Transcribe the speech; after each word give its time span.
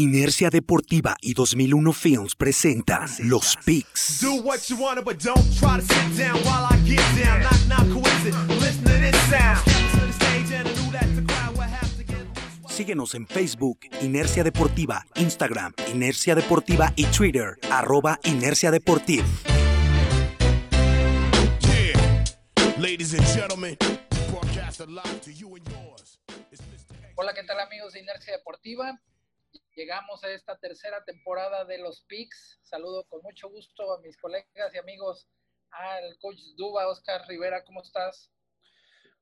Inercia 0.00 0.48
Deportiva 0.48 1.14
y 1.20 1.34
2001 1.34 1.92
Films 1.92 2.34
presentan 2.34 3.06
Los 3.18 3.58
Picks. 3.66 4.24
Síguenos 12.66 13.14
en 13.14 13.26
Facebook, 13.26 13.80
Inercia 14.00 14.42
Deportiva, 14.42 15.06
Instagram, 15.16 15.74
Inercia 15.92 16.34
Deportiva 16.34 16.94
y 16.96 17.04
Twitter, 17.04 17.58
arroba 17.70 18.18
Inercia 18.24 18.70
Deportiva. 18.70 19.26
Hola, 27.16 27.34
¿qué 27.34 27.42
tal 27.42 27.60
amigos 27.60 27.92
de 27.92 28.00
Inercia 28.00 28.32
Deportiva? 28.32 28.98
Llegamos 29.80 30.22
a 30.24 30.30
esta 30.30 30.58
tercera 30.58 31.02
temporada 31.04 31.64
de 31.64 31.78
los 31.78 32.02
Picks. 32.02 32.60
Saludo 32.62 33.06
con 33.08 33.22
mucho 33.22 33.48
gusto 33.48 33.94
a 33.94 34.00
mis 34.02 34.14
colegas 34.18 34.74
y 34.74 34.76
amigos, 34.76 35.26
al 35.70 36.18
coach 36.18 36.36
Duba, 36.54 36.86
Oscar 36.86 37.26
Rivera, 37.26 37.64
¿cómo 37.64 37.80
estás? 37.80 38.30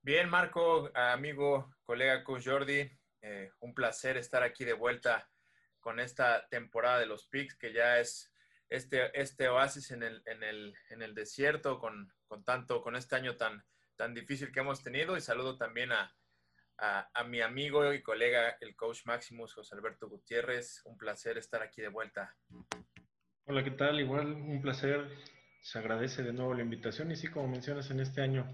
Bien, 0.03 0.29
Marco, 0.29 0.91
amigo, 0.95 1.73
colega 1.85 2.25
coach 2.25 2.49
Jordi, 2.49 2.91
eh, 3.23 3.53
un 3.61 3.73
placer 3.73 4.17
estar 4.17 4.43
aquí 4.43 4.65
de 4.65 4.73
vuelta 4.73 5.31
con 5.79 6.01
esta 6.01 6.49
temporada 6.49 6.99
de 6.99 7.07
los 7.07 7.29
Picks, 7.29 7.57
que 7.57 7.73
ya 7.73 8.01
es 8.01 8.35
este, 8.69 9.13
este 9.17 9.49
oasis 9.49 9.93
en 9.93 10.03
el, 10.03 10.25
en 10.27 10.43
el, 10.43 10.75
en 10.91 11.03
el 11.03 11.15
desierto, 11.15 11.79
con, 11.79 12.13
con, 12.27 12.43
tanto, 12.43 12.83
con 12.83 12.97
este 12.97 13.15
año 13.15 13.37
tan, 13.37 13.65
tan 13.95 14.13
difícil 14.13 14.51
que 14.51 14.59
hemos 14.59 14.83
tenido. 14.83 15.17
Y 15.17 15.21
saludo 15.21 15.57
también 15.57 15.93
a, 15.93 16.18
a, 16.79 17.25
mi 17.25 17.41
amigo 17.41 17.93
y 17.93 18.03
colega, 18.03 18.57
el 18.61 18.77
coach 18.77 19.05
Maximus, 19.05 19.55
José 19.55 19.75
Alberto 19.75 20.09
Gutiérrez. 20.09 20.83
Un 20.85 20.97
placer 20.97 21.39
estar 21.39 21.63
aquí 21.63 21.83
de 21.83 21.89
vuelta. 21.89 22.37
Hola, 23.47 23.65
¿qué 23.65 23.73
tal? 23.73 24.01
Igual, 24.01 24.27
un 24.27 24.61
placer. 24.63 25.09
Se 25.61 25.79
agradece 25.79 26.23
de 26.23 26.33
nuevo 26.33 26.55
la 26.55 26.63
invitación 26.63 27.11
y 27.11 27.17
sí, 27.17 27.29
como 27.29 27.49
mencionas, 27.49 27.91
en 27.91 28.01
este 28.01 28.23
año 28.23 28.47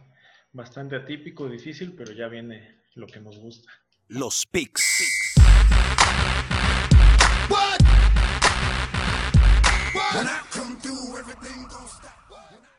bastante 0.53 0.97
atípico, 0.97 1.49
difícil, 1.49 1.95
pero 1.95 2.13
ya 2.13 2.29
viene 2.29 2.83
lo 2.95 3.07
que 3.07 3.21
nos 3.21 3.39
gusta. 3.39 3.71
Los 4.09 4.47
picks. 4.47 5.35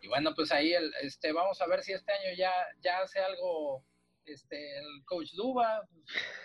Y 0.01 0.07
bueno, 0.07 0.33
pues 0.35 0.51
ahí 0.51 0.73
el, 0.73 0.91
este, 1.01 1.31
vamos 1.33 1.61
a 1.61 1.67
ver 1.67 1.83
si 1.83 1.93
este 1.93 2.11
año 2.11 2.35
ya, 2.37 2.51
ya 2.81 2.99
hace 2.99 3.19
algo 3.19 3.83
este, 4.25 4.77
el 4.79 5.03
coach 5.05 5.31
Duba. 5.33 5.87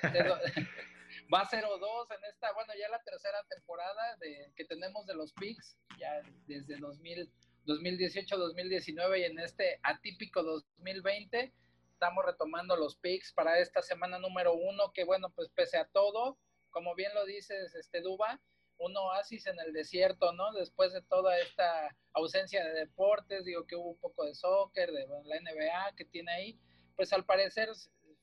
va 1.32 1.40
a 1.40 1.48
0-2 1.48 2.16
en 2.16 2.24
esta, 2.30 2.52
bueno, 2.52 2.72
ya 2.78 2.88
la 2.88 3.02
tercera 3.02 3.42
temporada 3.48 4.16
de, 4.20 4.52
que 4.56 4.64
tenemos 4.64 5.06
de 5.06 5.14
los 5.14 5.32
picks, 5.34 5.76
ya 5.98 6.22
desde 6.46 6.76
2000, 6.76 7.30
2018-2019 7.66 9.20
y 9.20 9.24
en 9.24 9.38
este 9.38 9.78
atípico 9.82 10.42
2020 10.42 11.52
estamos 11.92 12.24
retomando 12.24 12.76
los 12.76 12.96
picks 12.96 13.32
para 13.32 13.58
esta 13.58 13.82
semana 13.82 14.18
número 14.18 14.54
uno, 14.54 14.92
que 14.92 15.04
bueno, 15.04 15.30
pues 15.30 15.50
pese 15.50 15.76
a 15.76 15.86
todo, 15.86 16.38
como 16.70 16.94
bien 16.94 17.12
lo 17.14 17.24
dices, 17.26 17.74
este 17.74 18.00
Duba, 18.00 18.40
un 18.78 18.96
oasis 18.96 19.46
en 19.46 19.60
el 19.60 19.74
desierto, 19.74 20.32
¿no? 20.32 20.52
Después 20.52 20.92
de 20.94 21.02
toda 21.02 21.38
esta 21.38 21.94
ausencia 22.14 22.64
de 22.64 22.72
deportes, 22.72 23.44
digo 23.44 23.66
que 23.66 23.76
hubo 23.76 23.90
un 23.90 23.98
poco 23.98 24.24
de 24.24 24.34
soccer, 24.34 24.90
de 24.90 25.06
la 25.24 25.40
NBA 25.40 25.94
que 25.96 26.06
tiene 26.06 26.32
ahí, 26.32 26.60
pues 27.00 27.14
al 27.14 27.24
parecer 27.24 27.70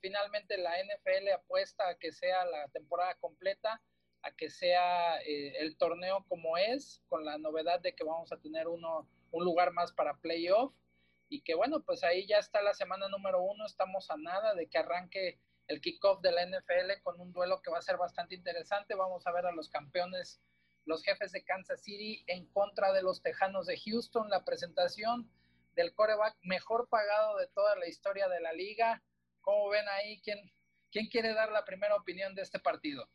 finalmente 0.01 0.55
la 0.55 0.71
NFL 0.77 1.29
apuesta 1.33 1.89
a 1.89 1.95
que 1.95 2.11
sea 2.11 2.45
la 2.45 2.67
temporada 2.67 3.15
completa, 3.15 3.81
a 4.21 4.31
que 4.33 4.51
sea 4.51 5.19
eh, 5.21 5.55
el 5.57 5.77
torneo 5.77 6.23
como 6.27 6.59
es, 6.59 7.01
con 7.09 7.25
la 7.25 7.39
novedad 7.39 7.79
de 7.79 7.95
que 7.95 8.03
vamos 8.03 8.31
a 8.31 8.37
tener 8.37 8.67
uno, 8.67 9.09
un 9.31 9.43
lugar 9.43 9.73
más 9.73 9.93
para 9.93 10.17
playoff 10.17 10.75
y 11.27 11.41
que 11.41 11.55
bueno, 11.55 11.81
pues 11.81 12.03
ahí 12.03 12.27
ya 12.27 12.37
está 12.37 12.61
la 12.61 12.75
semana 12.75 13.09
número 13.09 13.41
uno, 13.41 13.65
estamos 13.65 14.11
a 14.11 14.17
nada 14.17 14.53
de 14.53 14.67
que 14.67 14.77
arranque 14.77 15.39
el 15.65 15.81
kickoff 15.81 16.21
de 16.21 16.33
la 16.33 16.45
NFL 16.45 17.01
con 17.01 17.19
un 17.19 17.33
duelo 17.33 17.63
que 17.63 17.71
va 17.71 17.79
a 17.79 17.81
ser 17.81 17.97
bastante 17.97 18.35
interesante. 18.35 18.93
Vamos 18.93 19.25
a 19.25 19.31
ver 19.31 19.47
a 19.47 19.53
los 19.53 19.69
campeones, 19.69 20.39
los 20.85 21.01
jefes 21.01 21.31
de 21.31 21.43
Kansas 21.43 21.81
City 21.81 22.23
en 22.27 22.45
contra 22.45 22.93
de 22.93 23.01
los 23.01 23.23
Tejanos 23.23 23.65
de 23.65 23.79
Houston, 23.79 24.29
la 24.29 24.45
presentación 24.45 25.31
del 25.77 25.93
coreback 25.93 26.35
mejor 26.41 26.89
pagado 26.89 27.37
de 27.37 27.47
toda 27.47 27.77
la 27.77 27.87
historia 27.87 28.27
de 28.27 28.41
la 28.41 28.51
liga. 28.51 29.01
¿Cómo 29.39 29.69
ven 29.69 29.87
ahí? 29.87 30.19
¿Quién, 30.21 30.51
quién 30.91 31.07
quiere 31.07 31.33
dar 31.33 31.51
la 31.51 31.63
primera 31.63 31.95
opinión 31.95 32.35
de 32.35 32.41
este 32.41 32.59
partido? 32.59 33.09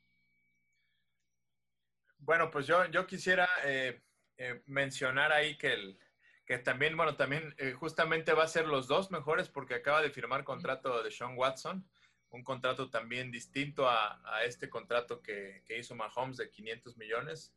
Bueno, 2.18 2.50
pues 2.50 2.66
yo, 2.66 2.86
yo 2.86 3.06
quisiera 3.06 3.48
eh, 3.64 4.00
eh, 4.38 4.62
mencionar 4.66 5.32
ahí 5.32 5.58
que 5.58 5.72
el, 5.72 5.98
que 6.46 6.58
también, 6.58 6.96
bueno, 6.96 7.16
también 7.16 7.54
eh, 7.58 7.72
justamente 7.72 8.32
va 8.32 8.44
a 8.44 8.48
ser 8.48 8.66
los 8.66 8.86
dos 8.86 9.10
mejores 9.10 9.48
porque 9.48 9.74
acaba 9.74 10.00
de 10.00 10.10
firmar 10.10 10.44
contrato 10.44 11.02
de 11.02 11.10
Sean 11.10 11.36
Watson, 11.36 11.84
un 12.30 12.44
contrato 12.44 12.90
también 12.90 13.30
distinto 13.30 13.88
a, 13.88 14.20
este 14.44 14.70
contrato 14.70 15.20
que, 15.20 15.64
hizo 15.68 15.94
Mahomes 15.94 16.36
de 16.36 16.50
500 16.50 16.96
millones, 16.96 17.52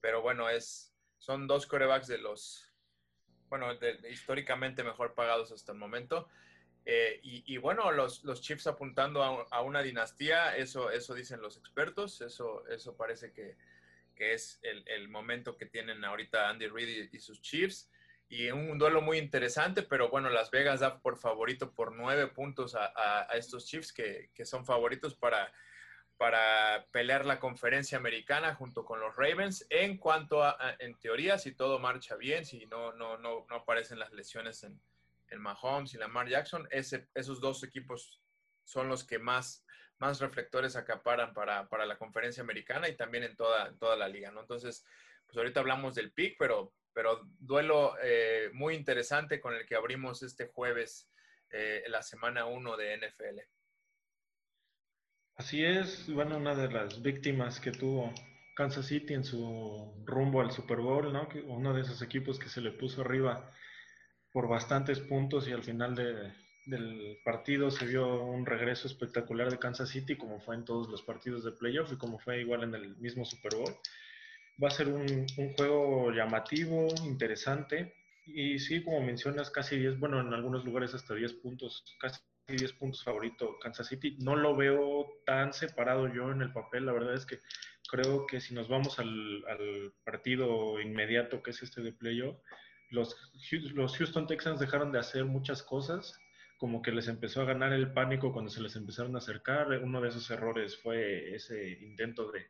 pero 0.00 0.22
bueno, 0.22 0.48
es, 0.48 0.94
son 1.18 1.46
dos 1.46 1.66
corebacks 1.66 2.06
de 2.06 2.18
los, 2.18 2.73
bueno, 3.48 3.68
históricamente 4.10 4.82
mejor 4.82 5.14
pagados 5.14 5.52
hasta 5.52 5.72
el 5.72 5.78
momento. 5.78 6.28
Eh, 6.86 7.20
y, 7.22 7.56
bueno, 7.56 7.90
los, 7.92 8.24
los 8.24 8.42
Chiefs 8.42 8.66
apuntando 8.66 9.22
a, 9.22 9.62
una 9.62 9.82
dinastía, 9.82 10.54
eso, 10.56 10.90
eso 10.90 11.14
dicen 11.14 11.40
los 11.40 11.56
expertos, 11.56 12.20
eso, 12.20 12.66
eso 12.68 12.94
parece 12.94 13.32
que, 13.32 13.56
que 14.14 14.34
es 14.34 14.60
el, 14.62 14.86
el, 14.88 15.08
momento 15.08 15.56
que 15.56 15.64
tienen 15.64 16.04
ahorita 16.04 16.50
Andy 16.50 16.68
Reid 16.68 17.08
y 17.10 17.18
sus 17.20 17.40
Chiefs 17.40 17.88
y 18.28 18.50
un 18.50 18.78
duelo 18.78 19.00
muy 19.00 19.18
interesante, 19.18 19.82
pero 19.82 20.08
bueno, 20.08 20.30
Las 20.30 20.50
Vegas 20.50 20.80
da 20.80 20.98
por 21.00 21.18
favorito 21.18 21.72
por 21.72 21.92
nueve 21.92 22.26
puntos 22.26 22.74
a, 22.74 23.28
estos 23.34 23.66
Chiefs 23.66 23.92
que, 23.92 24.30
son 24.44 24.64
favoritos 24.64 25.14
para, 25.14 25.52
para 26.16 26.86
pelear 26.92 27.26
la 27.26 27.40
conferencia 27.40 27.98
americana 27.98 28.54
junto 28.54 28.84
con 28.84 29.00
los 29.00 29.16
Ravens. 29.16 29.66
En 29.70 29.98
cuanto 29.98 30.42
a, 30.42 30.56
en 30.78 30.98
teoría, 30.98 31.38
si 31.38 31.52
todo 31.52 31.78
marcha 31.78 32.16
bien, 32.16 32.44
si 32.44 32.66
no, 32.66 32.92
no, 32.92 33.18
no, 33.18 33.46
no 33.48 33.56
aparecen 33.56 33.98
las 33.98 34.12
lesiones 34.12 34.62
en, 34.62 34.80
en 35.28 35.40
Mahomes 35.40 35.94
y 35.94 35.98
Lamar 35.98 36.28
Jackson, 36.28 36.68
ese, 36.70 37.08
esos 37.14 37.40
dos 37.40 37.62
equipos 37.64 38.20
son 38.64 38.88
los 38.88 39.04
que 39.04 39.18
más, 39.18 39.64
más 39.98 40.20
reflectores 40.20 40.76
acaparan 40.76 41.34
para, 41.34 41.68
para 41.68 41.86
la 41.86 41.98
conferencia 41.98 42.42
americana 42.42 42.88
y 42.88 42.96
también 42.96 43.24
en 43.24 43.36
toda, 43.36 43.74
toda 43.78 43.96
la 43.96 44.08
liga, 44.08 44.30
¿no? 44.30 44.40
Entonces, 44.40 44.84
pues 45.26 45.36
ahorita 45.36 45.60
hablamos 45.60 45.94
del 45.94 46.12
pick, 46.12 46.36
pero 46.38 46.72
pero 46.94 47.28
duelo 47.40 47.96
eh, 48.02 48.50
muy 48.52 48.74
interesante 48.74 49.40
con 49.40 49.54
el 49.54 49.66
que 49.66 49.74
abrimos 49.74 50.22
este 50.22 50.46
jueves 50.46 51.10
eh, 51.50 51.82
la 51.88 52.02
semana 52.02 52.46
1 52.46 52.76
de 52.76 52.96
NFL. 52.96 53.40
Así 55.36 55.64
es, 55.64 56.12
bueno, 56.12 56.36
una 56.36 56.54
de 56.54 56.70
las 56.70 57.02
víctimas 57.02 57.58
que 57.58 57.72
tuvo 57.72 58.12
Kansas 58.54 58.86
City 58.86 59.14
en 59.14 59.24
su 59.24 59.92
rumbo 60.04 60.40
al 60.40 60.52
Super 60.52 60.78
Bowl, 60.78 61.12
¿no? 61.12 61.28
uno 61.46 61.74
de 61.74 61.82
esos 61.82 62.02
equipos 62.02 62.38
que 62.38 62.48
se 62.48 62.60
le 62.60 62.70
puso 62.70 63.00
arriba 63.00 63.50
por 64.32 64.48
bastantes 64.48 65.00
puntos 65.00 65.48
y 65.48 65.52
al 65.52 65.64
final 65.64 65.96
del 65.96 67.18
partido 67.24 67.72
se 67.72 67.86
vio 67.86 68.22
un 68.22 68.46
regreso 68.46 68.86
espectacular 68.86 69.50
de 69.50 69.58
Kansas 69.58 69.88
City, 69.88 70.16
como 70.16 70.40
fue 70.40 70.54
en 70.54 70.64
todos 70.64 70.88
los 70.88 71.02
partidos 71.02 71.44
de 71.44 71.50
playoff 71.50 71.92
y 71.92 71.96
como 71.96 72.20
fue 72.20 72.40
igual 72.40 72.62
en 72.62 72.74
el 72.74 72.96
mismo 72.96 73.24
Super 73.24 73.56
Bowl. 73.56 73.76
Va 74.62 74.68
a 74.68 74.70
ser 74.70 74.88
un, 74.88 75.26
juego 75.56 76.12
llamativo, 76.12 76.88
interesante. 77.04 77.94
Y 78.26 78.60
sí, 78.60 78.84
como 78.84 79.00
mencionas, 79.02 79.50
casi 79.50 79.76
10, 79.76 79.98
bueno, 79.98 80.20
en 80.20 80.32
algunos 80.32 80.64
lugares 80.64 80.94
hasta 80.94 81.14
10 81.14 81.34
puntos, 81.34 81.84
casi 82.00 82.20
10 82.46 82.72
puntos 82.74 83.02
favorito 83.02 83.58
Kansas 83.60 83.88
City. 83.88 84.16
No 84.20 84.36
lo 84.36 84.56
veo 84.56 85.06
tan 85.24 85.52
separado 85.52 86.12
yo 86.12 86.30
en 86.30 86.42
el 86.42 86.52
papel. 86.52 86.86
La 86.86 86.92
verdad 86.92 87.14
es 87.14 87.26
que 87.26 87.40
creo 87.88 88.26
que 88.26 88.40
si 88.40 88.54
nos 88.54 88.68
vamos 88.68 88.98
al, 88.98 89.44
partido 90.04 90.80
inmediato 90.80 91.42
que 91.42 91.50
es 91.50 91.62
este 91.62 91.80
de 91.82 91.92
playoff, 91.92 92.36
los, 92.90 93.16
los 93.72 93.96
Houston 93.96 94.26
Texans 94.26 94.60
dejaron 94.60 94.92
de 94.92 94.98
hacer 94.98 95.24
muchas 95.24 95.62
cosas, 95.62 96.18
como 96.58 96.82
que 96.82 96.92
les 96.92 97.08
empezó 97.08 97.40
a 97.40 97.46
ganar 97.46 97.72
el 97.72 97.92
pánico 97.92 98.32
cuando 98.32 98.50
se 98.50 98.62
les 98.62 98.76
empezaron 98.76 99.14
a 99.14 99.18
acercar. 99.18 99.68
Uno 99.82 100.00
de 100.00 100.08
esos 100.08 100.30
errores 100.30 100.76
fue 100.76 101.34
ese 101.34 101.78
intento 101.80 102.30
de, 102.30 102.46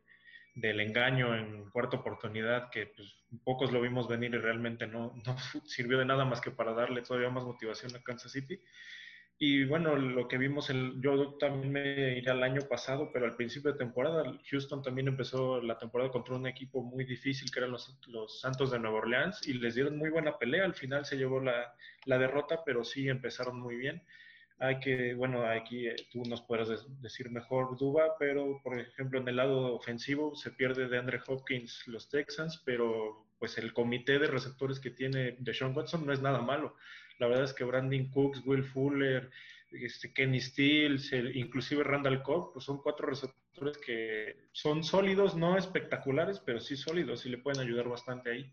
del 0.55 0.81
engaño 0.81 1.37
en 1.37 1.71
cuarta 1.71 1.97
oportunidad, 1.97 2.71
que 2.71 2.87
pues, 2.87 3.17
pocos 3.43 3.73
lo 3.73 3.81
vimos 3.81 4.09
venir 4.09 4.35
y 4.35 4.39
realmente 4.39 4.87
no, 4.87 5.15
no, 5.25 5.37
sirvió 5.67 5.99
de 5.99 6.05
nada 6.05 6.25
más 6.25 6.41
que 6.41 6.51
para 6.51 6.73
darle 6.73 7.03
todavía 7.03 7.31
más 7.31 7.45
motivación 7.45 7.95
a 7.97 8.03
Kansas 8.03 8.33
City. 8.33 8.61
Y 9.39 9.65
bueno, 9.65 9.97
lo 9.97 10.29
que 10.29 10.39
vimos, 10.39 10.71
el, 10.71 11.01
yo 11.01 11.35
también 11.35 11.73
me 11.73 12.19
iré 12.19 12.31
al 12.31 12.43
año 12.43 12.63
pasado, 12.69 13.11
pero 13.13 13.27
al 13.27 13.37
principio 13.37 13.73
de 13.73 13.79
temporada, 13.79 14.23
Houston 14.51 14.83
también 14.83 15.09
empezó 15.09 15.61
la 15.61 15.77
temporada 15.77 16.11
contra 16.11 16.37
un 16.37 16.47
equipo 16.47 16.83
muy 16.83 17.05
difícil 17.05 17.51
que 17.51 17.59
eran 17.59 17.73
los, 17.73 17.99
los 18.07 18.41
Santos 18.41 18.71
de 18.71 18.79
Nueva 18.79 18.99
Orleans 18.99 19.47
y 19.47 19.55
les 19.55 19.75
dieron 19.75 19.99
muy 19.99 20.11
buena 20.11 20.39
pelea. 20.39 20.65
Al 20.65 20.75
final 20.75 21.05
se 21.05 21.17
llevó 21.17 21.41
la, 21.41 21.75
la 22.05 22.19
derrota, 22.19 22.63
pero 22.65 22.85
sí 22.85 23.09
empezaron 23.09 23.61
muy 23.61 23.77
bien. 23.77 24.03
hay 24.59 24.79
que, 24.81 25.15
bueno, 25.15 25.45
aquí 25.47 25.89
eh, 25.89 25.97
tú 26.13 26.23
nos 26.25 26.43
puedes 26.43 26.69
decir 27.03 27.31
mejor 27.31 27.77
Duba, 27.77 28.17
pero 28.19 28.61
por 28.63 28.79
ejemplo 28.79 29.21
en 29.21 29.29
el 29.29 29.37
lado 29.37 29.75
ofensivo 29.75 30.35
se 30.37 30.53
pierde 30.53 30.89
de 30.89 30.99
Andre 30.99 31.21
Hopkins 31.27 31.87
los 31.89 32.09
Texans, 32.09 32.63
pero 32.65 33.27
pues 33.39 33.59
el 33.59 33.73
comité 33.75 34.19
de 34.19 34.29
receptores 34.29 34.81
que 34.81 34.91
tiene 34.91 35.37
Deshaun 35.41 35.77
Watson 35.77 36.07
no 36.07 36.13
es 36.13 36.23
nada 36.23 36.41
malo. 36.41 36.77
La 37.19 37.27
verdad 37.27 37.45
es 37.45 37.53
que 37.53 37.65
Brandon 37.65 38.09
Cooks, 38.11 38.43
Will 38.45 38.65
Fuller, 38.65 39.31
este, 39.71 40.13
Kenny 40.13 40.41
Stills, 40.41 41.13
inclusive 41.13 41.85
Randall 41.85 42.23
Cobb, 42.23 42.53
pues 42.53 42.65
son 42.65 42.83
cuatro 42.83 43.07
receptores 43.07 43.79
que 43.79 44.37
son 44.53 44.83
sólidos, 44.83 45.37
no 45.37 45.57
espectaculares, 45.57 46.41
pero 46.41 46.61
sí 46.61 46.77
sólidos 46.77 47.25
y 47.27 47.31
le 47.31 47.39
pueden 47.39 47.61
ayudar 47.61 47.89
bastante 47.89 48.31
ahí. 48.31 48.53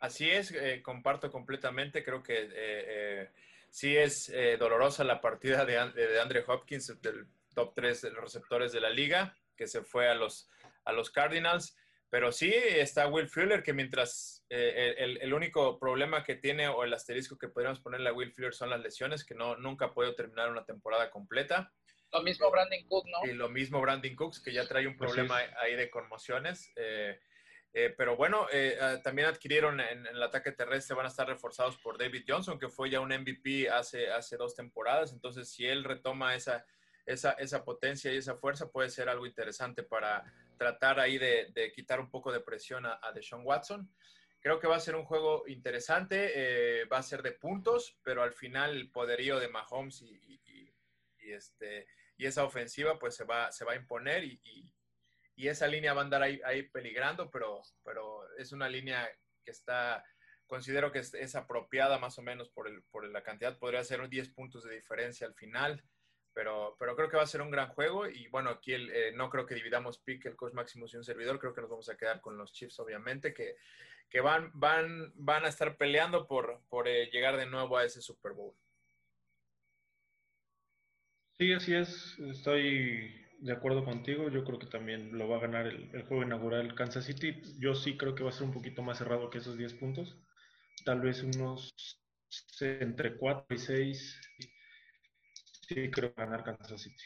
Así 0.00 0.30
es, 0.30 0.50
eh, 0.52 0.82
comparto 0.82 1.30
completamente, 1.30 2.04
creo 2.04 2.22
que 2.22 2.42
eh, 2.42 2.50
eh, 2.54 3.30
sí 3.70 3.96
es 3.96 4.32
dolorosa 4.58 5.04
la 5.04 5.20
partida 5.20 5.64
de, 5.64 5.72
de, 5.92 6.20
Andre 6.20 6.44
Hopkins, 6.46 7.00
del 7.00 7.26
top 7.54 7.74
3 7.74 8.02
de 8.02 8.10
los 8.10 8.22
receptores 8.24 8.72
de 8.72 8.80
la 8.80 8.90
liga, 8.90 9.36
que 9.56 9.66
se 9.66 9.82
fue 9.82 10.08
a 10.08 10.14
los, 10.14 10.48
a 10.84 10.92
los 10.92 11.10
Cardinals. 11.10 11.76
Pero 12.14 12.30
sí 12.30 12.54
está 12.54 13.08
Will 13.08 13.28
Fuller, 13.28 13.60
que 13.60 13.72
mientras 13.72 14.46
eh, 14.48 15.18
el, 15.20 15.34
único 15.34 15.80
problema 15.80 16.22
que 16.22 16.36
tiene 16.36 16.68
o 16.68 16.84
el 16.84 16.94
asterisco 16.94 17.36
que 17.36 17.48
podríamos 17.48 17.80
ponerle 17.80 18.08
a 18.08 18.12
Will 18.12 18.30
Fuller 18.30 18.54
son 18.54 18.70
las 18.70 18.80
lesiones, 18.80 19.24
que 19.24 19.34
no, 19.34 19.56
nunca 19.56 19.86
ha 19.86 19.92
podido 19.92 20.14
terminar 20.14 20.48
una 20.48 20.64
temporada 20.64 21.10
completa. 21.10 21.72
Lo 22.12 22.22
mismo 22.22 22.52
Brandon 22.52 22.86
Cooks, 22.86 23.10
¿no? 23.10 23.28
Y 23.28 23.34
lo 23.34 23.48
mismo 23.48 23.80
Brandon 23.80 24.14
Cooks, 24.14 24.38
que 24.38 24.52
ya 24.52 24.64
trae 24.64 24.86
un 24.86 24.96
problema 24.96 25.38
ahí 25.60 25.74
de 25.74 25.90
conmociones. 25.90 26.70
Eh, 26.76 27.18
eh, 27.72 27.92
pero 27.98 28.16
bueno, 28.16 28.46
ah, 28.80 29.00
también 29.02 29.26
adquirieron 29.26 29.80
en, 29.80 30.06
el 30.06 30.22
ataque 30.22 30.52
terrestre, 30.52 30.94
van 30.94 31.06
a 31.06 31.08
estar 31.08 31.26
reforzados 31.26 31.78
por 31.78 31.98
David 31.98 32.26
Johnson, 32.28 32.60
que 32.60 32.68
fue 32.68 32.90
ya 32.90 33.00
un 33.00 33.08
MVP 33.08 33.68
hace, 33.68 34.12
hace 34.12 34.36
dos 34.36 34.54
temporadas. 34.54 35.12
Entonces, 35.12 35.50
si 35.50 35.66
él 35.66 35.82
retoma 35.82 36.36
esa, 36.36 36.64
esa, 37.06 37.32
esa 37.32 37.64
potencia 37.64 38.12
y 38.12 38.18
esa 38.18 38.36
fuerza, 38.36 38.70
puede 38.70 38.88
ser 38.88 39.08
algo 39.08 39.26
interesante 39.26 39.82
para 39.82 40.24
tratar 40.56 41.00
ahí 41.00 41.18
de, 41.18 41.72
quitar 41.74 42.00
un 42.00 42.10
poco 42.10 42.32
de 42.32 42.40
presión 42.40 42.86
a, 42.86 43.12
Deshaun 43.14 43.44
Watson. 43.44 43.90
Creo 44.40 44.58
que 44.58 44.66
va 44.66 44.76
a 44.76 44.80
ser 44.80 44.94
un 44.94 45.04
juego 45.04 45.44
interesante, 45.46 46.32
eh, 46.34 46.84
va 46.84 46.98
a 46.98 47.02
ser 47.02 47.22
de 47.22 47.32
puntos, 47.32 47.98
pero 48.02 48.22
al 48.22 48.32
final 48.32 48.76
el 48.76 48.90
poderío 48.90 49.38
de 49.38 49.48
Mahomes 49.48 50.02
y, 50.02 50.40
este, 51.18 51.86
y 52.18 52.26
esa 52.26 52.44
ofensiva 52.44 52.98
pues 52.98 53.16
se 53.16 53.24
va, 53.24 53.50
se 53.50 53.64
va 53.64 53.72
a 53.72 53.76
imponer 53.76 54.24
y, 54.24 54.72
esa 55.36 55.66
línea 55.66 55.94
va 55.94 56.02
a 56.02 56.04
andar 56.04 56.22
ahí, 56.22 56.40
ahí, 56.44 56.62
peligrando, 56.62 57.30
pero, 57.30 57.60
pero 57.82 58.22
es 58.38 58.52
una 58.52 58.68
línea 58.68 59.08
que 59.44 59.50
está, 59.50 60.04
considero 60.46 60.92
que 60.92 61.00
es, 61.00 61.34
apropiada 61.34 61.98
más 61.98 62.18
o 62.18 62.22
menos 62.22 62.50
por, 62.50 62.68
el, 62.68 62.82
por 62.84 63.06
la 63.08 63.22
cantidad, 63.22 63.58
podría 63.58 63.82
ser 63.84 64.08
10 64.08 64.28
puntos 64.30 64.64
de 64.64 64.74
diferencia 64.74 65.26
al 65.26 65.34
final. 65.34 65.82
Pero, 66.34 66.76
pero 66.78 66.96
creo 66.96 67.08
que 67.08 67.16
va 67.16 67.22
a 67.22 67.28
ser 67.28 67.42
un 67.42 67.50
gran 67.50 67.68
juego 67.68 68.08
y 68.08 68.26
bueno, 68.28 68.50
aquí 68.50 68.72
eh, 68.74 69.12
no 69.14 69.30
creo 69.30 69.46
que 69.46 69.54
dividamos 69.54 69.98
pick 69.98 70.26
el 70.26 70.36
coach 70.36 70.52
Maximus 70.52 70.92
y 70.92 70.96
un 70.96 71.04
servidor, 71.04 71.38
creo 71.38 71.54
que 71.54 71.60
nos 71.60 71.70
vamos 71.70 71.88
a 71.88 71.96
quedar 71.96 72.20
con 72.20 72.36
los 72.36 72.52
Chiefs 72.52 72.80
obviamente, 72.80 73.32
que, 73.32 73.56
que 74.10 74.20
van, 74.20 74.50
van, 74.54 75.12
van 75.14 75.44
a 75.44 75.48
estar 75.48 75.76
peleando 75.76 76.26
por, 76.26 76.60
por 76.68 76.88
eh, 76.88 77.08
llegar 77.12 77.36
de 77.36 77.46
nuevo 77.46 77.76
a 77.76 77.84
ese 77.84 78.02
Super 78.02 78.32
Bowl. 78.32 78.52
Sí, 81.38 81.52
así 81.52 81.74
es, 81.74 82.18
estoy 82.18 83.24
de 83.38 83.52
acuerdo 83.52 83.84
contigo, 83.84 84.28
yo 84.28 84.44
creo 84.44 84.58
que 84.58 84.66
también 84.66 85.16
lo 85.16 85.28
va 85.28 85.36
a 85.36 85.40
ganar 85.40 85.66
el, 85.66 85.90
el 85.94 86.02
juego 86.02 86.24
inaugural 86.24 86.74
Kansas 86.74 87.04
City, 87.04 87.40
yo 87.58 87.74
sí 87.74 87.96
creo 87.96 88.14
que 88.14 88.24
va 88.24 88.30
a 88.30 88.32
ser 88.32 88.44
un 88.44 88.52
poquito 88.52 88.82
más 88.82 88.98
cerrado 88.98 89.30
que 89.30 89.38
esos 89.38 89.56
10 89.56 89.74
puntos, 89.74 90.16
tal 90.84 91.00
vez 91.00 91.22
unos 91.22 91.74
entre 92.60 93.16
4 93.16 93.46
y 93.50 93.58
6 93.58 94.20
Sí, 95.68 95.90
creo 95.90 96.12
ganar 96.14 96.44
Kansas 96.44 96.82
City. 96.82 97.04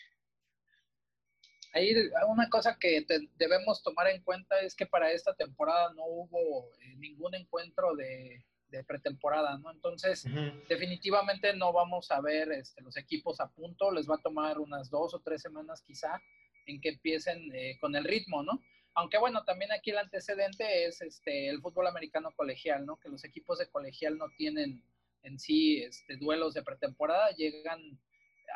Ahí 1.73 1.95
una 2.27 2.49
cosa 2.49 2.77
que 2.79 3.05
debemos 3.37 3.83
tomar 3.83 4.09
en 4.09 4.23
cuenta 4.23 4.61
es 4.61 4.75
que 4.75 4.87
para 4.87 5.13
esta 5.13 5.35
temporada 5.35 5.93
no 5.95 6.05
hubo 6.07 6.73
eh, 6.81 6.97
ningún 6.97 7.35
encuentro 7.35 7.95
de, 7.95 8.43
pretemporada, 8.87 9.57
¿no? 9.59 9.71
Entonces, 9.71 10.27
definitivamente 10.69 11.55
no 11.55 11.73
vamos 11.73 12.11
a 12.11 12.21
ver 12.21 12.53
este, 12.53 12.83
los 12.83 12.99
equipos 12.99 13.41
a 13.41 13.49
punto, 13.49 13.91
les 13.91 14.09
va 14.09 14.17
a 14.17 14.21
tomar 14.21 14.59
unas 14.59 14.91
dos 14.91 15.15
o 15.15 15.21
tres 15.21 15.41
semanas 15.41 15.81
quizá 15.81 16.21
en 16.67 16.79
que 16.79 16.91
empiecen 16.91 17.51
eh, 17.55 17.79
con 17.81 17.97
el 17.97 18.05
ritmo, 18.05 18.43
¿no? 18.43 18.61
Aunque 18.95 19.17
bueno, 19.17 19.43
también 19.45 19.73
aquí 19.73 19.91
el 19.91 19.99
antecedente 19.99 20.85
es 20.85 21.01
este, 21.01 21.49
el 21.49 21.63
fútbol 21.63 21.87
americano 21.87 22.31
colegial, 22.33 22.85
¿no? 22.85 22.99
Que 22.99 23.09
los 23.09 23.25
equipos 23.25 23.59
de 23.59 23.71
colegial 23.71 24.19
no 24.19 24.27
tienen 24.37 24.85
en 25.23 25.39
sí 25.39 25.83
este, 25.83 26.17
duelos 26.17 26.53
de 26.53 26.63
pretemporada, 26.63 27.31
llegan 27.31 27.99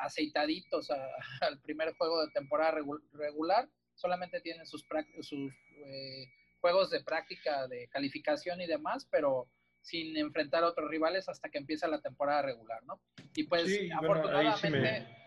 aceitaditos 0.00 0.90
al 1.40 1.60
primer 1.60 1.94
juego 1.94 2.24
de 2.24 2.32
temporada 2.32 2.78
regular, 3.12 3.68
solamente 3.94 4.40
tienen 4.40 4.66
sus, 4.66 4.84
sus 5.20 5.52
eh, 5.84 6.26
juegos 6.60 6.90
de 6.90 7.02
práctica, 7.02 7.66
de 7.68 7.88
calificación 7.88 8.60
y 8.60 8.66
demás, 8.66 9.06
pero 9.10 9.48
sin 9.80 10.16
enfrentar 10.16 10.62
a 10.62 10.68
otros 10.68 10.88
rivales 10.88 11.28
hasta 11.28 11.48
que 11.48 11.58
empieza 11.58 11.88
la 11.88 12.00
temporada 12.00 12.42
regular, 12.42 12.82
¿no? 12.84 13.00
Y 13.34 13.44
pues 13.44 13.78
afortunadamente... 13.92 15.21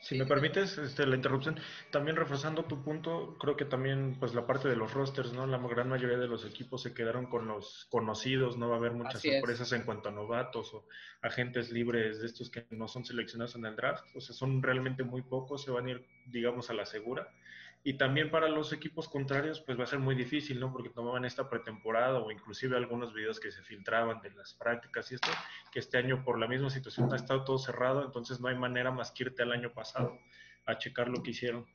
Si 0.00 0.16
me 0.16 0.24
permites 0.24 0.78
este, 0.78 1.04
la 1.06 1.16
interrupción, 1.16 1.58
también 1.90 2.16
reforzando 2.16 2.64
tu 2.64 2.82
punto, 2.82 3.36
creo 3.40 3.56
que 3.56 3.64
también 3.64 4.16
pues 4.20 4.34
la 4.34 4.46
parte 4.46 4.68
de 4.68 4.76
los 4.76 4.94
rosters, 4.94 5.32
¿no? 5.32 5.46
La 5.46 5.58
gran 5.58 5.88
mayoría 5.88 6.16
de 6.16 6.28
los 6.28 6.44
equipos 6.44 6.82
se 6.82 6.94
quedaron 6.94 7.26
con 7.26 7.48
los 7.48 7.86
conocidos, 7.90 8.56
no 8.56 8.68
va 8.68 8.76
a 8.76 8.78
haber 8.78 8.92
muchas 8.92 9.20
sorpresas 9.20 9.72
en 9.72 9.82
cuanto 9.82 10.08
a 10.08 10.12
novatos 10.12 10.72
o 10.74 10.86
agentes 11.22 11.72
libres 11.72 12.20
de 12.20 12.26
estos 12.26 12.50
que 12.50 12.66
no 12.70 12.86
son 12.86 13.04
seleccionados 13.04 13.56
en 13.56 13.66
el 13.66 13.74
draft, 13.74 14.04
o 14.14 14.20
sea, 14.20 14.34
son 14.34 14.62
realmente 14.62 15.02
muy 15.02 15.22
pocos, 15.22 15.64
se 15.64 15.70
van 15.72 15.86
a 15.86 15.90
ir, 15.90 16.06
digamos, 16.26 16.70
a 16.70 16.74
la 16.74 16.86
segura. 16.86 17.28
Y 17.84 17.94
también 17.96 18.30
para 18.30 18.48
los 18.48 18.72
equipos 18.72 19.08
contrarios, 19.08 19.60
pues 19.60 19.78
va 19.78 19.84
a 19.84 19.86
ser 19.86 20.00
muy 20.00 20.14
difícil, 20.14 20.58
¿no? 20.58 20.72
Porque 20.72 20.90
tomaban 20.90 21.24
esta 21.24 21.48
pretemporada 21.48 22.18
o 22.18 22.30
inclusive 22.30 22.76
algunos 22.76 23.14
videos 23.14 23.38
que 23.40 23.52
se 23.52 23.62
filtraban 23.62 24.20
de 24.20 24.30
las 24.30 24.52
prácticas 24.54 25.10
y 25.10 25.14
esto, 25.14 25.28
que 25.72 25.78
este 25.78 25.96
año 25.96 26.24
por 26.24 26.38
la 26.38 26.48
misma 26.48 26.70
situación 26.70 27.12
ha 27.12 27.16
estado 27.16 27.44
todo 27.44 27.58
cerrado, 27.58 28.04
entonces 28.04 28.40
no 28.40 28.48
hay 28.48 28.56
manera 28.56 28.90
más 28.90 29.12
que 29.12 29.24
irte 29.24 29.42
al 29.42 29.52
año 29.52 29.72
pasado 29.72 30.18
a 30.66 30.76
checar 30.76 31.08
lo 31.08 31.22
que 31.22 31.30
hicieron. 31.30 31.66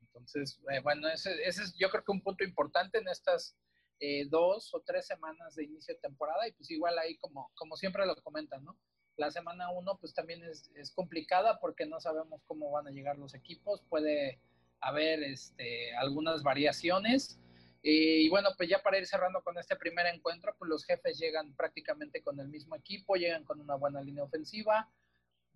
Entonces, 0.00 0.60
eh, 0.70 0.80
bueno, 0.80 1.08
ese, 1.08 1.30
es 1.44 1.74
yo 1.76 1.90
creo 1.90 2.04
que 2.04 2.12
un 2.12 2.22
punto 2.22 2.44
importante 2.44 2.98
en 2.98 3.08
estas 3.08 3.56
eh, 4.00 4.26
dos 4.28 4.72
o 4.72 4.80
tres 4.80 5.06
semanas 5.06 5.56
de 5.56 5.64
inicio 5.64 5.94
de 5.94 6.00
temporada 6.00 6.46
y 6.46 6.52
pues 6.52 6.70
igual 6.70 6.98
ahí 6.98 7.16
como, 7.18 7.50
como 7.54 7.76
siempre 7.76 8.06
lo 8.06 8.14
comentan, 8.16 8.64
¿no? 8.64 8.78
La 9.18 9.32
semana 9.32 9.70
1 9.70 9.98
pues 10.00 10.14
también 10.14 10.44
es, 10.44 10.70
es, 10.76 10.92
complicada 10.92 11.58
porque 11.58 11.86
no 11.86 12.00
sabemos 12.00 12.40
cómo 12.46 12.70
van 12.70 12.86
a 12.86 12.92
llegar 12.92 13.18
los 13.18 13.34
equipos, 13.34 13.82
puede 13.88 14.40
haber 14.80 15.24
este, 15.24 15.94
algunas 15.96 16.44
variaciones. 16.44 17.40
y 17.82 18.28
bueno, 18.28 18.50
pues 18.56 18.68
ya 18.68 18.80
para 18.80 18.98
ir 18.98 19.06
cerrando 19.06 19.42
con 19.42 19.58
este 19.58 19.74
primer 19.74 20.06
encuentro, 20.06 20.54
pues 20.56 20.68
los 20.68 20.84
jefes 20.84 21.18
llegan 21.18 21.52
prácticamente 21.54 22.22
con 22.22 22.38
el 22.38 22.48
mismo 22.48 22.76
equipo, 22.76 23.16
llegan 23.16 23.44
con 23.44 23.60
una 23.60 23.74
buena 23.74 24.00
línea 24.00 24.22
ofensiva, 24.22 24.88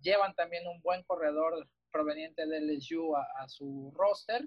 llevan 0.01 0.35
también 0.35 0.67
un 0.67 0.81
buen 0.81 1.03
corredor 1.03 1.69
proveniente 1.89 2.45
del 2.45 2.67
LSU 2.67 3.15
a, 3.15 3.47
su 3.47 3.93
roster. 3.95 4.45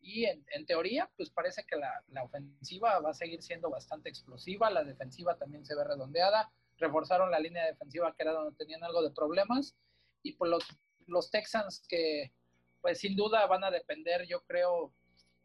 Y 0.00 0.26
en, 0.26 0.44
en, 0.52 0.66
teoría 0.66 1.10
pues 1.16 1.30
parece 1.30 1.64
que 1.64 1.76
la, 1.76 2.04
la 2.08 2.22
ofensiva 2.24 3.00
va 3.00 3.10
a 3.10 3.14
seguir 3.14 3.42
siendo 3.42 3.70
bastante 3.70 4.10
explosiva, 4.10 4.70
la 4.70 4.84
defensiva 4.84 5.36
también 5.36 5.64
se 5.64 5.74
ve 5.74 5.82
redondeada, 5.82 6.52
reforzaron 6.84 7.30
la 7.30 7.40
línea 7.40 7.66
defensiva 7.66 8.14
que 8.14 8.22
era 8.22 8.32
donde 8.32 8.56
tenían 8.56 8.84
algo 8.84 9.02
de 9.02 9.10
problemas 9.10 9.74
y 10.22 10.32
pues 10.32 10.50
los, 10.50 10.64
los 11.06 11.30
Texans 11.30 11.84
que 11.88 12.32
pues 12.80 12.98
sin 13.00 13.16
duda 13.16 13.46
van 13.46 13.64
a 13.64 13.70
depender 13.70 14.26
yo 14.26 14.42
creo 14.44 14.92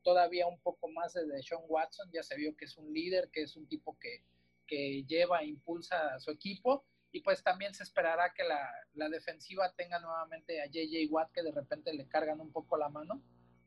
todavía 0.04 0.48
un 0.48 0.60
poco 0.60 0.88
más 0.90 1.14
de 1.14 1.44
Sean 1.44 1.62
Watson, 1.68 2.10
ya 2.12 2.24
se 2.24 2.36
vio 2.36 2.56
que 2.56 2.66
es 2.66 2.78
un 2.78 2.94
líder, 2.94 3.30
que 3.32 3.44
es 3.44 3.56
un 3.56 3.68
tipo 3.68 3.98
que, 4.00 4.24
que 4.66 5.04
lleva, 5.04 5.44
impulsa 5.44 6.16
a 6.16 6.20
su 6.20 6.32
equipo 6.32 6.86
y 7.12 7.22
pues 7.22 7.44
también 7.44 7.74
se 7.74 7.84
esperará 7.84 8.34
que 8.34 8.44
la, 8.44 8.70
la 8.94 9.10
defensiva 9.10 9.74
tenga 9.74 10.00
nuevamente 10.00 10.62
a 10.62 10.68
JJ 10.68 11.08
Watt 11.10 11.32
que 11.32 11.44
de 11.44 11.52
repente 11.52 11.94
le 11.94 12.08
cargan 12.08 12.40
un 12.40 12.52
poco 12.52 12.78
la 12.78 12.90
mano, 12.90 13.22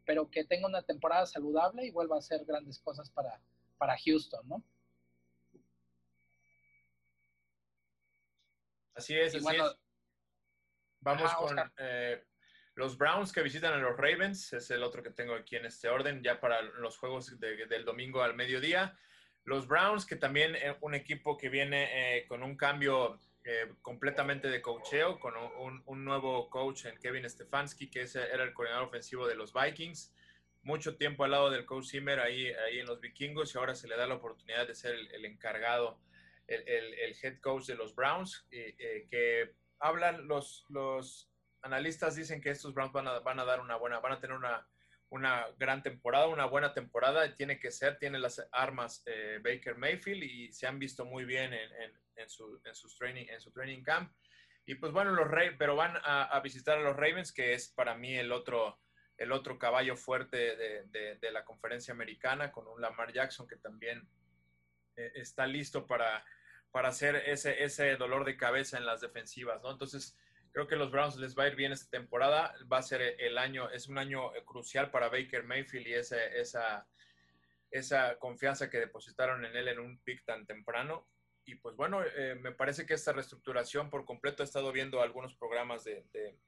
pero 0.05 0.31
que 0.31 0.45
tenga 0.45 0.69
una 0.69 0.83
temporada 0.83 1.27
saludable 1.27 1.87
y 1.87 1.91
vuelva 1.91 2.17
a 2.17 2.21
hacer 2.21 2.45
grandes 2.45 2.79
cosas 2.79 3.11
para, 3.11 3.41
para 3.79 3.97
Houston, 3.99 4.47
¿no? 4.49 4.63
Así 8.95 9.17
es, 9.17 9.35
así 9.35 9.57
es. 9.57 9.77
Vamos 11.01 11.35
con 11.35 11.59
eh, 11.79 12.23
los 12.75 12.97
Browns 12.97 13.33
que 13.33 13.43
visitan 13.43 13.75
a 13.75 13.79
los 13.79 13.97
Ravens, 13.97 14.53
es 14.53 14.71
el 14.71 14.83
otro 14.83 15.03
que 15.03 15.11
tengo 15.11 15.35
aquí 15.35 15.57
en 15.57 15.67
este 15.67 15.89
orden, 15.89 16.23
ya 16.23 16.41
para 16.41 16.63
los 16.63 16.97
juegos 16.97 17.39
del 17.39 17.85
domingo 17.85 18.23
al 18.23 18.35
mediodía. 18.35 18.97
Los 19.45 19.67
Browns, 19.67 20.07
que 20.07 20.17
también 20.17 20.55
es 20.55 20.77
un 20.81 20.95
equipo 20.95 21.37
que 21.37 21.49
viene 21.49 22.19
eh, 22.19 22.27
con 22.29 22.45
un 22.45 22.57
cambio 22.57 23.19
eh, 23.45 23.73
completamente 23.83 24.49
de 24.49 24.63
coacheo, 24.63 25.19
con 25.19 25.35
un, 25.37 26.05
nuevo 26.05 26.49
coach 26.49 26.85
en 26.85 26.97
Kevin 26.99 27.29
Stefanski, 27.29 27.91
que 27.91 28.03
era 28.03 28.45
el 28.45 28.53
coordinador 28.53 28.87
ofensivo 28.87 29.27
de 29.27 29.35
los 29.35 29.53
Vikings. 29.53 30.15
Mucho 30.63 30.97
tiempo 30.97 31.25
al 31.25 31.33
lado 31.33 31.51
del 31.51 31.67
coach 31.67 31.91
Zimmer 31.91 32.21
ahí, 32.21 32.47
ahí 32.53 32.79
en 32.79 32.87
los 32.87 33.01
vikingos 33.01 33.53
y 33.53 33.59
ahora 33.59 33.75
se 33.75 33.89
le 33.89 33.97
da 33.97 34.07
la 34.07 34.15
oportunidad 34.15 34.69
de 34.69 34.77
ser 34.77 34.95
el 34.95 35.25
encargado 35.25 35.99
el, 36.47 37.17
head 37.23 37.41
coach 37.41 37.67
de 37.67 37.75
los 37.75 37.95
Browns, 37.95 38.47
eh, 38.51 39.07
que 39.11 39.55
hablan 39.79 40.27
los, 40.29 40.65
los 40.69 41.31
analistas 41.63 42.17
dicen 42.17 42.41
que 42.41 42.51
estos 42.51 42.75
Browns 42.75 42.93
van 42.93 43.09
a, 43.09 43.19
van 43.21 43.39
a 43.39 43.45
dar 43.45 43.61
una 43.61 43.77
buena, 43.77 44.01
van 44.01 44.13
a 44.13 44.21
tener 44.21 44.37
una, 44.37 44.67
una 45.11 45.47
gran 45.59 45.83
temporada, 45.83 46.27
una 46.27 46.47
buena 46.47 46.73
temporada, 46.73 47.35
tiene 47.35 47.59
que 47.59 47.71
ser, 47.71 47.99
tiene 47.99 48.19
las 48.19 48.47
armas 48.53 49.03
eh, 49.07 49.41
Baker 49.43 49.77
Mayfield 49.77 50.23
y 50.23 50.53
se 50.53 50.67
han 50.67 50.79
visto 50.79 51.05
muy 51.05 51.25
bien 51.25 51.53
en, 51.53 51.73
en, 51.83 51.93
en, 52.17 52.29
su, 52.29 52.61
en, 52.65 52.75
sus 52.75 52.97
training, 52.97 53.27
en 53.29 53.41
su 53.41 53.53
training 53.53 53.83
camp. 53.83 54.13
Y 54.65 54.77
pues 54.77 54.93
bueno, 54.93 55.11
los 55.13 55.29
Ravens, 55.29 55.57
pero 55.59 55.77
van 55.77 55.97
a, 56.03 56.25
a, 56.25 56.41
visitar 56.41 56.79
a 56.79 56.83
los 56.83 56.97
Ravens, 56.97 57.33
que 57.33 57.53
es 57.53 57.69
para 57.69 57.97
mí 57.97 58.17
el 58.17 58.33
otro, 58.33 58.81
el 59.17 59.33
otro 59.33 59.59
caballo 59.59 59.97
fuerte 59.97 60.57
de, 60.57 60.85
de, 60.87 61.17
de 61.17 61.31
la 61.31 61.45
conferencia 61.45 61.93
americana, 61.93 62.53
con 62.53 62.67
un 62.69 62.81
Lamar 62.81 63.13
Jackson 63.13 63.47
que 63.47 63.57
también 63.57 63.99
eh, 63.99 64.22
está 64.97 65.47
listo 65.47 65.87
para, 65.87 66.25
para 66.71 66.89
hacer 66.89 67.17
ese, 67.27 67.63
ese 67.63 67.97
dolor 67.97 68.25
de 68.25 68.37
cabeza 68.37 68.79
en 68.79 68.87
las 68.87 69.01
defensivas, 69.01 69.63
¿no? 69.63 69.71
Entonces, 69.71 70.17
creo 70.53 70.67
que 70.67 70.77
los 70.77 70.91
Browns 70.91 71.17
les 71.17 71.37
va 71.37 71.45
a 71.45 71.49
ir 71.49 71.57
bien 71.57 71.73
esta 71.73 71.91
temporada. 71.91 72.55
Va 72.71 72.79
a 72.79 72.83
ser 72.83 73.03
el 73.19 73.39
año, 73.39 73.71
es 73.71 73.89
un 73.89 73.99
año 73.99 74.33
crucial 74.45 74.91
para 74.91 75.09
Baker 75.09 75.45
Mayfield 75.45 75.87
y 75.87 75.95
esa, 75.95 76.25
esa, 76.25 76.87
esa 77.71 78.19
confianza 78.19 78.71
que 78.71 78.79
depositaron 78.79 79.45
en 79.45 79.57
él 79.57 79.69
en 79.69 79.81
un 79.81 79.99
pick 80.01 80.25
tan 80.25 80.47
temprano. 80.47 81.09
Y 81.45 81.57
pues 81.57 81.75
bueno, 81.75 82.05
eh, 82.05 82.37
me 82.37 82.53
parece 82.53 82.87
que 82.87 82.95
esta 82.95 83.13
reestructuración 83.13 83.91
por 83.91 84.05
completo, 84.05 84.43
he 84.43 84.47
estado 84.47 84.71
viendo 84.71 85.03
algunos 85.03 85.35
programas 85.35 85.83
de, 85.85 86.05
de, 86.13 86.39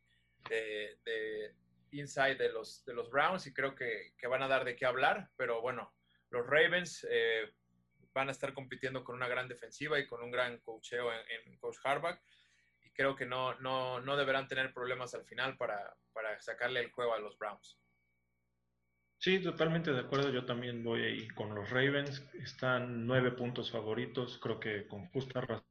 de, 0.49 0.99
de 1.05 1.55
inside 1.91 2.37
de 2.37 2.53
los, 2.53 2.85
de 2.85 2.95
los 2.95 3.11
Browns 3.11 3.47
y 3.47 3.53
creo 3.53 3.75
que, 3.75 4.13
que, 4.17 4.27
van 4.29 4.43
a 4.43 4.49
dar 4.49 4.65
de 4.65 4.77
qué 4.77 4.87
hablar, 4.87 5.31
pero 5.37 5.61
bueno, 5.61 5.93
los 6.31 6.47
Ravens 6.47 7.07
eh, 7.11 7.53
van 8.14 8.28
a 8.28 8.33
estar 8.33 8.54
compitiendo 8.54 9.04
con 9.04 9.16
una 9.16 9.28
gran 9.28 9.49
defensiva 9.49 9.99
y 9.99 10.06
con 10.06 10.23
un 10.23 10.30
gran 10.30 10.59
coacheo 10.59 11.12
en, 11.12 11.50
en 11.52 11.59
Coach 11.59 11.78
Harbaugh. 11.85 12.18
Y 12.83 12.90
creo 12.92 13.16
que 13.16 13.26
no, 13.26 13.54
no, 13.61 14.00
no 14.00 14.16
deberán 14.16 14.47
tener 14.47 14.73
problemas 14.73 15.14
al 15.14 15.25
final 15.25 15.56
para, 15.56 15.97
para, 16.12 16.40
sacarle 16.40 16.80
el 16.80 16.92
juego 16.92 17.14
a 17.14 17.18
los 17.18 17.37
Browns. 17.37 17.78
Sí, 19.18 19.42
totalmente 19.42 19.92
de 19.92 20.00
acuerdo. 20.00 20.30
Yo 20.30 20.44
también 20.44 20.85
voy 20.85 21.02
ahí 21.02 21.28
con 21.28 21.54
los 21.54 21.71
Ravens. 21.71 22.25
Están 22.35 23.06
nueve 23.06 23.33
puntos 23.33 23.71
favoritos, 23.71 24.38
creo 24.38 24.61
que 24.61 24.87
con 24.87 25.06
justa 25.09 25.40
razón. 25.40 25.64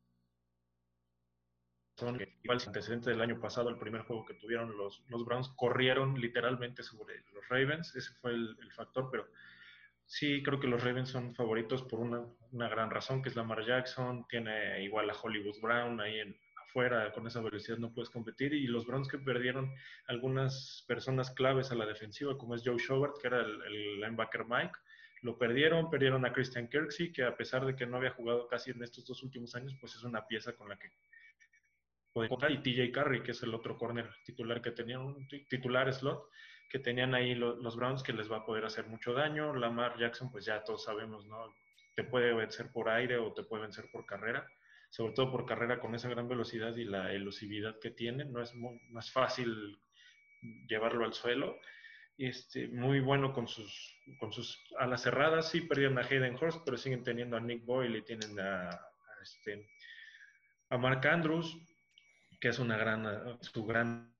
Igual 2.41 2.59
el 2.59 2.67
antecedente 2.67 3.11
del 3.11 3.21
año 3.21 3.39
pasado, 3.39 3.69
el 3.69 3.77
primer 3.77 4.01
juego 4.01 4.25
que 4.25 4.33
tuvieron 4.33 4.75
los, 4.75 5.03
los 5.07 5.23
Browns, 5.23 5.49
corrieron 5.55 6.19
literalmente 6.19 6.81
sobre 6.81 7.23
los 7.31 7.47
Ravens. 7.47 7.95
Ese 7.95 8.11
fue 8.15 8.31
el, 8.31 8.57
el 8.59 8.71
factor, 8.73 9.09
pero 9.11 9.27
Sí, 10.15 10.43
creo 10.43 10.59
que 10.59 10.67
los 10.67 10.83
Ravens 10.83 11.09
son 11.09 11.33
favoritos 11.33 11.81
por 11.81 11.99
una, 11.99 12.23
una, 12.51 12.69
gran 12.69 12.91
razón, 12.91 13.23
que 13.23 13.29
es 13.29 13.35
Lamar 13.35 13.65
Jackson, 13.65 14.27
tiene 14.29 14.83
igual 14.83 15.09
a 15.09 15.15
Hollywood 15.19 15.59
Brown 15.59 15.99
ahí 15.99 16.19
en, 16.19 16.37
afuera, 16.63 17.11
con 17.11 17.25
esa 17.25 17.41
velocidad 17.41 17.79
no 17.79 17.91
puedes 17.91 18.11
competir, 18.11 18.53
y 18.53 18.67
los 18.67 18.85
Browns 18.85 19.07
que 19.07 19.17
perdieron 19.17 19.73
algunas 20.05 20.85
personas 20.87 21.31
claves 21.31 21.71
a 21.71 21.75
la 21.75 21.87
defensiva, 21.87 22.37
como 22.37 22.53
es 22.53 22.61
Joe 22.63 22.77
Schobert, 22.77 23.15
que 23.19 23.27
era 23.27 23.41
el, 23.41 24.01
linebacker 24.01 24.45
Mike, 24.45 24.77
lo 25.23 25.35
perdieron, 25.35 25.89
perdieron 25.89 26.23
a 26.27 26.31
Christian 26.31 26.69
Kirksey, 26.69 27.11
que 27.11 27.23
a 27.23 27.35
pesar 27.35 27.65
de 27.65 27.75
que 27.75 27.87
no 27.87 27.97
había 27.97 28.11
jugado 28.11 28.45
casi 28.47 28.69
en 28.69 28.83
estos 28.83 29.07
dos 29.07 29.23
últimos 29.23 29.55
años, 29.55 29.75
pues 29.81 29.95
es 29.95 30.03
una 30.03 30.27
pieza 30.27 30.53
con 30.53 30.69
la 30.69 30.77
que 30.77 30.91
puede 32.13 32.29
contar, 32.29 32.51
y 32.51 32.61
TJ 32.61 32.91
Carey, 32.91 33.23
que 33.23 33.31
es 33.31 33.41
el 33.41 33.55
otro 33.55 33.79
corner 33.79 34.11
titular 34.23 34.61
que 34.61 34.69
tenía, 34.69 34.99
un 34.99 35.27
titular 35.27 35.91
slot, 35.91 36.29
que 36.69 36.79
tenían 36.79 37.13
ahí 37.13 37.35
lo, 37.35 37.55
los 37.55 37.75
Browns 37.75 38.03
que 38.03 38.13
les 38.13 38.31
va 38.31 38.37
a 38.37 38.45
poder 38.45 38.65
hacer 38.65 38.87
mucho 38.87 39.13
daño. 39.13 39.53
Lamar 39.55 39.97
Jackson, 39.97 40.31
pues 40.31 40.45
ya 40.45 40.63
todos 40.63 40.83
sabemos, 40.83 41.25
¿no? 41.27 41.53
Te 41.95 42.03
puede 42.03 42.33
vencer 42.33 42.71
por 42.71 42.89
aire 42.89 43.17
o 43.17 43.33
te 43.33 43.43
puede 43.43 43.63
vencer 43.63 43.85
por 43.91 44.05
carrera, 44.05 44.47
sobre 44.89 45.13
todo 45.13 45.31
por 45.31 45.45
carrera 45.45 45.79
con 45.79 45.93
esa 45.93 46.09
gran 46.09 46.27
velocidad 46.27 46.75
y 46.75 46.85
la 46.85 47.11
elusividad 47.13 47.79
que 47.79 47.91
tiene. 47.91 48.25
No 48.25 48.41
es 48.41 48.53
muy, 48.55 48.79
fácil 49.11 49.79
llevarlo 50.67 51.05
al 51.05 51.13
suelo. 51.13 51.59
Este, 52.17 52.67
muy 52.67 52.99
bueno 52.99 53.33
con 53.33 53.47
sus, 53.47 53.95
con 54.19 54.31
sus 54.31 54.63
alas 54.79 55.03
cerradas. 55.03 55.49
Sí 55.49 55.61
perdieron 55.61 55.97
a 55.97 56.01
Hayden 56.01 56.35
Hurst, 56.35 56.61
pero 56.65 56.77
siguen 56.77 57.03
teniendo 57.03 57.37
a 57.37 57.39
Nick 57.39 57.65
Boyle 57.65 57.97
y 57.97 58.03
tienen 58.03 58.39
a, 58.39 58.69
este, 59.21 59.67
a 60.69 60.77
Mark 60.77 61.05
Andrews 61.07 61.57
que 62.43 62.49
es 62.49 62.59
una 62.59 62.75
gran, 62.75 63.07
su 63.39 63.63
gran 63.63 64.13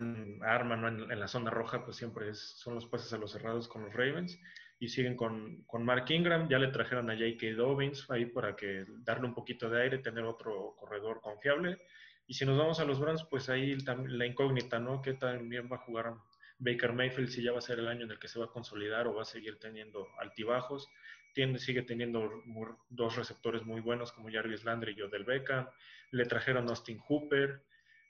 arma 0.44 0.78
¿no? 0.78 0.88
en, 0.88 1.12
en, 1.12 1.20
la 1.20 1.28
zona 1.28 1.50
roja, 1.50 1.84
pues 1.84 1.98
siempre 1.98 2.30
es, 2.30 2.40
son 2.56 2.74
los 2.74 2.86
pases 2.86 3.12
a 3.12 3.18
los 3.18 3.34
cerrados 3.34 3.68
con 3.68 3.84
los 3.84 3.94
Ravens. 3.94 4.40
Y 4.80 4.88
siguen 4.88 5.18
con, 5.18 5.64
con 5.64 5.84
Mark 5.84 6.06
Ingram, 6.10 6.48
ya 6.48 6.58
le 6.58 6.70
trajeron 6.70 7.10
a 7.10 7.16
J.K. 7.16 7.48
Dobbins 7.58 8.10
ahí 8.10 8.26
para 8.26 8.56
que 8.56 8.86
darle 9.04 9.28
un 9.28 9.34
poquito 9.34 9.70
de 9.70 9.82
aire, 9.82 9.98
tener 9.98 10.24
otro 10.24 10.74
corredor 10.80 11.20
confiable. 11.20 11.82
Y 12.26 12.36
si 12.36 12.46
nos 12.46 12.58
vamos 12.58 12.80
a 12.80 12.86
los 12.86 12.98
Browns, 12.98 13.26
pues 13.30 13.50
ahí 13.50 13.76
la 14.08 14.26
incógnita, 14.26 14.80
¿no? 14.80 15.02
Que 15.02 15.16
también 15.16 15.68
va 15.70 15.76
a 15.76 15.80
jugar 15.80 16.14
Baker 16.60 16.94
Mayfield, 16.94 17.28
si 17.28 17.44
ya 17.44 17.52
va 17.52 17.58
a 17.58 17.62
ser 17.62 17.80
el 17.80 17.90
año 17.90 18.06
en 18.06 18.12
el 18.12 18.20
que 18.20 18.30
se 18.30 18.40
va 18.40 18.46
a 18.46 18.52
consolidar 18.52 19.06
o 19.06 19.16
va 19.16 19.24
a 19.24 19.26
seguir 19.26 19.60
teniendo 19.60 20.08
altibajos. 20.18 20.88
Tiene, 21.34 21.60
sigue 21.60 21.82
teniendo 21.82 22.42
dos 22.88 23.18
receptores 23.18 23.66
muy 23.66 23.82
buenos 23.82 24.14
como 24.14 24.32
Jarvis 24.32 24.64
Landry 24.64 24.96
y 24.98 25.02
Odell 25.02 25.26
Beckham. 25.26 25.68
Le 26.12 26.24
trajeron 26.24 26.68
a 26.68 26.70
Austin 26.70 27.00
Hooper. 27.00 27.62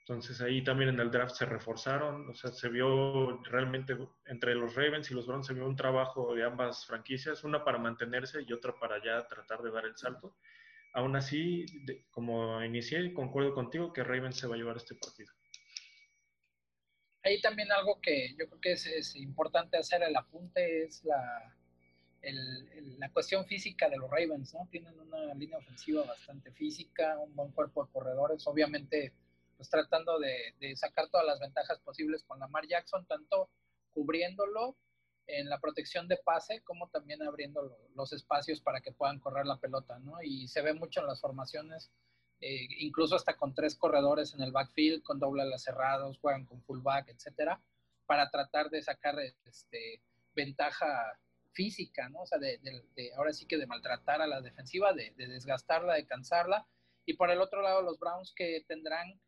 Entonces 0.05 0.41
ahí 0.41 0.61
también 0.61 0.89
en 0.89 0.99
el 0.99 1.09
draft 1.09 1.33
se 1.33 1.45
reforzaron, 1.45 2.29
o 2.29 2.33
sea, 2.35 2.51
se 2.51 2.67
vio 2.67 3.41
realmente 3.43 3.97
entre 4.25 4.53
los 4.53 4.75
Ravens 4.75 5.09
y 5.09 5.13
los 5.13 5.27
Browns 5.27 5.47
se 5.47 5.53
vio 5.53 5.65
un 5.65 5.77
trabajo 5.77 6.35
de 6.35 6.43
ambas 6.43 6.85
franquicias, 6.85 7.45
una 7.45 7.63
para 7.63 7.77
mantenerse 7.77 8.43
y 8.45 8.51
otra 8.51 8.77
para 8.77 9.01
ya 9.01 9.25
tratar 9.29 9.61
de 9.61 9.71
dar 9.71 9.85
el 9.85 9.95
salto. 9.95 10.35
Aún 10.93 11.15
así, 11.15 11.65
como 12.11 12.61
inicié, 12.65 13.13
concuerdo 13.13 13.53
contigo 13.53 13.93
que 13.93 14.03
Ravens 14.03 14.37
se 14.37 14.45
va 14.45 14.55
a 14.55 14.57
llevar 14.57 14.75
este 14.75 14.93
partido. 14.93 15.31
Ahí 17.23 17.39
también 17.39 17.71
algo 17.71 18.01
que 18.01 18.35
yo 18.37 18.49
creo 18.49 18.59
que 18.59 18.73
es, 18.73 19.15
importante 19.15 19.77
hacer 19.77 20.03
el 20.03 20.17
apunte 20.17 20.83
es 20.83 21.05
la, 21.05 21.55
el, 22.21 22.99
la 22.99 23.09
cuestión 23.09 23.45
física 23.45 23.87
de 23.87 23.95
los 23.95 24.11
Ravens, 24.11 24.53
¿no? 24.53 24.67
Tienen 24.69 24.99
una 24.99 25.33
línea 25.33 25.59
ofensiva 25.59 26.03
bastante 26.03 26.51
física, 26.51 27.17
un 27.19 27.33
buen 27.33 27.51
cuerpo 27.53 27.85
de 27.85 27.91
corredores, 27.93 28.45
obviamente 28.45 29.13
pues 29.63 29.69
tratando 29.69 30.19
de, 30.19 30.75
sacar 30.75 31.07
todas 31.07 31.25
las 31.25 31.39
ventajas 31.39 31.79
posibles 31.79 32.21
con 32.25 32.37
Lamar 32.37 32.67
Jackson, 32.67 33.05
tanto 33.05 33.49
cubriéndolo 33.91 34.75
en 35.25 35.47
la 35.47 35.57
protección 35.61 36.09
de 36.09 36.17
pase 36.17 36.61
como 36.63 36.89
también 36.89 37.23
abriendo 37.23 37.61
lo, 37.61 37.77
los 37.95 38.11
espacios 38.11 38.59
para 38.59 38.81
que 38.81 38.91
puedan 38.91 39.21
correr 39.21 39.45
la 39.45 39.61
pelota, 39.61 39.99
¿no? 39.99 40.21
Y 40.21 40.49
se 40.49 40.61
ve 40.61 40.73
mucho 40.73 40.99
en 40.99 41.07
las 41.07 41.21
formaciones, 41.21 41.93
eh, 42.41 42.67
incluso 42.79 43.15
hasta 43.15 43.37
con 43.37 43.53
tres 43.53 43.77
corredores 43.77 44.33
en 44.33 44.41
el 44.41 44.51
backfield, 44.51 45.01
con 45.01 45.17
doble 45.17 45.43
alas 45.43 45.63
cerrados, 45.63 46.19
juegan 46.19 46.45
con 46.45 46.61
fullback, 46.63 47.07
etcétera, 47.07 47.63
para 48.05 48.29
tratar 48.29 48.69
de 48.69 48.83
sacar 48.83 49.15
este, 49.45 50.01
ventaja 50.35 51.17
física, 51.53 52.09
¿no? 52.09 52.23
O 52.23 52.25
sea, 52.25 52.37
de, 52.37 52.57
de, 52.57 53.13
ahora 53.15 53.31
sí 53.31 53.45
que 53.45 53.57
de 53.57 53.67
maltratar 53.67 54.21
a 54.21 54.27
la 54.27 54.41
defensiva, 54.41 54.91
de, 54.91 55.11
de 55.11 55.27
desgastarla, 55.27 55.93
de 55.93 56.05
cansarla. 56.05 56.67
Y 57.05 57.13
por 57.13 57.31
el 57.31 57.39
otro 57.39 57.61
lado, 57.61 57.81
los 57.81 57.97
Browns 57.97 58.33
que 58.35 58.65
tendrán 58.67 59.21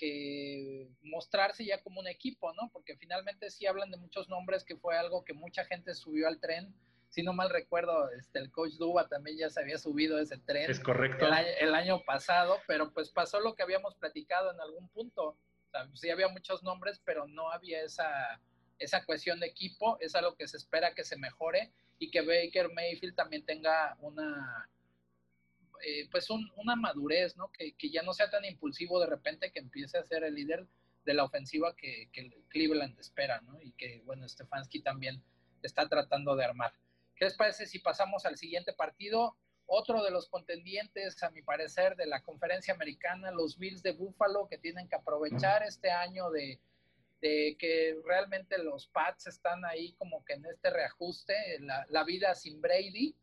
que 0.00 0.88
mostrarse 1.02 1.62
ya 1.62 1.82
como 1.82 2.00
un 2.00 2.08
equipo, 2.08 2.54
¿no? 2.54 2.70
Porque 2.72 2.96
finalmente 2.96 3.50
sí 3.50 3.66
hablan 3.66 3.90
de 3.90 3.98
muchos 3.98 4.30
nombres, 4.30 4.64
que 4.64 4.78
fue 4.78 4.96
algo 4.96 5.26
que 5.26 5.34
mucha 5.34 5.66
gente 5.66 5.94
subió 5.94 6.26
al 6.26 6.40
tren. 6.40 6.74
Si 7.10 7.22
no 7.22 7.34
mal 7.34 7.50
recuerdo, 7.50 8.10
este, 8.12 8.38
el 8.38 8.50
coach 8.50 8.72
Duba 8.78 9.08
también 9.08 9.36
ya 9.36 9.50
se 9.50 9.60
había 9.60 9.76
subido 9.76 10.18
ese 10.18 10.38
tren. 10.38 10.70
Es 10.70 10.80
correcto. 10.80 11.26
El, 11.26 11.34
el 11.68 11.74
año 11.74 12.02
pasado, 12.02 12.56
pero 12.66 12.94
pues 12.94 13.10
pasó 13.10 13.40
lo 13.40 13.54
que 13.54 13.62
habíamos 13.62 13.94
platicado 13.96 14.50
en 14.54 14.60
algún 14.60 14.88
punto. 14.88 15.26
O 15.26 15.70
sea, 15.70 15.86
sí 15.92 16.08
había 16.08 16.28
muchos 16.28 16.62
nombres, 16.62 17.02
pero 17.04 17.26
no 17.26 17.50
había 17.50 17.82
esa, 17.82 18.40
esa 18.78 19.04
cuestión 19.04 19.38
de 19.38 19.48
equipo. 19.48 19.98
Es 20.00 20.14
algo 20.14 20.34
que 20.34 20.48
se 20.48 20.56
espera 20.56 20.94
que 20.94 21.04
se 21.04 21.18
mejore 21.18 21.72
y 21.98 22.10
que 22.10 22.22
Baker 22.22 22.72
Mayfield 22.72 23.14
también 23.14 23.44
tenga 23.44 23.98
una, 24.00 24.66
eh, 25.84 26.08
pues 26.10 26.30
un, 26.30 26.50
una 26.56 26.76
madurez, 26.76 27.36
¿no? 27.36 27.50
Que, 27.52 27.72
que, 27.72 27.90
ya 27.90 28.02
no 28.02 28.12
sea 28.12 28.30
tan 28.30 28.44
impulsivo 28.44 29.00
de 29.00 29.06
repente 29.06 29.50
que 29.50 29.60
empiece 29.60 29.98
a 29.98 30.04
ser 30.04 30.24
el 30.24 30.34
líder 30.34 30.66
de 31.04 31.14
la 31.14 31.24
ofensiva 31.24 31.74
que, 31.76 32.08
que 32.12 32.30
Cleveland 32.48 32.98
espera, 32.98 33.40
¿no? 33.42 33.60
Y 33.60 33.72
que, 33.72 34.02
bueno, 34.04 34.28
Stefanski 34.28 34.80
también 34.82 35.22
está 35.62 35.88
tratando 35.88 36.36
de 36.36 36.44
armar. 36.44 36.72
¿Qué 37.16 37.24
les 37.24 37.36
parece 37.36 37.66
si 37.66 37.78
pasamos 37.78 38.24
al 38.26 38.36
siguiente 38.36 38.72
partido? 38.72 39.36
Otro 39.66 40.02
de 40.02 40.10
los 40.10 40.28
contendientes, 40.28 41.22
a 41.22 41.30
mi 41.30 41.42
parecer, 41.42 41.96
de 41.96 42.06
la 42.06 42.22
conferencia 42.22 42.74
americana, 42.74 43.30
los 43.30 43.58
Bills 43.58 43.82
de 43.82 43.92
Buffalo, 43.92 44.48
que 44.48 44.58
tienen 44.58 44.88
que 44.88 44.96
aprovechar 44.96 45.62
este 45.62 45.90
año 45.90 46.30
de, 46.30 46.60
de 47.20 47.56
que 47.58 47.96
realmente 48.04 48.58
los 48.58 48.88
Pats 48.88 49.26
están 49.26 49.64
ahí 49.64 49.92
como 49.92 50.24
que 50.24 50.34
en 50.34 50.46
este 50.46 50.70
reajuste, 50.70 51.34
la 51.88 52.04
vida 52.04 52.34
sin 52.34 52.60
Brady, 52.60 53.14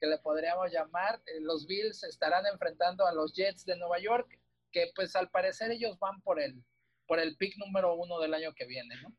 que 0.00 0.06
le 0.06 0.18
podríamos 0.18 0.70
llamar. 0.72 1.22
Eh, 1.26 1.40
los 1.40 1.66
Bills 1.66 2.04
estarán 2.04 2.46
enfrentando 2.46 3.06
a 3.06 3.12
los 3.12 3.32
Jets 3.34 3.64
de 3.64 3.76
Nueva 3.76 3.98
York, 3.98 4.38
que 4.70 4.90
pues 4.94 5.16
al 5.16 5.30
parecer 5.30 5.70
ellos 5.70 5.98
van 5.98 6.20
por 6.22 6.40
el, 6.40 6.62
por 7.06 7.18
el 7.18 7.36
pick 7.36 7.56
número 7.56 7.94
uno 7.94 8.20
del 8.20 8.34
año 8.34 8.52
que 8.54 8.66
viene, 8.66 8.94
¿no? 9.02 9.14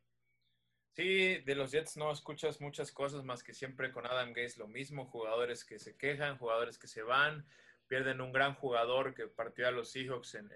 Sí, 0.98 1.38
de 1.38 1.54
los 1.54 1.70
Jets 1.70 1.96
no 1.96 2.10
escuchas 2.10 2.60
muchas 2.60 2.90
cosas 2.90 3.22
más 3.22 3.44
que 3.44 3.54
siempre 3.54 3.92
con 3.92 4.04
Adam 4.04 4.30
Gates 4.30 4.56
lo 4.56 4.66
mismo, 4.66 5.06
jugadores 5.06 5.64
que 5.64 5.78
se 5.78 5.96
quejan, 5.96 6.38
jugadores 6.38 6.76
que 6.76 6.88
se 6.88 7.02
van, 7.02 7.46
pierden 7.86 8.20
un 8.20 8.32
gran 8.32 8.54
jugador 8.54 9.14
que 9.14 9.28
partió 9.28 9.68
a 9.68 9.70
los 9.70 9.92
Seahawks 9.92 10.34
en, 10.34 10.50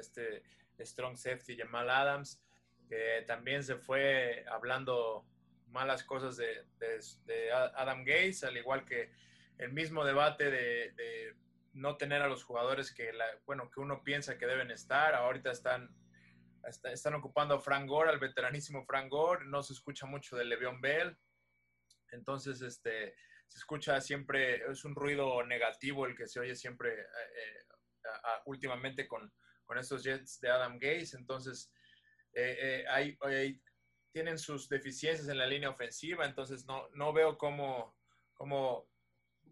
este, 0.00 0.42
strong 0.78 1.18
safety 1.18 1.58
Jamal 1.58 1.90
Adams, 1.90 2.40
que 2.88 3.24
también 3.26 3.62
se 3.62 3.76
fue 3.76 4.46
hablando 4.48 5.26
malas 5.68 6.02
cosas 6.02 6.38
de, 6.38 6.64
de, 6.78 7.52
Adam 7.52 8.04
Gates, 8.04 8.42
al 8.42 8.56
igual 8.56 8.86
que 8.86 9.10
el 9.58 9.72
mismo 9.72 10.04
debate 10.04 10.50
de, 10.50 11.34
no 11.72 11.96
tener 11.96 12.22
a 12.22 12.28
los 12.28 12.44
jugadores 12.44 12.94
que, 12.94 13.10
bueno, 13.46 13.68
que 13.70 13.80
uno 13.80 14.02
piensa 14.04 14.38
que 14.38 14.46
deben 14.46 14.70
estar. 14.70 15.14
Ahorita 15.14 15.50
están, 15.50 15.92
están 16.84 17.14
ocupando 17.14 17.56
a 17.56 17.60
Frank 17.60 17.88
Gore, 17.88 18.10
al 18.10 18.20
veteranísimo 18.20 18.84
Frank 18.84 19.10
Gore. 19.10 19.44
No 19.46 19.62
se 19.62 19.72
escucha 19.72 20.06
mucho 20.06 20.36
de 20.36 20.44
Le'Veon 20.44 20.80
Bell. 20.80 21.18
Entonces, 22.12 22.62
este, 22.62 23.16
se 23.48 23.58
escucha 23.58 24.00
siempre, 24.00 24.70
es 24.70 24.84
un 24.84 24.94
ruido 24.94 25.44
negativo 25.44 26.06
el 26.06 26.16
que 26.16 26.28
se 26.28 26.40
oye 26.40 26.54
siempre 26.54 26.92
eh, 26.92 27.04
eh, 27.04 28.10
últimamente 28.46 29.08
con, 29.08 29.32
con, 29.64 29.78
estos 29.78 30.04
Jets 30.04 30.40
de 30.40 30.50
Adam 30.50 30.74
Gates. 30.74 31.14
Entonces, 31.14 31.72
eh, 32.34 32.84
tienen 34.12 34.38
sus 34.38 34.68
deficiencias 34.68 35.28
en 35.28 35.38
la 35.38 35.46
línea 35.46 35.70
ofensiva, 35.70 36.24
entonces 36.24 36.64
no, 36.66 36.88
no 36.94 37.12
veo 37.12 37.36
cómo, 37.36 37.96
cómo 38.34 38.88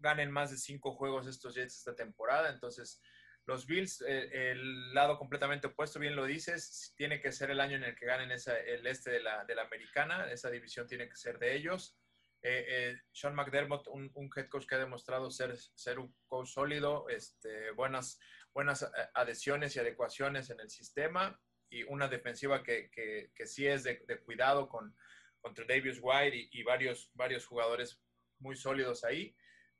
ganen 0.03 0.29
más 0.29 0.51
de 0.51 0.57
cinco 0.57 0.93
juegos 0.93 1.25
estos 1.25 1.55
Jets 1.55 1.77
esta 1.77 1.95
temporada. 1.95 2.51
Entonces, 2.51 3.01
los 3.45 3.65
Bills, 3.65 4.01
el 4.01 4.93
lado 4.93 5.17
completamente 5.17 5.67
opuesto, 5.67 5.99
bien 5.99 6.15
lo 6.15 6.25
dices, 6.25 6.93
tiene 6.95 7.19
que 7.19 7.31
ser 7.31 7.49
el 7.49 7.59
año 7.59 7.75
en 7.75 7.83
el 7.83 7.95
que 7.95 8.05
ganen 8.05 8.31
esa, 8.31 8.57
el 8.57 8.85
este 8.85 9.09
de 9.09 9.19
la, 9.21 9.43
de 9.45 9.55
la 9.55 9.63
americana, 9.63 10.31
esa 10.31 10.51
división 10.51 10.87
tiene 10.87 11.09
que 11.09 11.15
ser 11.15 11.39
de 11.39 11.55
ellos. 11.55 11.97
Eh, 12.45 12.65
eh, 12.67 13.01
Sean 13.13 13.35
McDermott, 13.35 13.87
un, 13.87 14.11
head 14.35 14.49
coach 14.49 14.65
que 14.65 14.75
ha 14.75 14.79
demostrado 14.79 15.31
ser, 15.31 15.57
ser 15.57 15.97
un 15.97 16.13
coach 16.27 16.49
sólido, 16.49 17.07
este, 17.07 17.71
buenas, 17.71 18.19
buenas 18.53 18.83
eh, 18.83 18.87
adhesiones 19.13 19.73
y 19.75 19.79
adecuaciones 19.79 20.49
en 20.49 20.59
el 20.59 20.69
sistema 20.69 21.39
y 21.69 21.83
una 21.83 22.09
defensiva 22.09 22.61
que, 22.61 22.91
que, 22.91 23.47
sí 23.47 23.65
es 23.65 23.83
de, 23.83 23.97
cuidado 24.25 24.67
con, 24.67 24.93
contra 25.39 25.65
Davis 25.65 25.99
White 26.01 26.49
y, 26.51 26.63
varios, 26.63 27.09
varios 27.13 27.45
jugadores 27.45 28.01
muy 28.39 28.57
sólidos 28.57 29.05
ahí. 29.05 29.33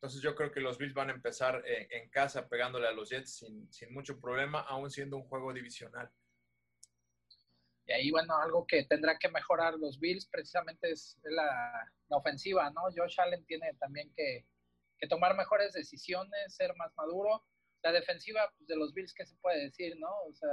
Entonces 0.04 0.22
yo 0.22 0.36
creo 0.36 0.52
que 0.52 0.60
los 0.60 0.78
Bills 0.78 0.94
van 0.94 1.10
a 1.12 1.14
empezar 1.14 1.64
en, 1.66 2.10
casa 2.10 2.50
pegándole 2.50 2.90
a 2.90 2.92
los 2.92 3.10
Jets 3.10 3.38
sin, 3.38 3.72
sin 3.72 3.94
mucho 3.94 4.20
problema, 4.20 4.60
aún 4.60 4.92
siendo 4.92 5.16
un 5.16 5.24
juego 5.24 5.54
divisional. 5.54 6.12
Y 7.86 7.94
ahí, 7.94 8.12
bueno, 8.12 8.36
algo 8.36 8.68
que 8.68 8.84
tendrá 8.84 9.18
que 9.18 9.30
mejorar 9.30 9.76
los 9.76 9.98
Bills 10.02 10.26
precisamente 10.26 10.92
es 10.92 11.18
la, 11.24 11.90
ofensiva, 12.10 12.70
¿no? 12.72 12.82
Josh 12.94 13.18
Allen 13.18 13.46
tiene 13.46 13.76
también 13.76 14.12
que, 14.14 14.46
tomar 15.08 15.38
mejores 15.38 15.72
decisiones, 15.72 16.54
ser 16.54 16.76
más 16.76 16.94
maduro. 16.98 17.42
La 17.82 17.94
defensiva 17.94 18.52
pues, 18.58 18.68
de 18.68 18.76
los 18.76 18.94
Bills, 18.94 19.14
¿qué 19.14 19.26
se 19.26 19.38
puede 19.38 19.62
decir, 19.62 19.98
no? 20.00 20.12
O 20.28 20.34
sea, 20.34 20.50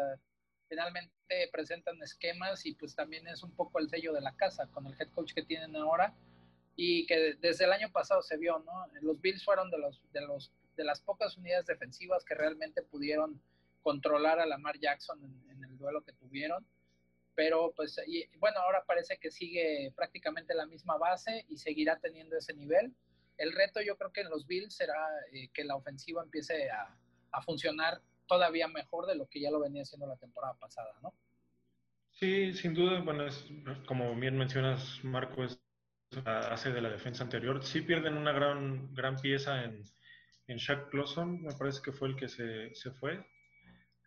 finalmente 0.68 1.12
presentan 1.50 2.00
esquemas 2.04 2.64
y 2.66 2.76
pues 2.76 2.94
también 2.94 3.26
es 3.26 3.42
un 3.42 3.52
poco 3.56 3.80
el 3.80 3.90
sello 3.90 4.12
de 4.12 4.20
la 4.20 4.36
casa 4.36 4.68
con 4.68 4.86
el 4.86 4.94
head 5.00 5.10
coach 5.10 5.34
que 5.34 5.42
tienen 5.42 5.74
ahora 5.74 6.14
y 6.82 7.06
que 7.06 7.34
desde 7.40 7.64
el 7.64 7.72
año 7.72 7.90
pasado 7.92 8.22
se 8.22 8.36
vio, 8.38 8.58
¿no? 8.60 8.86
Los 9.02 9.20
Bills 9.20 9.44
fueron 9.44 9.70
de 9.70 9.78
los 9.78 10.00
de 10.12 10.22
los 10.22 10.52
de 10.76 10.84
las 10.84 11.00
pocas 11.00 11.36
unidades 11.36 11.66
defensivas 11.66 12.24
que 12.24 12.34
realmente 12.34 12.82
pudieron 12.82 13.42
controlar 13.82 14.40
a 14.40 14.46
Lamar 14.46 14.78
Jackson 14.78 15.22
en 15.50 15.64
el 15.64 15.76
duelo 15.76 16.02
que 16.02 16.12
tuvieron 16.12 16.66
pero 17.34 17.72
pues 17.74 17.98
bueno, 18.38 18.60
ahora 18.60 18.84
parece 18.86 19.18
que 19.18 19.30
sigue 19.30 19.92
prácticamente 19.96 20.54
la 20.54 20.66
misma 20.66 20.96
base 20.96 21.44
y 21.48 21.56
seguirá 21.56 21.98
teniendo 21.98 22.36
ese 22.36 22.54
nivel. 22.54 22.94
El 23.38 23.52
reto 23.52 23.80
yo 23.80 23.96
creo 23.96 24.12
que 24.12 24.20
en 24.20 24.30
los 24.30 24.46
Bills 24.46 24.74
será 24.74 25.08
eh, 25.32 25.48
que 25.54 25.64
la 25.64 25.76
ofensiva 25.76 26.22
empiece 26.22 26.70
a, 26.70 26.96
funcionar 27.42 28.02
todavía 28.26 28.68
mejor 28.68 29.06
de 29.06 29.14
lo 29.14 29.26
que 29.26 29.40
ya 29.40 29.50
lo 29.50 29.60
venía 29.60 29.82
haciendo 29.82 30.06
la 30.06 30.16
temporada 30.16 30.54
pasada, 30.54 30.92
¿no? 31.00 31.14
Sí, 32.10 32.52
sin 32.52 32.74
duda, 32.74 33.00
bueno, 33.00 33.26
es, 33.26 33.46
como 33.86 34.14
bien 34.16 34.36
mencionas, 34.36 35.02
Marco, 35.04 35.44
es 35.44 35.59
hace 36.24 36.72
de 36.72 36.80
la 36.80 36.90
defensa 36.90 37.24
anterior. 37.24 37.64
Sí 37.64 37.82
pierden 37.82 38.16
una 38.16 38.32
gran, 38.32 38.94
gran 38.94 39.16
pieza 39.16 39.64
en, 39.64 39.84
en 40.46 40.56
Shaq 40.56 40.90
Clawson, 40.90 41.42
me 41.42 41.54
parece 41.54 41.80
que 41.82 41.92
fue 41.92 42.08
el 42.08 42.16
que 42.16 42.28
se, 42.28 42.74
se 42.74 42.90
fue. 42.90 43.24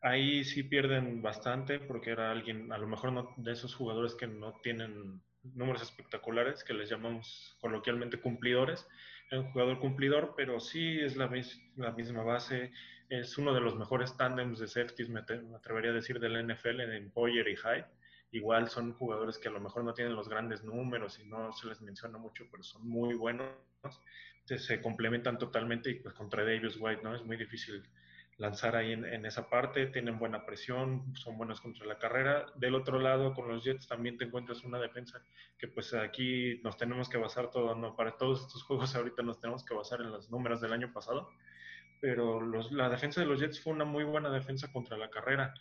Ahí 0.01 0.43
sí 0.43 0.63
pierden 0.63 1.21
bastante 1.21 1.79
porque 1.79 2.11
era 2.11 2.31
alguien, 2.31 2.71
a 2.73 2.77
lo 2.77 2.87
mejor 2.87 3.13
no, 3.13 3.33
de 3.37 3.53
esos 3.53 3.73
jugadores 3.73 4.15
que 4.15 4.27
no 4.27 4.59
tienen 4.61 5.21
números 5.43 5.81
espectaculares, 5.81 6.63
que 6.63 6.73
les 6.73 6.89
llamamos 6.89 7.55
coloquialmente 7.59 8.19
cumplidores. 8.19 8.85
Es 9.31 9.39
un 9.39 9.51
jugador 9.51 9.79
cumplidor, 9.79 10.33
pero 10.35 10.59
sí 10.59 10.99
es 10.99 11.15
la, 11.15 11.31
la 11.77 11.91
misma 11.91 12.23
base. 12.23 12.71
Es 13.09 13.37
uno 13.37 13.53
de 13.53 13.61
los 13.61 13.75
mejores 13.75 14.15
tándems 14.17 14.59
de 14.59 14.67
safeties, 14.67 15.09
me, 15.09 15.21
atrevería 15.21 15.91
a 15.91 15.95
decir, 15.95 16.19
del 16.19 16.45
NFL 16.45 16.81
en 16.81 17.11
Poyer 17.11 17.47
y 17.47 17.55
Hyde. 17.55 17.85
Igual 18.33 18.67
son 18.67 18.93
jugadores 18.93 19.37
que 19.37 19.47
a 19.47 19.51
lo 19.51 19.59
mejor 19.59 19.83
no 19.83 19.93
tienen 19.93 20.15
los 20.15 20.27
grandes 20.27 20.63
números 20.63 21.19
y 21.19 21.25
no 21.25 21.51
se 21.53 21.67
les 21.67 21.81
menciona 21.81 22.17
mucho, 22.17 22.45
pero 22.49 22.63
son 22.63 22.89
muy 22.89 23.13
buenos. 23.13 23.53
se 24.47 24.81
complementan 24.81 25.37
totalmente 25.37 25.91
y 25.91 25.99
pues 25.99 26.15
contra 26.15 26.43
Davis 26.43 26.77
White, 26.79 27.03
¿no? 27.03 27.15
Es 27.15 27.23
muy 27.23 27.37
difícil 27.37 27.83
lanzar 28.37 28.75
ahí 28.75 28.91
en, 28.91 29.23
esa 29.27 29.47
parte, 29.51 29.85
tienen 29.85 30.17
buena 30.17 30.47
presión, 30.47 31.15
son 31.15 31.37
buenos 31.37 31.61
contra 31.61 31.85
la 31.85 31.99
carrera. 31.99 32.47
Del 32.55 32.73
otro 32.73 32.99
lado, 32.99 33.35
con 33.35 33.47
los 33.47 33.63
Jets 33.63 33.87
también 33.87 34.17
te 34.17 34.25
encuentras 34.25 34.63
una 34.63 34.79
defensa 34.79 35.21
que 35.59 35.67
pues 35.67 35.93
aquí 35.93 36.59
nos 36.63 36.75
tenemos 36.75 37.09
que 37.09 37.19
basar 37.19 37.51
todo, 37.51 37.75
¿no? 37.75 37.95
Para 37.95 38.17
todos 38.17 38.47
estos 38.47 38.63
juegos 38.63 38.95
ahorita 38.95 39.21
nos 39.21 39.39
tenemos 39.39 39.63
que 39.63 39.75
basar 39.75 40.01
en 40.01 40.09
los 40.09 40.31
números 40.31 40.59
del 40.59 40.73
año 40.73 40.91
pasado, 40.91 41.29
pero 42.01 42.41
los, 42.41 42.71
la 42.71 42.89
defensa 42.89 43.21
de 43.21 43.27
los 43.27 43.39
Jets 43.39 43.61
fue 43.61 43.73
una 43.73 43.85
muy 43.85 44.03
buena 44.03 44.31
defensa 44.31 44.71
contra 44.71 44.97
la 44.97 45.11
carrera. 45.11 45.53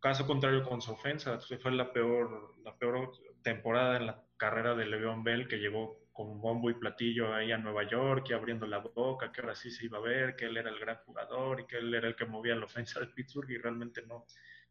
Caso 0.00 0.26
contrario 0.26 0.62
con 0.62 0.80
su 0.80 0.92
ofensa, 0.92 1.38
fue 1.38 1.72
la 1.72 1.92
peor, 1.92 2.54
la 2.64 2.74
peor 2.76 3.12
temporada 3.42 3.98
en 3.98 4.06
la 4.06 4.24
carrera 4.38 4.74
de 4.74 4.86
Le'Veon 4.86 5.22
Bell 5.22 5.46
que 5.46 5.58
llegó 5.58 6.00
con 6.12 6.40
bombo 6.40 6.70
y 6.70 6.74
platillo 6.74 7.34
ahí 7.34 7.52
a 7.52 7.58
Nueva 7.58 7.88
York 7.88 8.26
y 8.28 8.32
abriendo 8.32 8.66
la 8.66 8.78
boca, 8.78 9.30
que 9.30 9.42
ahora 9.42 9.54
sí 9.54 9.70
se 9.70 9.84
iba 9.84 9.98
a 9.98 10.02
ver, 10.02 10.36
que 10.36 10.46
él 10.46 10.56
era 10.56 10.70
el 10.70 10.78
gran 10.78 10.96
jugador 11.04 11.60
y 11.60 11.66
que 11.66 11.78
él 11.78 11.94
era 11.94 12.08
el 12.08 12.16
que 12.16 12.24
movía 12.24 12.56
la 12.56 12.64
ofensa 12.64 12.98
de 13.00 13.06
Pittsburgh 13.08 13.50
y 13.50 13.58
realmente 13.58 14.02
no, 14.06 14.24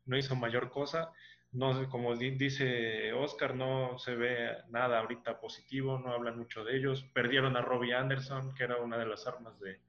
no 0.06 0.18
hizo 0.18 0.36
mayor 0.36 0.70
cosa. 0.72 1.12
No, 1.52 1.89
como 1.89 2.15
dice 2.15 3.13
Oscar, 3.13 3.56
no 3.56 3.98
se 3.98 4.15
ve 4.15 4.58
nada 4.70 5.00
ahorita 5.00 5.39
positivo, 5.39 6.00
no 6.00 6.12
hablan 6.12 6.38
mucho 6.38 6.63
de 6.63 6.78
ellos. 6.78 7.04
Perdieron 7.13 7.58
a 7.58 7.62
Robbie 7.62 7.94
Anderson, 7.94 8.54
que 8.54 8.63
era 8.63 8.78
una 8.78 8.98
de 8.98 9.08
las 9.08 9.26
armas 9.26 9.60
de, 9.60 9.80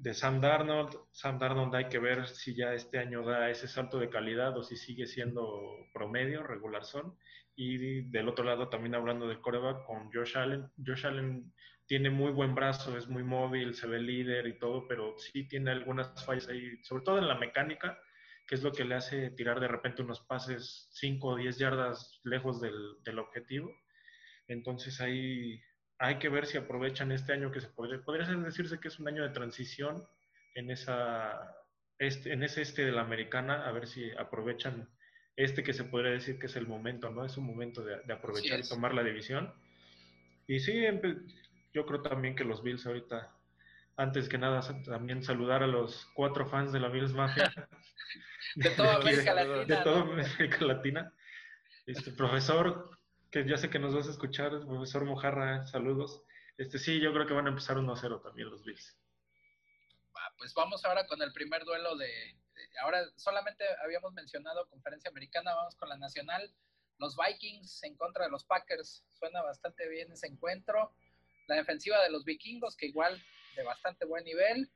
de 0.00 0.14
Sam 0.14 0.40
Darnold. 0.40 0.96
Sam 1.12 1.38
Darnold 1.38 1.74
hay 1.74 1.88
que 1.88 1.98
ver 1.98 2.26
si 2.26 2.54
ya 2.54 2.72
este 2.72 2.98
año 2.98 3.22
da 3.22 3.50
ese 3.50 3.68
salto 3.68 3.98
de 3.98 4.08
calidad 4.08 4.56
o 4.56 4.62
si 4.62 4.76
sigue 4.76 5.06
siendo 5.06 5.86
promedio, 5.92 6.42
regular 6.42 6.84
son. 6.84 7.16
Y 7.54 8.08
del 8.10 8.28
otro 8.28 8.44
lado 8.44 8.68
también 8.70 8.94
hablando 8.94 9.28
del 9.28 9.40
coreback 9.40 9.84
con 9.84 10.10
Josh 10.10 10.38
Allen. 10.38 10.70
Josh 10.84 11.06
Allen 11.06 11.52
tiene 11.86 12.08
muy 12.08 12.32
buen 12.32 12.54
brazo, 12.54 12.96
es 12.96 13.08
muy 13.08 13.22
móvil, 13.22 13.74
se 13.74 13.86
ve 13.86 14.00
líder 14.00 14.46
y 14.46 14.58
todo, 14.58 14.88
pero 14.88 15.18
sí 15.18 15.46
tiene 15.46 15.70
algunas 15.70 16.24
fallas 16.24 16.48
ahí, 16.48 16.82
sobre 16.82 17.04
todo 17.04 17.18
en 17.18 17.28
la 17.28 17.36
mecánica, 17.36 17.98
que 18.46 18.54
es 18.54 18.62
lo 18.62 18.72
que 18.72 18.84
le 18.84 18.94
hace 18.94 19.30
tirar 19.32 19.60
de 19.60 19.68
repente 19.68 20.00
unos 20.00 20.20
pases 20.20 20.88
5 20.92 21.28
o 21.28 21.36
10 21.36 21.58
yardas 21.58 22.20
lejos 22.24 22.60
del, 22.60 22.74
del 23.04 23.18
objetivo. 23.18 23.70
Entonces 24.48 24.98
ahí 25.00 25.60
hay 26.00 26.18
que 26.18 26.30
ver 26.30 26.46
si 26.46 26.56
aprovechan 26.56 27.12
este 27.12 27.34
año 27.34 27.52
que 27.52 27.60
se 27.60 27.68
podría, 27.68 28.00
podría 28.00 28.26
decirse 28.26 28.80
que 28.80 28.88
es 28.88 28.98
un 28.98 29.06
año 29.06 29.22
de 29.22 29.28
transición 29.28 30.02
en 30.54 30.70
esa 30.70 31.54
este, 31.98 32.32
en 32.32 32.42
ese 32.42 32.62
este 32.62 32.86
de 32.86 32.92
la 32.92 33.02
americana, 33.02 33.68
a 33.68 33.72
ver 33.72 33.86
si 33.86 34.10
aprovechan 34.12 34.88
este 35.36 35.62
que 35.62 35.74
se 35.74 35.84
podría 35.84 36.12
decir 36.12 36.38
que 36.38 36.46
es 36.46 36.56
el 36.56 36.66
momento, 36.66 37.10
¿no? 37.10 37.26
Es 37.26 37.36
un 37.36 37.44
momento 37.44 37.84
de, 37.84 38.12
aprovechar 38.12 38.58
y 38.58 38.68
tomar 38.68 38.94
la 38.94 39.04
división. 39.04 39.52
Y 40.46 40.60
sí, 40.60 40.82
yo 41.74 41.84
creo 41.84 42.00
también 42.00 42.34
que 42.34 42.44
los 42.44 42.62
Bills 42.62 42.86
ahorita, 42.86 43.36
antes 43.96 44.30
que 44.30 44.38
nada, 44.38 44.62
también 44.84 45.22
saludar 45.22 45.62
a 45.62 45.66
los 45.66 46.06
cuatro 46.14 46.48
fans 46.48 46.72
de 46.72 46.80
la 46.80 46.88
Bills 46.88 47.12
Mafia. 47.12 47.52
de 48.56 48.70
toda 48.70 48.96
América 48.96 49.34
Latina. 49.34 49.76
De 49.76 49.84
toda 49.84 50.00
América 50.00 50.64
Latina. 50.64 51.12
Este, 51.84 52.10
profesor, 52.12 52.90
que 53.30 53.46
ya 53.46 53.56
sé 53.56 53.70
que 53.70 53.78
nos 53.78 53.94
vas 53.94 54.08
a 54.08 54.10
escuchar, 54.10 54.50
profesor 54.66 55.04
Mojarra, 55.04 55.66
saludos. 55.66 56.22
Este, 56.56 56.78
sí, 56.78 57.00
yo 57.00 57.12
creo 57.12 57.26
que 57.26 57.34
van 57.34 57.46
a 57.46 57.50
empezar 57.50 57.76
1-0 57.76 58.22
también 58.22 58.50
los 58.50 58.64
Bills. 58.64 58.96
Pues 60.36 60.54
vamos 60.54 60.84
ahora 60.84 61.06
con 61.06 61.20
el 61.20 61.32
primer 61.32 61.64
duelo 61.64 61.96
de, 61.96 62.08
Ahora 62.82 63.04
solamente 63.16 63.64
habíamos 63.82 64.12
mencionado 64.12 64.68
conferencia 64.68 65.10
americana, 65.10 65.54
vamos 65.54 65.74
con 65.76 65.88
la 65.88 65.96
nacional. 65.96 66.52
Los 66.98 67.16
Vikings 67.16 67.82
en 67.84 67.96
contra 67.96 68.24
de 68.24 68.30
los 68.30 68.44
Packers. 68.44 69.04
Suena 69.18 69.42
bastante 69.42 69.88
bien 69.88 70.12
ese 70.12 70.26
encuentro. 70.26 70.92
La 71.46 71.56
defensiva 71.56 72.02
de 72.02 72.10
los 72.10 72.24
vikingos, 72.24 72.76
que 72.76 72.86
igual 72.86 73.22
de 73.56 73.62
bastante 73.62 74.04
buen 74.04 74.24
nivel. 74.24 74.70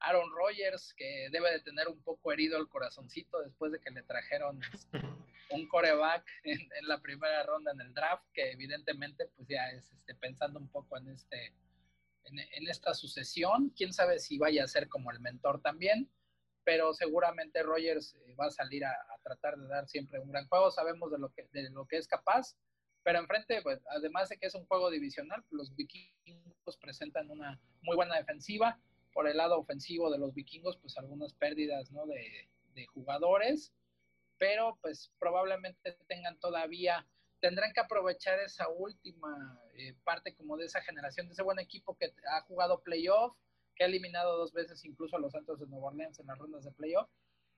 Aaron 0.00 0.30
Rodgers, 0.30 0.94
que 0.96 1.28
debe 1.30 1.50
de 1.50 1.60
tener 1.60 1.88
un 1.88 2.02
poco 2.02 2.32
herido 2.32 2.58
el 2.58 2.68
corazoncito 2.68 3.40
después 3.40 3.72
de 3.72 3.80
que 3.80 3.90
le 3.90 4.02
trajeron 4.02 4.60
un 5.50 5.66
coreback 5.68 6.26
en, 6.44 6.68
la 6.82 7.00
primera 7.00 7.42
ronda 7.44 7.72
en 7.72 7.80
el 7.80 7.94
draft, 7.94 8.24
que 8.32 8.52
evidentemente 8.52 9.26
pues 9.36 9.48
ya 9.48 9.70
es 9.70 9.90
este, 9.92 10.14
pensando 10.14 10.58
un 10.58 10.68
poco 10.68 10.96
en, 10.96 11.08
este, 11.08 11.54
en, 12.24 12.68
esta 12.68 12.94
sucesión. 12.94 13.70
Quién 13.76 13.92
sabe 13.92 14.18
si 14.18 14.38
vaya 14.38 14.64
a 14.64 14.68
ser 14.68 14.88
como 14.88 15.10
el 15.10 15.20
mentor 15.20 15.60
también, 15.60 16.10
pero 16.64 16.92
seguramente 16.92 17.62
Rogers 17.62 18.14
eh, 18.14 18.34
va 18.34 18.46
a 18.46 18.50
salir 18.50 18.84
a, 18.84 18.94
tratar 19.22 19.58
de 19.58 19.68
dar 19.68 19.86
siempre 19.88 20.20
un 20.20 20.30
gran 20.30 20.46
juego. 20.48 20.70
Sabemos 20.70 21.10
de 21.10 21.18
lo 21.18 21.30
que, 21.30 21.48
de 21.52 21.70
lo 21.70 21.86
que 21.86 21.96
es 21.96 22.06
capaz, 22.06 22.56
pero 23.02 23.18
enfrente, 23.18 23.62
pues, 23.62 23.80
además 23.90 24.28
de 24.28 24.38
que 24.38 24.46
es 24.46 24.54
un 24.54 24.66
juego 24.66 24.90
divisional, 24.90 25.44
los 25.50 25.74
vikingos 25.74 26.76
presentan 26.80 27.30
una 27.30 27.60
muy 27.82 27.96
buena 27.96 28.16
defensiva. 28.16 28.78
Por 29.12 29.26
el 29.26 29.38
lado 29.38 29.58
ofensivo 29.58 30.10
de 30.10 30.18
los 30.18 30.34
vikingos, 30.34 30.76
pues 30.76 30.96
algunas 30.98 31.32
pérdidas 31.34 31.90
¿no? 31.90 32.06
de, 32.06 32.48
de 32.74 32.86
jugadores, 32.86 33.72
pero 34.38 34.78
pues 34.80 35.12
probablemente 35.18 35.98
tengan 36.06 36.38
todavía 36.38 37.06
tendrán 37.40 37.72
que 37.72 37.80
aprovechar 37.80 38.38
esa 38.40 38.68
última 38.68 39.60
eh, 39.74 39.94
parte 40.04 40.34
como 40.34 40.56
de 40.56 40.66
esa 40.66 40.80
generación, 40.82 41.26
de 41.26 41.34
ese 41.34 41.42
buen 41.42 41.58
equipo 41.58 41.96
que 41.96 42.12
ha 42.30 42.40
jugado 42.42 42.82
playoff, 42.82 43.36
que 43.76 43.84
ha 43.84 43.86
eliminado 43.86 44.36
dos 44.36 44.52
veces 44.52 44.84
incluso 44.84 45.16
a 45.16 45.20
los 45.20 45.32
Santos 45.32 45.60
de 45.60 45.66
Nueva 45.66 45.88
Orleans 45.88 46.18
en 46.18 46.26
las 46.26 46.38
rondas 46.38 46.64
de 46.64 46.72
playoff, 46.72 47.08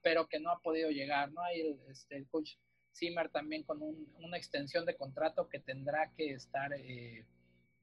pero 0.02 0.28
que 0.28 0.40
no 0.40 0.50
ha 0.50 0.60
podido 0.60 0.90
llegar, 0.90 1.32
¿no? 1.32 1.42
Hay 1.42 1.60
el, 1.60 1.80
este, 1.88 2.26
coach 2.26 2.56
Zimmer 2.94 3.30
también 3.30 3.62
con 3.62 3.80
una 3.82 4.36
extensión 4.36 4.84
de 4.84 4.96
contrato 4.96 5.48
que 5.48 5.60
tendrá 5.60 6.12
que 6.16 6.32
estar, 6.32 6.72
eh, 6.74 7.24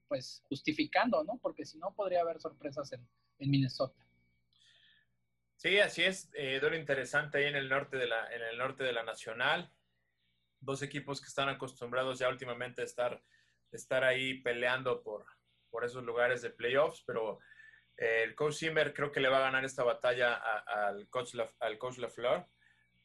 pues, 0.08 0.44
justificando, 0.50 1.24
¿no? 1.24 1.40
Porque 1.42 1.66
si 1.66 1.78
no, 1.78 1.94
podría 1.96 2.22
haber 2.22 2.40
sorpresas 2.40 2.92
en, 2.94 3.08
en 3.40 3.50
Minnesota. 3.50 4.07
Sí, 5.58 5.80
así 5.80 6.04
es. 6.04 6.30
Eh, 6.34 6.60
duelo 6.60 6.78
interesante 6.78 7.40
ahí 7.40 7.46
en 7.46 7.56
el 7.56 7.68
norte 7.68 7.98
de 7.98 8.08
la, 8.08 8.34
en 8.34 8.42
el 8.42 8.58
norte 8.58 8.84
de 8.84 8.94
la 8.94 9.04
Nacional 9.04 9.72
dos 10.60 10.82
equipos 10.82 11.22
que 11.22 11.28
están 11.28 11.50
acostumbrados 11.50 12.20
ya 12.20 12.30
últimamente 12.30 12.82
a 12.82 12.86
estar, 12.86 13.22
estar 13.72 14.04
ahí 14.04 14.42
peleando 14.42 15.02
por, 15.04 15.26
por 15.70 15.86
esos 15.86 16.04
lugares 16.04 16.42
de 16.42 16.50
playoffs, 16.50 17.04
pero 17.06 17.40
eh, 17.98 18.24
el 18.24 18.36
coach 18.36 18.56
Zimmer 18.56 18.94
creo 18.94 19.12
que 19.12 19.20
le 19.20 19.30
va 19.30 19.38
a 19.38 19.42
ganar 19.42 19.66
esta 19.66 19.84
batalla 19.84 20.36
al, 20.36 21.08
coach 21.10 21.36
al 21.60 21.78
coach 21.78 21.98
LaFleur. 21.98 22.46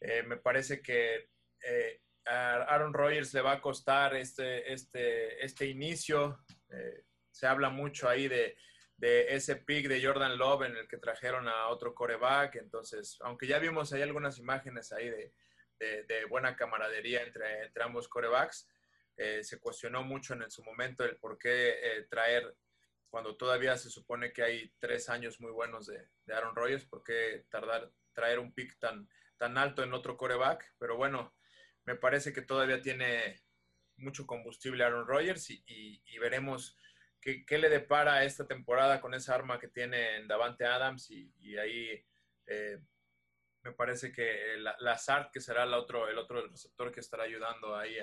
Eh, 0.00 0.22
me 0.24 0.36
parece 0.36 0.82
que 0.82 1.28
eh, 1.62 2.00
a 2.26 2.54
Aaron 2.62 2.92
Rodgers 2.92 3.32
le 3.34 3.42
va 3.42 3.52
a 3.52 3.60
costar 3.60 4.16
este, 4.16 4.72
este, 4.72 5.44
este 5.44 5.66
inicio. 5.66 6.44
se 7.30 7.46
habla 7.46 7.70
mucho 7.70 8.08
ahí 8.08 8.28
de, 8.28 8.56
de 9.02 9.34
ese 9.34 9.56
pick 9.56 9.88
de 9.88 10.00
Jordan 10.00 10.38
Love 10.38 10.66
en 10.66 10.76
el 10.76 10.86
que 10.86 10.96
trajeron 10.96 11.48
a 11.48 11.66
otro 11.66 11.92
coreback. 11.92 12.54
Entonces, 12.54 13.18
aunque 13.22 13.48
ya 13.48 13.58
vimos 13.58 13.92
ahí 13.92 14.00
algunas 14.00 14.38
imágenes 14.38 14.92
ahí 14.92 15.10
de, 15.10 15.32
de, 15.80 16.24
buena 16.26 16.54
camaradería 16.54 17.22
entre, 17.22 17.64
entre 17.64 17.82
ambos 17.82 18.06
corebacks. 18.06 18.68
Eh, 19.16 19.42
se 19.42 19.58
cuestionó 19.58 20.04
mucho 20.04 20.34
en 20.34 20.48
su 20.52 20.62
momento 20.62 21.04
el 21.04 21.16
por 21.16 21.36
qué 21.36 21.70
eh, 21.70 22.06
traer, 22.08 22.56
cuando 23.10 23.36
todavía 23.36 23.76
se 23.76 23.90
supone 23.90 24.32
que 24.32 24.44
hay 24.44 24.72
tres 24.78 25.08
años 25.08 25.40
muy 25.40 25.50
buenos 25.50 25.86
de, 25.86 26.08
Aaron 26.32 26.54
Rodgers, 26.54 26.84
por 26.84 27.02
qué 27.02 27.44
tardar, 27.50 27.90
traer 28.12 28.38
un 28.38 28.54
pick 28.54 28.78
tan, 28.78 29.08
tan 29.36 29.58
alto 29.58 29.82
en 29.82 29.94
otro 29.94 30.16
coreback. 30.16 30.74
Pero 30.78 30.96
bueno, 30.96 31.34
me 31.86 31.96
parece 31.96 32.32
que 32.32 32.42
todavía 32.42 32.80
tiene 32.80 33.42
mucho 33.96 34.28
combustible 34.28 34.84
Aaron 34.84 35.08
Rodgers 35.08 35.50
y, 35.50 36.18
veremos 36.20 36.76
qué, 37.22 37.58
le 37.58 37.68
depara 37.68 38.24
esta 38.24 38.46
temporada 38.46 39.00
con 39.00 39.14
esa 39.14 39.34
arma 39.34 39.58
que 39.58 39.68
tiene 39.68 40.16
en 40.16 40.28
Davante 40.28 40.66
Adams 40.66 41.10
y, 41.10 41.56
ahí 41.56 42.04
eh, 42.46 42.78
me 43.62 43.72
parece 43.72 44.12
que 44.12 44.56
la, 44.58 44.76
la 44.80 45.30
que 45.32 45.40
será 45.40 45.62
el 45.62 45.72
otro, 45.74 46.08
el 46.08 46.18
otro 46.18 46.46
receptor 46.48 46.90
que 46.90 47.00
estará 47.00 47.22
ayudando 47.22 47.76
ahí 47.76 47.96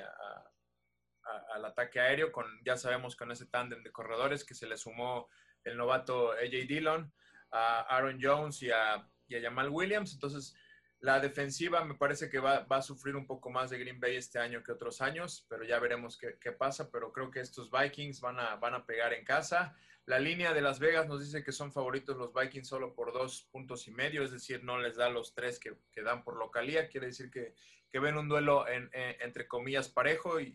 al 1.53 1.65
ataque 1.65 1.99
aéreo, 1.99 2.31
con, 2.31 2.47
ya 2.63 2.77
sabemos 2.77 3.15
con 3.15 3.31
ese 3.31 3.45
tándem 3.45 3.83
de 3.83 3.91
corredores 3.91 4.45
que 4.45 4.55
se 4.55 4.67
le 4.67 4.77
sumó 4.77 5.27
el 5.65 5.75
novato 5.75 6.31
AJ 6.31 6.67
Dillon, 6.67 7.13
a 7.51 7.81
Aaron 7.81 8.19
Jones 8.21 8.61
y 8.61 8.71
a, 8.71 9.05
y 9.27 9.41
Jamal 9.41 9.69
Williams. 9.69 10.13
Entonces, 10.13 10.55
la 11.01 11.19
defensiva 11.21 11.85
me 11.85 11.95
parece 11.95 12.29
que 12.29 12.39
va, 12.39 12.65
a 12.69 12.81
sufrir 12.81 13.15
un 13.15 13.25
poco 13.25 13.49
más 13.49 13.69
de 13.69 13.79
Green 13.79 13.99
Bay 13.99 14.17
este 14.17 14.37
año 14.37 14.61
que 14.61 14.73
otros 14.73 15.01
años, 15.01 15.45
pero 15.47 15.63
ya 15.63 15.79
veremos 15.79 16.17
qué, 16.17 16.51
pasa. 16.51 16.91
Pero 16.91 17.13
creo 17.13 17.31
que 17.31 17.39
estos 17.39 17.71
Vikings 17.71 18.19
van 18.19 18.39
a, 18.39 18.55
van 18.57 18.73
a 18.73 18.85
pegar 18.85 19.13
en 19.13 19.23
casa. 19.23 19.75
La 20.05 20.19
línea 20.19 20.53
de 20.53 20.61
Las 20.61 20.79
Vegas 20.79 21.07
nos 21.07 21.21
dice 21.21 21.43
que 21.43 21.53
son 21.53 21.71
favoritos 21.71 22.17
los 22.17 22.33
Vikings 22.33 22.67
solo 22.67 22.95
por 22.95 23.13
dos 23.13 23.47
puntos 23.51 23.87
y 23.87 23.91
medio, 23.91 24.23
es 24.23 24.31
decir, 24.31 24.63
no 24.63 24.79
les 24.79 24.97
da 24.97 25.09
los 25.09 25.33
tres 25.33 25.59
que, 25.59 25.77
dan 26.01 26.23
por 26.23 26.35
localía. 26.35 26.89
Quiere 26.89 27.07
decir 27.07 27.31
que, 27.31 27.53
ven 27.97 28.17
un 28.17 28.27
duelo 28.27 28.65
entre 28.67 29.47
comillas 29.47 29.87
parejo 29.87 30.41
y, 30.41 30.53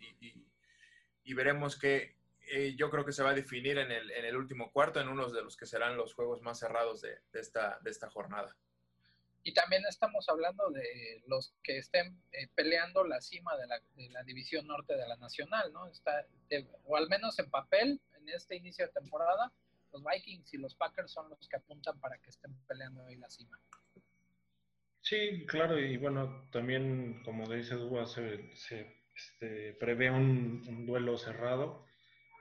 veremos 1.34 1.78
que 1.78 2.16
eh, 2.52 2.74
yo 2.76 2.90
creo 2.90 3.06
que 3.06 3.12
se 3.12 3.22
va 3.22 3.30
a 3.30 3.34
definir 3.34 3.78
en 3.78 3.90
el, 3.90 4.36
último 4.36 4.70
cuarto, 4.72 5.00
en 5.00 5.08
uno 5.08 5.30
de 5.30 5.42
los 5.42 5.56
que 5.56 5.64
serán 5.64 5.96
los 5.96 6.12
juegos 6.12 6.42
más 6.42 6.58
cerrados 6.58 7.00
de, 7.00 7.18
esta, 7.32 7.78
de 7.82 7.90
esta 7.90 8.10
jornada. 8.10 8.54
Y 9.44 9.52
también 9.52 9.82
estamos 9.86 10.26
hablando 10.28 10.70
de 10.70 11.22
los 11.26 11.54
que 11.62 11.78
estén 11.78 12.18
eh, 12.32 12.48
peleando 12.54 13.04
la 13.04 13.20
cima 13.20 13.56
de 13.56 13.66
la, 13.66 13.80
de 13.94 14.08
la, 14.08 14.22
división 14.22 14.66
norte 14.66 14.96
de 14.96 15.06
la 15.06 15.16
nacional, 15.16 15.70
¿no? 15.72 15.86
Está, 15.86 16.26
o 16.84 16.96
al 16.96 17.08
menos 17.08 17.38
en 17.38 17.50
papel, 17.50 18.00
en 18.14 18.28
este 18.30 18.56
inicio 18.56 18.86
de 18.86 18.92
temporada, 18.92 19.52
los 19.92 20.02
Vikings 20.02 20.54
y 20.54 20.58
los 20.58 20.74
Packers 20.74 21.12
son 21.12 21.28
los 21.28 21.46
que 21.46 21.56
apuntan 21.56 22.00
para 22.00 22.18
que 22.18 22.30
estén 22.30 22.54
peleando 22.66 23.04
ahí 23.04 23.16
la 23.16 23.28
cima. 23.28 23.60
Sí, 25.02 25.44
claro, 25.46 25.78
y 25.78 25.98
bueno, 25.98 26.48
también, 26.50 27.22
como 27.24 27.46
dice 27.46 27.74
Dúa, 27.74 28.06
se, 28.06 28.50
este, 29.14 29.74
prevé 29.74 30.10
un, 30.10 30.86
duelo 30.86 31.18
cerrado 31.18 31.86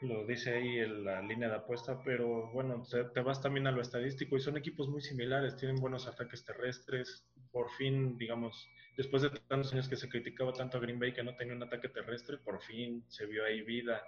lo 0.02 0.26
dice 0.26 0.56
ahí 0.56 0.80
en 0.80 1.06
la 1.06 1.22
línea 1.22 1.50
de 1.50 1.56
apuesta, 1.56 2.02
pero 2.04 2.52
bueno, 2.52 2.84
te, 3.14 3.22
vas 3.22 3.42
también 3.42 3.68
a 3.68 3.72
lo 3.72 3.82
estadístico 3.82 4.36
y 4.36 4.42
son 4.42 4.58
equipos 4.58 4.90
muy 4.90 5.02
similares, 5.02 5.56
tienen 5.56 5.78
buenos 5.78 6.08
ataques 6.08 6.44
terrestres, 6.44 7.26
por 7.52 7.72
fin, 7.72 8.18
digamos, 8.18 8.68
después 8.98 9.24
de 9.24 9.30
tantos 9.30 9.72
años 9.74 9.88
que 9.88 9.96
se 9.96 10.10
criticaba 10.10 10.52
tanto 10.54 10.78
a 10.78 10.82
Green 10.82 11.00
Bay 11.00 11.14
que 11.14 11.24
no 11.24 11.36
tenía 11.36 11.54
un 11.54 11.64
ataque 11.64 11.90
terrestre, 11.90 12.38
por 12.38 12.62
fin 12.62 13.06
se 13.08 13.26
vio 13.26 13.46
ahí 13.46 13.62
vida 13.62 14.04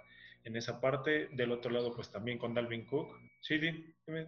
en 0.46 0.56
esa 0.56 0.80
parte. 0.80 1.28
Del 1.32 1.52
otro 1.52 1.70
lado, 1.70 1.94
pues 1.94 2.10
también 2.10 2.38
con 2.38 2.54
Dalvin 2.54 2.86
Cook. 2.86 3.08
Sí, 3.40 3.58
dime, 3.58 4.26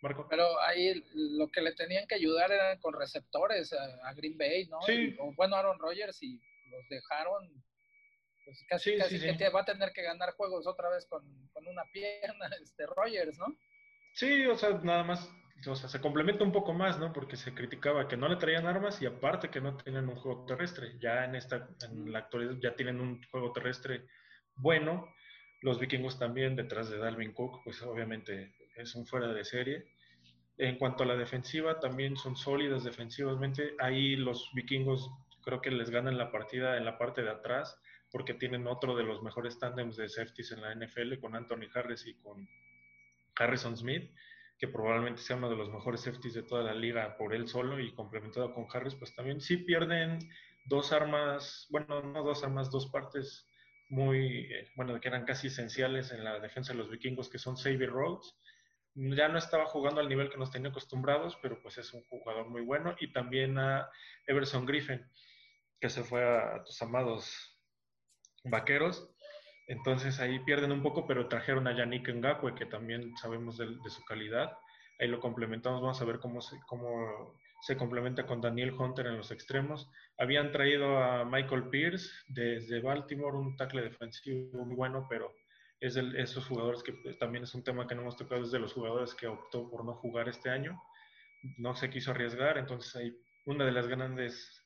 Marco. 0.00 0.26
Pero 0.30 0.60
ahí 0.62 1.04
lo 1.12 1.48
que 1.48 1.60
le 1.60 1.74
tenían 1.74 2.06
que 2.06 2.14
ayudar 2.14 2.50
era 2.50 2.78
con 2.78 2.94
receptores 2.94 3.72
a, 3.72 4.14
Green 4.14 4.38
Bay, 4.38 4.66
¿no? 4.66 4.80
Sí. 4.82 5.14
o, 5.18 5.32
bueno, 5.34 5.56
Aaron 5.56 5.78
Rodgers 5.78 6.22
y 6.22 6.40
los 6.70 6.88
dejaron 6.88 7.50
pues 8.44 8.64
casi, 8.68 8.96
casi 8.96 9.18
que 9.36 9.48
va 9.50 9.60
a 9.60 9.64
tener 9.64 9.92
que 9.92 10.02
ganar 10.02 10.32
juegos 10.32 10.66
otra 10.66 10.90
vez 10.90 11.06
con, 11.06 11.24
una 11.66 11.84
pierna, 11.92 12.46
este 12.62 12.86
Rogers, 12.86 13.38
¿no? 13.38 13.46
Sí, 14.12 14.46
o 14.46 14.56
sea, 14.56 14.70
nada 14.82 15.04
más, 15.04 15.30
o 15.66 15.76
sea, 15.76 15.88
se 15.88 16.00
complementa 16.00 16.42
un 16.42 16.52
poco 16.52 16.72
más, 16.72 16.98
¿no? 16.98 17.12
Porque 17.12 17.36
se 17.36 17.54
criticaba 17.54 18.08
que 18.08 18.16
no 18.16 18.28
le 18.28 18.36
traían 18.36 18.66
armas 18.66 19.00
y 19.02 19.06
aparte 19.06 19.50
que 19.50 19.60
no 19.60 19.76
tenían 19.76 20.08
un 20.08 20.16
juego 20.16 20.44
terrestre. 20.46 20.98
Ya 21.00 21.24
en 21.24 21.36
esta, 21.36 21.68
en 21.82 22.12
la 22.12 22.20
actualidad 22.20 22.56
ya 22.60 22.74
tienen 22.74 23.00
un 23.00 23.22
juego 23.30 23.52
terrestre 23.52 24.06
bueno. 24.56 25.14
Los 25.60 25.78
vikingos 25.78 26.18
también, 26.18 26.56
detrás 26.56 26.88
de 26.90 26.98
Dalvin 26.98 27.34
Cook, 27.34 27.62
pues 27.62 27.82
obviamente 27.82 28.54
es 28.76 28.94
un 28.94 29.06
fuera 29.06 29.32
de 29.32 29.44
serie. 29.44 29.92
En 30.56 30.76
cuanto 30.76 31.04
a 31.04 31.06
la 31.06 31.16
defensiva, 31.16 31.78
también 31.78 32.16
son 32.16 32.36
sólidas 32.36 32.82
defensivamente. 32.82 33.74
Ahí 33.78 34.16
los 34.16 34.50
vikingos 34.54 35.10
creo 35.42 35.60
que 35.60 35.70
les 35.70 35.90
ganan 35.90 36.18
la 36.18 36.32
partida 36.32 36.76
en 36.76 36.84
la 36.84 36.98
parte 36.98 37.22
de 37.22 37.30
atrás 37.30 37.78
porque 38.10 38.34
tienen 38.34 38.66
otro 38.66 38.96
de 38.96 39.04
los 39.04 39.22
mejores 39.22 39.58
tándems 39.58 39.96
de 39.96 40.08
safeties 40.08 40.52
en 40.52 40.62
la 40.62 40.74
NFL 40.74 41.18
con 41.20 41.34
Anthony 41.34 41.68
Harris 41.74 42.06
y 42.06 42.14
con 42.14 42.48
Harrison 43.36 43.76
Smith, 43.76 44.10
que 44.58 44.68
probablemente 44.68 45.22
sea 45.22 45.36
uno 45.36 45.48
de 45.48 45.56
los 45.56 45.70
mejores 45.70 46.02
safeties 46.02 46.34
de 46.34 46.42
toda 46.42 46.62
la 46.62 46.74
liga 46.74 47.16
por 47.16 47.34
él 47.34 47.48
solo 47.48 47.80
y 47.80 47.94
complementado 47.94 48.52
con 48.52 48.66
Harris, 48.72 48.94
pues 48.94 49.14
también 49.14 49.40
sí 49.40 49.58
pierden 49.58 50.18
dos 50.66 50.92
armas, 50.92 51.66
bueno, 51.70 52.02
no 52.02 52.22
dos 52.22 52.44
armas, 52.44 52.70
dos 52.70 52.86
partes 52.90 53.46
muy, 53.90 54.52
eh, 54.52 54.70
bueno, 54.76 54.98
que 55.00 55.08
eran 55.08 55.24
casi 55.24 55.48
esenciales 55.48 56.12
en 56.12 56.24
la 56.24 56.38
defensa 56.38 56.72
de 56.72 56.78
los 56.78 56.90
vikingos, 56.90 57.28
que 57.28 57.38
son 57.38 57.56
Xavier 57.56 57.90
Rhodes. 57.90 58.36
Ya 58.94 59.28
no 59.28 59.38
estaba 59.38 59.66
jugando 59.66 60.00
al 60.00 60.08
nivel 60.08 60.30
que 60.30 60.38
nos 60.38 60.50
tenía 60.50 60.70
acostumbrados, 60.70 61.36
pero 61.42 61.60
pues 61.60 61.78
es 61.78 61.92
un 61.92 62.02
jugador 62.04 62.48
muy 62.48 62.62
bueno. 62.62 62.94
Y 63.00 63.12
también 63.12 63.58
a 63.58 63.88
Everson 64.26 64.66
Griffin, 64.66 65.04
que 65.80 65.88
se 65.88 66.04
fue 66.04 66.24
a 66.24 66.62
tus 66.64 66.80
amados 66.82 67.49
Vaqueros. 68.44 69.08
Entonces 69.66 70.18
ahí 70.20 70.40
pierden 70.40 70.72
un 70.72 70.82
poco, 70.82 71.06
pero 71.06 71.28
trajeron 71.28 71.68
a 71.68 71.76
Yannick 71.76 72.08
Ngakwe, 72.08 72.54
que 72.54 72.66
también 72.66 73.16
sabemos 73.16 73.56
de, 73.56 73.68
su 73.88 74.04
calidad. 74.04 74.52
Ahí 74.98 75.08
lo 75.08 75.20
complementamos, 75.20 75.80
vamos 75.80 76.00
a 76.02 76.04
ver 76.04 76.18
cómo 76.18 76.40
se, 76.40 76.58
cómo 76.66 77.34
se 77.60 77.76
complementa 77.76 78.26
con 78.26 78.40
Daniel 78.40 78.72
Hunter 78.72 79.06
en 79.06 79.16
los 79.16 79.30
extremos. 79.30 79.88
Habían 80.18 80.50
traído 80.50 80.98
a 80.98 81.24
Michael 81.24 81.68
Pierce 81.68 82.10
desde 82.28 82.80
Baltimore, 82.80 83.36
un 83.36 83.56
tackle 83.56 83.82
defensivo 83.82 84.64
muy 84.64 84.74
bueno, 84.74 85.06
pero 85.08 85.32
es 85.78 85.94
de 85.94 86.20
esos 86.20 86.46
jugadores 86.46 86.82
que 86.82 86.92
también 87.18 87.44
es 87.44 87.54
un 87.54 87.62
tema 87.62 87.86
que 87.86 87.94
no 87.94 88.02
hemos 88.02 88.16
tocado, 88.16 88.42
es 88.42 88.50
de 88.50 88.58
los 88.58 88.72
jugadores 88.72 89.14
que 89.14 89.26
optó 89.26 89.70
por 89.70 89.84
no 89.84 89.94
jugar 89.94 90.28
este 90.28 90.50
año. 90.50 90.82
No 91.58 91.74
se 91.74 91.88
quiso 91.88 92.10
arriesgar, 92.10 92.58
entonces 92.58 92.94
ahí 92.96 93.16
una 93.46 93.64
de 93.64 93.72
las 93.72 93.86
grandes 93.86 94.59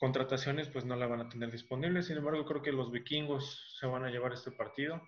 contrataciones 0.00 0.68
pues 0.70 0.86
no 0.86 0.96
la 0.96 1.06
van 1.06 1.20
a 1.20 1.28
tener 1.28 1.52
disponible. 1.52 2.02
Sin 2.02 2.16
embargo, 2.16 2.46
creo 2.46 2.62
que 2.62 2.72
los 2.72 2.90
vikingos 2.90 3.76
se 3.78 3.86
van 3.86 4.02
a 4.02 4.10
llevar 4.10 4.32
este 4.32 4.50
partido. 4.50 5.06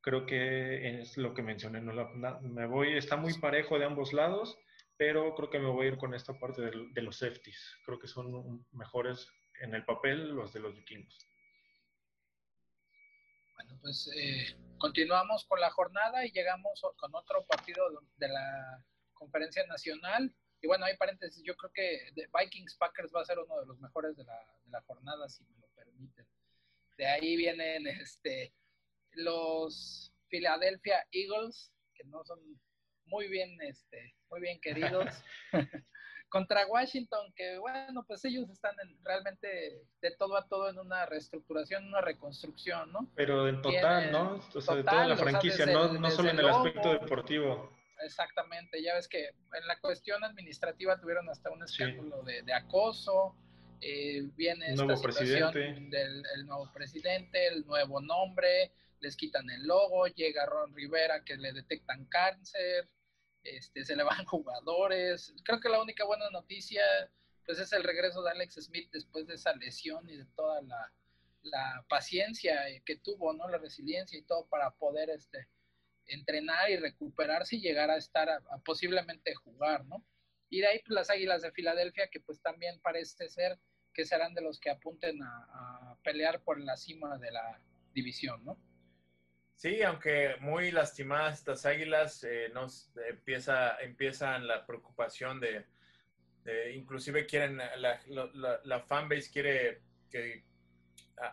Creo 0.00 0.26
que 0.26 1.00
es 1.00 1.16
lo 1.16 1.34
que 1.34 1.42
mencioné. 1.42 1.80
No 1.80 1.92
me 2.40 2.66
voy, 2.66 2.96
está 2.96 3.16
muy 3.16 3.34
parejo 3.34 3.80
de 3.80 3.84
ambos 3.84 4.12
lados, 4.12 4.56
pero 4.96 5.34
creo 5.34 5.50
que 5.50 5.58
me 5.58 5.68
voy 5.68 5.86
a 5.86 5.88
ir 5.90 5.98
con 5.98 6.14
esta 6.14 6.38
parte 6.38 6.62
de, 6.62 7.02
los 7.02 7.18
safeties. 7.18 7.60
Creo 7.84 7.98
que 7.98 8.06
son 8.06 8.64
mejores 8.70 9.28
en 9.60 9.74
el 9.74 9.84
papel 9.84 10.28
los 10.28 10.52
de 10.52 10.60
los 10.60 10.76
vikingos. 10.76 11.18
Bueno, 13.56 13.76
pues 13.82 14.08
eh, 14.14 14.56
continuamos 14.78 15.44
con 15.46 15.60
la 15.60 15.70
jornada 15.70 16.24
y 16.24 16.30
llegamos 16.30 16.80
con 16.96 17.12
otro 17.12 17.44
partido 17.44 17.84
de 18.16 18.28
la 18.28 18.84
conferencia 19.14 19.66
nacional. 19.66 20.32
Y 20.60 20.66
bueno, 20.66 20.86
hay 20.86 20.96
paréntesis, 20.96 21.42
yo 21.44 21.56
creo 21.56 21.70
que 21.72 22.12
Vikings 22.38 22.76
Packers 22.76 23.12
va 23.14 23.22
a 23.22 23.24
ser 23.24 23.38
uno 23.38 23.60
de 23.60 23.66
los 23.66 23.78
mejores 23.80 24.16
de 24.16 24.24
la, 24.24 24.38
de 24.64 24.70
la 24.70 24.80
jornada, 24.82 25.28
si 25.28 25.44
me 25.44 25.58
lo 25.60 25.68
permiten. 25.68 26.26
De 26.96 27.06
ahí 27.06 27.36
vienen 27.36 27.86
este, 27.86 28.52
los 29.12 30.12
Philadelphia 30.28 31.06
Eagles, 31.12 31.72
que 31.94 32.04
no 32.04 32.24
son 32.24 32.40
muy 33.06 33.28
bien, 33.28 33.56
este, 33.62 34.14
muy 34.30 34.40
bien 34.40 34.60
queridos. 34.60 35.06
contra 36.28 36.66
Washington, 36.66 37.32
que 37.34 37.58
bueno, 37.58 38.04
pues 38.06 38.24
ellos 38.24 38.48
están 38.50 38.74
realmente 39.02 39.82
de 40.00 40.10
todo 40.16 40.36
a 40.36 40.46
todo 40.46 40.68
en 40.68 40.78
una 40.78 41.06
reestructuración, 41.06 41.86
una 41.86 42.00
reconstrucción, 42.00 42.92
¿no? 42.92 43.08
Pero 43.14 43.48
en 43.48 43.62
total, 43.62 44.12
¿no? 44.12 44.40
O 44.54 44.60
sea, 44.60 44.74
de 44.76 44.84
toda 44.84 45.06
la 45.06 45.16
franquicia, 45.16 45.66
no, 45.66 45.92
no 45.94 46.10
solo 46.10 46.30
en 46.30 46.38
el 46.38 46.48
aspecto 46.48 46.92
deportivo. 46.92 47.72
Exactamente, 48.00 48.82
ya 48.82 48.94
ves 48.94 49.08
que 49.08 49.26
en 49.26 49.66
la 49.66 49.78
cuestión 49.80 50.22
administrativa 50.24 50.98
tuvieron 51.00 51.28
hasta 51.28 51.50
un 51.50 51.62
escándalo 51.62 52.22
de, 52.22 52.52
acoso, 52.52 53.34
eh, 53.80 54.22
viene 54.36 54.70
esta 54.70 54.84
nuevo 54.84 54.96
situación 55.00 55.52
del 55.90 56.22
el 56.34 56.46
nuevo 56.46 56.70
presidente, 56.72 57.46
el 57.48 57.66
nuevo 57.66 58.00
nombre, 58.00 58.72
les 59.00 59.16
quitan 59.16 59.48
el 59.50 59.66
logo, 59.66 60.06
llega 60.06 60.46
Ron 60.46 60.74
Rivera 60.74 61.24
que 61.24 61.36
le 61.36 61.52
detectan 61.52 62.04
cáncer, 62.06 62.88
este, 63.44 63.84
se 63.84 63.96
le 63.96 64.02
van 64.02 64.24
jugadores. 64.26 65.34
Creo 65.44 65.60
que 65.60 65.68
la 65.68 65.80
única 65.80 66.04
buena 66.04 66.28
noticia 66.30 66.82
pues 67.48 67.58
es 67.60 67.72
el 67.72 67.82
regreso 67.82 68.22
de 68.22 68.30
Alex 68.30 68.56
Smith 68.56 68.90
después 68.92 69.26
de 69.26 69.34
esa 69.34 69.54
lesión 69.56 70.06
y 70.10 70.18
de 70.18 70.26
toda 70.36 70.60
la, 70.62 70.92
paciencia 71.88 72.60
que 72.84 72.96
tuvo, 72.96 73.32
¿no? 73.32 73.48
La 73.48 73.56
resiliencia 73.56 74.18
y 74.18 74.22
todo 74.22 74.46
para 74.48 74.70
poder 74.72 75.08
este, 75.08 75.48
entrenar 76.08 76.70
y 76.70 76.76
recuperarse 76.76 77.56
y 77.56 77.60
llegar 77.60 77.90
a 77.90 77.96
estar 77.96 78.28
a, 78.28 78.40
posiblemente 78.64 79.34
jugar, 79.34 79.84
¿no? 79.86 80.04
Y 80.50 80.60
de 80.60 80.68
ahí 80.68 80.80
pues, 80.80 80.94
las 80.94 81.10
Águilas 81.10 81.42
de 81.42 81.52
Filadelfia 81.52 82.08
que 82.08 82.20
pues 82.20 82.40
también 82.40 82.80
parece 82.80 83.28
ser 83.28 83.58
que 83.92 84.04
serán 84.04 84.34
de 84.34 84.42
los 84.42 84.60
que 84.60 84.70
apunten 84.70 85.22
a, 85.22 85.46
a 85.52 85.98
pelear 86.02 86.40
por 86.42 86.60
la 86.60 86.76
cima 86.76 87.18
de 87.18 87.30
la 87.30 87.60
división, 87.92 88.44
¿no? 88.44 88.58
Sí, 89.58 89.82
aunque 89.82 90.36
muy 90.38 90.70
lastimadas 90.70 91.40
estas 91.40 91.66
águilas, 91.66 92.22
eh, 92.22 92.48
nos 92.54 92.92
empieza, 93.08 93.76
empiezan 93.80 94.46
la 94.46 94.64
preocupación 94.64 95.40
de, 95.40 95.66
inclusive 96.76 97.26
quieren, 97.26 97.56
la, 97.56 98.00
la, 98.64 98.80
fanbase 98.82 99.32
quiere 99.32 99.80
que 100.12 100.44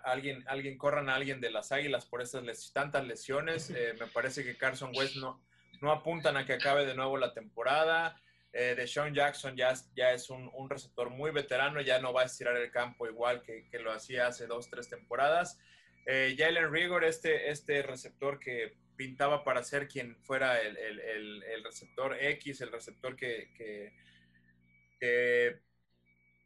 alguien, 0.04 0.44
alguien 0.48 0.78
corran 0.78 1.10
a 1.10 1.16
alguien 1.16 1.42
de 1.42 1.52
las 1.52 1.72
águilas 1.72 2.06
por 2.06 2.22
esas 2.22 2.72
tantas 2.74 3.06
lesiones. 3.06 3.70
Eh, 3.76 3.94
me 4.00 4.08
parece 4.08 4.44
que 4.44 4.58
Carson 4.58 4.92
West 4.96 5.18
no, 5.18 5.42
no 5.82 5.92
apuntan 5.92 6.38
a 6.38 6.46
que 6.46 6.54
acabe 6.54 6.86
de 6.86 6.96
nuevo 6.96 7.18
la 7.18 7.34
temporada. 7.34 8.20
Eh, 8.54 8.74
de 8.74 8.88
Sean 8.88 9.14
Jackson 9.14 9.56
ya, 9.58 9.74
ya 9.98 10.14
es 10.14 10.30
un, 10.30 10.50
un, 10.54 10.70
receptor 10.70 11.10
muy 11.10 11.32
veterano, 11.32 11.82
ya 11.82 12.00
no 12.00 12.14
va 12.14 12.22
a 12.22 12.26
estirar 12.26 12.56
el 12.56 12.72
campo 12.72 13.06
igual 13.06 13.42
que, 13.42 13.68
que 13.70 13.80
lo 13.80 13.92
hacía 13.92 14.28
hace 14.28 14.48
dos, 14.48 14.70
tres 14.70 14.88
temporadas. 14.88 15.60
Eh, 16.06 16.36
Jalen 16.38 16.72
Rigor, 16.72 17.04
este, 17.04 17.50
este 17.50 17.82
receptor 17.82 18.40
que 18.40 18.78
pintaba 18.96 19.44
para 19.44 19.64
ser 19.64 19.88
quien 19.88 20.16
fuera 20.24 20.62
el, 20.62 21.64
receptor 21.64 22.16
X, 22.20 22.62
el 22.62 22.72
receptor 22.72 23.16
que, 23.16 23.92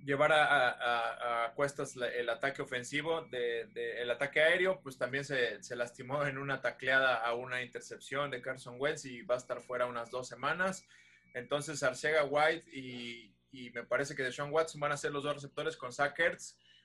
llevara 0.04 1.46
a, 1.46 1.54
cuestas 1.54 1.96
el 1.96 2.30
ataque 2.30 2.62
ofensivo, 2.62 3.22
de, 3.32 3.68
el 4.02 4.10
ataque 4.12 4.42
aéreo, 4.42 4.80
pues 4.82 4.98
también 4.98 5.26
se, 5.26 5.60
lastimó 5.76 6.26
en 6.26 6.38
una 6.38 6.62
tacleada 6.62 7.18
a 7.18 7.34
una 7.34 7.62
intercepción 7.62 8.32
de 8.32 8.42
Carson 8.42 8.76
Wentz 8.80 9.06
y 9.06 9.22
va 9.24 9.36
a 9.36 9.40
estar 9.40 9.62
fuera 9.62 9.86
unas 9.86 10.10
dos 10.10 10.28
semanas. 10.28 10.86
Entonces 11.34 11.84
Arcega 11.84 12.24
White 12.24 12.70
y, 12.72 13.36
me 13.74 13.84
parece 13.84 14.16
que 14.16 14.24
Deshaun 14.24 14.52
Watson 14.52 14.80
van 14.80 14.92
a 14.92 14.98
ser 14.98 15.12
los 15.12 15.24
dos 15.24 15.34
receptores 15.34 15.76
con 15.76 15.92
Zach 15.92 16.16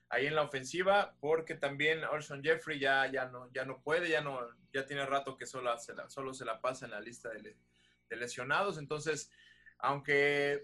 ahí 0.09 0.27
en 0.27 0.35
la 0.35 0.43
ofensiva, 0.43 1.15
porque 1.19 1.55
también 1.55 2.03
Orson 2.03 2.43
Jeffrey 2.43 2.79
ya, 2.79 3.05
ya, 3.11 3.25
no, 3.25 3.51
ya 3.53 3.65
no 3.65 3.81
puede, 3.81 4.09
ya, 4.09 4.21
no, 4.21 4.39
ya 4.73 4.85
tiene 4.85 5.05
rato 5.05 5.37
que 5.37 5.45
solo 5.45 5.77
se 5.77 5.93
la, 5.93 6.09
solo 6.09 6.33
se 6.33 6.45
la 6.45 6.61
pasa 6.61 6.85
en 6.85 6.91
la 6.91 6.99
lista 6.99 7.29
de, 7.29 7.55
lesionados. 8.15 8.77
Entonces, 8.77 9.31
aunque 9.79 10.63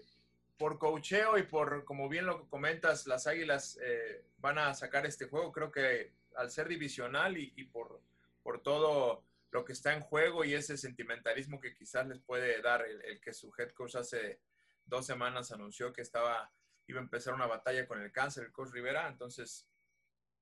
por 0.62 0.78
cocheo 0.78 1.38
y 1.38 1.42
por, 1.42 1.84
como 1.84 2.08
bien 2.08 2.24
lo 2.24 2.48
comentas, 2.48 3.08
las 3.08 3.26
Águilas 3.26 3.80
eh, 3.82 4.22
van 4.38 4.58
a 4.58 4.72
sacar 4.74 5.04
este 5.06 5.26
juego, 5.26 5.50
creo 5.50 5.72
que 5.72 6.12
al 6.36 6.52
ser 6.52 6.68
divisional 6.68 7.36
y, 7.36 7.64
por, 7.64 8.00
por 8.44 8.62
todo 8.62 9.24
lo 9.50 9.64
que 9.64 9.72
está 9.72 9.92
en 9.92 10.02
juego 10.02 10.44
y 10.44 10.54
ese 10.54 10.76
sentimentalismo 10.76 11.58
que 11.58 11.74
quizás 11.74 12.06
les 12.06 12.20
puede 12.20 12.62
dar 12.62 12.86
el, 12.86 13.20
que 13.20 13.34
su 13.34 13.52
head 13.58 13.72
coach 13.72 13.96
hace 13.96 14.38
dos 14.86 15.04
semanas 15.04 15.50
anunció 15.50 15.92
que 15.92 16.02
estaba 16.02 16.52
iba 16.86 17.00
a 17.00 17.02
empezar 17.02 17.34
una 17.34 17.48
batalla 17.48 17.88
con 17.88 18.00
el 18.00 18.12
cáncer, 18.12 18.44
el 18.44 18.52
coach 18.52 18.70
Rivera, 18.70 19.08
entonces 19.08 19.66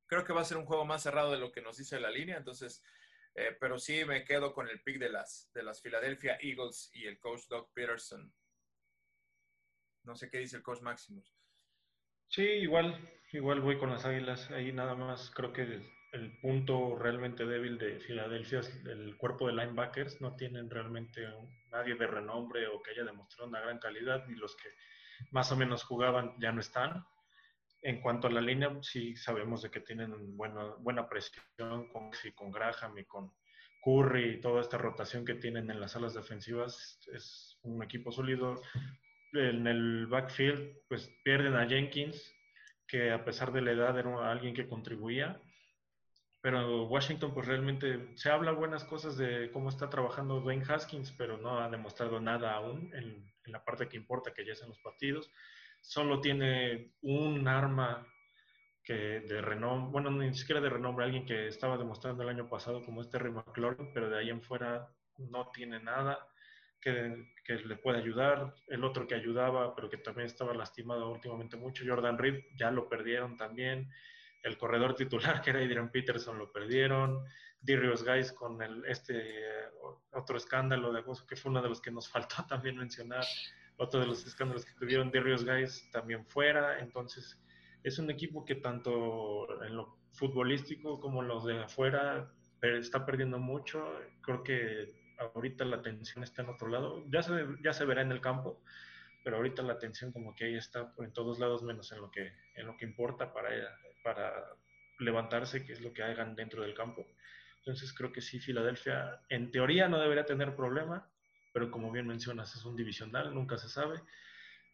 creo 0.05 0.23
que 0.23 0.35
va 0.35 0.43
a 0.43 0.45
ser 0.45 0.59
un 0.59 0.67
juego 0.67 0.85
más 0.85 1.03
cerrado 1.03 1.33
de 1.33 1.39
lo 1.39 1.51
que 1.51 1.63
nos 1.63 1.79
dice 1.79 1.99
la 1.99 2.11
línea, 2.11 2.37
entonces, 2.37 2.83
eh, 3.37 3.57
pero 3.59 3.79
sí 3.79 4.05
me 4.05 4.23
quedo 4.27 4.53
con 4.53 4.69
el 4.69 4.83
pick 4.83 4.99
de 4.99 5.09
las, 5.09 5.51
de 5.55 5.63
las 5.63 5.81
Philadelphia 5.81 6.37
Eagles 6.43 6.91
y 6.93 7.07
el 7.07 7.19
coach 7.19 7.47
Doug 7.49 7.73
Peterson. 7.73 8.31
No 10.05 10.15
sé 10.15 10.31
qué 10.31 10.39
dice 10.39 10.57
el 10.57 10.63
coach 10.63 10.81
Maximus. 10.83 11.35
Sí, 12.29 12.43
igual, 12.43 12.97
igual 13.33 13.61
voy 13.61 13.79
con 13.79 13.91
las 13.91 14.05
Águilas. 14.05 14.51
Ahí 14.51 14.73
nada 14.73 14.95
más 14.95 15.31
creo 15.35 15.53
que 15.53 15.63
el, 15.63 16.39
punto 16.41 16.97
realmente 16.97 17.45
débil 17.45 17.79
de 17.79 18.01
Filadelfia 18.01 18.61
es 18.61 18.85
el 18.87 19.17
cuerpo 19.17 19.47
de 19.47 19.55
linebackers. 19.55 20.21
No 20.21 20.37
tienen 20.37 20.71
realmente 20.71 21.27
nadie 21.71 21.97
de 21.97 22.07
renombre 22.07 22.67
o 22.69 22.81
que 22.83 22.93
haya 22.93 23.05
demostrado 23.05 23.49
una 23.49 23.61
gran 23.61 23.79
calidad, 23.79 24.27
ni 24.27 24.37
los 24.37 24.57
que 24.57 24.69
más 25.33 25.51
o 25.53 25.57
menos 25.57 25.85
jugaban, 25.85 26.35
ya 26.41 26.53
no 26.53 26.61
están. 26.61 27.05
En 27.83 28.01
cuanto 28.01 28.29
a 28.29 28.31
la 28.31 28.41
línea, 28.41 28.79
sí 28.83 29.17
sabemos 29.17 29.63
de 29.63 29.71
que 29.71 29.81
tienen 29.81 30.37
buena, 30.37 30.75
buena 30.79 31.09
presión 31.09 31.89
con, 31.93 32.11
con 32.35 32.51
Graham 32.51 32.99
y 32.99 33.05
con 33.05 33.33
Curry 33.83 34.35
y 34.35 34.41
toda 34.41 34.61
esta 34.61 34.79
rotación 34.79 35.25
que 35.25 35.35
tienen 35.35 35.71
en 35.71 35.81
las 35.81 35.97
alas 35.97 36.15
defensivas. 36.15 37.01
Es 37.13 37.59
un 37.63 37.83
equipo 37.83 38.13
sólido. 38.13 38.61
En 39.33 39.67
el 39.67 40.07
backfield, 40.07 40.79
pues 40.89 41.09
pierden 41.23 41.57
a 41.57 41.69
Jenkins, 41.69 42.35
que 42.87 43.13
a 43.13 43.25
pesar 43.25 43.53
de 43.53 43.63
la 43.63 43.73
edad 43.73 43.99
era 43.99 44.31
alguien 44.31 44.55
que 44.55 44.69
contribuía. 44.69 45.41
Pero 46.41 46.87
Washington, 46.87 47.35
pues 47.35 47.47
realmente 47.47 48.17
se 48.17 48.31
habla 48.31 48.53
buenas 48.53 48.85
cosas 48.85 49.17
de 49.17 49.51
cómo 49.53 49.69
está 49.69 49.91
trabajando 49.91 50.41
Dwayne 50.41 50.65
Haskins, 50.67 51.13
pero 51.13 51.37
no 51.37 51.61
ha 51.61 51.69
demostrado 51.69 52.19
nada 52.19 52.55
aún 52.55 52.91
en, 52.95 53.31
en 53.45 53.53
la 53.53 53.65
parte 53.65 53.89
que 53.89 53.97
importa, 53.97 54.33
que 54.33 54.45
ya 54.45 54.55
es 54.55 54.63
en 54.63 54.69
los 54.69 54.81
partidos. 54.81 55.31
Solo 55.81 56.21
tiene 56.21 56.95
un 57.03 57.47
arma 57.47 58.07
que 58.83 59.21
de 59.21 59.41
renombre, 59.43 59.93
bueno, 59.93 60.11
ni 60.11 60.35
siquiera 60.35 60.61
de 60.61 60.71
renombre, 60.71 61.05
alguien 61.05 61.27
que 61.27 61.47
estaba 61.47 61.77
demostrando 61.77 62.23
el 62.23 62.31
año 62.31 62.49
pasado 62.49 62.83
como 62.85 63.03
es 63.03 63.11
Terry 63.11 63.31
McLaurin, 63.31 63.93
pero 63.93 64.09
de 64.09 64.19
ahí 64.19 64.31
en 64.31 64.43
fuera 64.43 64.89
no 65.19 65.51
tiene 65.51 65.79
nada 65.81 66.30
que, 66.81 67.33
que, 67.45 67.57
le 67.57 67.77
pueda 67.77 67.99
ayudar. 67.99 68.55
El 68.69 68.85
otro 68.85 69.07
que 69.07 69.15
ayudaba, 69.15 69.75
pero 69.75 69.91
que 69.91 69.99
también 69.99 70.27
estaba 70.27 70.55
lastimado 70.55 71.11
últimamente 71.11 71.57
mucho, 71.57 71.85
Jordan 71.87 72.19
Reed, 72.19 72.45
ya 72.57 72.71
lo 72.71 72.89
perdieron 72.89 73.37
también. 73.37 73.91
El 74.43 74.57
corredor 74.57 74.95
titular, 74.95 75.41
que 75.43 75.51
era 75.51 75.61
Adrian 75.61 75.91
Peterson, 75.91 76.39
lo 76.39 76.53
perdieron. 76.53 77.25
Darius 77.63 78.05
Guys 78.05 78.33
con 78.33 78.63
el, 78.63 78.85
este 78.87 79.23
otro 80.13 80.37
escándalo 80.37 80.93
de 80.93 81.01
agosto, 81.01 81.27
que 81.27 81.37
fue 81.37 81.51
uno 81.51 81.63
de 81.63 81.69
los 81.69 81.81
que 81.81 81.91
nos 81.91 82.09
faltó 82.13 82.45
también 82.49 82.77
mencionar, 82.77 83.25
otro 83.77 84.01
de 84.01 84.07
los 84.07 84.27
escándalos 84.27 84.65
que 84.65 84.73
tuvieron 84.75 85.11
Darius 85.11 85.45
Guys 85.45 85.91
también 85.91 86.27
fuera, 86.27 86.79
entonces 86.81 87.39
es 87.83 87.99
un 87.99 88.11
equipo 88.11 88.45
que 88.45 88.57
tanto 88.57 89.63
en 89.65 89.77
lo 89.77 89.97
futbolístico 90.13 91.01
como 91.01 91.23
los 91.23 91.45
de 91.45 91.63
afuera 91.63 92.31
está 92.63 93.07
perdiendo 93.07 93.39
mucho, 93.39 93.91
creo 94.21 94.43
que 94.43 95.00
ahorita 95.21 95.65
la 95.65 95.77
atención 95.77 96.25
está 96.25 96.43
en 96.43 96.49
otro 96.49 96.69
lado, 96.69 97.05
ya 97.09 97.23
se, 97.23 97.33
ya 97.63 97.73
se 97.73 97.85
verá 97.85 98.03
en 98.03 98.13
el 98.13 98.21
campo, 98.21 98.63
pero 99.23 99.37
ahorita 99.37 99.63
la 99.63 99.75
atención 99.75 100.13
como 100.13 100.35
que 100.35 100.47
ahí 100.47 100.57
está 100.57 100.93
en 100.99 101.13
todos 101.13 101.39
lados 101.39 101.63
menos 101.63 101.93
en 101.93 102.01
lo 102.01 102.11
que, 102.11 102.33
en 102.55 102.67
lo 102.67 102.77
que 102.77 102.87
importa 102.87 103.33
para, 103.33 103.51
para 104.03 104.33
levantarse, 104.99 105.65
que 105.65 105.73
es 105.73 105.81
lo 105.81 105.93
que 105.93 106.03
hagan 106.03 106.35
dentro 106.35 106.63
del 106.63 106.75
campo. 106.75 107.07
Entonces 107.59 107.93
creo 107.93 108.13
que 108.13 108.23
sí, 108.23 108.41
Filadelfia 108.41 109.21
en 109.29 109.51
teoría 109.51 109.89
no 109.89 110.01
debería 110.01 110.25
tener 110.25 110.57
problema, 110.57 111.07
pero 111.53 111.71
como 111.71 111.91
bien 111.91 112.07
mencionas, 112.07 112.55
es 112.55 112.65
un 112.65 112.77
divisional, 112.77 113.35
nunca 113.35 113.59
se 113.59 113.69
sabe. 113.69 114.01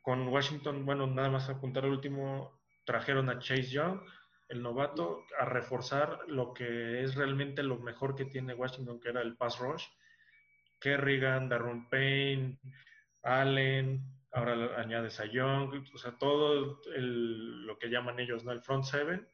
Con 0.02 0.28
Washington, 0.28 0.86
bueno, 0.86 1.06
nada 1.06 1.30
más 1.30 1.48
apuntar 1.48 1.84
al 1.84 1.90
último, 1.90 2.60
trajeron 2.84 3.28
a 3.28 3.40
Chase 3.40 3.70
Young, 3.70 4.00
el 4.48 4.62
novato, 4.62 5.24
a 5.40 5.44
reforzar 5.44 6.20
lo 6.28 6.54
que 6.54 7.02
es 7.02 7.16
realmente 7.16 7.64
lo 7.64 7.78
mejor 7.78 8.14
que 8.14 8.26
tiene 8.26 8.54
Washington, 8.54 9.00
que 9.00 9.08
era 9.08 9.20
el 9.22 9.36
pass 9.36 9.58
rush. 9.58 9.84
Kerrigan, 10.80 11.48
Darren 11.48 11.88
Payne, 11.88 12.58
Allen, 13.22 14.02
ahora 14.32 14.78
añades 14.80 15.18
a 15.20 15.26
Young, 15.26 15.84
o 15.94 15.98
sea, 15.98 16.18
todo 16.18 16.80
lo 16.96 17.78
que 17.78 17.88
llaman 17.88 18.20
ellos, 18.20 18.44
¿no? 18.44 18.52
El 18.52 18.60
front 18.60 18.84
seven, 18.84 19.26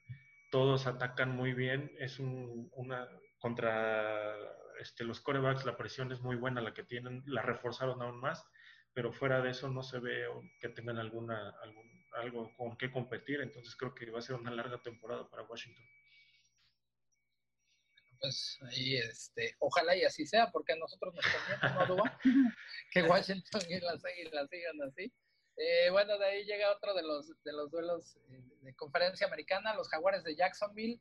todos 0.51 0.87
atacan 0.87 1.35
muy 1.35 1.53
bien, 1.53 1.91
es 1.99 2.19
una, 2.21 3.09
contra 3.39 4.37
este, 4.81 5.05
los 5.05 5.21
corebacks 5.21 5.65
la 5.65 5.77
presión 5.77 6.13
es 6.13 6.21
muy 6.21 6.37
buena 6.37 6.61
la 6.61 6.75
que 6.75 6.85
tienen, 6.85 7.23
la 7.27 7.43
reforzaron 7.43 8.01
aún 8.03 8.21
más, 8.21 8.47
pero 8.93 9.13
fuera 9.13 9.41
de 9.41 9.51
eso 9.51 9.69
no 9.69 9.83
se 9.83 9.99
ve 9.99 10.27
que 10.61 10.69
tengan 10.69 10.99
alguna, 10.99 11.51
algún, 11.63 11.91
algo 12.13 12.55
con 12.57 12.77
qué 12.77 12.91
competir, 12.91 13.41
entonces 13.41 13.75
creo 13.77 13.95
que 13.95 14.11
va 14.11 14.19
a 14.19 14.23
ser 14.23 14.37
una 14.37 14.51
larga 14.51 14.81
temporada 14.83 15.29
para 15.29 15.43
Washington. 15.45 15.85
Pues 18.23 18.59
ahí, 18.71 18.99
este, 18.99 19.57
ojalá 19.59 19.97
y 19.97 20.05
así 20.05 20.25
sea, 20.25 20.53
porque 20.53 20.75
a 20.75 20.77
nosotros 20.77 21.13
nos 21.13 21.25
conviene, 21.27 21.75
¿no, 21.75 21.87
Duba? 21.87 22.21
que 22.93 23.03
Washington 23.03 23.63
y 23.69 23.81
las 23.81 24.05
águilas 24.05 24.49
sigan 24.49 24.81
así. 24.83 25.13
Eh, 25.57 25.91
bueno, 25.91 26.17
de 26.19 26.27
ahí 26.27 26.45
llega 26.45 26.71
otro 26.71 26.95
de 26.95 27.03
los, 27.03 27.33
de 27.43 27.53
los 27.53 27.73
duelos 27.73 28.17
eh, 28.31 28.41
de 28.61 28.75
conferencia 28.77 29.27
americana, 29.27 29.75
los 29.75 29.89
Jaguares 29.89 30.23
de 30.23 30.37
Jacksonville, 30.37 31.01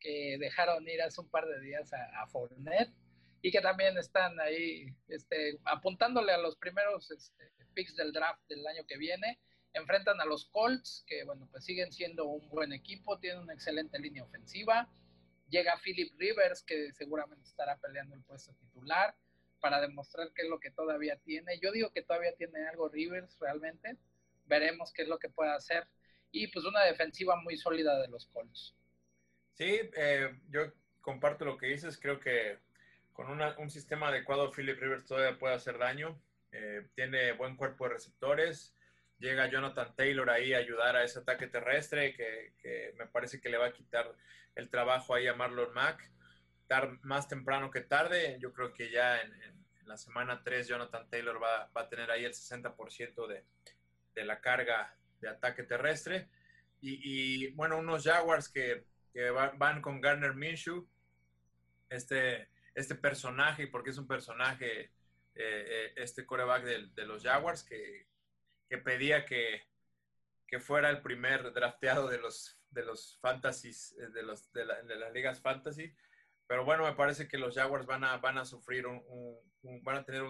que 0.00 0.38
dejaron 0.40 0.88
ir 0.88 1.02
hace 1.02 1.20
un 1.20 1.28
par 1.28 1.46
de 1.46 1.60
días 1.60 1.92
a, 1.92 2.22
a 2.22 2.26
Fournette 2.28 2.94
y 3.42 3.50
que 3.50 3.60
también 3.60 3.98
están 3.98 4.40
ahí 4.40 4.86
este, 5.08 5.60
apuntándole 5.66 6.32
a 6.32 6.38
los 6.38 6.56
primeros 6.56 7.10
este, 7.10 7.52
picks 7.74 7.94
del 7.94 8.10
draft 8.10 8.40
del 8.48 8.66
año 8.66 8.86
que 8.86 8.96
viene. 8.96 9.38
Enfrentan 9.74 10.18
a 10.18 10.24
los 10.24 10.46
Colts, 10.46 11.04
que 11.06 11.24
bueno, 11.24 11.46
pues 11.50 11.62
siguen 11.62 11.92
siendo 11.92 12.24
un 12.24 12.48
buen 12.48 12.72
equipo, 12.72 13.18
tienen 13.18 13.42
una 13.42 13.52
excelente 13.52 13.98
línea 13.98 14.24
ofensiva. 14.24 14.88
Llega 15.48 15.78
Philip 15.82 16.12
Rivers, 16.18 16.62
que 16.62 16.92
seguramente 16.92 17.48
estará 17.48 17.76
peleando 17.78 18.14
el 18.14 18.22
puesto 18.22 18.52
titular 18.54 19.14
para 19.60 19.80
demostrar 19.80 20.30
qué 20.34 20.42
es 20.42 20.48
lo 20.48 20.60
que 20.60 20.70
todavía 20.70 21.16
tiene. 21.24 21.58
Yo 21.60 21.72
digo 21.72 21.90
que 21.92 22.02
todavía 22.02 22.34
tiene 22.36 22.66
algo 22.68 22.88
Rivers 22.88 23.38
realmente. 23.38 23.96
Veremos 24.46 24.92
qué 24.92 25.02
es 25.02 25.08
lo 25.08 25.18
que 25.18 25.30
puede 25.30 25.52
hacer. 25.52 25.86
Y 26.30 26.48
pues 26.48 26.64
una 26.64 26.82
defensiva 26.82 27.36
muy 27.36 27.56
sólida 27.56 28.00
de 28.00 28.08
los 28.08 28.26
Colts. 28.26 28.74
Sí, 29.54 29.88
eh, 29.96 30.38
yo 30.50 30.72
comparto 31.00 31.44
lo 31.44 31.56
que 31.56 31.66
dices. 31.66 31.98
Creo 31.98 32.18
que 32.18 32.58
con 33.12 33.28
un 33.30 33.70
sistema 33.70 34.08
adecuado 34.08 34.50
Philip 34.50 34.78
Rivers 34.78 35.06
todavía 35.06 35.38
puede 35.38 35.54
hacer 35.54 35.78
daño. 35.78 36.20
Eh, 36.50 36.86
tiene 36.94 37.32
buen 37.32 37.56
cuerpo 37.56 37.84
de 37.84 37.94
receptores. 37.94 38.74
Llega 39.18 39.48
Jonathan 39.48 39.94
Taylor 39.94 40.28
ahí 40.28 40.52
a 40.52 40.58
ayudar 40.58 40.96
a 40.96 41.04
ese 41.04 41.20
ataque 41.20 41.46
terrestre 41.46 42.14
que, 42.14 42.92
me 42.96 43.06
parece 43.06 43.40
que 43.40 43.48
le 43.48 43.56
va 43.56 43.66
a 43.66 43.72
quitar 43.72 44.12
el 44.54 44.70
trabajo 44.70 45.14
ahí 45.14 45.26
a 45.26 45.34
Marlon 45.34 45.72
Mack. 45.74 46.10
más 47.02 47.28
temprano 47.28 47.70
que 47.70 47.80
tarde. 47.80 48.38
Yo 48.40 48.52
creo 48.52 48.72
que 48.72 48.90
ya 48.90 49.20
en, 49.20 49.32
la 49.86 49.96
semana 49.96 50.42
3 50.42 50.66
Jonathan 50.68 51.08
Taylor 51.10 51.42
va, 51.42 51.70
a 51.74 51.88
tener 51.88 52.10
ahí 52.10 52.24
el 52.24 52.32
60% 52.32 53.26
de, 53.26 53.44
de, 54.14 54.24
la 54.24 54.40
carga 54.40 54.96
de 55.20 55.28
ataque 55.28 55.62
terrestre. 55.62 56.28
Y, 56.80 57.48
bueno, 57.52 57.78
unos 57.78 58.04
Jaguars 58.04 58.48
que, 58.48 58.84
van 59.58 59.80
con 59.80 60.00
Garner 60.00 60.34
Minshew. 60.34 60.88
Este 61.88 62.48
este 62.74 62.96
personaje, 62.96 63.68
porque 63.68 63.90
es 63.90 63.98
un 63.98 64.06
personaje, 64.06 64.80
eh, 64.80 64.90
eh, 65.34 65.92
este 65.96 66.26
coreback 66.26 66.64
de, 66.64 67.06
los 67.06 67.22
Jaguars, 67.22 67.62
que, 67.62 68.06
pedía 68.84 69.24
que, 69.24 69.62
que, 70.48 70.58
fuera 70.58 70.90
el 70.90 71.00
primer 71.00 71.52
drafteado 71.52 72.08
de 72.08 72.18
los, 72.18 72.58
de 72.74 72.84
los 72.84 73.18
fantasies, 73.20 73.94
eh, 73.98 74.08
de, 74.08 74.22
los, 74.22 74.52
de, 74.52 74.64
las 74.66 75.12
ligas 75.12 75.40
fantasy. 75.40 75.94
Pero 76.46 76.64
bueno, 76.64 76.84
me 76.84 76.94
parece 76.94 77.26
que 77.26 77.38
los 77.38 77.54
Jaguars 77.54 77.86
van 77.86 78.04
a, 78.04 78.18
van 78.18 78.36
a 78.36 78.44
sufrir, 78.44 78.86
un, 78.86 79.02
van 79.82 79.96
a 79.96 80.04
tener 80.04 80.24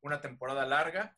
una 0.00 0.20
temporada 0.20 0.66
larga, 0.66 1.16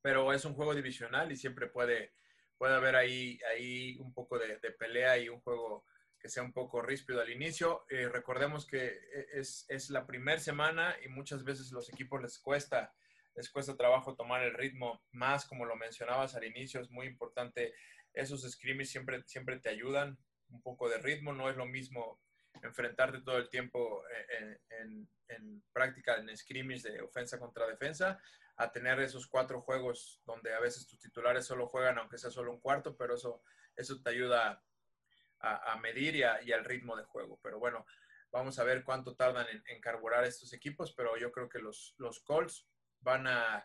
pero 0.00 0.32
es 0.32 0.44
un 0.44 0.54
juego 0.54 0.74
divisional 0.74 1.30
y 1.30 1.36
siempre 1.36 1.66
puede, 1.66 2.14
puede 2.56 2.74
haber 2.74 2.96
ahí, 2.96 3.38
ahí 3.52 3.98
un 3.98 4.14
poco 4.14 4.38
de, 4.38 4.58
pelea 4.78 5.18
y 5.18 5.28
un 5.28 5.40
juego 5.40 5.84
que 6.18 6.28
sea 6.28 6.42
un 6.42 6.52
poco 6.52 6.80
ríspido 6.80 7.20
al 7.20 7.30
inicio. 7.30 7.84
Eh, 7.90 8.08
recordemos 8.08 8.66
que 8.66 8.86
eh, 8.86 9.26
es, 9.34 9.66
es 9.68 9.90
la 9.90 10.06
primera 10.06 10.40
semana 10.40 10.96
y 11.04 11.08
muchas 11.08 11.44
veces 11.44 11.70
los 11.72 11.90
equipos 11.90 12.22
les 12.22 12.38
cuesta, 12.38 12.94
les 13.34 13.50
cuesta 13.50 13.76
trabajo 13.76 14.16
tomar 14.16 14.42
el 14.42 14.54
ritmo, 14.54 15.04
más 15.12 15.44
como 15.44 15.64
lo 15.64 15.76
mencionabas 15.76 16.34
al 16.34 16.44
inicio, 16.44 16.80
es 16.80 16.90
muy 16.90 17.06
importante. 17.06 17.74
Esos 18.18 18.42
scrimmage 18.42 18.86
siempre, 18.86 19.22
siempre 19.26 19.60
te 19.60 19.68
ayudan 19.68 20.18
un 20.50 20.60
poco 20.60 20.88
de 20.88 20.98
ritmo, 20.98 21.32
no 21.32 21.48
es 21.48 21.56
lo 21.56 21.66
mismo 21.66 22.20
enfrentarte 22.62 23.20
todo 23.20 23.38
el 23.38 23.48
tiempo 23.48 24.02
eh, 24.08 24.58
en, 24.70 25.08
en, 25.28 25.62
práctica, 25.72 26.16
en 26.16 26.36
scrimmage 26.36 26.82
de 26.82 27.00
ofensa 27.00 27.38
contra 27.38 27.68
defensa, 27.68 28.20
a 28.56 28.72
tener 28.72 28.98
esos 28.98 29.28
cuatro 29.28 29.62
juegos 29.62 30.20
donde 30.24 30.52
a 30.52 30.58
veces 30.58 30.88
tus 30.88 30.98
titulares 30.98 31.46
solo 31.46 31.68
juegan, 31.68 31.98
aunque 31.98 32.18
sea 32.18 32.30
solo 32.30 32.50
un 32.50 32.58
cuarto, 32.58 32.96
pero 32.96 33.14
eso, 33.14 33.40
eso 33.76 34.02
te 34.02 34.10
ayuda 34.10 34.64
a, 35.38 35.78
medir 35.78 36.16
y, 36.16 36.24
al 36.24 36.64
ritmo 36.64 36.96
de 36.96 37.04
juego. 37.04 37.38
Pero 37.40 37.60
bueno, 37.60 37.86
vamos 38.32 38.58
a 38.58 38.64
ver 38.64 38.82
cuánto 38.82 39.14
tardan 39.14 39.46
en, 39.66 39.80
carburar 39.80 40.24
estos 40.24 40.52
equipos, 40.52 40.92
pero 40.92 41.16
yo 41.16 41.30
creo 41.30 41.48
que 41.48 41.60
los, 41.60 41.94
los 41.98 42.18
Colts 42.18 42.66
van 42.98 43.28
a, 43.28 43.64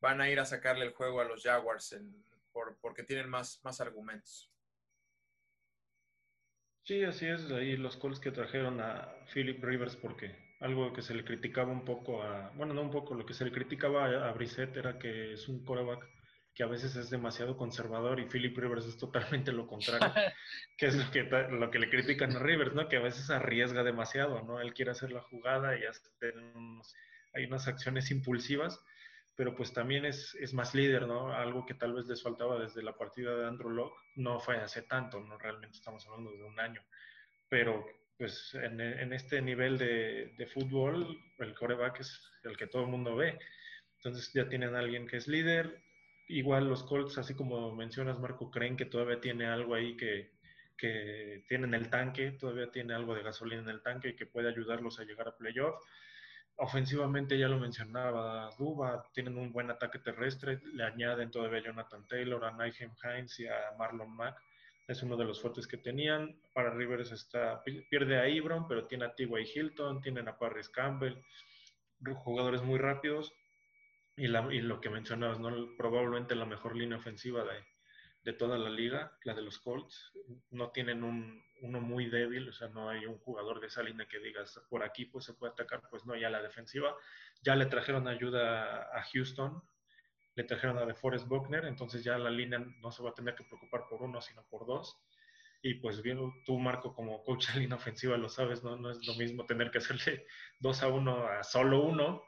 van 0.00 0.20
a 0.20 0.28
ir 0.28 0.38
a 0.38 0.44
sacarle 0.44 0.84
el 0.84 0.92
juego 0.92 1.22
a 1.22 1.24
los 1.24 1.42
Jaguars 1.42 1.96
por, 2.54 2.78
porque 2.80 3.02
tienen 3.02 3.28
más, 3.28 3.60
más 3.64 3.82
argumentos. 3.82 4.50
Sí, 6.84 7.02
así 7.02 7.26
es. 7.26 7.50
Ahí 7.50 7.76
los 7.76 7.96
Colts 7.96 8.20
que 8.20 8.30
trajeron 8.30 8.80
a 8.80 9.14
Philip 9.32 9.62
Rivers 9.62 9.96
porque 9.96 10.54
algo 10.60 10.92
que 10.92 11.02
se 11.02 11.14
le 11.14 11.24
criticaba 11.24 11.72
un 11.72 11.84
poco 11.84 12.22
a, 12.22 12.50
bueno, 12.50 12.72
no 12.72 12.82
un 12.82 12.90
poco, 12.90 13.14
lo 13.14 13.26
que 13.26 13.34
se 13.34 13.44
le 13.44 13.52
criticaba 13.52 14.06
a, 14.06 14.28
a 14.28 14.32
Brissett 14.32 14.76
era 14.76 14.98
que 14.98 15.32
es 15.32 15.48
un 15.48 15.64
coreback 15.64 16.08
que 16.54 16.62
a 16.62 16.68
veces 16.68 16.94
es 16.94 17.10
demasiado 17.10 17.56
conservador 17.56 18.20
y 18.20 18.26
Philip 18.26 18.56
Rivers 18.56 18.86
es 18.86 18.96
totalmente 18.96 19.50
lo 19.50 19.66
contrario, 19.66 20.12
que 20.78 20.86
es 20.86 20.94
lo 20.94 21.10
que, 21.10 21.24
lo 21.24 21.70
que 21.70 21.80
le 21.80 21.90
critican 21.90 22.36
a 22.36 22.38
Rivers, 22.38 22.74
¿no? 22.74 22.88
Que 22.88 22.96
a 22.96 23.02
veces 23.02 23.28
arriesga 23.30 23.82
demasiado, 23.82 24.40
¿no? 24.42 24.60
Él 24.60 24.72
quiere 24.72 24.92
hacer 24.92 25.10
la 25.10 25.20
jugada 25.20 25.76
y 25.76 25.84
hacer 25.84 26.12
hay 27.34 27.44
unas 27.46 27.66
acciones 27.66 28.12
impulsivas, 28.12 28.80
pero 29.36 29.54
pues 29.54 29.72
también 29.72 30.04
es, 30.04 30.34
es, 30.36 30.54
más 30.54 30.74
líder, 30.74 31.06
¿no? 31.06 31.32
Algo 31.32 31.66
que 31.66 31.74
tal 31.74 31.92
vez 31.92 32.06
les 32.06 32.22
faltaba 32.22 32.58
desde 32.58 32.82
la 32.82 32.96
partida 32.96 33.34
de 33.34 33.46
Andrew 33.46 33.70
Locke, 33.70 33.96
no 34.16 34.38
fue 34.40 34.56
hace 34.56 34.82
tanto, 34.82 35.20
¿no? 35.20 35.38
Realmente 35.38 35.76
estamos 35.76 36.06
hablando 36.06 36.30
de 36.32 36.44
un 36.44 36.58
año, 36.60 36.82
pero 37.48 37.84
pues 38.16 38.54
en, 38.54 38.80
en 38.80 39.12
este 39.12 39.42
nivel 39.42 39.76
de, 39.76 40.34
de 40.36 40.46
fútbol, 40.46 41.18
el 41.38 41.54
coreback 41.54 42.00
es 42.00 42.30
el 42.44 42.56
que 42.56 42.68
todo 42.68 42.82
el 42.82 42.88
mundo 42.88 43.16
ve. 43.16 43.38
Entonces 43.96 44.32
ya 44.32 44.48
tienen 44.48 44.74
a 44.74 44.80
alguien 44.80 45.06
que 45.06 45.16
es 45.16 45.26
líder, 45.26 45.82
igual 46.28 46.68
los 46.68 46.84
Colts, 46.84 47.18
así 47.18 47.34
como 47.34 47.74
mencionas, 47.74 48.18
Marco, 48.18 48.50
creen 48.50 48.76
que 48.76 48.86
todavía 48.86 49.20
tiene 49.20 49.46
algo 49.46 49.74
ahí 49.74 49.96
que, 49.96 50.32
que 50.76 51.44
tienen 51.48 51.74
el 51.74 51.90
tanque, 51.90 52.32
todavía 52.32 52.70
tiene 52.70 52.94
algo 52.94 53.14
de 53.14 53.22
gasolina 53.22 53.62
en 53.62 53.68
el 53.68 53.82
tanque 53.82 54.16
que 54.16 54.26
puede 54.26 54.48
ayudarlos 54.48 54.98
a 54.98 55.04
llegar 55.04 55.28
a 55.28 55.36
playoff. 55.36 55.74
Ofensivamente, 56.56 57.36
ya 57.36 57.48
lo 57.48 57.58
mencionaba 57.58 58.50
Duba, 58.56 59.04
tienen 59.12 59.36
un 59.36 59.52
buen 59.52 59.70
ataque 59.70 59.98
terrestre, 59.98 60.60
le 60.72 60.84
añaden 60.84 61.30
todavía 61.30 61.58
a 61.58 61.64
Jonathan 61.64 62.06
Taylor, 62.06 62.44
a 62.44 62.52
Nigel 62.52 62.92
Hines 63.02 63.40
y 63.40 63.48
a 63.48 63.72
Marlon 63.76 64.14
Mack. 64.14 64.40
Es 64.86 65.02
uno 65.02 65.16
de 65.16 65.24
los 65.24 65.40
fuertes 65.40 65.66
que 65.66 65.78
tenían. 65.78 66.38
Para 66.52 66.70
Rivers 66.70 67.10
está, 67.10 67.62
pierde 67.64 68.20
a 68.20 68.28
Ibron, 68.28 68.68
pero 68.68 68.86
tiene 68.86 69.06
a 69.06 69.14
T.Y. 69.14 69.52
Hilton, 69.54 70.00
tienen 70.00 70.28
a 70.28 70.38
Paris 70.38 70.68
Campbell, 70.68 71.16
jugadores 72.22 72.62
muy 72.62 72.78
rápidos 72.78 73.32
y, 74.16 74.28
lo 74.28 74.80
que 74.80 74.90
mencionabas, 74.90 75.40
¿no? 75.40 75.50
probablemente 75.76 76.34
la 76.34 76.44
mejor 76.44 76.76
línea 76.76 76.98
ofensiva 76.98 77.42
de, 77.44 77.64
de, 78.24 78.32
toda 78.32 78.58
la 78.58 78.70
liga, 78.70 79.16
la 79.24 79.34
de 79.34 79.42
los 79.42 79.58
Colts. 79.58 80.12
No 80.50 80.70
tienen 80.70 81.04
un, 81.04 81.42
uno 81.62 81.80
muy 81.80 82.06
débil, 82.06 82.48
o 82.48 82.52
sea, 82.52 82.68
no 82.68 82.88
hay 82.88 83.06
un 83.06 83.18
jugador 83.18 83.60
de 83.60 83.68
esa 83.68 83.82
línea 83.82 84.06
que 84.06 84.18
digas, 84.18 84.60
por 84.68 84.82
aquí 84.82 85.06
pues 85.06 85.24
se 85.24 85.34
puede 85.34 85.52
atacar, 85.52 85.82
pues 85.90 86.04
no, 86.06 86.16
ya 86.16 86.30
la 86.30 86.42
defensiva. 86.42 86.94
Ya 87.42 87.56
le 87.56 87.66
trajeron 87.66 88.08
ayuda 88.08 88.82
a 88.96 89.02
Houston, 89.12 89.62
le 90.34 90.44
trajeron 90.44 90.78
a 90.78 90.86
DeForest 90.86 91.28
Buckner, 91.28 91.64
entonces 91.64 92.02
ya 92.02 92.18
la 92.18 92.30
línea 92.30 92.58
no 92.58 92.90
se 92.90 93.02
va 93.02 93.10
a 93.10 93.14
tener 93.14 93.34
que 93.34 93.44
preocupar 93.44 93.84
por 93.88 94.02
uno, 94.02 94.20
sino 94.20 94.44
por 94.48 94.66
dos. 94.66 94.98
Y 95.62 95.74
pues 95.74 96.02
bien, 96.02 96.18
tú, 96.44 96.58
Marco, 96.58 96.94
como 96.94 97.22
coach 97.22 97.50
de 97.52 97.60
línea 97.60 97.76
ofensiva, 97.76 98.18
lo 98.18 98.28
sabes, 98.28 98.62
¿no? 98.62 98.76
No 98.76 98.90
es 98.90 99.06
lo 99.06 99.14
mismo 99.14 99.46
tener 99.46 99.70
que 99.70 99.78
hacerle 99.78 100.26
dos 100.60 100.82
a 100.82 100.88
uno 100.88 101.26
a 101.26 101.42
solo 101.42 101.82
uno 101.82 102.22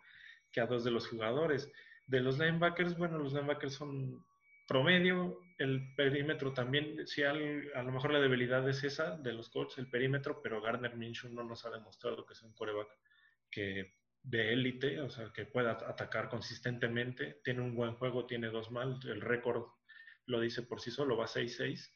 que 0.50 0.60
a 0.60 0.66
dos 0.66 0.84
de 0.84 0.90
los 0.90 1.06
jugadores. 1.06 1.70
De 2.06 2.20
los 2.20 2.38
linebackers, 2.38 2.96
bueno, 2.96 3.18
los 3.18 3.34
linebackers 3.34 3.74
son 3.74 4.24
promedio, 4.66 5.38
el 5.58 5.94
perímetro 5.94 6.52
también, 6.52 7.06
si 7.06 7.22
a 7.22 7.32
lo 7.32 7.92
mejor 7.92 8.12
la 8.12 8.20
debilidad 8.20 8.68
es 8.68 8.84
esa 8.84 9.16
de 9.16 9.32
los 9.32 9.48
coaches, 9.48 9.78
el 9.78 9.88
perímetro, 9.88 10.40
pero 10.42 10.60
Garner 10.60 10.96
Minshew 10.96 11.32
no 11.32 11.44
nos 11.44 11.64
ha 11.64 11.70
demostrado 11.70 12.26
que 12.26 12.34
es 12.34 12.42
un 12.42 12.52
coreback 12.52 12.88
que 13.50 13.94
de 14.22 14.52
élite, 14.52 15.00
o 15.00 15.08
sea, 15.08 15.32
que 15.32 15.46
pueda 15.46 15.72
atacar 15.72 16.28
consistentemente, 16.28 17.40
tiene 17.44 17.62
un 17.62 17.74
buen 17.74 17.94
juego, 17.94 18.26
tiene 18.26 18.48
dos 18.48 18.70
mal, 18.70 18.98
el 19.04 19.20
récord 19.20 19.64
lo 20.26 20.40
dice 20.40 20.62
por 20.62 20.80
sí 20.80 20.90
solo, 20.90 21.16
va 21.16 21.26
6-6 21.26 21.92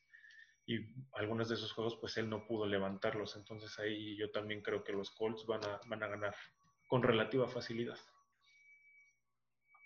y 0.67 0.79
algunos 1.15 1.49
de 1.49 1.57
esos 1.57 1.73
juegos 1.73 1.97
pues 2.01 2.17
él 2.17 2.31
no 2.31 2.47
pudo 2.47 2.67
levantarlos, 2.67 3.37
entonces 3.37 3.77
ahí 3.79 4.17
yo 4.17 4.31
también 4.31 4.63
creo 4.63 4.85
que 4.85 4.93
los 4.93 5.11
Colts 5.11 5.45
van 5.47 5.65
a, 5.65 5.81
van 5.87 6.03
a 6.03 6.09
ganar 6.09 6.35
con 6.89 7.03
relativa 7.03 7.49
facilidad 7.49 7.99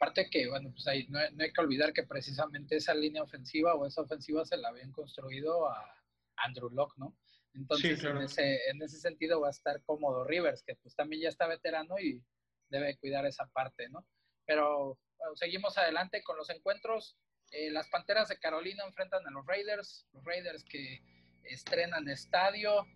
Aparte 0.04 0.28
que, 0.28 0.46
bueno, 0.48 0.70
pues 0.70 0.86
ahí 0.86 1.06
no, 1.08 1.18
hay 1.18 1.50
que 1.50 1.60
olvidar 1.62 1.94
que 1.94 2.02
precisamente 2.02 2.76
esa 2.76 2.92
línea 2.92 3.22
ofensiva 3.22 3.74
o 3.74 3.86
esa 3.86 4.02
ofensiva 4.02 4.44
se 4.44 4.58
la 4.58 4.68
habían 4.68 4.92
construido 4.92 5.66
a 5.66 5.98
Andrew 6.36 6.68
Locke, 6.68 6.98
¿no? 6.98 7.16
Entonces, 7.54 8.04
en, 8.04 8.18
ese, 8.18 8.68
en 8.68 8.82
ese 8.82 8.98
sentido 8.98 9.40
va 9.40 9.46
a 9.46 9.52
estar 9.52 9.82
cómodo 9.84 10.24
Rivers, 10.24 10.62
que 10.62 10.74
pues 10.74 10.94
también 10.94 11.22
ya 11.22 11.30
está 11.30 11.46
veterano 11.46 11.98
y 11.98 12.22
debe 12.68 12.98
cuidar 12.98 13.24
esa 13.24 13.46
parte, 13.46 13.88
¿no? 13.88 14.06
Pero 14.44 14.98
seguimos 15.36 15.78
adelante 15.78 16.22
con 16.22 16.36
los 16.36 16.50
encuentros. 16.50 17.16
Eh, 17.50 17.70
las 17.70 17.88
Panteras 17.88 18.28
de 18.28 18.38
Carolina 18.38 18.84
enfrentan 18.84 19.26
a 19.26 19.30
los 19.30 19.46
Raiders, 19.46 20.06
los 20.12 20.22
Raiders 20.22 20.64
que 20.64 21.00
estrenan 21.44 22.10
estadio, 22.10 22.86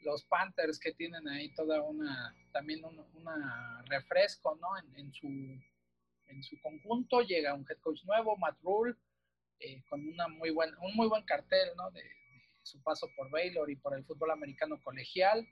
los 0.00 0.24
Panthers 0.24 0.80
que 0.80 0.92
tienen 0.92 1.28
ahí 1.28 1.54
toda 1.54 1.80
una, 1.82 2.34
también 2.52 2.84
un 2.84 2.98
una 3.14 3.84
refresco, 3.86 4.56
¿no? 4.56 4.68
En, 4.96 5.12
su, 5.12 5.28
en 6.28 6.42
su 6.42 6.60
conjunto 6.60 7.20
llega 7.22 7.54
un 7.54 7.66
head 7.68 7.78
coach 7.78 8.04
nuevo, 8.04 8.36
Matt 8.36 8.58
Rule, 8.62 8.94
eh, 9.60 9.82
con 9.88 10.06
una 10.06 10.28
muy 10.28 10.50
buen, 10.50 10.70
un 10.78 10.94
muy 10.94 11.08
buen 11.08 11.24
cartel, 11.24 11.70
¿no? 11.76 11.90
De, 11.90 12.02
su 12.62 12.82
paso 12.82 13.08
por 13.16 13.30
Baylor 13.30 13.70
y 13.70 13.76
por 13.76 13.96
el 13.96 14.04
fútbol 14.04 14.32
americano 14.32 14.80
colegial. 14.82 15.46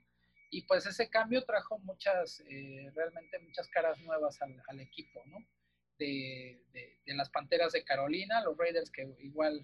Y 0.51 0.63
pues 0.63 0.85
ese 0.85 1.09
cambio 1.09 1.43
trajo 1.45 1.79
muchas, 1.79 2.41
eh, 2.49 2.91
realmente 2.93 3.39
muchas 3.39 3.67
caras 3.69 3.99
nuevas 4.01 4.37
al, 4.41 4.79
equipo, 4.79 5.23
¿no? 5.25 5.37
De, 5.97 6.61
de, 6.73 7.13
las 7.13 7.29
Panteras 7.29 7.71
de 7.71 7.85
Carolina, 7.85 8.43
los 8.43 8.57
Raiders 8.57 8.91
que 8.91 9.07
igual 9.19 9.61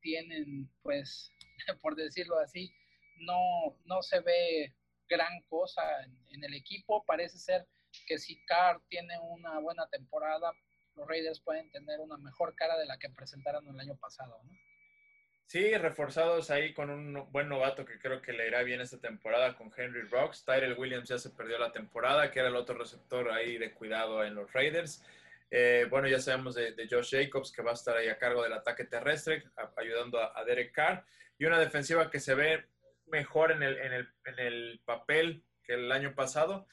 tienen, 0.00 0.68
pues, 0.82 1.32
por 1.82 1.94
decirlo 1.94 2.38
así, 2.40 2.74
no, 3.20 3.76
no 3.84 4.02
se 4.02 4.20
ve 4.20 4.74
gran 5.08 5.40
cosa 5.48 5.82
en, 6.30 6.44
el 6.44 6.54
equipo. 6.54 7.04
Parece 7.06 7.38
ser 7.38 7.66
que 8.04 8.18
si 8.18 8.44
Carr 8.44 8.80
tiene 8.88 9.18
una 9.18 9.58
buena 9.60 9.86
temporada, 9.88 10.52
los 10.94 11.06
Raiders 11.06 11.40
pueden 11.40 11.70
tener 11.70 12.00
una 12.00 12.16
mejor 12.16 12.54
cara 12.54 12.76
de 12.78 12.86
la 12.86 12.98
que 12.98 13.10
presentaron 13.10 13.66
el 13.68 13.78
año 13.78 13.96
pasado, 13.96 14.40
¿no? 14.44 14.52
Sí, 15.46 15.76
reforzados 15.76 16.50
ahí 16.50 16.74
con 16.74 16.90
un 16.90 17.30
buen 17.30 17.48
novato 17.48 17.84
que 17.84 18.00
creo 18.00 18.20
que 18.20 18.32
le 18.32 18.48
irá 18.48 18.64
bien 18.64 18.80
esta 18.80 18.98
temporada 18.98 19.54
con 19.54 19.72
Henry 19.76 20.02
Rocks. 20.02 20.44
Tyrell 20.44 20.76
Williams 20.76 21.08
ya 21.08 21.18
se 21.18 21.30
perdió 21.30 21.56
la 21.56 21.70
temporada, 21.70 22.32
que 22.32 22.40
era 22.40 22.48
el 22.48 22.56
otro 22.56 22.76
receptor 22.76 23.30
ahí 23.30 23.56
de 23.56 23.72
cuidado 23.72 24.24
en 24.24 24.34
los 24.34 24.52
Raiders. 24.52 25.04
Eh, 25.48 25.86
bueno, 25.88 26.08
ya 26.08 26.18
sabemos 26.18 26.56
de, 26.56 26.74
Josh 26.90 27.12
Jacobs 27.12 27.52
que 27.52 27.62
va 27.62 27.70
a 27.70 27.74
estar 27.74 27.96
ahí 27.96 28.08
a 28.08 28.18
cargo 28.18 28.42
del 28.42 28.54
ataque 28.54 28.84
terrestre, 28.86 29.44
ayudando 29.76 30.18
a, 30.18 30.36
a 30.36 30.44
Derek 30.44 30.72
Carr. 30.72 31.04
Y 31.38 31.44
una 31.44 31.60
defensiva 31.60 32.10
que 32.10 32.18
se 32.18 32.34
ve 32.34 32.66
mejor 33.06 33.52
en 33.52 33.62
el, 33.62 33.78
en 33.78 33.92
el, 33.92 34.08
en 34.24 34.38
el 34.40 34.80
papel 34.84 35.44
que 35.62 35.74
el 35.74 35.92
año 35.92 36.14
pasado. 36.14 36.66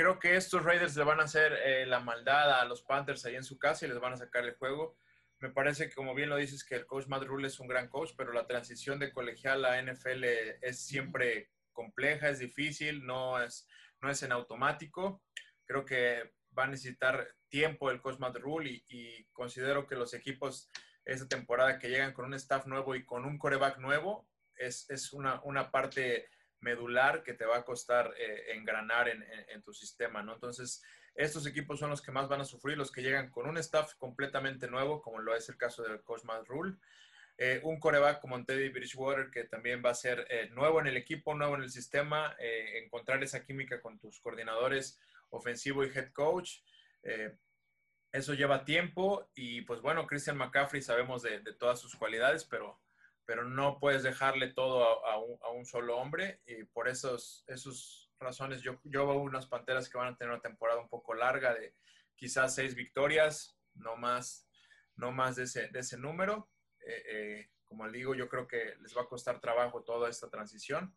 Creo 0.00 0.18
que 0.18 0.34
estos 0.34 0.64
Raiders 0.64 0.96
le 0.96 1.04
van 1.04 1.20
a 1.20 1.24
hacer 1.24 1.52
eh, 1.62 1.84
la 1.84 2.00
maldad 2.00 2.58
a 2.58 2.64
los 2.64 2.80
Panthers 2.80 3.26
ahí 3.26 3.36
en 3.36 3.44
su 3.44 3.58
casa 3.58 3.84
y 3.84 3.90
les 3.90 4.00
van 4.00 4.14
a 4.14 4.16
sacar 4.16 4.46
el 4.46 4.54
juego. 4.54 4.96
Me 5.40 5.50
parece 5.50 5.90
que, 5.90 5.94
como 5.94 6.14
bien 6.14 6.30
lo 6.30 6.38
dices, 6.38 6.64
que 6.64 6.74
el 6.74 6.86
coach 6.86 7.06
Matt 7.06 7.24
Rule 7.24 7.46
es 7.46 7.60
un 7.60 7.68
gran 7.68 7.86
coach, 7.88 8.12
pero 8.16 8.32
la 8.32 8.46
transición 8.46 8.98
de 8.98 9.12
colegial 9.12 9.62
a 9.66 9.78
NFL 9.82 10.24
es 10.62 10.80
siempre 10.80 11.50
compleja, 11.74 12.30
es 12.30 12.38
difícil, 12.38 13.04
no 13.04 13.42
es, 13.42 13.68
no 14.00 14.10
es 14.10 14.22
en 14.22 14.32
automático. 14.32 15.22
Creo 15.66 15.84
que 15.84 16.32
va 16.58 16.64
a 16.64 16.68
necesitar 16.68 17.36
tiempo 17.50 17.90
el 17.90 18.00
coach 18.00 18.18
Matt 18.20 18.38
Rule 18.38 18.70
y, 18.70 18.84
y 18.88 19.24
considero 19.34 19.86
que 19.86 19.96
los 19.96 20.14
equipos 20.14 20.70
esta 21.04 21.28
temporada 21.28 21.78
que 21.78 21.90
llegan 21.90 22.14
con 22.14 22.24
un 22.24 22.32
staff 22.32 22.64
nuevo 22.64 22.94
y 22.94 23.04
con 23.04 23.26
un 23.26 23.36
coreback 23.36 23.76
nuevo 23.76 24.26
es, 24.56 25.12
una, 25.12 25.42
una, 25.44 25.70
parte 25.70 26.30
medular 26.60 27.22
que 27.22 27.34
te 27.34 27.44
va 27.44 27.58
a 27.58 27.64
costar 27.64 28.14
eh, 28.18 28.52
engranar 28.54 29.08
en, 29.08 29.62
tu 29.62 29.72
sistema, 29.72 30.22
¿no? 30.22 30.34
Entonces, 30.34 30.82
estos 31.14 31.46
equipos 31.46 31.78
son 31.78 31.90
los 31.90 32.02
que 32.02 32.12
más 32.12 32.28
van 32.28 32.40
a 32.40 32.44
sufrir, 32.44 32.78
los 32.78 32.92
que 32.92 33.02
llegan 33.02 33.30
con 33.30 33.46
un 33.46 33.58
staff 33.58 33.94
completamente 33.94 34.68
nuevo, 34.68 35.02
como 35.02 35.18
lo 35.20 35.34
es 35.34 35.48
el 35.48 35.56
caso 35.56 35.82
del 35.82 36.02
Coach 36.02 36.22
Rule. 36.46 36.76
Eh, 37.36 37.60
un 37.64 37.80
coreback 37.80 38.20
como 38.20 38.44
Teddy 38.44 38.68
Bridgewater, 38.68 39.30
que 39.30 39.44
también 39.44 39.82
va 39.84 39.90
a 39.90 39.94
ser 39.94 40.26
eh, 40.30 40.48
nuevo 40.50 40.80
en 40.80 40.86
el 40.86 40.96
equipo, 40.96 41.34
nuevo 41.34 41.56
en 41.56 41.62
el 41.62 41.70
sistema, 41.70 42.36
encontrar 42.38 43.22
esa 43.22 43.44
química 43.44 43.80
con 43.80 43.98
tus 43.98 44.20
coordinadores 44.20 45.00
ofensivo 45.30 45.84
y 45.84 45.88
head 45.88 46.12
coach. 46.12 46.58
eso 48.12 48.34
lleva 48.34 48.64
tiempo 48.64 49.30
y 49.34 49.62
pues 49.62 49.80
bueno, 49.80 50.06
Christian 50.06 50.36
McCaffrey 50.36 50.82
sabemos 50.82 51.22
de 51.22 51.40
todas 51.58 51.80
sus 51.80 51.96
cualidades, 51.96 52.44
pero 52.44 52.78
pero 53.30 53.44
no 53.44 53.78
puedes 53.78 54.02
dejarle 54.02 54.48
todo 54.48 55.06
a, 55.06 55.52
un, 55.52 55.64
solo 55.64 55.98
hombre 55.98 56.40
y 56.46 56.64
por 56.64 56.88
esos, 56.88 57.44
esas 57.46 58.10
razones 58.18 58.60
yo, 58.60 58.80
yo 58.82 59.06
veo 59.06 59.18
unas 59.18 59.46
Panteras 59.46 59.88
que 59.88 59.98
van 59.98 60.12
a 60.12 60.16
tener 60.16 60.32
una 60.32 60.42
temporada 60.42 60.80
un 60.80 60.88
poco 60.88 61.14
larga 61.14 61.54
de 61.54 61.76
quizás 62.16 62.56
seis 62.56 62.74
victorias, 62.74 63.56
no 63.74 63.94
más, 63.94 64.48
no 64.96 65.12
más 65.12 65.36
de, 65.36 65.44
ese, 65.44 65.68
de 65.68 65.78
ese 65.78 65.96
número. 65.96 66.50
Eh, 66.80 67.02
eh, 67.06 67.50
como 67.66 67.88
digo, 67.88 68.16
yo 68.16 68.28
creo 68.28 68.48
que 68.48 68.74
les 68.80 68.96
va 68.96 69.02
a 69.02 69.08
costar 69.08 69.40
trabajo 69.40 69.84
toda 69.84 70.10
esta 70.10 70.28
transición, 70.28 70.96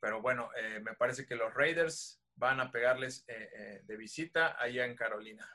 pero 0.00 0.20
bueno, 0.20 0.50
eh, 0.56 0.80
me 0.80 0.94
parece 0.96 1.26
que 1.26 1.36
los 1.36 1.54
Raiders 1.54 2.20
van 2.34 2.58
a 2.58 2.72
pegarles 2.72 3.24
de 3.24 3.96
visita 3.96 4.60
allá 4.60 4.84
en 4.84 4.96
Carolina. 4.96 5.48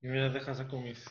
Y 0.00 0.08
mira, 0.08 0.30
deja 0.30 0.54
saco 0.54 0.80
mis, 0.80 1.04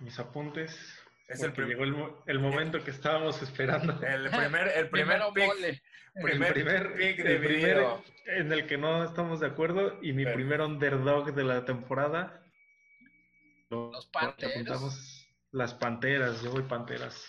mis 0.00 0.18
apuntes. 0.18 1.01
Es 1.32 1.42
el 1.42 1.52
llegó 1.54 1.84
el, 2.26 2.38
momento 2.38 2.84
que 2.84 2.90
estábamos 2.90 3.40
esperando. 3.42 3.92
El 4.06 4.28
primer, 4.28 4.68
el 4.68 4.88
primer 4.90 5.20
pick, 5.34 5.82
primer, 6.22 6.52
primer 6.52 6.94
pick 6.94 7.22
de 7.24 7.38
video. 7.38 8.02
en 8.26 8.52
el 8.52 8.66
que 8.66 8.76
no 8.76 9.02
estamos 9.04 9.40
de 9.40 9.46
acuerdo 9.46 9.98
y 10.02 10.12
mi 10.12 10.26
primer 10.26 10.60
underdog 10.60 11.34
de 11.34 11.44
la 11.44 11.64
temporada. 11.64 12.42
Los 13.70 14.06
Panteras. 14.06 15.26
Las 15.52 15.74
Panteras, 15.74 16.42
yo 16.42 16.50
voy 16.50 16.64
Panteras. 16.64 17.26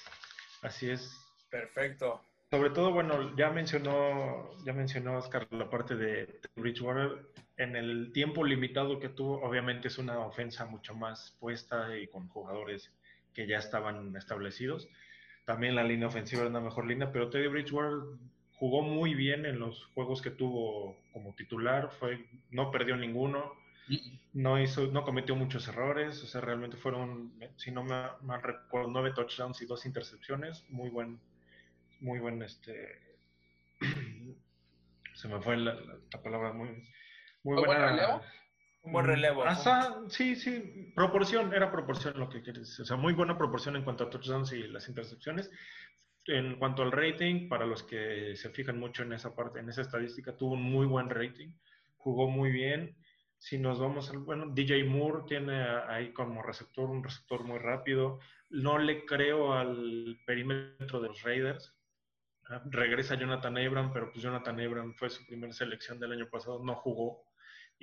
Así 0.61 0.89
es. 0.89 1.17
Perfecto. 1.49 2.21
Sobre 2.51 2.69
todo, 2.71 2.91
bueno, 2.91 3.35
ya 3.37 3.49
mencionó, 3.49 4.51
ya 4.65 4.73
mencionó 4.73 5.17
Oscar 5.17 5.47
la 5.51 5.69
parte 5.69 5.95
de 5.95 6.41
Bridgewater. 6.55 7.31
En 7.55 7.75
el 7.75 8.11
tiempo 8.11 8.43
limitado 8.43 8.99
que 8.99 9.09
tuvo, 9.09 9.41
obviamente 9.41 9.87
es 9.87 9.97
una 9.97 10.19
ofensa 10.19 10.65
mucho 10.65 10.93
más 10.93 11.35
puesta 11.39 11.97
y 11.97 12.07
con 12.07 12.27
jugadores 12.27 12.91
que 13.34 13.47
ya 13.47 13.57
estaban 13.57 14.15
establecidos. 14.15 14.88
También 15.45 15.75
la 15.75 15.84
línea 15.84 16.07
ofensiva 16.07 16.41
era 16.41 16.49
una 16.49 16.61
mejor 16.61 16.88
línea, 16.88 17.11
pero 17.11 17.29
Teddy 17.29 17.47
Bridgewater 17.47 18.17
jugó 18.55 18.81
muy 18.81 19.13
bien 19.13 19.45
en 19.45 19.59
los 19.59 19.86
juegos 19.93 20.21
que 20.21 20.31
tuvo 20.31 20.97
como 21.11 21.36
titular, 21.36 21.91
fue, 21.99 22.25
no 22.49 22.71
perdió 22.71 22.95
ninguno, 22.95 23.53
no 24.31 24.61
hizo, 24.61 24.88
no 24.88 25.03
cometió 25.03 25.36
muchos 25.36 25.67
errores, 25.67 26.23
o 26.23 26.27
sea, 26.27 26.39
realmente 26.39 26.77
fueron, 26.77 27.34
si 27.57 27.71
no 27.71 27.84
me 27.84 28.07
mal 28.21 28.41
recuerdo, 28.41 28.89
nueve 28.89 29.11
touchdowns 29.13 29.61
y 29.61 29.65
dos 29.65 29.86
intercepciones, 29.86 30.63
muy 30.69 30.89
buen, 30.89 31.19
muy 31.99 32.19
buen, 32.19 32.41
este, 32.41 33.01
se 35.13 35.27
me 35.27 35.41
fue 35.41 35.57
la, 35.57 35.77
palabra, 36.23 36.53
muy, 36.53 36.69
muy 37.43 37.65
buena. 37.65 38.21
Un 38.84 38.91
buen 38.91 39.05
relevo. 39.05 39.45
sí, 40.09 40.36
sí, 40.36 40.91
proporción, 40.93 41.53
era 41.53 41.71
proporción 41.71 42.19
lo 42.19 42.29
que 42.29 42.41
quieres. 42.41 42.77
O 42.81 42.86
sea, 42.86 42.97
muy 42.97 43.13
buena 43.13 43.38
proporción 43.38 43.77
en 43.77 43.84
cuanto 43.84 44.03
a 44.03 44.09
touchdowns 44.09 44.51
y 44.51 44.67
las 44.67 44.89
intercepciones. 44.89 45.49
En 46.25 46.57
cuanto 46.57 46.84
al 46.84 46.91
rating, 46.91 47.47
para 47.47 47.65
los 47.65 47.84
que 47.84 48.36
se 48.36 48.49
fijan 48.49 48.77
mucho 48.77 49.03
en 49.03 49.13
esa 49.13 49.36
parte, 49.36 49.59
en 49.59 49.69
esa 49.69 49.81
estadística, 49.81 50.36
tuvo 50.36 50.53
un 50.53 50.63
muy 50.63 50.86
buen 50.86 51.09
rating, 51.09 51.53
jugó 51.95 52.29
muy 52.29 52.51
bien. 52.51 52.97
Si 53.38 53.57
nos 53.57 53.79
vamos 53.79 54.09
al, 54.09 54.19
bueno, 54.19 54.47
DJ 54.53 54.84
Moore 54.84 55.23
tiene 55.27 55.61
ahí 55.88 56.11
como 56.11 56.41
receptor, 56.41 56.89
un 56.89 57.03
receptor 57.03 57.45
muy 57.45 57.59
rápido. 57.59 58.19
No 58.49 58.77
le 58.77 59.05
creo 59.05 59.53
al 59.53 60.19
perímetro 60.25 60.99
de 60.99 61.07
los 61.07 61.21
Raiders. 61.23 61.73
Regresa 62.65 63.15
Jonathan 63.15 63.57
Abram, 63.57 63.93
pero 63.93 64.11
pues 64.11 64.21
Jonathan 64.21 64.59
Abram 64.59 64.93
fue 64.95 65.09
su 65.09 65.25
primera 65.25 65.53
selección 65.53 65.99
del 65.99 66.11
año 66.11 66.29
pasado, 66.29 66.61
no 66.63 66.75
jugó 66.75 67.22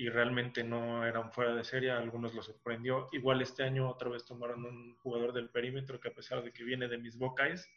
y 0.01 0.09
realmente 0.09 0.65
no 0.65 1.05
eran 1.05 1.31
fuera 1.31 1.55
de 1.55 1.63
serie, 1.63 1.91
a 1.91 1.99
algunos 1.99 2.33
los 2.33 2.47
sorprendió. 2.47 3.09
Igual 3.13 3.43
este 3.43 3.65
año 3.65 3.87
otra 3.87 4.09
vez 4.09 4.25
tomaron 4.25 4.65
un 4.65 4.97
jugador 4.97 5.35
del 5.35 5.51
perímetro 5.51 6.01
que 6.01 6.09
a 6.09 6.15
pesar 6.15 6.43
de 6.43 6.55
que 6.55 6.65
viene 6.65 6.89
de 6.89 6.97
mis 6.97 7.19
Buckeyes, 7.19 7.69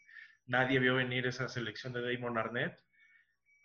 nadie 0.46 0.80
vio 0.80 0.96
venir 0.96 1.28
esa 1.28 1.50
selección 1.50 1.92
de 1.92 2.02
Damon 2.02 2.38
Arnett. 2.38 2.80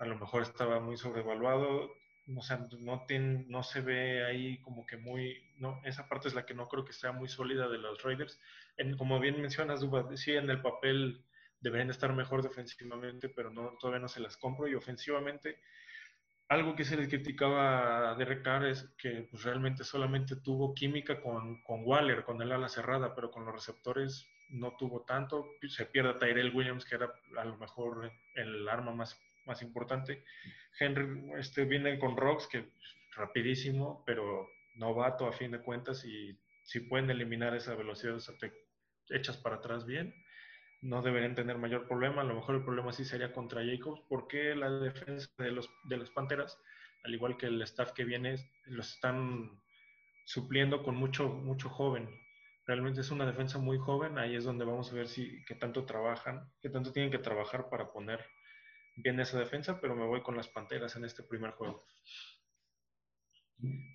A 0.00 0.06
lo 0.06 0.18
mejor 0.18 0.42
estaba 0.42 0.80
muy 0.80 0.96
sobrevaluado, 0.96 1.88
no, 2.26 2.40
no, 2.80 3.06
no 3.46 3.62
se 3.62 3.80
ve 3.80 4.24
ahí 4.24 4.61
como 4.62 4.84
que 4.84 4.96
muy, 4.96 5.40
no, 5.59 5.80
esa 5.84 6.09
parte 6.09 6.26
es 6.26 6.34
la 6.34 6.44
que 6.44 6.54
no 6.54 6.66
creo 6.66 6.84
que 6.84 6.92
sea 6.92 7.12
muy 7.12 7.28
sólida 7.28 7.68
de 7.68 7.78
los 7.78 8.02
Raiders. 8.02 8.40
En, 8.76 8.96
como 8.96 9.20
bien 9.20 9.40
mencionas, 9.40 9.82
Duba, 9.82 10.04
sí 10.16 10.32
en 10.32 10.50
el 10.50 10.62
papel 10.62 11.24
deberían 11.61 11.90
estar 11.90 12.12
mejor 12.12 12.42
defensivamente, 12.42 13.28
pero 13.28 13.50
no, 13.50 13.78
todavía 13.78 14.00
no 14.00 14.09
se 14.09 14.18
las 14.18 14.36
compro 14.36 14.66
y 14.66 14.74
ofensivamente 14.74 15.61
algo 16.49 16.74
que 16.74 16.84
se 16.84 16.96
le 16.96 17.09
criticaba 17.09 18.11
a 18.11 18.14
Derek 18.14 18.42
Carr 18.42 18.66
es 18.66 18.84
que 18.99 19.28
pues, 19.30 19.44
realmente 19.44 19.84
solamente 19.84 20.36
tuvo 20.36 20.74
química 20.74 21.20
con, 21.20 21.62
con, 21.62 21.82
Waller, 21.84 22.24
con 22.24 22.40
el 22.40 22.53
ala 22.53 22.68
cerrada, 22.68 23.14
pero 23.14 23.30
con 23.30 23.44
los 23.44 23.55
receptores 23.55 24.26
no 24.49 24.74
tuvo 24.78 25.05
tanto. 25.05 25.46
Se 25.68 25.84
pierde 25.86 26.11
a 26.11 26.18
Tyrell 26.18 26.55
Williams, 26.55 26.86
que 26.86 26.94
era 26.94 27.12
a 27.36 27.44
lo 27.44 27.57
mejor 27.59 28.11
el 28.34 28.68
arma 28.68 28.92
más, 28.92 29.20
más 29.44 29.61
importante. 29.62 30.24
Henry 30.80 31.32
este, 31.38 31.64
viene 31.64 31.99
con 31.99 32.16
Rocks, 32.16 32.46
que 32.46 32.70
rapidísimo, 33.14 34.03
pero 34.07 34.49
novato 34.76 35.26
a 35.26 35.32
fin 35.32 35.51
de 35.51 35.61
cuentas 35.61 36.05
y 36.05 36.38
si 36.62 36.80
pueden 36.80 37.11
eliminar 37.11 37.55
esa 37.55 37.74
velocidad 37.74 38.16
hechas 39.11 39.36
para 39.36 39.57
atrás 39.57 39.84
bien, 39.84 40.14
no 40.80 41.02
deberían 41.02 41.34
tener 41.34 41.58
mayor 41.58 41.86
problema. 41.86 42.22
A 42.22 42.24
lo 42.24 42.34
mejor 42.34 42.56
el 42.56 42.64
problema 42.64 42.92
sí 42.92 43.04
sería 43.04 43.32
contra 43.32 43.64
Jacobs, 43.64 44.02
porque 44.08 44.54
la 44.54 44.70
defensa 44.70 45.30
de, 45.38 45.50
los, 45.50 45.68
de 45.84 45.96
las 45.96 46.10
Panteras, 46.10 46.58
al 47.04 47.14
igual 47.14 47.36
que 47.36 47.46
el 47.46 47.60
staff 47.62 47.92
que 47.92 48.04
viene, 48.04 48.36
los 48.66 48.94
están 48.94 49.60
supliendo 50.24 50.82
con 50.82 50.94
mucho, 50.94 51.28
mucho 51.28 51.68
joven. 51.68 52.08
Realmente 52.66 53.00
es 53.00 53.10
una 53.10 53.24
defensa 53.24 53.58
muy 53.58 53.78
joven, 53.78 54.18
ahí 54.18 54.36
es 54.36 54.44
donde 54.44 54.64
vamos 54.64 54.92
a 54.92 54.94
ver 54.94 55.08
si 55.08 55.42
qué 55.46 55.54
tanto 55.54 55.86
trabajan, 55.86 56.52
qué 56.60 56.68
tanto 56.68 56.92
tienen 56.92 57.10
que 57.10 57.18
trabajar 57.18 57.70
para 57.70 57.90
poner 57.90 58.24
bien 58.96 59.18
esa 59.20 59.38
defensa, 59.38 59.80
pero 59.80 59.96
me 59.96 60.06
voy 60.06 60.22
con 60.22 60.36
las 60.36 60.48
Panteras 60.48 60.94
en 60.96 61.04
este 61.04 61.22
primer 61.22 61.52
juego. 61.52 61.86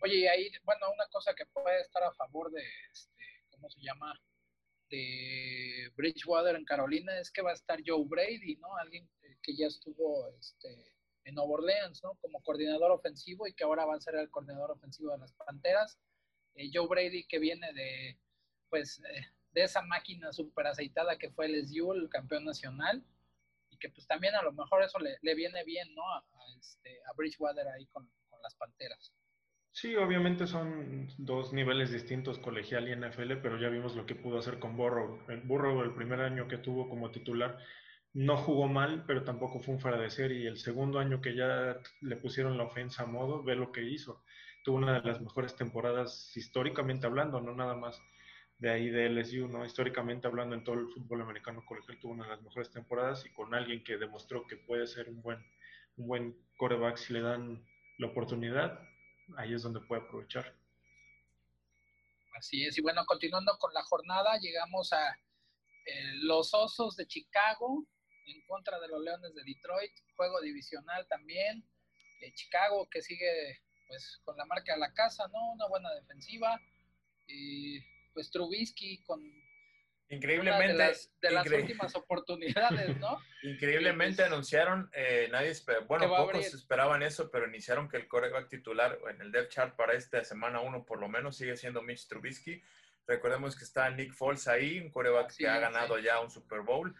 Oye, 0.01 0.15
y 0.15 0.27
ahí, 0.27 0.51
bueno, 0.63 0.91
una 0.91 1.07
cosa 1.07 1.33
que 1.35 1.45
puede 1.45 1.81
estar 1.81 2.03
a 2.03 2.11
favor 2.13 2.51
de, 2.51 2.63
este, 2.91 3.23
¿cómo 3.51 3.69
se 3.69 3.79
llama? 3.81 4.19
De 4.89 5.91
Bridgewater 5.95 6.55
en 6.55 6.65
Carolina 6.65 7.17
es 7.19 7.31
que 7.31 7.41
va 7.41 7.51
a 7.51 7.55
estar 7.55 7.79
Joe 7.85 8.05
Brady, 8.05 8.57
¿no? 8.57 8.75
Alguien 8.77 9.09
que 9.41 9.55
ya 9.55 9.67
estuvo 9.67 10.29
este, 10.39 10.93
en 11.25 11.35
Nueva 11.35 11.51
Orleans, 11.51 12.01
¿no? 12.03 12.15
Como 12.21 12.41
coordinador 12.41 12.91
ofensivo 12.91 13.47
y 13.47 13.53
que 13.53 13.63
ahora 13.63 13.85
va 13.85 13.95
a 13.95 14.01
ser 14.01 14.15
el 14.15 14.29
coordinador 14.29 14.71
ofensivo 14.71 15.11
de 15.11 15.19
las 15.19 15.33
Panteras. 15.33 15.97
Eh, 16.55 16.69
Joe 16.73 16.87
Brady 16.87 17.25
que 17.25 17.39
viene 17.39 17.71
de, 17.73 18.17
pues, 18.69 18.99
eh, 18.99 19.25
de 19.51 19.63
esa 19.63 19.81
máquina 19.81 20.31
súper 20.33 20.67
aceitada 20.67 21.17
que 21.17 21.31
fue 21.31 21.45
el 21.45 21.55
SU, 21.55 21.93
el 21.93 22.09
campeón 22.09 22.45
nacional, 22.45 23.03
y 23.69 23.77
que 23.77 23.89
pues 23.89 24.07
también 24.07 24.35
a 24.35 24.41
lo 24.41 24.51
mejor 24.51 24.83
eso 24.83 24.99
le, 24.99 25.35
viene 25.35 25.63
bien, 25.63 25.93
¿no? 25.95 26.03
A, 26.11 26.23
este, 26.59 27.01
a 27.05 27.13
Bridgewater 27.13 27.67
ahí 27.67 27.85
con, 27.87 28.09
con 28.29 28.41
las 28.41 28.55
Panteras. 28.55 29.13
Sí, 29.75 29.95
obviamente 29.95 30.45
son 30.45 31.07
dos 31.17 31.51
niveles 31.51 31.91
distintos, 31.91 32.37
colegial 32.37 32.87
y 32.87 32.91
NFL, 32.95 33.37
pero 33.41 33.57
ya 33.59 33.69
vimos 33.69 33.95
lo 33.95 34.05
que 34.05 34.13
pudo 34.13 34.37
hacer 34.37 34.59
con 34.59 34.77
Burrow. 34.77 35.19
El 35.27 35.41
Burrow, 35.41 35.81
el 35.81 35.93
primer 35.95 36.21
año 36.21 36.47
que 36.47 36.59
tuvo 36.59 36.87
como 36.87 37.09
titular, 37.09 37.57
no 38.13 38.37
jugó 38.37 38.67
mal, 38.67 39.03
pero 39.07 39.23
tampoco 39.23 39.59
fue 39.59 39.73
un 39.73 39.79
fuera 39.81 39.97
de 39.99 40.11
serie. 40.11 40.43
Y 40.43 40.47
el 40.47 40.57
segundo 40.57 40.99
año 40.99 41.21
que 41.21 41.35
ya 41.35 41.79
le 42.01 42.15
pusieron 42.17 42.55
la 42.57 42.65
ofensa 42.65 43.03
a 43.03 43.05
modo, 43.07 43.43
ve 43.43 43.55
lo 43.55 43.71
que 43.71 43.81
hizo. 43.83 44.23
Tuvo 44.63 44.77
una 44.77 45.01
de 45.01 45.07
las 45.07 45.19
mejores 45.21 45.55
temporadas 45.55 46.31
históricamente 46.37 47.07
hablando, 47.07 47.41
no 47.41 47.55
nada 47.55 47.75
más 47.75 47.99
de 48.59 48.69
ahí 48.69 48.89
de 48.89 49.07
LSU, 49.09 49.47
¿no? 49.47 49.65
Históricamente 49.65 50.27
hablando 50.27 50.55
en 50.55 50.63
todo 50.63 50.75
el 50.75 50.87
fútbol 50.87 51.21
americano 51.21 51.65
colegial 51.65 51.99
tuvo 51.99 52.13
una 52.13 52.25
de 52.25 52.29
las 52.29 52.43
mejores 52.43 52.69
temporadas 52.71 53.25
y 53.25 53.33
con 53.33 53.55
alguien 53.55 53.83
que 53.83 53.97
demostró 53.97 54.45
que 54.45 54.55
puede 54.55 54.85
ser 54.85 55.09
un 55.09 55.21
buen, 55.23 55.39
un 55.97 56.07
buen 56.07 56.37
coreback 56.57 56.97
si 56.97 57.13
le 57.13 57.21
dan 57.21 57.65
la 57.97 58.07
oportunidad 58.07 58.79
ahí 59.37 59.53
es 59.53 59.63
donde 59.63 59.81
puede 59.81 60.01
aprovechar. 60.01 60.55
Así 62.37 62.65
es, 62.65 62.77
y 62.77 62.81
bueno, 62.81 63.05
continuando 63.05 63.57
con 63.59 63.73
la 63.73 63.83
jornada, 63.83 64.37
llegamos 64.39 64.91
a 64.91 65.11
eh, 65.85 66.13
los 66.21 66.53
Osos 66.53 66.95
de 66.95 67.07
Chicago 67.07 67.85
en 68.25 68.41
contra 68.45 68.79
de 68.79 68.87
los 68.87 69.01
Leones 69.01 69.33
de 69.35 69.43
Detroit, 69.43 69.91
juego 70.15 70.41
divisional 70.41 71.05
también, 71.07 71.63
de 72.19 72.33
Chicago 72.33 72.87
que 72.89 73.01
sigue 73.01 73.61
pues 73.87 74.21
con 74.23 74.37
la 74.37 74.45
marca 74.45 74.73
a 74.73 74.77
la 74.77 74.93
casa, 74.93 75.27
¿no? 75.27 75.53
Una 75.53 75.67
buena 75.67 75.93
defensiva, 75.93 76.59
y 77.27 77.79
pues 78.13 78.31
Trubisky 78.31 79.03
con 79.03 79.21
Increíblemente. 80.09 80.73
de 81.21 81.31
las, 81.31 81.47
últimas 81.47 81.95
oportunidades, 81.95 82.97
¿no? 82.99 83.17
Increíblemente 83.43 84.17
pues, 84.17 84.31
anunciaron, 84.31 84.89
eh, 84.93 85.27
nadie 85.31 85.53
bueno, 85.87 86.07
pocos 86.07 86.53
esperaban 86.53 87.01
eso, 87.01 87.31
pero 87.31 87.47
iniciaron 87.47 87.89
que 87.89 87.97
el 87.97 88.07
coreback 88.07 88.49
titular 88.49 88.99
en 89.09 89.21
el 89.21 89.31
depth 89.31 89.51
chart 89.51 89.75
para 89.75 89.93
esta 89.93 90.23
semana 90.23 90.59
uno 90.59 90.85
por 90.85 90.99
lo 90.99 91.07
menos 91.07 91.37
sigue 91.37 91.57
siendo 91.57 91.81
Mitch 91.81 92.07
Trubisky. 92.07 92.61
Recordemos 93.07 93.55
que 93.55 93.63
está 93.63 93.89
Nick 93.89 94.13
Foles 94.13 94.47
ahí, 94.47 94.79
un 94.79 94.89
coreback 94.89 95.35
que 95.35 95.47
ha 95.47 95.59
ganado 95.59 95.97
ya 95.99 96.19
un 96.19 96.29
Super 96.29 96.61
Bowl. 96.61 96.95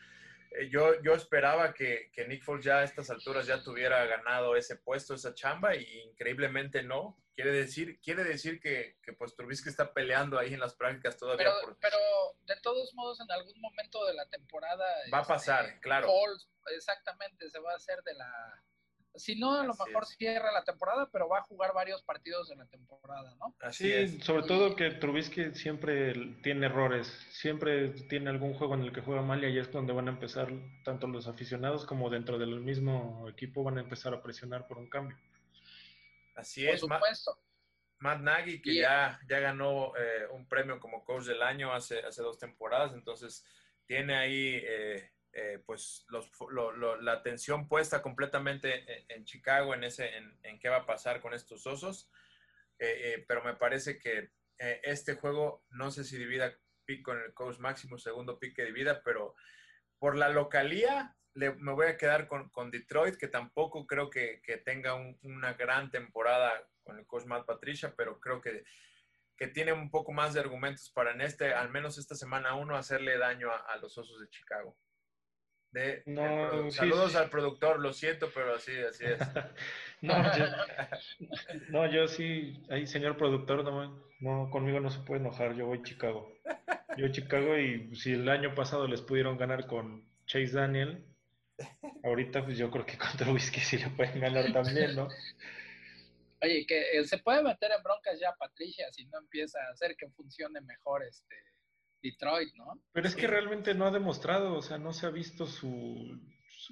Eh, 0.56 0.70
yo, 0.70 1.02
yo 1.02 1.14
esperaba 1.14 1.74
que, 1.74 2.10
que, 2.14 2.28
Nick 2.28 2.44
Foles 2.44 2.66
ya 2.66 2.80
a 2.80 2.84
estas 2.84 3.10
alturas 3.10 3.48
ya 3.48 3.64
tuviera 3.64 4.06
ganado 4.06 4.56
ese 4.56 4.76
puesto, 4.76 5.14
esa 5.14 5.34
chamba, 5.34 5.76
y 5.76 5.84
increíblemente 6.02 6.84
no. 6.84 7.18
Quiere 7.36 7.52
decir, 7.52 8.00
quiere 8.00 8.24
decir 8.24 8.60
que, 8.60 8.98
que 9.02 9.14
pues 9.14 9.36
Trubisky 9.36 9.70
está 9.70 9.92
peleando 9.92 10.38
ahí 10.38 10.54
en 10.54 10.60
las 10.60 10.76
prácticas 10.76 11.18
todavía. 11.18 11.52
Pero, 11.62 11.78
pero 11.82 11.98
de 12.46 12.56
todos 12.62 12.94
modos, 12.94 13.20
en 13.20 13.32
algún 13.32 13.60
momento 13.60 14.06
de 14.06 14.14
la 14.14 14.30
temporada... 14.30 14.86
Va 15.12 15.20
a 15.20 15.28
pasar, 15.28 15.66
este, 15.66 15.80
claro. 15.80 16.08
Foles, 16.08 16.48
exactamente, 16.76 17.50
se 17.50 17.60
va 17.60 17.72
a 17.72 17.76
hacer 17.76 18.04
de 18.04 18.14
la 18.14 18.64
si 19.16 19.36
no, 19.36 19.60
a 19.60 19.64
lo 19.64 19.74
mejor 19.74 20.06
cierra 20.06 20.52
la 20.52 20.64
temporada, 20.64 21.10
pero 21.12 21.30
va 21.30 21.40
a 21.40 21.44
jugar 21.44 21.74
varios 21.74 22.02
partidos 22.04 22.50
en 22.52 22.60
la 22.60 22.66
temporada, 22.66 23.36
¿no? 23.40 23.56
Así 23.60 24.08
sí, 24.08 24.22
sobre 24.22 24.44
todo 24.44 24.76
que 24.76 24.92
Trubisky 24.92 25.54
siempre 25.54 26.14
tiene 26.42 26.66
errores, 26.66 27.08
siempre 27.32 27.90
tiene 27.90 28.30
algún 28.30 28.54
juego 28.54 28.74
en 28.74 28.82
el 28.82 28.94
que 28.94 29.02
juega 29.02 29.22
mal 29.22 29.44
y 29.44 29.48
ahí 29.48 29.60
es 29.60 29.72
donde 29.72 29.94
van 29.94 30.08
a 30.08 30.12
empezar 30.12 30.50
tanto 30.84 31.08
los 31.08 31.28
aficionados 31.28 31.86
como 31.86 32.10
dentro 32.10 32.38
del 32.38 32.60
mismo 32.60 33.28
equipo 33.30 33.64
van 33.64 33.78
a 33.78 33.82
empezar 33.82 34.14
a 34.14 34.22
presionar 34.22 34.68
por 34.68 34.78
un 34.78 34.90
cambio. 34.90 35.18
Así 36.36 36.66
es. 36.68 36.82
Por 36.82 36.92
supuesto. 36.92 37.40
Matt 38.00 38.20
Nagy, 38.20 38.62
que 38.62 38.76
ya, 38.76 39.20
ya 39.30 39.40
ganó 39.40 39.96
eh, 39.96 40.28
un 40.32 40.46
premio 40.48 40.80
como 40.80 41.06
coach 41.06 41.24
del 41.24 41.42
año 41.42 41.72
hace, 41.72 42.00
hace 42.00 42.22
dos 42.22 42.38
temporadas, 42.38 42.94
entonces 42.94 43.46
tiene 43.86 44.16
ahí 44.16 44.60
eh, 44.62 45.12
eh, 45.36 45.64
pues 45.66 46.06
la 47.02 47.14
atención 47.14 47.68
puesta 47.68 48.04
completamente 48.04 49.04
en, 49.12 49.26
Chicago, 49.26 49.74
en, 49.74 49.84
ese, 49.84 50.16
en, 50.16 50.60
qué 50.60 50.70
va 50.70 50.78
a 50.78 50.86
pasar 50.86 51.22
con 51.22 51.34
estos 51.34 51.66
osos. 51.66 52.12
Eh, 52.78 53.14
eh, 53.16 53.26
pero 53.28 53.44
me 53.44 53.56
parece 53.56 53.98
que 53.98 54.32
este 54.58 55.16
juego, 55.16 55.66
no 55.72 55.92
sé 55.92 56.04
si 56.04 56.18
divida 56.18 56.56
pick 56.86 57.02
con 57.02 57.20
el 57.20 57.34
coach 57.34 57.58
máximo, 57.58 57.98
segundo 57.98 58.40
pick 58.40 58.56
que 58.56 58.66
divida, 58.66 59.02
pero 59.04 59.36
por 59.98 60.16
la 60.16 60.30
localía 60.30 61.16
me 61.34 61.74
voy 61.74 61.88
a 61.88 61.98
quedar 61.98 62.28
con, 62.28 62.72
Detroit, 62.72 63.18
que 63.18 63.28
tampoco 63.28 63.88
creo 63.88 64.10
que, 64.12 64.42
tenga 64.64 64.94
una 65.24 65.54
gran 65.54 65.90
temporada 65.90 66.52
con 66.84 67.00
el 67.00 67.08
coach 67.08 67.26
Matt 67.26 67.48
Patricia, 67.48 67.94
pero 67.98 68.20
creo 68.20 68.40
que, 68.40 68.64
que 69.36 69.48
tiene 69.48 69.74
un 69.74 69.90
poco 69.90 70.12
más 70.12 70.34
de 70.34 70.42
argumentos 70.42 70.92
para 70.92 71.12
en 71.12 71.22
este, 71.22 71.54
al 71.54 71.72
menos 71.72 71.98
esta 71.98 72.16
semana 72.16 72.56
uno, 72.56 72.78
hacerle 72.78 73.18
daño 73.18 73.50
a 73.52 73.76
los 73.78 73.98
Osos 73.98 74.22
de 74.22 74.30
Chicago 74.30 74.78
no, 76.06 76.70
saludos 76.72 77.16
al 77.16 77.30
productor, 77.30 77.80
lo 77.80 77.94
siento, 77.94 78.30
pero 78.34 78.56
así, 78.56 78.72
así 78.78 79.06
es. 79.06 79.20
no, 81.70 81.92
yo, 81.92 82.08
sí, 82.08 82.62
ahí 82.70 82.86
señor 82.86 83.18
productor, 83.18 83.64
no, 83.64 84.04
no, 84.20 84.50
conmigo 84.52 84.80
no 84.80 84.90
se 84.90 85.00
puede 85.00 85.22
enojar, 85.22 85.56
yo 85.56 85.66
voy 85.66 85.80
a 85.80 85.84
Chicago. 85.84 86.32
Yo 86.98 87.08
Chicago 87.10 87.58
y 87.58 87.96
si 87.96 88.14
el 88.14 88.30
año 88.30 88.54
pasado 88.54 88.88
les 88.88 89.02
pudieron 89.02 89.38
ganar 89.38 89.66
con 89.66 90.08
Chase 90.26 90.54
Daniel, 90.54 91.04
ahorita 92.04 92.44
pues 92.44 92.58
yo 92.58 92.70
creo 92.70 92.86
que 92.86 92.98
contra 92.98 93.32
Whisky 93.32 93.60
sí 93.60 93.78
le 93.78 93.90
pueden 93.90 94.20
ganar 94.20 94.52
también, 94.54 94.96
¿no? 94.96 95.08
Oye, 96.42 96.66
que 96.68 96.98
eh, 96.98 97.06
se 97.06 97.18
puede 97.20 97.42
meter 97.42 97.72
en 97.72 97.82
broncas 97.82 98.20
ya 98.20 98.36
Patricia 98.36 98.92
si 98.92 99.06
no 99.06 99.18
empieza 99.20 99.60
a 99.60 99.72
hacer 99.72 99.96
que 99.96 100.10
funcione 100.10 100.60
mejor 100.62 101.04
este 101.04 101.36
Detroit, 102.04 102.54
¿no? 102.56 102.84
Pero 102.92 103.08
es 103.08 103.16
que 103.16 103.28
realmente 103.28 103.74
no 103.74 103.88
ha 103.88 103.92
demostrado, 103.92 104.56
o 104.56 104.62
sea, 104.62 104.78
no 104.78 104.92
se 104.92 105.08
ha 105.08 105.10
visto 105.10 105.46
su, 105.48 106.20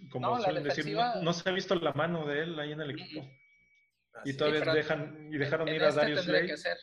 como 0.09 0.27
no, 0.27 0.41
suelen 0.41 0.63
decir, 0.63 0.95
no, 0.95 1.33
se 1.33 1.49
ha 1.49 1.53
visto 1.53 1.73
la 1.75 1.93
mano 1.93 2.27
de 2.27 2.43
él 2.43 2.59
ahí 2.59 2.73
en 2.73 2.81
el 2.81 2.91
equipo. 2.91 3.27
y 4.25 4.33
todavía 4.35 4.73
dejan, 4.73 5.29
y 5.31 5.37
dejaron 5.37 5.67
ir 5.69 5.83
a 5.83 5.87
este 5.87 6.01
Darius 6.01 6.21
Slay. 6.25 6.47
Que 6.47 6.57
ser. 6.57 6.77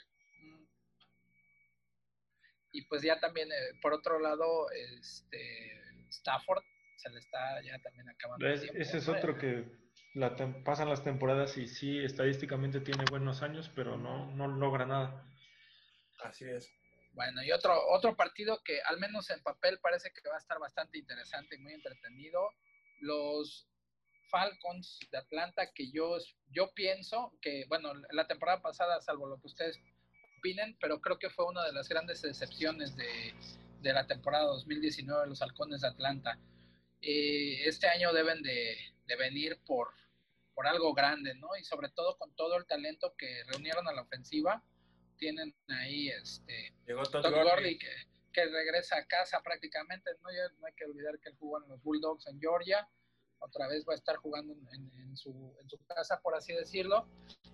Y 2.72 2.82
pues 2.86 3.02
ya 3.02 3.20
también, 3.20 3.50
eh, 3.50 3.78
por 3.80 3.92
otro 3.92 4.18
lado, 4.18 4.70
este 4.70 5.80
Stafford 6.08 6.62
se 6.96 7.10
le 7.10 7.18
está 7.18 7.62
ya 7.62 7.78
también 7.80 8.08
acabando. 8.08 8.46
ese 8.48 8.98
es 8.98 9.08
otro 9.08 9.36
que 9.36 9.70
la 10.14 10.36
pasan 10.64 10.88
las 10.88 11.04
temporadas 11.04 11.56
y 11.58 11.66
sí, 11.68 11.98
estadísticamente 11.98 12.80
tiene 12.80 13.04
buenos 13.10 13.42
años, 13.42 13.70
pero 13.74 13.96
no, 13.96 14.34
no 14.34 14.48
logra 14.48 14.86
nada. 14.86 15.26
Así 16.24 16.44
es. 16.44 16.77
Bueno, 17.18 17.42
y 17.42 17.50
otro, 17.50 17.76
otro 17.88 18.14
partido 18.14 18.62
que 18.62 18.80
al 18.82 19.00
menos 19.00 19.28
en 19.30 19.42
papel 19.42 19.80
parece 19.80 20.12
que 20.12 20.28
va 20.28 20.36
a 20.36 20.38
estar 20.38 20.60
bastante 20.60 20.98
interesante 20.98 21.56
y 21.56 21.58
muy 21.58 21.72
entretenido. 21.72 22.52
Los 23.00 23.66
Falcons 24.30 25.00
de 25.10 25.18
Atlanta, 25.18 25.72
que 25.72 25.90
yo, 25.90 26.16
yo 26.52 26.72
pienso 26.74 27.36
que, 27.42 27.64
bueno, 27.66 27.92
la 28.12 28.28
temporada 28.28 28.62
pasada, 28.62 29.00
salvo 29.00 29.26
lo 29.26 29.40
que 29.40 29.48
ustedes 29.48 29.80
opinen, 30.38 30.78
pero 30.80 31.00
creo 31.00 31.18
que 31.18 31.28
fue 31.28 31.46
una 31.46 31.64
de 31.64 31.72
las 31.72 31.88
grandes 31.88 32.22
decepciones 32.22 32.94
de, 32.94 33.34
la 33.82 34.06
temporada 34.06 34.44
2019 34.44 35.22
de 35.22 35.28
los 35.28 35.42
Halcones 35.42 35.80
de 35.80 35.88
Atlanta. 35.88 36.38
Eh, 37.00 37.64
este 37.66 37.88
año 37.88 38.12
deben 38.12 38.44
de, 38.44 38.76
de 39.06 39.16
venir 39.16 39.58
por, 39.66 39.88
por 40.54 40.68
algo 40.68 40.94
grande, 40.94 41.34
¿no? 41.34 41.48
Y 41.60 41.64
sobre 41.64 41.88
todo 41.88 42.16
con 42.16 42.32
todo 42.36 42.56
el 42.56 42.66
talento 42.66 43.16
que 43.18 43.42
reunieron 43.48 43.88
a 43.88 43.92
la 43.92 44.02
ofensiva 44.02 44.62
tienen 45.18 45.54
ahí 45.68 46.08
este 46.08 46.72
Llegó 46.86 47.02
Todd, 47.02 47.22
que, 47.22 48.46
regresa 48.46 48.96
a 48.96 49.06
casa 49.06 49.42
prácticamente, 49.42 50.12
¿no? 50.22 50.28
no 50.60 50.66
hay 50.66 50.72
que 50.74 50.84
olvidar 50.84 51.18
que 51.18 51.30
él 51.30 51.36
jugó 51.38 51.60
en 51.62 51.68
los 51.68 51.82
Bulldogs 51.82 52.26
en 52.28 52.40
Georgia. 52.40 52.88
otra 53.40 53.66
vez 53.66 53.84
va 53.86 53.92
a 53.92 53.96
estar 53.96 54.16
jugando 54.16 54.54
en, 54.72 55.16
su, 55.16 55.56
en 55.60 55.68
su 55.68 55.84
casa, 55.86 56.20
por 56.20 56.36
así 56.36 56.52
decirlo. 56.52 57.08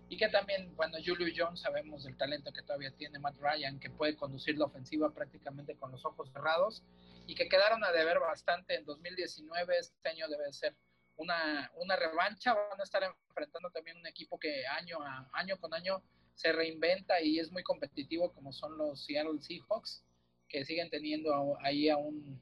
Y 0.08 0.18
que 0.18 0.28
también, 0.28 0.76
bueno, 0.76 0.98
Julio 1.04 1.32
Jones 1.34 1.60
sabemos 1.60 2.04
del 2.04 2.16
talento 2.18 2.52
que 2.52 2.62
todavía 2.62 2.90
tiene 2.92 3.18
Matt 3.18 3.36
Ryan, 3.40 3.80
que 3.80 3.88
puede 3.90 4.14
conducir 4.14 4.58
la 4.58 4.66
ofensiva 4.66 5.12
prácticamente 5.12 5.74
con 5.76 5.90
los 5.90 6.04
ojos 6.04 6.30
cerrados 6.30 6.84
y 7.26 7.34
que 7.34 7.48
quedaron 7.48 7.82
a 7.84 7.92
deber 7.92 8.20
bastante 8.20 8.74
en 8.74 8.84
2019. 8.84 9.78
Este 9.78 10.08
año 10.10 10.28
debe 10.28 10.52
ser 10.52 10.76
una, 11.16 11.70
una 11.76 11.96
revancha. 11.96 12.52
Van 12.52 12.80
a 12.80 12.84
estar 12.84 13.02
enfrentando 13.02 13.70
también 13.70 13.96
un 13.96 14.06
equipo 14.06 14.38
que 14.38 14.66
año, 14.66 15.00
a, 15.00 15.30
año 15.32 15.58
con 15.58 15.72
año 15.72 16.02
se 16.34 16.52
reinventa 16.52 17.20
y 17.20 17.38
es 17.38 17.50
muy 17.50 17.62
competitivo, 17.62 18.32
como 18.32 18.52
son 18.52 18.76
los 18.76 19.04
Seattle 19.04 19.40
Seahawks, 19.40 20.04
que 20.48 20.64
siguen 20.64 20.90
teniendo 20.90 21.56
ahí 21.60 21.88
a 21.88 21.96
un, 21.96 22.40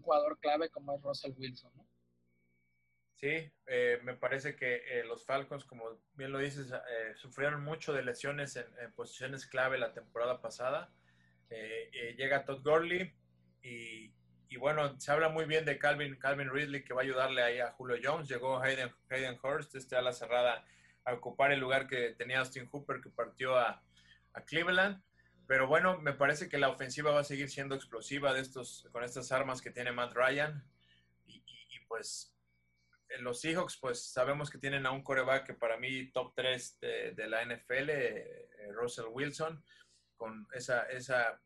jugador 0.00 0.38
clave 0.38 0.70
como 0.70 0.94
es 0.94 1.02
Russell 1.02 1.34
Wilson. 1.36 1.70
Sí, 3.16 3.52
eh, 3.66 4.00
me 4.02 4.14
parece 4.14 4.56
que 4.56 4.82
eh, 4.86 5.04
los 5.04 5.24
Falcons, 5.24 5.64
como 5.64 5.84
bien 6.14 6.32
lo 6.32 6.38
dices, 6.38 6.72
eh, 6.72 7.12
sufrieron 7.14 7.62
mucho 7.62 7.92
de 7.92 8.02
lesiones 8.02 8.56
en, 8.56 8.66
posiciones 8.94 9.46
clave 9.46 9.78
la 9.78 9.92
temporada 9.92 10.40
pasada. 10.40 10.92
llega 12.16 12.44
Todd 12.44 12.64
Gurley 12.64 13.12
y, 13.62 14.12
y, 14.48 14.56
bueno, 14.56 14.98
se 14.98 15.12
habla 15.12 15.28
muy 15.28 15.44
bien 15.44 15.64
de 15.64 15.78
Calvin, 15.78 16.16
Calvin 16.16 16.50
Ridley 16.50 16.82
que 16.82 16.94
va 16.94 17.02
a 17.02 17.04
ayudarle 17.04 17.42
ahí 17.42 17.60
a 17.60 17.72
Julio 17.72 17.96
Jones. 18.02 18.28
Llegó 18.28 18.58
Hayden, 18.58 18.90
Hayden 19.10 19.38
Hurst, 19.42 19.74
este 19.76 19.94
a 19.94 20.02
la 20.02 20.12
cerrada, 20.12 20.64
a 21.04 21.14
ocupar 21.14 21.52
el 21.52 21.60
lugar 21.60 21.86
que 21.86 22.14
tenía 22.14 22.40
Austin 22.40 22.68
Hooper 22.68 23.00
que 23.00 23.10
partió 23.10 23.56
a, 23.56 23.82
a 24.32 24.44
Cleveland. 24.44 25.02
Pero 25.46 25.66
bueno, 25.66 25.98
me 25.98 26.12
parece 26.12 26.48
que 26.48 26.58
la 26.58 26.68
ofensiva 26.70 27.10
va 27.10 27.20
a 27.20 27.24
seguir 27.24 27.50
siendo 27.50 27.74
explosiva 27.74 28.32
de 28.32 28.40
estos, 28.40 28.88
con 28.92 29.04
estas 29.04 29.32
armas 29.32 29.60
que 29.60 29.70
tiene 29.70 29.92
Matt 29.92 30.14
Ryan. 30.14 30.64
y, 31.26 31.42
y 31.46 31.80
pues 31.88 32.32
los 33.20 33.40
Seahawks, 33.40 33.76
pues 33.78 34.02
sabemos 34.02 34.50
que 34.50 34.58
tienen 34.58 34.86
a 34.86 34.90
un 34.90 35.02
coreback 35.02 35.46
que 35.46 35.54
para 35.54 35.76
mí 35.76 36.10
top 36.12 36.32
3 36.34 36.80
de, 36.80 37.28
la 37.28 37.44
NFL, 37.44 37.90
eh, 37.90 38.48
Russell 38.72 39.06
Wilson, 39.10 39.62
con 40.16 40.46
esa, 40.54 40.84
esa, 40.84 41.40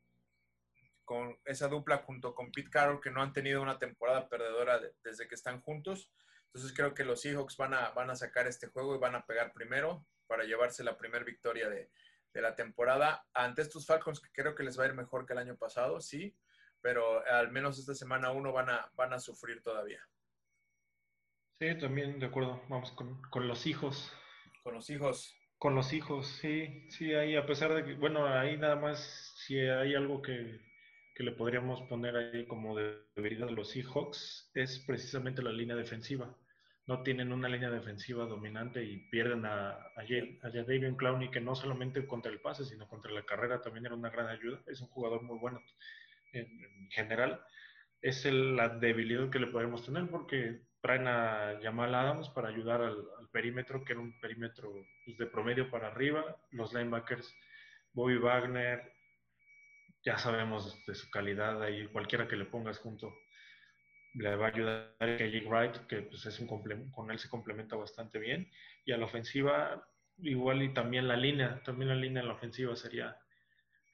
con 1.04 1.36
esa 1.44 1.68
dupla 1.68 1.98
junto 1.98 2.34
con 2.34 2.52
Pete 2.52 2.70
Carroll, 2.70 3.00
que 3.00 3.10
no 3.10 3.22
han 3.22 3.32
tenido 3.32 3.62
una 3.62 3.78
temporada 3.78 4.28
perdedora 4.28 4.80
desde 5.02 5.26
que 5.26 5.34
están 5.34 5.60
juntos. 5.60 6.10
Entonces 6.56 6.74
creo 6.74 6.94
que 6.94 7.04
los 7.04 7.20
Seahawks 7.20 7.58
van 7.58 7.74
a, 7.74 7.90
van 7.90 8.08
a 8.08 8.16
sacar 8.16 8.46
este 8.46 8.68
juego 8.68 8.96
y 8.96 8.98
van 8.98 9.14
a 9.14 9.26
pegar 9.26 9.52
primero 9.52 10.06
para 10.26 10.44
llevarse 10.44 10.82
la 10.82 10.96
primera 10.96 11.22
victoria 11.22 11.68
de, 11.68 11.90
de 12.32 12.40
la 12.40 12.54
temporada 12.54 13.26
ante 13.34 13.60
estos 13.60 13.84
Falcons, 13.84 14.20
que 14.20 14.30
creo 14.32 14.54
que 14.54 14.62
les 14.62 14.78
va 14.78 14.84
a 14.84 14.86
ir 14.86 14.94
mejor 14.94 15.26
que 15.26 15.34
el 15.34 15.38
año 15.38 15.58
pasado, 15.58 16.00
sí, 16.00 16.34
pero 16.80 17.22
al 17.26 17.52
menos 17.52 17.78
esta 17.78 17.94
semana 17.94 18.30
uno 18.30 18.54
van 18.54 18.70
a, 18.70 18.90
van 18.94 19.12
a 19.12 19.20
sufrir 19.20 19.62
todavía. 19.62 20.00
Sí, 21.60 21.76
también 21.78 22.18
de 22.18 22.24
acuerdo. 22.24 22.62
Vamos 22.70 22.90
con, 22.92 23.20
con 23.24 23.46
los 23.48 23.66
hijos. 23.66 24.10
Con 24.62 24.72
los 24.72 24.88
hijos. 24.88 25.36
Con 25.58 25.74
los 25.74 25.92
hijos, 25.92 26.26
sí, 26.40 26.88
sí, 26.88 27.12
ahí 27.12 27.36
a 27.36 27.44
pesar 27.44 27.74
de 27.74 27.84
que, 27.84 27.94
bueno, 27.96 28.26
ahí 28.26 28.56
nada 28.56 28.76
más, 28.76 29.34
si 29.36 29.58
hay 29.58 29.94
algo 29.94 30.22
que, 30.22 30.58
que 31.14 31.22
le 31.22 31.32
podríamos 31.32 31.82
poner 31.82 32.16
ahí 32.16 32.46
como 32.46 32.74
debilidad 32.76 33.46
de 33.46 33.52
los 33.52 33.72
Seahawks, 33.72 34.50
es 34.54 34.78
precisamente 34.86 35.42
la 35.42 35.52
línea 35.52 35.76
defensiva. 35.76 36.34
No 36.86 37.02
tienen 37.02 37.32
una 37.32 37.48
línea 37.48 37.70
defensiva 37.70 38.26
dominante 38.26 38.82
y 38.84 39.08
pierden 39.08 39.44
a, 39.44 39.70
a, 39.70 40.02
a 40.42 40.50
David 40.50 40.96
Clowney, 40.96 41.30
que 41.30 41.40
no 41.40 41.54
solamente 41.54 42.06
contra 42.06 42.30
el 42.30 42.40
pase, 42.40 42.64
sino 42.64 42.88
contra 42.88 43.10
la 43.10 43.24
carrera 43.24 43.60
también 43.60 43.86
era 43.86 43.94
una 43.94 44.10
gran 44.10 44.28
ayuda. 44.28 44.60
Es 44.66 44.80
un 44.80 44.88
jugador 44.88 45.22
muy 45.22 45.38
bueno 45.38 45.60
en, 46.32 46.46
en 46.46 46.90
general. 46.90 47.40
Es 48.00 48.24
el, 48.24 48.54
la 48.54 48.68
debilidad 48.68 49.30
que 49.30 49.40
le 49.40 49.48
podemos 49.48 49.84
tener 49.84 50.08
porque 50.08 50.60
traen 50.80 51.08
a 51.08 51.58
Jamal 51.60 51.92
Adams 51.94 52.28
para 52.28 52.48
ayudar 52.48 52.80
al, 52.80 52.96
perímetro, 53.32 53.84
que 53.84 53.92
era 53.92 54.00
un 54.00 54.18
perímetro 54.20 54.72
pues, 55.04 55.18
de 55.18 55.26
promedio 55.26 55.68
para 55.70 55.88
arriba. 55.88 56.36
Los 56.52 56.72
linebackers, 56.72 57.34
Bobby 57.92 58.16
Wagner, 58.16 58.92
ya 60.02 60.16
sabemos 60.16 60.86
de 60.86 60.94
su 60.94 61.10
calidad, 61.10 61.62
ahí 61.62 61.86
cualquiera 61.88 62.28
que 62.28 62.36
le 62.36 62.46
pongas 62.46 62.78
junto 62.78 63.12
le 64.16 64.36
va 64.36 64.46
a 64.46 64.50
ayudar 64.50 64.94
a 65.00 65.06
Jake 65.06 65.46
Wright, 65.46 65.86
que 65.86 66.02
pues, 66.02 66.26
es 66.26 66.40
un 66.40 66.90
con 66.90 67.10
él 67.10 67.18
se 67.18 67.28
complementa 67.28 67.76
bastante 67.76 68.18
bien. 68.18 68.50
Y 68.84 68.92
a 68.92 68.98
la 68.98 69.06
ofensiva, 69.06 69.88
igual 70.18 70.62
y 70.62 70.72
también 70.72 71.08
la 71.08 71.16
línea, 71.16 71.62
también 71.64 71.90
la 71.90 71.96
línea 71.96 72.22
en 72.22 72.28
la 72.28 72.34
ofensiva 72.34 72.74
sería 72.76 73.16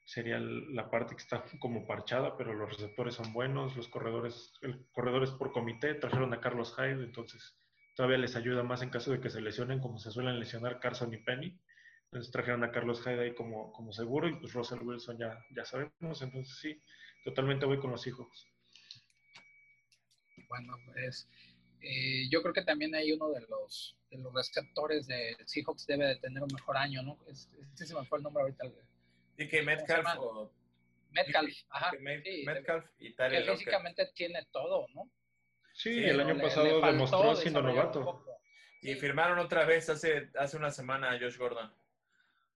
sería 0.05 0.39
la 0.41 0.91
parte 0.91 1.15
que 1.15 1.23
está 1.23 1.45
como 1.61 1.87
parchada, 1.87 2.37
pero 2.37 2.53
los 2.55 2.69
receptores 2.69 3.15
son 3.15 3.33
buenos, 3.33 3.77
los 3.77 3.89
corredores, 3.89 4.53
el 4.61 4.85
corredores 4.93 5.31
por 5.31 5.53
comité, 5.53 5.95
trajeron 5.95 6.35
a 6.35 6.41
Carlos 6.41 6.75
Hyde, 6.77 7.05
entonces 7.05 7.57
todavía 7.95 8.19
les 8.19 8.37
ayuda 8.37 8.63
más 8.63 8.83
en 8.83 8.91
caso 8.91 9.13
de 9.13 9.21
que 9.21 9.31
se 9.31 9.41
lesionen, 9.41 9.81
como 9.81 9.99
se 9.99 10.11
suelen 10.11 10.39
lesionar 10.39 10.81
Carson 10.81 11.15
y 11.15 11.19
Penny. 11.19 11.59
Entonces 12.07 12.31
trajeron 12.31 12.63
a 12.65 12.71
Carlos 12.71 13.03
Hyde 13.03 13.21
ahí 13.21 13.35
como, 13.35 13.73
como 13.73 13.93
seguro 13.93 14.29
y 14.29 14.35
pues 14.37 14.53
Russell 14.53 14.83
Wilson 14.83 15.19
ya, 15.19 15.39
ya 15.57 15.65
sabemos, 15.65 16.21
entonces 16.21 16.59
sí, 16.61 16.83
totalmente 17.25 17.65
voy 17.65 17.79
con 17.79 17.91
los 17.91 18.07
hijos. 18.07 18.52
Bueno, 20.53 20.77
pues 20.85 21.27
eh, 21.81 22.29
yo 22.31 22.43
creo 22.43 22.53
que 22.53 22.63
también 22.63 22.95
hay 22.95 23.11
uno 23.11 23.31
de 23.31 23.41
los, 23.49 23.97
de 24.11 24.19
los 24.19 24.35
receptores 24.35 25.07
de 25.07 25.35
Seahawks 25.47 25.87
debe 25.87 26.07
de 26.09 26.17
tener 26.17 26.43
un 26.43 26.51
mejor 26.53 26.77
año, 26.77 27.03
¿no? 27.03 27.19
Este, 27.27 27.57
se 27.75 27.95
me 27.95 28.05
fue 28.05 28.19
el 28.19 28.25
nombre 28.25 28.43
ahorita 28.43 28.67
DK 29.39 29.65
Metcalf 29.65 30.07
o... 30.19 30.53
Metcalf, 31.11 31.55
ajá. 31.71 31.93
Metcalf 32.01 32.85
y 32.99 33.15
Que 33.15 33.45
físicamente 33.51 34.11
tiene 34.15 34.47
todo, 34.53 34.87
¿no? 34.95 35.11
Sí, 35.73 36.05
el 36.05 36.21
año 36.21 36.39
pasado 36.39 36.83
demostró 36.83 37.35
siendo 37.35 37.63
novato. 37.63 38.27
Y 38.83 38.95
firmaron 38.97 39.39
otra 39.39 39.65
vez 39.65 39.89
hace, 39.89 40.29
hace 40.39 40.59
una 40.59 40.71
semana 40.71 41.13
a 41.13 41.19
Josh 41.19 41.39
Gordon. 41.39 41.73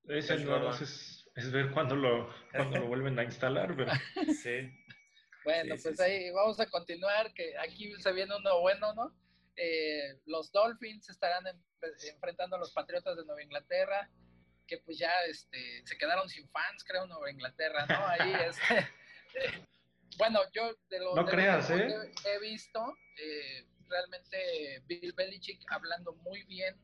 Es, 0.06 0.30
es, 0.30 1.50
ver 1.50 1.70
cuándo 1.70 1.96
lo, 1.96 2.28
cuando 2.52 2.78
lo 2.78 2.86
vuelven 2.88 3.18
a 3.18 3.24
instalar, 3.24 3.74
pero... 3.74 3.90
Sí. 4.34 4.70
Bueno, 5.46 5.76
pues 5.80 6.00
ahí 6.00 6.30
vamos 6.32 6.58
a 6.58 6.66
continuar, 6.66 7.32
que 7.32 7.56
aquí 7.56 7.94
se 8.00 8.12
viene 8.12 8.36
uno 8.36 8.60
bueno, 8.60 8.92
¿no? 8.94 9.16
Eh, 9.54 10.20
los 10.26 10.50
Dolphins 10.50 11.08
estarán 11.08 11.44
enfrentando 12.12 12.56
a 12.56 12.58
los 12.58 12.72
Patriotas 12.72 13.16
de 13.16 13.24
Nueva 13.24 13.42
Inglaterra 13.42 14.10
que 14.66 14.78
pues 14.78 14.98
ya 14.98 15.12
este, 15.28 15.86
se 15.86 15.96
quedaron 15.96 16.28
sin 16.28 16.48
fans, 16.48 16.84
creo, 16.84 17.04
en 17.04 17.10
Nueva 17.10 17.30
Inglaterra, 17.30 17.86
¿no? 17.86 18.06
Ahí 18.06 18.32
este, 18.48 18.90
bueno, 20.18 20.40
yo 20.52 20.74
de 20.90 20.98
lo, 20.98 21.14
no 21.14 21.24
creas, 21.24 21.70
¿eh? 21.70 22.12
que 22.22 22.34
he 22.34 22.40
visto, 22.40 22.80
eh, 23.16 23.66
realmente 23.88 24.82
Bill 24.86 25.12
Belichick 25.12 25.62
hablando 25.70 26.12
muy 26.14 26.42
bien 26.44 26.76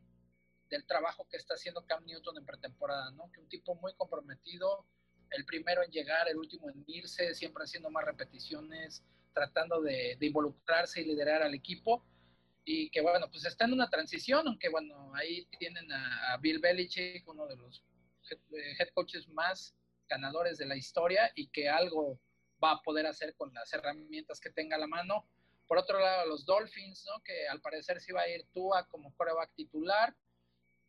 del 0.71 0.87
trabajo 0.87 1.27
que 1.29 1.37
está 1.37 1.55
haciendo 1.55 1.85
Cam 1.85 2.05
Newton 2.07 2.39
en 2.39 2.47
pretemporada, 2.47 3.11
¿no? 3.11 3.31
Que 3.33 3.41
un 3.41 3.49
tipo 3.49 3.75
muy 3.75 3.93
comprometido, 3.95 4.87
el 5.33 5.45
primero 5.45 5.83
en 5.83 5.91
llegar, 5.91 6.29
el 6.29 6.37
último 6.37 6.69
en 6.71 6.85
irse, 6.87 7.35
siempre 7.35 7.65
haciendo 7.65 7.91
más 7.91 8.05
repeticiones, 8.05 9.03
tratando 9.33 9.81
de, 9.81 10.17
involucrarse 10.21 11.01
y 11.01 11.05
liderar 11.05 11.43
al 11.43 11.55
equipo 11.55 12.05
y 12.65 12.91
que 12.91 13.01
bueno, 13.01 13.29
pues 13.31 13.45
está 13.45 13.65
en 13.65 13.73
una 13.73 13.91
transición, 13.91 14.47
aunque 14.47 14.69
bueno, 14.69 15.13
ahí 15.15 15.47
tienen 15.59 15.91
a, 15.91 16.37
Bill 16.39 16.61
Belichick, 16.61 17.27
uno 17.29 17.47
de 17.47 17.57
los 17.57 17.83
eh, 18.31 18.77
head 18.79 18.89
coaches 18.95 19.29
más 19.29 19.75
ganadores 20.09 20.59
de 20.59 20.67
la 20.67 20.77
historia 20.77 21.33
y 21.35 21.49
que 21.49 21.69
algo 21.69 22.21
va 22.63 22.73
a 22.73 22.83
poder 22.83 23.07
hacer 23.07 23.35
con 23.35 23.53
las 23.53 23.73
herramientas 23.73 24.41
que 24.41 24.51
tenga 24.51 24.77
a 24.77 24.79
la 24.81 24.87
mano. 24.87 25.27
Por 25.67 25.79
otro 25.79 25.99
lado, 25.99 26.27
los 26.27 26.45
Dolphins, 26.45 27.05
¿no? 27.07 27.23
que 27.25 27.49
al 27.49 27.61
parecer 27.61 28.01
sí 28.01 28.13
va 28.13 28.23
a 28.23 28.29
ir 28.29 28.47
Tua 28.53 28.87
como 28.89 29.15
coreback 29.17 29.53
titular 29.55 30.15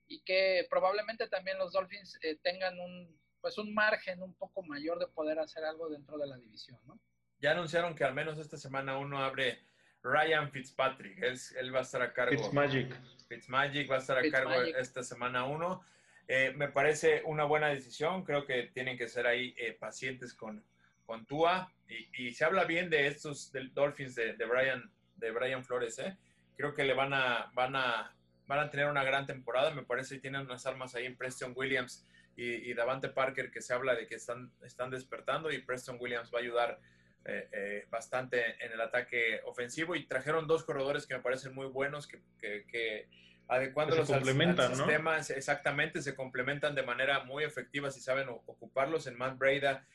y 0.07 0.21
que 0.21 0.67
probablemente 0.69 1.27
también 1.27 1.57
los 1.57 1.71
Dolphins 1.71 2.19
eh, 2.21 2.37
tengan 2.43 2.77
un, 2.79 3.22
pues 3.43 3.57
un 3.57 3.73
margen 3.73 4.23
un 4.23 4.33
poco 4.35 4.63
mayor 4.63 4.97
de 4.99 5.07
poder 5.07 5.37
hacer 5.37 5.65
algo 5.65 5.89
dentro 5.89 6.17
de 6.17 6.25
la 6.25 6.37
división. 6.37 6.79
¿no? 6.85 6.97
Ya 7.39 7.51
anunciaron 7.51 7.93
que 7.93 8.05
al 8.05 8.13
menos 8.13 8.39
esta 8.39 8.55
semana 8.55 8.97
uno 8.97 9.19
abre 9.19 9.59
Ryan 10.01 10.49
Fitzpatrick, 10.49 11.21
él, 11.21 11.75
va 11.75 11.79
a 11.79 11.81
estar 11.81 12.01
a 12.01 12.13
cargo. 12.13 12.41
Fitzmagic. 12.41 12.95
Fitzmagic 13.27 13.91
va 13.91 13.95
a 13.95 13.99
estar 13.99 14.17
a 14.17 14.29
cargo 14.31 14.53
esta 14.53 15.03
semana 15.03 15.43
uno. 15.43 15.83
Eh, 16.29 16.53
me 16.55 16.69
parece 16.69 17.21
una 17.25 17.43
buena 17.43 17.67
decisión. 17.67 18.23
Creo 18.23 18.45
que 18.45 18.71
tienen 18.73 18.97
que 18.97 19.09
ser 19.09 19.27
ahí 19.27 19.53
eh, 19.57 19.73
pacientes 19.73 20.33
con, 20.33 20.63
con 21.05 21.25
Tua. 21.25 21.69
Y, 22.17 22.31
se 22.31 22.45
habla 22.45 22.63
bien 22.63 22.89
de 22.89 23.07
estos 23.07 23.51
del 23.51 23.73
Dolphins 23.73 24.15
de, 24.15 24.37
de, 24.37 24.45
Brian, 24.45 24.89
de 25.17 25.31
Brian 25.31 25.65
Flores. 25.65 25.99
¿eh? 25.99 26.17
Creo 26.55 26.73
que 26.73 26.85
le 26.85 26.93
van 26.93 27.13
a, 27.13 27.51
van, 27.53 27.75
a, 27.75 28.15
van 28.47 28.59
a 28.59 28.69
tener 28.69 28.87
una 28.87 29.03
gran 29.03 29.25
temporada. 29.25 29.71
Me 29.71 29.83
parece 29.83 30.15
que 30.15 30.21
tienen 30.21 30.41
unas 30.41 30.65
armas 30.65 30.95
ahí 30.95 31.05
en 31.05 31.17
Preston 31.17 31.51
Williams 31.57 32.05
y, 32.35 32.69
y 32.69 32.73
Davante 32.73 33.09
Parker 33.09 33.51
que 33.51 33.61
se 33.61 33.73
habla 33.73 33.95
de 33.95 34.07
que 34.07 34.15
están, 34.15 34.51
están 34.63 34.89
despertando 34.89 35.51
y 35.51 35.59
Preston 35.59 35.97
Williams 35.99 36.31
va 36.33 36.39
a 36.39 36.41
ayudar 36.41 36.79
eh, 37.25 37.47
eh, 37.53 37.87
bastante 37.89 38.43
en 38.65 38.73
el 38.73 38.81
ataque 38.81 39.39
ofensivo 39.45 39.95
y 39.95 40.05
trajeron 40.05 40.45
dos 40.45 40.65
corredores 40.65 41.07
que 41.07 41.15
me 41.15 41.21
parecen 41.21 41.53
muy 41.55 41.67
buenos, 41.67 42.05
que, 42.05 42.19
que, 42.37 42.65
que 42.65 43.07
adecuándolos 43.47 44.09
al, 44.11 44.25
sistema, 44.25 45.19
exactamente, 45.19 46.01
se 46.01 46.15
complementan 46.15 46.75
de 46.75 46.83
manera 46.83 47.23
muy 47.23 47.45
efectiva 47.45 47.91
si 47.91 48.01
saben 48.01 48.27
ocuparlos. 48.27 49.07
En 49.07 49.17
Matt 49.17 49.37
Breda 49.37 49.85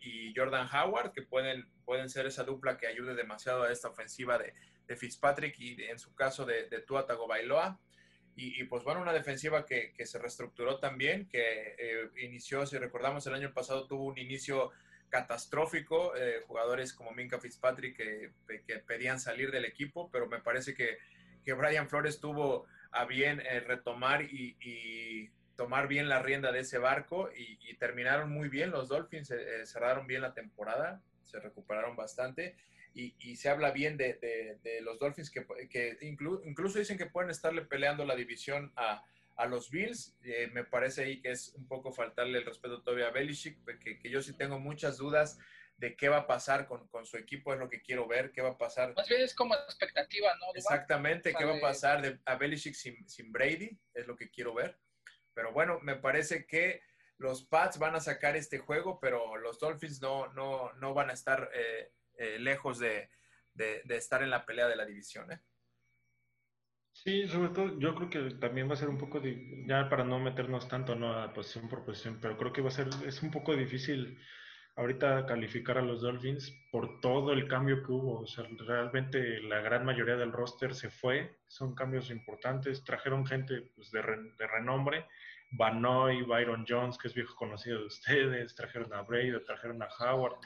y 0.00 0.34
Jordan 0.34 0.68
Howard, 0.70 1.12
que 1.12 1.22
pueden, 1.22 1.66
pueden 1.84 2.10
ser 2.10 2.26
esa 2.26 2.44
dupla 2.44 2.76
que 2.76 2.86
ayude 2.86 3.14
demasiado 3.14 3.62
a 3.62 3.72
esta 3.72 3.88
ofensiva 3.88 4.38
de, 4.38 4.54
Fitzpatrick 4.96 5.58
y 5.60 5.82
en 5.84 5.98
su 5.98 6.14
caso 6.14 6.46
de, 6.46 6.68
de 6.68 6.80
Tua 6.80 7.06
Tagovailoa. 7.06 7.78
Y, 8.40 8.62
pues 8.64 8.84
bueno, 8.84 9.02
una 9.02 9.12
defensiva 9.12 9.66
que, 9.66 9.92
que 9.92 10.06
se 10.06 10.18
reestructuró 10.18 10.78
también, 10.78 11.28
que 11.28 11.74
inició, 12.22 12.64
si 12.66 12.78
recordamos, 12.78 13.26
el 13.26 13.34
año 13.34 13.52
pasado 13.52 13.88
tuvo 13.88 14.04
un 14.04 14.16
inicio 14.16 14.70
catastrófico, 15.08 16.12
jugadores 16.46 16.92
como 16.92 17.10
Minka 17.10 17.40
Fitzpatrick 17.40 17.96
que, 17.96 18.30
que, 18.64 18.78
pedían 18.78 19.18
salir 19.18 19.50
del 19.50 19.64
equipo, 19.64 20.08
pero 20.12 20.28
me 20.28 20.38
parece 20.38 20.72
que, 20.72 20.98
que 21.44 21.52
Brian 21.52 21.88
Flores 21.88 22.20
tuvo 22.20 22.66
a 22.92 23.06
bien 23.06 23.42
retomar 23.66 24.22
y, 24.22 24.56
y 24.60 25.30
tomar 25.58 25.88
bien 25.88 26.08
la 26.08 26.20
rienda 26.20 26.52
de 26.52 26.60
ese 26.60 26.78
barco 26.78 27.30
y, 27.36 27.58
terminaron 27.78 28.30
muy 28.30 28.48
bien. 28.48 28.70
Los 28.70 28.88
Dolphins 28.88 29.32
eh, 29.32 29.66
cerraron 29.66 30.06
bien 30.06 30.22
la 30.22 30.32
temporada, 30.32 31.02
se 31.24 31.40
recuperaron 31.40 31.96
bastante 31.96 32.56
y, 32.94 33.36
se 33.36 33.48
habla 33.48 33.70
bien 33.70 33.96
de, 33.96 34.58
los 34.82 34.98
Dolphins 34.98 35.30
que, 35.30 35.46
que 35.68 35.98
incluso 36.02 36.78
dicen 36.78 36.98
que 36.98 37.06
pueden 37.06 37.30
estarle 37.30 37.62
peleando 37.62 38.04
la 38.04 38.16
división 38.16 38.72
a, 38.76 39.04
los 39.48 39.70
Bills. 39.70 40.16
Eh, 40.24 40.48
me 40.52 40.64
parece 40.64 41.04
ahí 41.04 41.20
que 41.20 41.30
es 41.30 41.54
un 41.54 41.68
poco 41.68 41.92
faltarle 41.92 42.38
el 42.38 42.44
respeto 42.44 42.82
todavía 42.82 43.06
a 43.06 43.12
Belichick, 43.12 43.56
que, 43.78 43.98
que 43.98 44.10
yo 44.10 44.20
sí 44.20 44.32
tengo 44.32 44.58
muchas 44.58 44.98
dudas 44.98 45.38
de 45.78 45.94
qué 45.94 46.08
va 46.08 46.18
a 46.18 46.26
pasar 46.26 46.66
con, 46.66 47.06
su 47.06 47.16
equipo, 47.16 47.52
es 47.52 47.60
lo 47.60 47.70
que 47.70 47.80
quiero 47.80 48.08
ver, 48.08 48.32
qué 48.32 48.42
va 48.42 48.50
a 48.50 48.58
pasar. 48.58 48.94
Más 48.96 49.08
bien 49.08 49.20
es 49.20 49.34
como 49.34 49.54
expectativa, 49.54 50.34
¿no? 50.40 50.46
Exactamente, 50.54 51.32
qué 51.32 51.44
va 51.44 51.56
a 51.56 51.60
pasar 51.60 52.02
de, 52.02 52.18
a 52.24 52.34
Belichick 52.34 52.74
sin, 52.74 53.08
sin 53.08 53.30
Brady, 53.30 53.78
es 53.94 54.06
lo 54.06 54.16
que 54.16 54.28
quiero 54.28 54.54
ver. 54.54 54.76
Pero 55.34 55.52
bueno, 55.52 55.78
me 55.80 55.94
parece 55.94 56.46
que 56.46 56.82
los 57.18 57.44
Pats 57.44 57.78
van 57.78 57.94
a 57.94 58.00
sacar 58.00 58.36
este 58.36 58.58
juego, 58.58 58.98
pero 58.98 59.36
los 59.36 59.60
Dolphins 59.60 60.00
no, 60.02 60.32
no, 60.32 60.72
no 60.74 60.94
van 60.94 61.10
a 61.10 61.12
estar 61.12 61.48
eh, 61.54 61.92
eh, 62.18 62.38
lejos 62.38 62.78
de, 62.78 63.08
estar 63.88 64.22
en 64.22 64.30
la 64.30 64.44
pelea 64.44 64.68
de 64.68 64.76
la 64.76 64.84
división. 64.84 65.32
¿eh? 65.32 65.40
Sí, 66.92 67.28
sobre 67.28 67.50
todo 67.50 67.78
yo 67.78 67.94
creo 67.94 68.10
que 68.10 68.34
también 68.36 68.68
va 68.68 68.74
a 68.74 68.76
ser 68.76 68.88
un 68.88 68.98
poco, 68.98 69.22
ya 69.66 69.88
para 69.88 70.04
no 70.04 70.18
meternos 70.18 70.68
tanto 70.68 70.94
¿no? 70.94 71.12
a 71.12 71.32
posición 71.32 71.68
por 71.68 71.84
posición, 71.84 72.18
pero 72.20 72.36
creo 72.36 72.52
que 72.52 72.60
va 72.60 72.68
a 72.68 72.72
ser, 72.72 72.88
es 73.06 73.22
un 73.22 73.30
poco 73.30 73.54
difícil 73.54 74.18
ahorita 74.76 75.26
calificar 75.26 75.78
a 75.78 75.82
los 75.82 76.02
Dolphins 76.02 76.52
por 76.70 77.00
todo 77.00 77.32
el 77.32 77.48
cambio 77.48 77.82
que 77.82 77.92
hubo. 77.92 78.20
O 78.20 78.26
sea, 78.26 78.44
realmente 78.66 79.40
la 79.42 79.60
gran 79.60 79.84
mayoría 79.84 80.16
del 80.16 80.32
roster 80.32 80.74
se 80.74 80.90
fue, 80.90 81.38
son 81.46 81.74
cambios 81.74 82.10
importantes, 82.10 82.84
trajeron 82.84 83.26
gente 83.26 83.70
pues, 83.74 83.90
de, 83.90 84.02
de 84.02 84.46
renombre 84.46 85.06
Banoy, 85.50 86.22
Byron 86.22 86.64
Jones, 86.68 86.98
que 86.98 87.08
es 87.08 87.14
viejo 87.14 87.34
conocido 87.34 87.80
de 87.80 87.86
ustedes, 87.86 88.54
trajeron 88.54 88.92
a 88.92 89.02
Brady, 89.02 89.32
trajeron 89.44 89.82
a 89.82 89.88
Howard. 89.98 90.36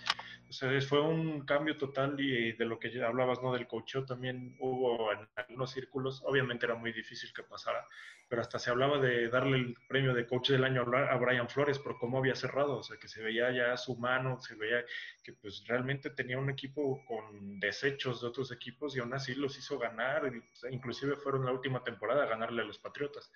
O 0.49 0.53
sea, 0.53 0.81
fue 0.83 1.01
un 1.01 1.45
cambio 1.47 1.77
total 1.77 2.15
y 2.21 2.53
de 2.53 2.65
lo 2.67 2.79
que 2.79 2.91
ya 2.91 3.07
hablabas, 3.07 3.43
¿no? 3.43 3.53
Del 3.53 3.67
coacheo 3.67 4.05
también 4.05 4.55
hubo 4.61 5.11
en 5.13 5.27
algunos 5.35 5.71
círculos. 5.71 6.23
Obviamente 6.27 6.67
era 6.67 6.75
muy 6.75 6.93
difícil 6.93 7.33
que 7.33 7.43
pasara, 7.43 7.87
pero 8.29 8.43
hasta 8.43 8.59
se 8.59 8.71
hablaba 8.71 8.99
de 8.99 9.29
darle 9.29 9.57
el 9.57 9.77
premio 9.89 10.13
de 10.13 10.27
coach 10.27 10.51
del 10.51 10.65
año 10.65 10.83
a 10.83 11.17
Brian 11.17 11.49
Flores 11.49 11.79
por 11.79 11.99
cómo 11.99 12.19
había 12.19 12.35
cerrado. 12.35 12.77
O 12.77 12.83
sea, 12.83 12.99
que 12.99 13.09
se 13.09 13.23
veía 13.23 13.51
ya 13.51 13.77
su 13.79 13.97
mano, 13.97 14.41
se 14.41 14.55
veía 14.55 14.85
que 15.25 15.33
pues 15.33 15.65
realmente 15.67 16.11
tenía 16.11 16.39
un 16.39 16.51
equipo 16.51 17.03
con 17.07 17.59
desechos 17.59 18.21
de 18.21 18.29
otros 18.29 18.53
equipos 18.53 18.95
y 18.95 19.01
aún 19.01 19.15
así 19.15 19.35
los 19.35 19.59
hizo 19.59 19.79
ganar. 19.79 20.31
Inclusive 20.71 21.17
fueron 21.17 21.47
la 21.47 21.53
última 21.53 21.83
temporada 21.83 22.25
a 22.25 22.29
ganarle 22.29 22.63
a 22.63 22.67
los 22.67 22.79
Patriotas 22.79 23.33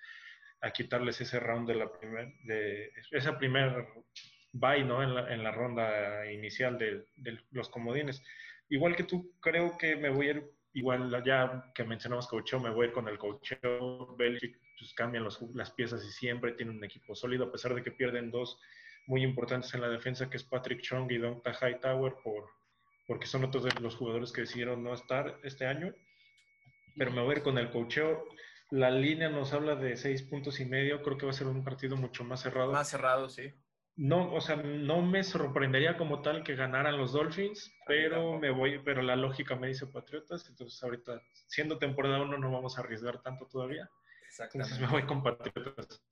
a 0.61 0.71
quitarles 0.71 1.21
ese 1.21 1.39
round 1.39 1.67
de 1.67 1.75
la 1.75 1.91
primer, 1.91 2.33
de 2.43 2.91
esa 3.11 3.37
primer 3.37 3.87
bye, 4.53 4.83
¿no? 4.83 5.03
En 5.03 5.13
la, 5.13 5.33
en 5.33 5.43
la 5.43 5.51
ronda 5.51 6.31
inicial 6.31 6.77
de, 6.77 7.05
los 7.51 7.69
comodines. 7.69 8.23
Igual 8.69 8.95
que 8.95 9.03
tú, 9.03 9.33
creo 9.39 9.77
que 9.77 9.95
me 9.95 10.09
voy 10.09 10.27
a 10.27 10.31
ir, 10.31 10.51
igual 10.73 11.23
ya 11.23 11.71
que 11.73 11.83
mencionamos 11.83 12.27
coacheo, 12.27 12.59
me 12.59 12.69
voy 12.69 12.85
a 12.85 12.87
ir 12.89 12.93
con 12.93 13.07
el 13.07 13.17
coacheo. 13.17 14.15
Belichick, 14.17 14.59
pues 14.79 14.93
cambian 14.93 15.23
los, 15.23 15.41
las 15.53 15.71
piezas 15.71 16.03
y 16.05 16.11
siempre 16.11 16.53
tiene 16.53 16.71
un 16.71 16.83
equipo 16.83 17.15
sólido, 17.15 17.45
a 17.45 17.51
pesar 17.51 17.73
de 17.73 17.83
que 17.83 17.91
pierden 17.91 18.31
dos 18.31 18.59
muy 19.05 19.23
importantes 19.23 19.73
en 19.73 19.81
la 19.81 19.89
defensa, 19.89 20.29
que 20.29 20.37
es 20.37 20.43
Patrick 20.43 20.81
Chung 20.81 21.09
y 21.11 21.17
Donta 21.17 21.53
Hightower, 21.53 22.15
por, 22.23 22.49
porque 23.07 23.25
son 23.25 23.45
otros 23.45 23.63
de 23.63 23.71
los 23.79 23.95
jugadores 23.95 24.31
que 24.31 24.41
decidieron 24.41 24.83
no 24.83 24.93
estar 24.93 25.39
este 25.43 25.65
año. 25.65 25.93
Pero 26.97 27.11
me 27.11 27.21
voy 27.21 27.35
a 27.35 27.37
ir 27.37 27.43
con 27.43 27.57
el 27.57 27.69
coacheo 27.69 28.27
la 28.69 28.91
línea 28.91 29.29
nos 29.29 29.53
habla 29.53 29.75
de 29.75 29.95
seis 29.95 30.23
puntos 30.23 30.59
y 30.59 30.65
medio. 30.65 31.01
Creo 31.01 31.17
que 31.17 31.25
va 31.25 31.31
a 31.31 31.35
ser 31.35 31.47
un 31.47 31.63
partido 31.63 31.95
mucho 31.95 32.23
más 32.23 32.41
cerrado. 32.41 32.71
Más 32.71 32.89
cerrado, 32.89 33.29
sí. 33.29 33.53
No, 33.95 34.31
o 34.31 34.41
sea, 34.41 34.57
no 34.57 35.01
me 35.01 35.23
sorprendería 35.23 35.97
como 35.97 36.21
tal 36.21 36.43
que 36.43 36.55
ganaran 36.55 36.97
los 36.97 37.13
Dolphins, 37.13 37.73
pero 37.87 38.37
me 38.37 38.51
voy, 38.51 38.77
pero 38.83 39.01
la 39.01 39.15
lógica 39.15 39.55
me 39.55 39.69
dice 39.69 39.87
Patriotas, 39.87 40.47
entonces 40.47 40.83
ahorita, 40.83 41.19
siendo 41.47 41.79
temporada 41.79 42.21
uno, 42.21 42.37
no 42.37 42.51
vamos 42.51 42.77
a 42.77 42.81
arriesgar 42.81 43.23
tanto 43.23 43.47
todavía. 43.47 43.89
Exactamente. 44.27 44.75
Entonces 44.75 44.79
me 44.79 44.87
voy 44.87 45.07
con 45.07 45.23
Patriotas. 45.23 46.03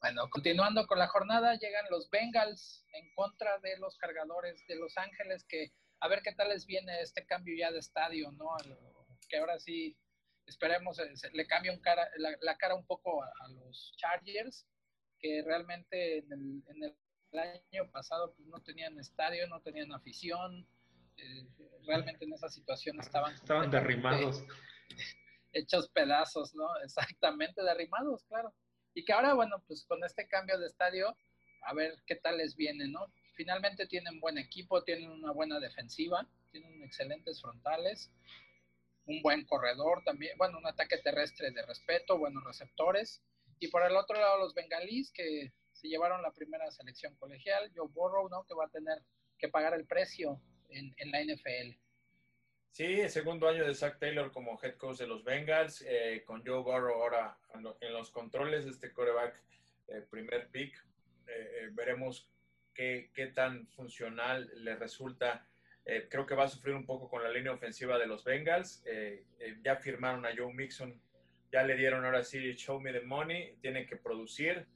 Bueno, 0.00 0.28
continuando 0.30 0.88
con 0.88 0.98
la 0.98 1.06
jornada, 1.06 1.54
llegan 1.54 1.84
los 1.88 2.10
Bengals 2.10 2.84
en 2.94 3.14
contra 3.14 3.60
de 3.60 3.78
los 3.78 3.96
cargadores 3.98 4.66
de 4.66 4.74
Los 4.74 4.98
Ángeles, 4.98 5.44
que 5.48 5.70
a 6.00 6.08
ver 6.08 6.22
qué 6.24 6.32
tal 6.32 6.48
les 6.48 6.66
viene 6.66 7.00
este 7.00 7.24
cambio 7.24 7.54
ya 7.56 7.70
de 7.70 7.78
estadio, 7.78 8.32
¿no? 8.32 8.56
Que 9.32 9.38
ahora 9.38 9.58
sí 9.58 9.96
esperemos 10.46 10.98
eh, 10.98 11.10
le 11.32 11.46
cambie 11.46 11.80
cara, 11.80 12.06
la, 12.18 12.56
cara 12.58 12.74
un 12.74 12.84
poco 12.84 13.22
a, 13.24 13.48
los 13.48 13.94
Chargers, 13.96 14.66
que 15.18 15.42
realmente 15.42 16.18
en 16.18 16.62
el, 16.82 16.94
año 17.32 17.90
pasado 17.90 18.34
pues, 18.34 18.46
no 18.48 18.60
tenían 18.60 18.98
estadio, 18.98 19.48
no 19.48 19.62
tenían 19.62 19.90
afición, 19.94 20.68
eh, 21.16 21.46
realmente 21.86 22.26
en 22.26 22.34
esa 22.34 22.50
situación 22.50 23.00
estaban... 23.00 23.32
Estaban 23.32 23.70
derrimados. 23.70 24.44
Hechos 25.54 25.88
pedazos, 25.88 26.54
¿no? 26.54 26.68
Exactamente, 26.84 27.62
derrimados, 27.62 28.22
claro. 28.24 28.54
Y 28.92 29.02
que 29.06 29.14
ahora, 29.14 29.32
bueno, 29.32 29.64
pues 29.66 29.86
con 29.86 30.04
este 30.04 30.28
cambio 30.28 30.58
de 30.58 30.66
estadio, 30.66 31.16
a 31.62 31.72
ver 31.72 32.02
qué 32.06 32.16
tal 32.16 32.36
les 32.36 32.54
viene, 32.54 32.86
¿no? 32.86 33.06
Finalmente 33.34 33.86
tienen 33.86 34.20
buen 34.20 34.36
equipo, 34.36 34.84
tienen 34.84 35.10
una 35.10 35.32
buena 35.32 35.58
defensiva, 35.58 36.28
tienen 36.50 36.82
excelentes 36.82 37.40
frontales, 37.40 38.12
un 39.06 39.20
buen 39.22 39.44
corredor 39.44 40.02
también, 40.04 40.36
bueno, 40.38 40.58
un 40.58 40.66
ataque 40.66 40.98
terrestre 40.98 41.50
de 41.50 41.66
respeto, 41.66 42.18
buenos 42.18 42.44
receptores. 42.44 43.22
Y 43.58 43.68
por 43.68 43.82
el 43.82 43.96
otro 43.96 44.18
lado, 44.18 44.38
los 44.38 44.54
bengalíes 44.54 45.12
que 45.12 45.52
se 45.72 45.88
llevaron 45.88 46.22
la 46.22 46.32
primera 46.32 46.70
selección 46.70 47.14
colegial, 47.16 47.70
Joe 47.74 47.88
Burrow, 47.88 48.28
¿no? 48.28 48.44
Que 48.44 48.54
va 48.54 48.66
a 48.66 48.70
tener 48.70 49.02
que 49.38 49.48
pagar 49.48 49.74
el 49.74 49.86
precio 49.86 50.40
en, 50.68 50.94
en 50.98 51.10
la 51.10 51.22
NFL. 51.22 51.76
Sí, 52.72 52.84
el 52.84 53.10
segundo 53.10 53.48
año 53.48 53.66
de 53.66 53.74
Zach 53.74 53.98
Taylor 53.98 54.32
como 54.32 54.58
head 54.62 54.76
coach 54.76 54.96
de 54.96 55.06
los 55.06 55.22
Bengals, 55.24 55.84
eh, 55.86 56.22
con 56.24 56.42
Joe 56.42 56.62
Burrow 56.62 57.02
ahora 57.02 57.36
en 57.52 57.92
los 57.92 58.10
controles 58.10 58.64
de 58.64 58.70
este 58.70 58.92
coreback, 58.94 59.38
eh, 59.88 60.06
primer 60.08 60.48
pick. 60.48 60.74
Eh, 61.26 61.68
veremos 61.72 62.30
qué, 62.72 63.10
qué, 63.12 63.26
tan 63.26 63.66
funcional 63.68 64.50
le 64.54 64.74
resulta 64.76 65.46
eh, 65.84 66.06
creo 66.08 66.26
que 66.26 66.34
va 66.34 66.44
a 66.44 66.48
sufrir 66.48 66.74
un 66.74 66.86
poco 66.86 67.08
con 67.08 67.22
la 67.22 67.30
línea 67.30 67.52
ofensiva 67.52 67.98
de 67.98 68.06
los 68.06 68.24
Bengals. 68.24 68.82
Eh, 68.86 69.24
eh, 69.40 69.56
ya 69.62 69.76
firmaron 69.76 70.24
a 70.24 70.30
Joe 70.36 70.52
Mixon, 70.52 71.00
ya 71.50 71.64
le 71.64 71.76
dieron 71.76 72.04
ahora 72.04 72.22
sí 72.22 72.54
Show 72.54 72.80
Me 72.80 72.92
the 72.92 73.00
Money, 73.00 73.56
tiene 73.60 73.86
que 73.86 73.96
producir. 73.96 74.66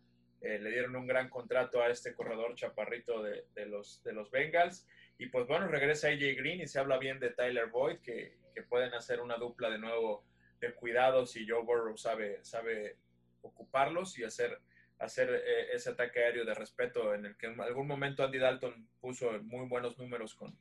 le 0.40 0.70
dieron 0.70 0.94
un 0.94 1.06
gran 1.06 1.28
contrato 1.28 1.82
a 1.82 1.88
este 1.88 2.14
corredor 2.14 2.54
chaparrito 2.54 3.22
de, 3.22 3.46
de, 3.54 3.66
los, 3.66 4.02
de 4.04 4.12
los 4.12 4.30
Bengals. 4.30 4.86
Y 5.18 5.26
pues 5.26 5.46
bueno, 5.46 5.66
regresa 5.68 6.08
AJ 6.08 6.36
Green 6.36 6.60
y 6.60 6.68
se 6.68 6.78
habla 6.78 6.98
bien 6.98 7.18
de 7.18 7.30
Tyler 7.30 7.66
Boyd, 7.66 7.98
que, 8.00 8.36
que 8.54 8.62
pueden 8.62 8.92
hacer 8.94 9.20
una 9.20 9.36
dupla 9.36 9.70
de 9.70 9.78
nuevo 9.78 10.24
de 10.60 10.74
cuidados 10.74 11.36
y 11.36 11.48
Joe 11.48 11.64
Burrow 11.64 11.96
sabe, 11.96 12.44
sabe 12.44 12.96
ocuparlos 13.42 14.18
y 14.18 14.24
hacer, 14.24 14.60
hacer 14.98 15.42
ese 15.72 15.90
ataque 15.90 16.20
aéreo 16.20 16.44
de 16.44 16.54
respeto 16.54 17.14
en 17.14 17.26
el 17.26 17.36
que 17.36 17.46
en 17.46 17.60
algún 17.60 17.86
momento 17.86 18.24
Andy 18.24 18.38
Dalton 18.38 18.88
puso 19.00 19.32
muy 19.42 19.66
buenos 19.68 19.98
números 19.98 20.34
con, 20.34 20.56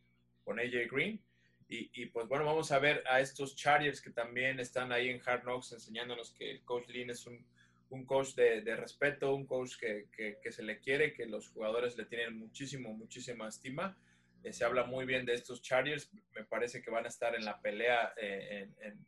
con 0.46 0.60
AJ 0.60 0.90
Green. 0.90 1.22
Y, 1.68 2.06
pues 2.06 2.28
bueno, 2.28 2.46
vamos 2.46 2.72
a 2.72 2.78
ver 2.78 3.04
a 3.08 3.20
estos 3.20 3.56
Chargers 3.56 4.00
que 4.00 4.12
también 4.12 4.60
están 4.60 4.92
ahí 4.92 5.10
en 5.10 5.20
Hard 5.26 5.42
Knocks 5.42 5.74
enseñándonos 5.74 6.32
que 6.32 6.52
el 6.52 6.64
coach 6.64 6.88
Lynn 6.90 7.10
es 7.10 7.26
un, 7.26 7.44
un 7.90 8.06
coach 8.06 8.36
de, 8.36 8.62
de, 8.62 8.76
respeto, 8.76 9.34
un 9.34 9.48
coach 9.48 9.76
que, 9.78 10.08
que, 10.16 10.52
se 10.52 10.62
le 10.62 10.80
quiere, 10.80 11.12
que 11.12 11.26
los 11.26 11.50
jugadores 11.50 11.98
le 11.98 12.06
tienen 12.06 12.38
muchísimo, 12.38 12.94
muchísima 12.94 13.48
estima. 13.48 13.98
Eh, 14.44 14.54
se 14.54 14.64
habla 14.64 14.84
muy 14.84 15.06
bien 15.06 15.26
de 15.26 15.34
estos 15.34 15.64
Chargers, 15.64 16.12
me 16.36 16.44
parece 16.44 16.84
que 16.84 16.92
van 16.92 17.06
a 17.06 17.10
estar 17.10 17.34
en 17.34 17.44
la 17.44 17.60
pelea 17.60 18.14
eh, 18.16 18.70
en, 18.80 19.06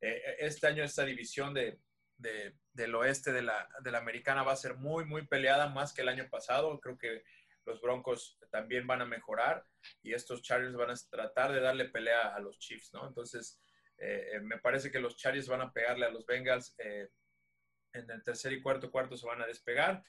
eh, 0.00 0.36
este 0.38 0.66
año, 0.66 0.82
esta 0.82 1.04
división 1.04 1.52
de, 1.52 1.78
de, 2.16 2.54
del 2.72 2.94
oeste 2.94 3.32
de 3.32 3.42
la, 3.42 3.68
de 3.82 3.90
la 3.90 3.98
americana 3.98 4.42
va 4.42 4.52
a 4.52 4.56
ser 4.56 4.76
muy, 4.76 5.04
muy 5.04 5.26
peleada, 5.26 5.68
más 5.68 5.92
que 5.92 6.02
el 6.02 6.08
año 6.08 6.28
pasado. 6.30 6.80
Creo 6.80 6.96
que 6.96 7.22
los 7.68 7.80
Broncos 7.80 8.38
también 8.50 8.86
van 8.86 9.02
a 9.02 9.06
mejorar 9.06 9.64
y 10.02 10.14
estos 10.14 10.42
Chargers 10.42 10.74
van 10.74 10.90
a 10.90 10.94
tratar 11.10 11.52
de 11.52 11.60
darle 11.60 11.84
pelea 11.84 12.34
a 12.34 12.40
los 12.40 12.58
Chiefs, 12.58 12.92
¿no? 12.94 13.06
Entonces, 13.06 13.60
eh, 13.98 14.30
eh, 14.32 14.40
me 14.40 14.58
parece 14.58 14.90
que 14.90 14.98
los 14.98 15.16
Chargers 15.16 15.48
van 15.48 15.60
a 15.60 15.72
pegarle 15.72 16.06
a 16.06 16.10
los 16.10 16.26
Bengals 16.26 16.74
eh, 16.78 17.08
en 17.92 18.10
el 18.10 18.24
tercer 18.24 18.52
y 18.52 18.62
cuarto 18.62 18.90
cuarto 18.90 19.16
se 19.16 19.26
van 19.26 19.42
a 19.42 19.46
despegar 19.46 20.02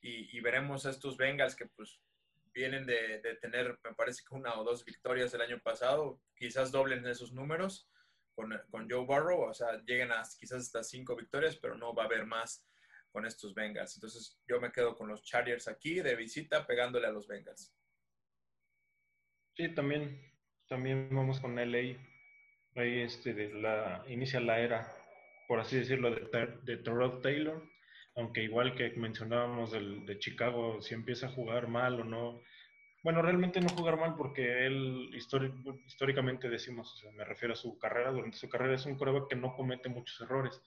y, 0.00 0.38
veremos 0.40 0.84
a 0.84 0.90
estos 0.90 1.16
Bengals 1.16 1.56
que 1.56 1.64
pues 1.64 1.98
vienen 2.52 2.84
de, 2.84 3.20
tener, 3.40 3.78
me 3.82 3.94
parece 3.94 4.22
que 4.22 4.34
una 4.34 4.60
o 4.60 4.64
dos 4.64 4.84
victorias 4.84 5.32
el 5.32 5.40
año 5.40 5.58
pasado, 5.60 6.20
quizás 6.36 6.70
doblen 6.70 7.06
esos 7.06 7.32
números 7.32 7.88
con, 8.34 8.52
con 8.70 8.90
Joe 8.90 9.06
Burrow, 9.06 9.48
o 9.48 9.54
sea, 9.54 9.80
lleguen 9.86 10.12
a 10.12 10.22
quizás 10.38 10.60
hasta 10.60 10.84
cinco 10.84 11.16
victorias, 11.16 11.56
pero 11.56 11.74
no 11.74 11.94
va 11.94 12.02
a 12.02 12.06
haber 12.06 12.26
más 12.26 12.66
con 13.14 13.24
estos 13.24 13.54
Bengals. 13.54 13.94
Entonces 13.94 14.42
yo 14.44 14.60
me 14.60 14.72
quedo 14.72 14.96
con 14.96 15.08
los 15.08 15.22
Chargers 15.22 15.68
aquí 15.68 16.00
de 16.00 16.16
visita 16.16 16.66
pegándole 16.66 17.06
a 17.06 17.12
los 17.12 17.28
Bengals. 17.28 17.72
Sí, 19.56 19.68
también, 19.68 20.20
también 20.68 21.08
vamos 21.12 21.38
con 21.38 21.54
LA. 21.54 21.96
Ahí 22.74 23.02
este, 23.02 23.54
la, 23.54 24.04
inicia 24.08 24.40
la 24.40 24.58
era, 24.58 24.92
por 25.46 25.60
así 25.60 25.76
decirlo, 25.76 26.10
de, 26.10 26.58
de 26.64 26.76
Taylor. 27.22 27.62
Aunque 28.16 28.42
igual 28.42 28.74
que 28.74 28.90
mencionábamos 28.96 29.70
del, 29.70 30.04
de 30.06 30.18
Chicago, 30.18 30.82
si 30.82 30.94
empieza 30.94 31.28
a 31.28 31.32
jugar 31.32 31.68
mal 31.68 32.00
o 32.00 32.04
no. 32.04 32.42
Bueno, 33.04 33.22
realmente 33.22 33.60
no 33.60 33.68
jugar 33.68 33.96
mal 33.96 34.16
porque 34.16 34.66
él 34.66 35.10
históricamente 35.86 36.48
decimos, 36.48 37.04
me 37.14 37.24
refiero 37.24 37.54
a 37.54 37.56
su 37.56 37.78
carrera, 37.78 38.10
durante 38.10 38.38
su 38.38 38.48
carrera 38.48 38.74
es 38.74 38.86
un 38.86 38.98
prueba 38.98 39.28
que 39.28 39.36
no 39.36 39.54
comete 39.54 39.88
muchos 39.88 40.20
errores 40.20 40.60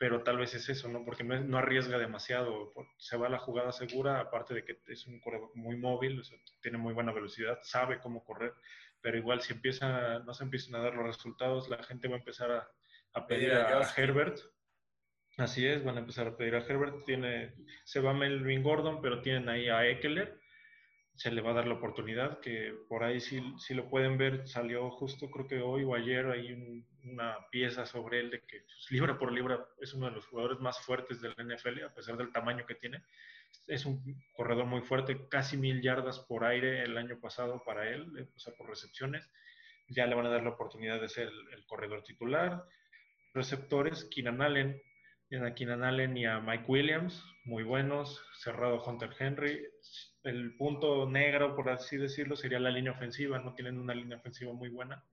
pero 0.00 0.22
tal 0.22 0.38
vez 0.38 0.54
es 0.54 0.66
eso, 0.70 0.88
¿no? 0.88 1.04
Porque 1.04 1.24
no, 1.24 1.58
arriesga 1.58 1.98
demasiado, 1.98 2.72
se 2.96 3.18
va 3.18 3.26
a 3.26 3.30
la 3.30 3.38
jugada 3.38 3.70
segura, 3.70 4.18
aparte 4.18 4.54
de 4.54 4.64
que 4.64 4.78
es 4.86 5.06
un 5.06 5.20
corredor 5.20 5.50
muy 5.54 5.76
móvil, 5.76 6.22
tiene 6.62 6.78
muy 6.78 6.94
buena 6.94 7.12
velocidad, 7.12 7.58
sabe 7.60 8.00
cómo 8.00 8.24
correr, 8.24 8.54
pero 9.02 9.18
igual 9.18 9.42
si 9.42 9.52
empieza, 9.52 10.20
no 10.20 10.32
se 10.32 10.44
empiezan 10.44 10.76
a 10.76 10.84
dar 10.84 10.94
los 10.94 11.04
resultados, 11.04 11.68
la 11.68 11.82
gente 11.82 12.08
va 12.08 12.14
a 12.14 12.20
empezar 12.20 12.50
a, 13.12 13.26
pedir 13.26 13.52
a, 13.52 13.82
Herbert. 13.94 14.38
Así 15.36 15.66
es, 15.66 15.84
van 15.84 15.98
a 15.98 16.00
empezar 16.00 16.28
a 16.28 16.36
pedir 16.38 16.54
a 16.54 16.64
Herbert. 16.64 17.04
Tiene, 17.04 17.52
se 17.84 18.00
va 18.00 18.14
Melvin 18.14 18.62
Gordon, 18.62 19.02
pero 19.02 19.20
tienen 19.20 19.50
ahí 19.50 19.68
a 19.68 19.86
Eckler 19.86 20.40
se 21.20 21.30
le 21.30 21.42
va 21.42 21.50
a 21.50 21.52
dar 21.54 21.66
la 21.66 21.74
oportunidad, 21.74 22.40
que 22.40 22.72
por 22.88 23.04
ahí 23.04 23.20
si, 23.20 23.42
si 23.58 23.74
lo 23.74 23.90
pueden 23.90 24.16
ver, 24.16 24.48
salió 24.48 24.90
justo 24.90 25.30
creo 25.30 25.46
que 25.46 25.60
hoy 25.60 25.84
o 25.84 25.94
ayer 25.94 26.24
hay 26.30 26.82
una 27.04 27.36
pieza 27.50 27.84
sobre 27.84 28.20
él 28.20 28.30
de 28.30 28.40
que 28.40 28.60
pues, 28.60 28.86
libra 28.88 29.18
por 29.18 29.30
libra 29.30 29.68
es 29.82 29.92
uno 29.92 30.06
de 30.06 30.12
los 30.12 30.24
jugadores 30.24 30.60
más 30.60 30.80
fuertes 30.80 31.20
del 31.20 31.32
NFL, 31.32 31.84
a 31.84 31.92
pesar 31.92 32.16
del 32.16 32.32
tamaño 32.32 32.64
que 32.64 32.74
tiene. 32.74 33.04
Es 33.66 33.84
un 33.84 34.02
corredor 34.32 34.64
muy 34.64 34.80
fuerte, 34.80 35.28
casi 35.28 35.58
mil 35.58 35.82
yardas 35.82 36.20
por 36.20 36.42
aire 36.42 36.84
el 36.84 36.96
año 36.96 37.20
pasado 37.20 37.62
para 37.66 37.86
él, 37.90 38.10
eh, 38.18 38.26
o 38.34 38.38
sea, 38.38 38.54
por 38.54 38.70
recepciones. 38.70 39.30
Ya 39.90 40.06
le 40.06 40.14
van 40.14 40.24
a 40.24 40.30
dar 40.30 40.42
la 40.42 40.50
oportunidad 40.50 41.02
de 41.02 41.10
ser 41.10 41.28
el, 41.52 41.66
corredor 41.66 42.02
titular. 42.02 42.64
Receptores, 43.34 44.06
Keenan 44.06 44.40
Allen, 44.40 44.80
tienen 45.28 45.48
a 45.48 45.54
Keenan 45.54 45.84
Allen 45.84 46.16
y 46.16 46.24
a 46.24 46.40
Mike 46.40 46.64
Williams, 46.66 47.22
muy 47.44 47.62
buenos. 47.62 48.24
Cerrado 48.38 48.82
Hunter 48.82 49.10
Henry 49.18 49.66
el 50.24 50.56
punto 50.56 51.08
negro, 51.08 51.54
por 51.56 51.70
así 51.70 51.96
decirlo, 51.96 52.36
sería 52.36 52.60
la 52.60 52.70
línea 52.70 52.92
ofensiva. 52.92 53.38
No 53.38 53.54
tienen 53.54 53.78
una 53.78 53.94
línea 53.94 54.18
ofensiva 54.18 54.52
muy 54.52 54.68
buena, 54.68 55.04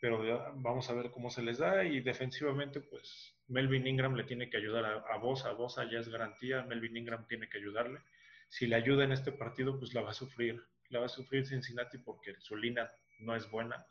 pero 0.00 0.52
vamos 0.56 0.90
a 0.90 0.94
ver 0.94 1.10
cómo 1.10 1.30
se 1.30 1.42
les 1.42 1.58
da. 1.58 1.84
Y 1.84 2.00
defensivamente, 2.00 2.80
pues 2.80 3.36
Melvin 3.48 3.86
Ingram 3.86 4.14
le 4.14 4.24
tiene 4.24 4.50
que 4.50 4.56
ayudar 4.56 4.84
a, 4.84 5.14
a 5.14 5.18
Bosa. 5.18 5.52
Bosa 5.52 5.88
ya 5.90 6.00
es 6.00 6.08
garantía, 6.08 6.62
Melvin 6.62 6.96
Ingram 6.96 7.26
tiene 7.26 7.48
que 7.48 7.58
ayudarle. 7.58 8.00
Si 8.48 8.66
le 8.66 8.76
ayuda 8.76 9.04
en 9.04 9.12
este 9.12 9.32
partido, 9.32 9.78
pues 9.78 9.94
la 9.94 10.02
va 10.02 10.10
a 10.10 10.14
sufrir. 10.14 10.60
La 10.88 10.98
va 10.98 11.06
a 11.06 11.10
sufrir 11.10 11.46
Cincinnati 11.46 11.98
porque 11.98 12.34
su 12.40 12.56
línea 12.56 12.90
no 13.20 13.36
es 13.36 13.48
buena. 13.48 13.86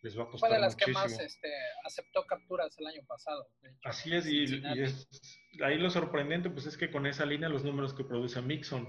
Les 0.00 0.18
va 0.18 0.22
a 0.22 0.26
costar 0.28 0.48
Fue 0.48 0.56
de 0.56 0.62
las 0.62 0.76
que 0.76 0.92
más 0.92 1.18
este, 1.18 1.52
aceptó 1.84 2.24
capturas 2.24 2.74
el 2.78 2.86
año 2.86 3.02
pasado. 3.06 3.50
Así 3.82 4.14
es 4.14 4.26
y, 4.26 4.44
y, 4.44 4.80
es, 4.80 5.08
ahí 5.62 5.76
lo 5.76 5.90
sorprendente 5.90 6.50
pues 6.50 6.66
es 6.66 6.76
que 6.78 6.90
con 6.90 7.06
esa 7.06 7.26
línea 7.26 7.48
los 7.48 7.64
números 7.64 7.92
que 7.94 8.04
produce 8.04 8.40
Mixon 8.40 8.88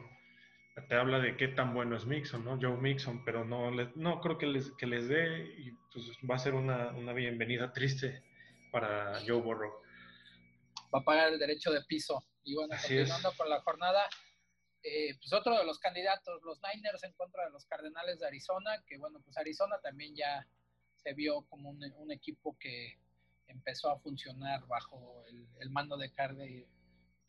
te 0.88 0.96
habla 0.96 1.20
de 1.20 1.38
qué 1.38 1.48
tan 1.48 1.74
bueno 1.74 1.96
es 1.96 2.06
Mixon, 2.06 2.44
¿no? 2.44 2.58
Joe 2.62 2.78
Mixon, 2.78 3.24
pero 3.26 3.46
no, 3.46 3.72
no 3.72 4.22
creo 4.22 4.38
que 4.38 4.48
les, 4.48 4.72
que 4.72 4.86
les 4.86 5.08
dé 5.08 5.54
y 5.58 5.72
pues 5.92 6.06
va 6.30 6.36
a 6.36 6.40
ser 6.40 6.54
una, 6.54 6.92
una 6.92 7.14
bienvenida 7.14 7.72
triste 7.74 8.24
para 8.72 9.20
Joe 9.26 9.42
Burrow. 9.42 9.82
Va 10.94 11.00
a 11.00 11.04
pagar 11.04 11.34
el 11.34 11.40
derecho 11.40 11.72
de 11.72 11.82
piso. 11.84 12.24
Y 12.44 12.56
bueno, 12.56 12.76
continuando 12.82 13.32
con 13.38 13.50
la 13.50 13.62
jornada, 13.62 14.08
eh, 14.84 15.16
pues 15.20 15.34
otro 15.34 15.58
de 15.58 15.66
los 15.66 15.80
candidatos, 15.80 16.42
los 16.44 16.60
Niners 16.62 17.04
en 17.04 17.14
contra 17.14 17.46
de 17.46 17.52
los 17.52 17.66
Cardenales 17.66 18.20
de 18.20 18.28
Arizona, 18.28 18.84
que 18.88 18.98
bueno, 18.98 19.20
pues 19.24 19.38
Arizona 19.38 19.80
también 19.82 20.16
ya 20.16 20.48
se 20.96 21.14
vio 21.14 21.42
como 21.50 21.70
un, 21.70 21.84
un 21.98 22.12
equipo 22.12 22.58
que 22.60 22.98
empezó 23.48 23.90
a 23.90 24.00
funcionar 24.00 24.66
bajo 24.68 25.24
el, 25.28 25.48
el 25.60 25.70
mando 25.70 25.98
de 25.98 26.12
Carde 26.12 26.68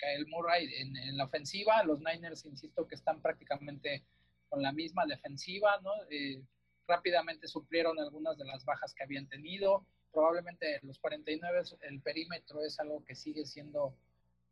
Kyle 0.01 0.27
Murray 0.27 0.69
en, 0.79 1.17
la 1.17 1.25
ofensiva. 1.25 1.83
Los 1.85 2.01
Niners, 2.01 2.45
insisto, 2.45 2.87
que 2.87 2.95
están 2.95 3.21
prácticamente 3.21 4.05
con 4.49 4.63
la 4.63 4.73
misma 4.73 5.07
defensiva, 5.07 5.79
¿no? 5.83 5.93
Eh, 6.11 6.43
rápidamente 6.89 7.47
suplieron 7.47 7.99
algunas 8.01 8.37
de 8.37 8.45
las 8.45 8.65
bajas 8.65 8.95
que 8.95 9.05
habían 9.05 9.29
tenido. 9.29 9.87
Probablemente 10.13 10.81
los 10.83 10.99
49, 10.99 11.63
el 11.83 12.01
perímetro 12.01 12.65
es 12.65 12.81
algo 12.81 13.05
que 13.05 13.15
sigue 13.15 13.45
siendo 13.47 13.97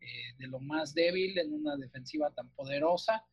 eh, 0.00 0.34
de 0.38 0.46
lo 0.46 0.60
más 0.60 0.94
débil 0.94 1.36
en 1.38 1.52
una 1.52 1.76
defensiva 1.76 2.30
tan 2.30 2.48
poderosa. 2.50 3.24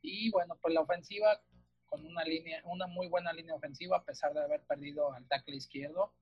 Y 0.00 0.30
bueno, 0.30 0.56
pues 0.60 0.74
la 0.74 0.82
ofensiva 0.82 1.40
con 1.86 2.06
una 2.06 2.24
línea, 2.24 2.62
una 2.64 2.86
muy 2.86 3.08
buena 3.08 3.32
línea 3.32 3.54
ofensiva, 3.54 3.98
a 3.98 4.04
pesar 4.04 4.32
de 4.32 4.42
haber 4.42 4.62
perdido 4.62 5.12
al 5.12 5.26
tackle 5.26 5.56
izquierdo. 5.56 6.14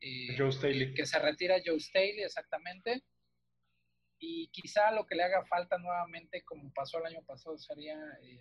Eh, 0.00 0.34
Joe 0.36 0.52
Staley. 0.52 0.94
Que 0.94 1.06
se 1.06 1.18
retira 1.18 1.56
Joe 1.64 1.78
Staley, 1.78 2.22
exactamente 2.22 3.02
y 4.18 4.48
quizá 4.48 4.90
lo 4.92 5.06
que 5.06 5.14
le 5.14 5.24
haga 5.24 5.44
falta 5.44 5.78
nuevamente, 5.78 6.42
como 6.44 6.72
pasó 6.72 6.98
el 6.98 7.06
año 7.06 7.22
pasado, 7.22 7.58
sería 7.58 7.96
eh, 8.22 8.40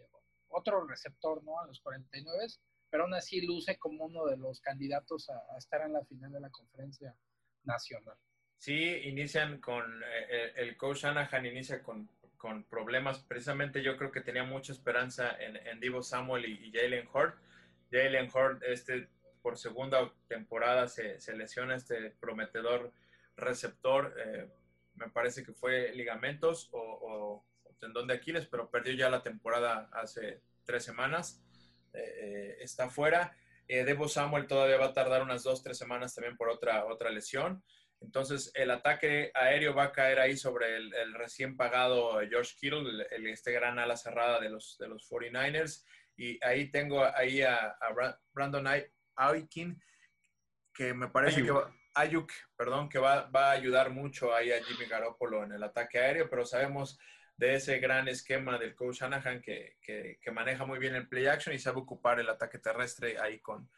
otro 0.49 0.85
receptor, 0.87 1.43
¿no? 1.43 1.59
A 1.59 1.67
los 1.67 1.79
49, 1.81 2.45
pero 2.89 3.03
aún 3.03 3.13
así 3.13 3.41
luce 3.41 3.77
como 3.77 4.05
uno 4.05 4.25
de 4.25 4.37
los 4.37 4.61
candidatos 4.61 5.29
a, 5.29 5.57
estar 5.57 5.81
en 5.81 5.93
la 5.93 6.05
final 6.05 6.31
de 6.31 6.39
la 6.39 6.49
conferencia 6.49 7.15
nacional. 7.63 8.15
Sí, 8.57 9.01
inician 9.03 9.59
con, 9.59 10.01
eh, 10.03 10.27
eh, 10.29 10.53
el 10.55 10.77
coach 10.77 10.99
Shanahan 10.99 11.45
inicia 11.45 11.83
con, 11.83 12.09
con, 12.37 12.63
problemas, 12.63 13.19
precisamente 13.19 13.83
yo 13.83 13.97
creo 13.97 14.11
que 14.11 14.21
tenía 14.21 14.43
mucha 14.43 14.71
esperanza 14.71 15.35
en, 15.39 15.57
en 15.57 15.79
Divo 15.79 16.01
Samuel 16.01 16.45
y, 16.45 16.71
Jalen 16.71 17.07
Hort. 17.11 17.37
Jalen 17.91 18.29
Hort, 18.33 18.63
este, 18.63 19.09
por 19.41 19.57
segunda 19.57 20.11
temporada 20.27 20.87
se, 20.87 21.19
se 21.19 21.35
lesiona 21.35 21.75
este 21.75 22.11
prometedor 22.11 22.93
receptor, 23.35 24.15
me 24.95 25.09
parece 25.09 25.43
que 25.43 25.53
fue 25.53 25.93
ligamentos 25.93 26.69
o, 26.71 27.45
tendón 27.79 28.07
de 28.07 28.15
Aquiles, 28.15 28.47
pero 28.47 28.71
perdió 28.71 28.93
ya 28.93 29.09
la 29.09 29.21
temporada 29.21 29.89
hace 29.91 30.41
tres 30.63 30.83
semanas. 30.83 31.43
Eh, 31.93 31.99
eh, 31.99 32.57
está 32.61 32.89
fuera. 32.89 33.37
Eh, 33.67 33.83
Debo 33.83 34.07
Samuel 34.07 34.47
todavía 34.47 34.77
va 34.77 34.87
a 34.87 34.93
tardar 34.93 35.21
unas 35.21 35.43
dos, 35.43 35.61
tres 35.61 35.77
semanas 35.77 36.15
también 36.15 36.37
por 36.37 36.49
otra, 36.49 36.85
otra 36.85 37.09
lesión. 37.09 37.63
Entonces, 38.01 38.51
el 38.55 38.71
ataque 38.71 39.31
aéreo 39.33 39.73
va 39.73 39.85
a 39.85 39.91
caer 39.91 40.19
ahí 40.19 40.37
sobre 40.37 40.75
el, 40.75 41.13
recién 41.13 41.57
pagado 41.57 42.19
George 42.29 42.55
Kittle, 42.59 43.05
el, 43.11 43.27
este 43.27 43.51
gran 43.51 43.79
ala 43.79 43.97
cerrada 43.97 44.39
de 44.39 44.49
los, 44.49 44.77
de 44.79 44.87
los 44.87 45.09
49ers. 45.09 45.83
Y 46.17 46.43
ahí 46.45 46.71
tengo 46.71 47.03
ahí 47.03 47.41
a, 47.41 47.75
Brandon 48.33 48.67
Aikin, 49.15 49.81
que 50.73 50.93
me 50.93 51.09
parece 51.09 51.43
que 51.43 51.51
va, 51.51 51.73
Ayuk, 51.95 52.31
perdón, 52.57 52.89
que 52.89 52.99
va, 52.99 53.29
a 53.33 53.51
ayudar 53.51 53.89
mucho 53.89 54.35
ahí 54.35 54.51
a 54.51 54.61
Jimmy 54.63 54.85
Garoppolo 54.85 55.43
en 55.43 55.53
el 55.53 55.63
ataque 55.63 55.99
aéreo, 55.99 56.29
pero 56.29 56.45
sabemos 56.45 56.99
de 57.37 57.55
ese 57.55 57.79
gran 57.79 58.07
esquema 58.09 58.57
del 58.57 58.75
coach 58.75 58.99
Shanahan 58.99 59.41
que, 59.41 59.77
maneja 60.33 60.65
muy 60.65 60.77
bien 60.77 60.95
el 60.95 61.07
play 61.07 61.27
action 61.27 61.55
y 61.55 61.59
sabe 61.59 61.79
ocupar 61.79 62.19
el 62.19 62.29
ataque 62.29 62.59
terrestre 62.59 63.17
ahí 63.17 63.39
con, 63.39 63.69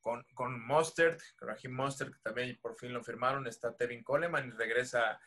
con, 0.00 0.24
con 0.34 0.64
Mostert, 0.64 1.20
Raheem 1.40 1.74
Mostert, 1.74 2.12
que 2.12 2.20
también 2.20 2.58
por 2.60 2.76
fin 2.76 2.92
lo 2.92 3.02
firmaron, 3.02 3.46
está 3.48 3.76
Tevin 3.76 4.04
Coleman 4.04 4.48
y 4.48 4.50
regresa 4.52 5.20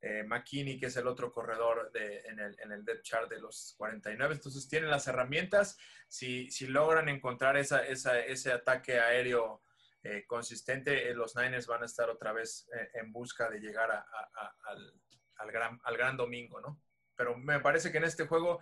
eh, 0.00 0.22
McKinney, 0.22 0.78
que 0.78 0.86
es 0.86 0.96
el 0.96 1.08
otro 1.08 1.32
corredor 1.32 1.90
de, 1.90 2.20
en, 2.26 2.38
el, 2.38 2.56
en 2.60 2.70
el 2.70 2.84
depth 2.84 3.02
chart 3.02 3.28
de 3.28 3.40
los 3.40 3.74
49. 3.76 4.34
Entonces 4.34 4.68
tienen 4.68 4.90
las 4.90 5.08
herramientas, 5.08 5.76
si, 6.06 6.48
si 6.52 6.68
logran 6.68 7.08
encontrar 7.08 7.56
esa, 7.56 7.84
ese 7.84 8.52
ataque 8.52 9.00
aéreo 9.00 9.62
eh, 10.02 10.24
consistente, 10.26 11.10
eh, 11.10 11.14
los 11.14 11.34
Niners 11.34 11.66
van 11.66 11.82
a 11.82 11.86
estar 11.86 12.08
otra 12.08 12.32
vez 12.32 12.68
eh, 12.72 12.90
en 12.94 13.12
busca 13.12 13.50
de 13.50 13.58
llegar 13.58 13.90
al, 13.90 15.50
gran, 15.50 15.80
al 15.82 15.96
gran 15.96 16.16
domingo, 16.16 16.60
¿no? 16.60 16.80
Pero 17.16 17.36
me 17.36 17.58
parece 17.58 17.90
que 17.90 17.98
en 17.98 18.04
este 18.04 18.26
juego 18.26 18.60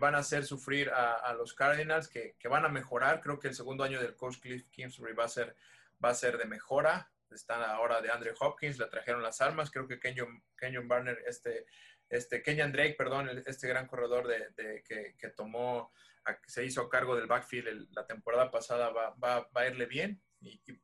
van 0.00 0.16
a 0.16 0.18
hacer 0.18 0.44
sufrir 0.44 0.90
a, 0.90 1.32
los 1.34 1.54
Cardinals, 1.54 2.08
que, 2.08 2.34
van 2.48 2.64
a 2.64 2.68
mejorar. 2.68 3.20
Creo 3.20 3.38
que 3.38 3.48
el 3.48 3.54
segundo 3.54 3.84
año 3.84 4.00
del 4.00 4.16
coach 4.16 4.38
Cliff 4.40 4.68
Kingsbury 4.70 5.14
va 5.14 5.24
a 5.24 5.28
ser, 5.28 5.56
va 6.04 6.10
a 6.10 6.14
ser 6.14 6.36
de 6.36 6.44
mejora. 6.44 7.10
Están 7.30 7.62
ahora 7.62 8.02
de 8.02 8.10
Andre 8.10 8.34
Hopkins, 8.38 8.78
le 8.78 8.86
trajeron 8.86 9.22
las 9.22 9.40
armas. 9.40 9.70
Creo 9.70 9.86
que 9.86 10.00
Kenyon, 10.00 10.42
Kenyon 10.56 10.88
Barner, 10.88 11.22
este, 11.26 11.66
este, 12.08 12.42
Kenyon 12.42 12.72
Drake, 12.72 12.96
perdón, 12.98 13.30
este 13.46 13.68
gran 13.68 13.86
corredor 13.86 14.26
de, 14.26 14.82
que, 14.82 15.14
que 15.16 15.28
tomó 15.28 15.92
se 16.46 16.64
hizo 16.64 16.88
cargo 16.88 17.16
del 17.16 17.26
backfield 17.26 17.88
la 17.92 18.06
temporada 18.06 18.50
pasada 18.50 18.90
va, 18.90 19.14
va, 19.14 19.48
a 19.54 19.66
irle 19.66 19.86
bien, 19.86 20.22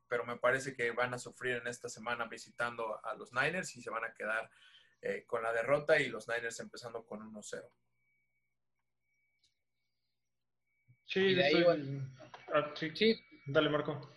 pero 0.07 0.25
me 0.25 0.37
parece 0.37 0.75
que 0.75 0.91
van 0.91 1.13
a 1.13 1.19
sufrir 1.19 1.57
en 1.57 1.67
esta 1.67 1.89
semana 1.89 2.25
visitando 2.27 2.99
a 3.03 3.15
los 3.15 3.31
Niners 3.33 3.75
y 3.75 3.81
se 3.81 3.89
van 3.89 4.03
a 4.03 4.13
quedar 4.13 4.49
eh, 5.01 5.23
con 5.25 5.43
la 5.43 5.53
derrota 5.53 5.99
y 5.99 6.09
los 6.09 6.27
Niners 6.27 6.59
empezando 6.59 7.05
con 7.05 7.19
1-0. 7.19 7.69
Sí, 11.05 11.37
ah, 12.53 12.73
sí. 12.75 12.91
sí. 12.95 13.15
Dale, 13.45 13.69
Marco. 13.69 14.11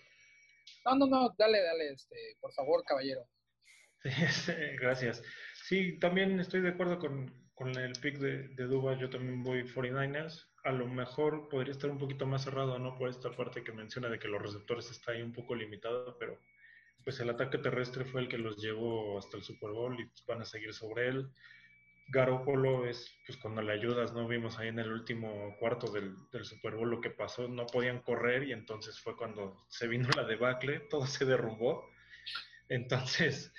No, 0.85 0.97
no, 0.97 1.07
no, 1.07 1.35
dale, 1.37 1.63
dale, 1.63 1.93
este, 1.93 2.17
por 2.41 2.53
favor, 2.53 2.83
caballero. 2.85 3.29
Sí, 4.03 4.11
gracias. 4.81 5.23
Sí, 5.65 5.99
también 5.99 6.41
estoy 6.41 6.63
de 6.63 6.71
acuerdo 6.71 6.99
con, 6.99 7.51
con 7.55 7.77
el 7.77 7.93
pick 8.01 8.19
de, 8.19 8.49
de 8.49 8.65
Duba. 8.65 8.97
Yo 8.99 9.11
también 9.11 9.43
voy 9.43 9.65
49ers. 9.65 10.48
A 10.65 10.73
lo 10.73 10.87
mejor 10.87 11.49
podría 11.49 11.73
estar 11.73 11.91
un 11.91 11.99
poquito 11.99 12.27
más 12.27 12.45
cerrado, 12.45 12.79
¿no? 12.79 12.97
Por 12.97 13.09
esta 13.09 13.31
parte 13.31 13.63
que 13.63 13.73
menciona 13.73 14.09
de 14.09 14.19
que 14.19 14.29
los 14.29 14.43
receptores 14.43 14.91
está 14.91 15.13
ahí 15.13 15.23
un 15.23 15.33
poco 15.33 15.55
limitado, 15.55 16.17
pero 16.19 16.39
pues 17.05 17.21
el 17.21 17.31
ataque 17.31 17.59
terrestre 17.59 18.05
fue 18.05 18.23
el 18.23 18.29
que 18.29 18.39
los 18.39 18.57
llevó 18.57 19.19
hasta 19.19 19.37
el 19.37 19.43
Super 19.43 19.71
Bowl 19.71 19.99
y 19.99 20.11
van 20.27 20.43
a 20.43 20.45
seguir 20.45 20.75
sobre 20.75 21.09
él. 21.09 21.31
Garópolo 22.11 22.87
es, 22.87 23.15
pues 23.27 23.39
cuando 23.39 23.63
le 23.63 23.73
ayudas, 23.73 24.13
¿no? 24.13 24.27
Vimos 24.27 24.59
ahí 24.59 24.69
en 24.69 24.79
el 24.79 24.91
último 24.91 25.55
cuarto 25.59 25.93
del, 25.93 26.15
del, 26.33 26.45
Super 26.45 26.75
Bowl 26.75 26.91
lo 26.91 27.01
que 27.01 27.11
pasó, 27.11 27.49
no 27.49 27.67
podían 27.67 28.01
correr 28.01 28.45
y 28.45 28.53
entonces 28.53 28.99
fue 28.99 29.17
cuando 29.17 29.65
se 29.69 29.87
vino 29.89 30.09
la 30.17 30.25
debacle, 30.25 30.81
todo 30.81 31.07
se 31.07 31.25
derrumbó. 31.25 31.89
Entonces, 32.69 33.53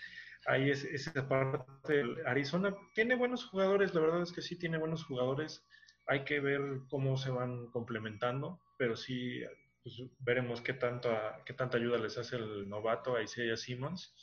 ahí 0.46 0.70
es 0.70 0.84
esa 0.84 1.28
parte. 1.28 2.04
Arizona 2.26 2.76
tiene 2.94 3.16
buenos 3.16 3.46
jugadores, 3.46 3.94
la 3.94 4.02
verdad 4.02 4.22
es 4.24 4.32
que 4.32 4.42
sí 4.42 4.58
tiene 4.58 4.78
buenos 4.78 5.04
jugadores. 5.06 5.66
Hay 6.10 6.26
que 6.26 6.40
ver 6.40 6.62
cómo 6.90 7.18
se 7.18 7.30
van 7.30 7.68
complementando, 7.68 8.60
pero 8.78 8.98
sí 8.98 9.44
pues, 9.84 10.02
veremos 10.20 10.62
qué, 10.62 10.74
tanta, 10.74 11.42
qué 11.46 11.54
tanta 11.54 11.78
ayuda 11.78 11.98
les 11.98 12.18
hace 12.18 12.36
el 12.36 12.68
novato 12.68 13.16
a 13.16 13.22
Isaiah 13.22 13.56
Simmons, 13.56 14.14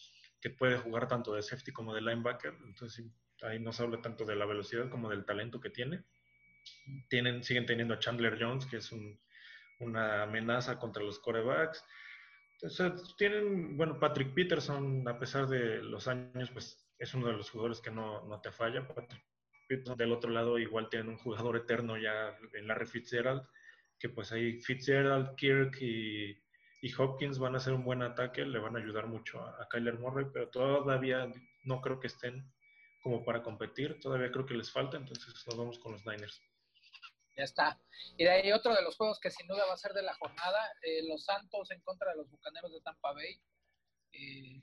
que 0.41 0.51
puede 0.51 0.79
jugar 0.79 1.09
tanto 1.09 1.33
de 1.33 1.43
safety 1.43 1.73
como 1.73 1.95
de 1.95 2.03
linebacker. 2.03 2.55
Entonces, 2.65 3.07
ahí 3.43 3.59
no 3.59 3.73
se 3.73 3.83
habla 3.83 4.01
tanto 4.03 4.25
de 4.25 4.37
la 4.37 4.47
velocidad 4.47 4.91
como 4.91 5.11
del 5.11 5.25
talento 5.25 5.61
que 5.61 5.71
tiene. 5.71 6.05
Tienen, 7.09 7.43
siguen 7.43 7.67
teniendo 7.67 7.95
a 7.95 7.99
Chandler 7.99 8.37
Jones, 8.41 8.67
que 8.67 8.79
es 8.79 8.93
una 9.81 10.25
amenaza 10.25 10.79
contra 10.79 11.03
los 11.03 11.19
corebacks. 11.19 11.85
Entonces, 12.61 13.15
tienen, 13.17 13.77
bueno, 13.77 13.99
Patrick 13.99 14.35
Peterson, 14.35 15.07
a 15.09 15.19
pesar 15.19 15.47
de 15.47 15.83
los 15.83 16.09
años, 16.09 16.51
pues 16.51 16.87
es 16.99 17.15
uno 17.15 17.29
de 17.29 17.35
los 17.35 17.51
jugadores 17.51 17.81
que 17.81 17.91
no, 17.91 18.27
no 18.27 18.41
te 18.41 18.51
falla. 18.51 18.87
Patrick 18.87 19.23
del 19.69 20.13
otro 20.13 20.31
lado, 20.31 20.59
igual 20.59 20.89
tienen 20.89 21.09
un 21.09 21.19
jugador 21.19 21.57
eterno 21.57 21.97
ya 21.97 22.37
en 22.55 22.67
Larry 22.69 22.87
Fitzgerald, 22.87 23.47
que 23.99 24.09
pues 24.09 24.33
ahí 24.33 24.61
Fitzgerald, 24.61 25.35
Kirk 25.37 25.81
y, 25.81 26.43
Hopkins 26.99 27.41
van 27.41 27.55
a 27.55 27.57
hacer 27.57 27.73
un 27.73 27.83
buen 27.85 28.01
ataque, 28.03 28.45
le 28.45 28.61
van 28.61 28.77
a 28.77 28.79
ayudar 28.79 29.09
mucho 29.09 29.41
a, 29.41 29.61
a 29.61 29.69
Kyler 29.69 29.99
Murray, 29.99 30.27
pero 30.33 30.49
todavía 30.51 31.29
no 31.65 31.81
creo 31.81 31.99
que 31.99 32.07
estén 32.07 32.49
como 33.07 33.25
para 33.25 33.41
competir. 33.41 34.01
Todavía 34.01 34.33
creo 34.33 34.47
que 34.47 34.55
les 34.55 34.73
falta, 34.73 34.97
entonces 34.97 35.33
nos 35.47 35.57
vamos 35.57 35.79
con 35.79 35.93
los 35.93 36.05
Niners. 36.05 36.43
Ya 37.37 37.45
está. 37.45 37.81
Y 38.17 38.25
de 38.25 38.31
ahí 38.31 38.53
otro 38.53 38.75
de 38.75 38.83
los 38.83 38.97
juegos 38.97 39.21
que 39.21 39.31
sin 39.31 39.47
duda 39.47 39.65
va 39.67 39.75
a 39.75 39.77
ser 39.77 39.93
de 39.93 40.03
la 40.03 40.15
jornada, 40.15 40.73
eh, 40.83 41.07
los 41.07 41.25
Santos 41.25 41.71
en 41.71 41.81
contra 41.83 42.11
de 42.11 42.17
los 42.17 42.29
Bucaneros 42.29 42.73
de 42.73 42.81
Tampa 42.81 43.13
Bay. 43.13 43.41
Eh, 44.13 44.61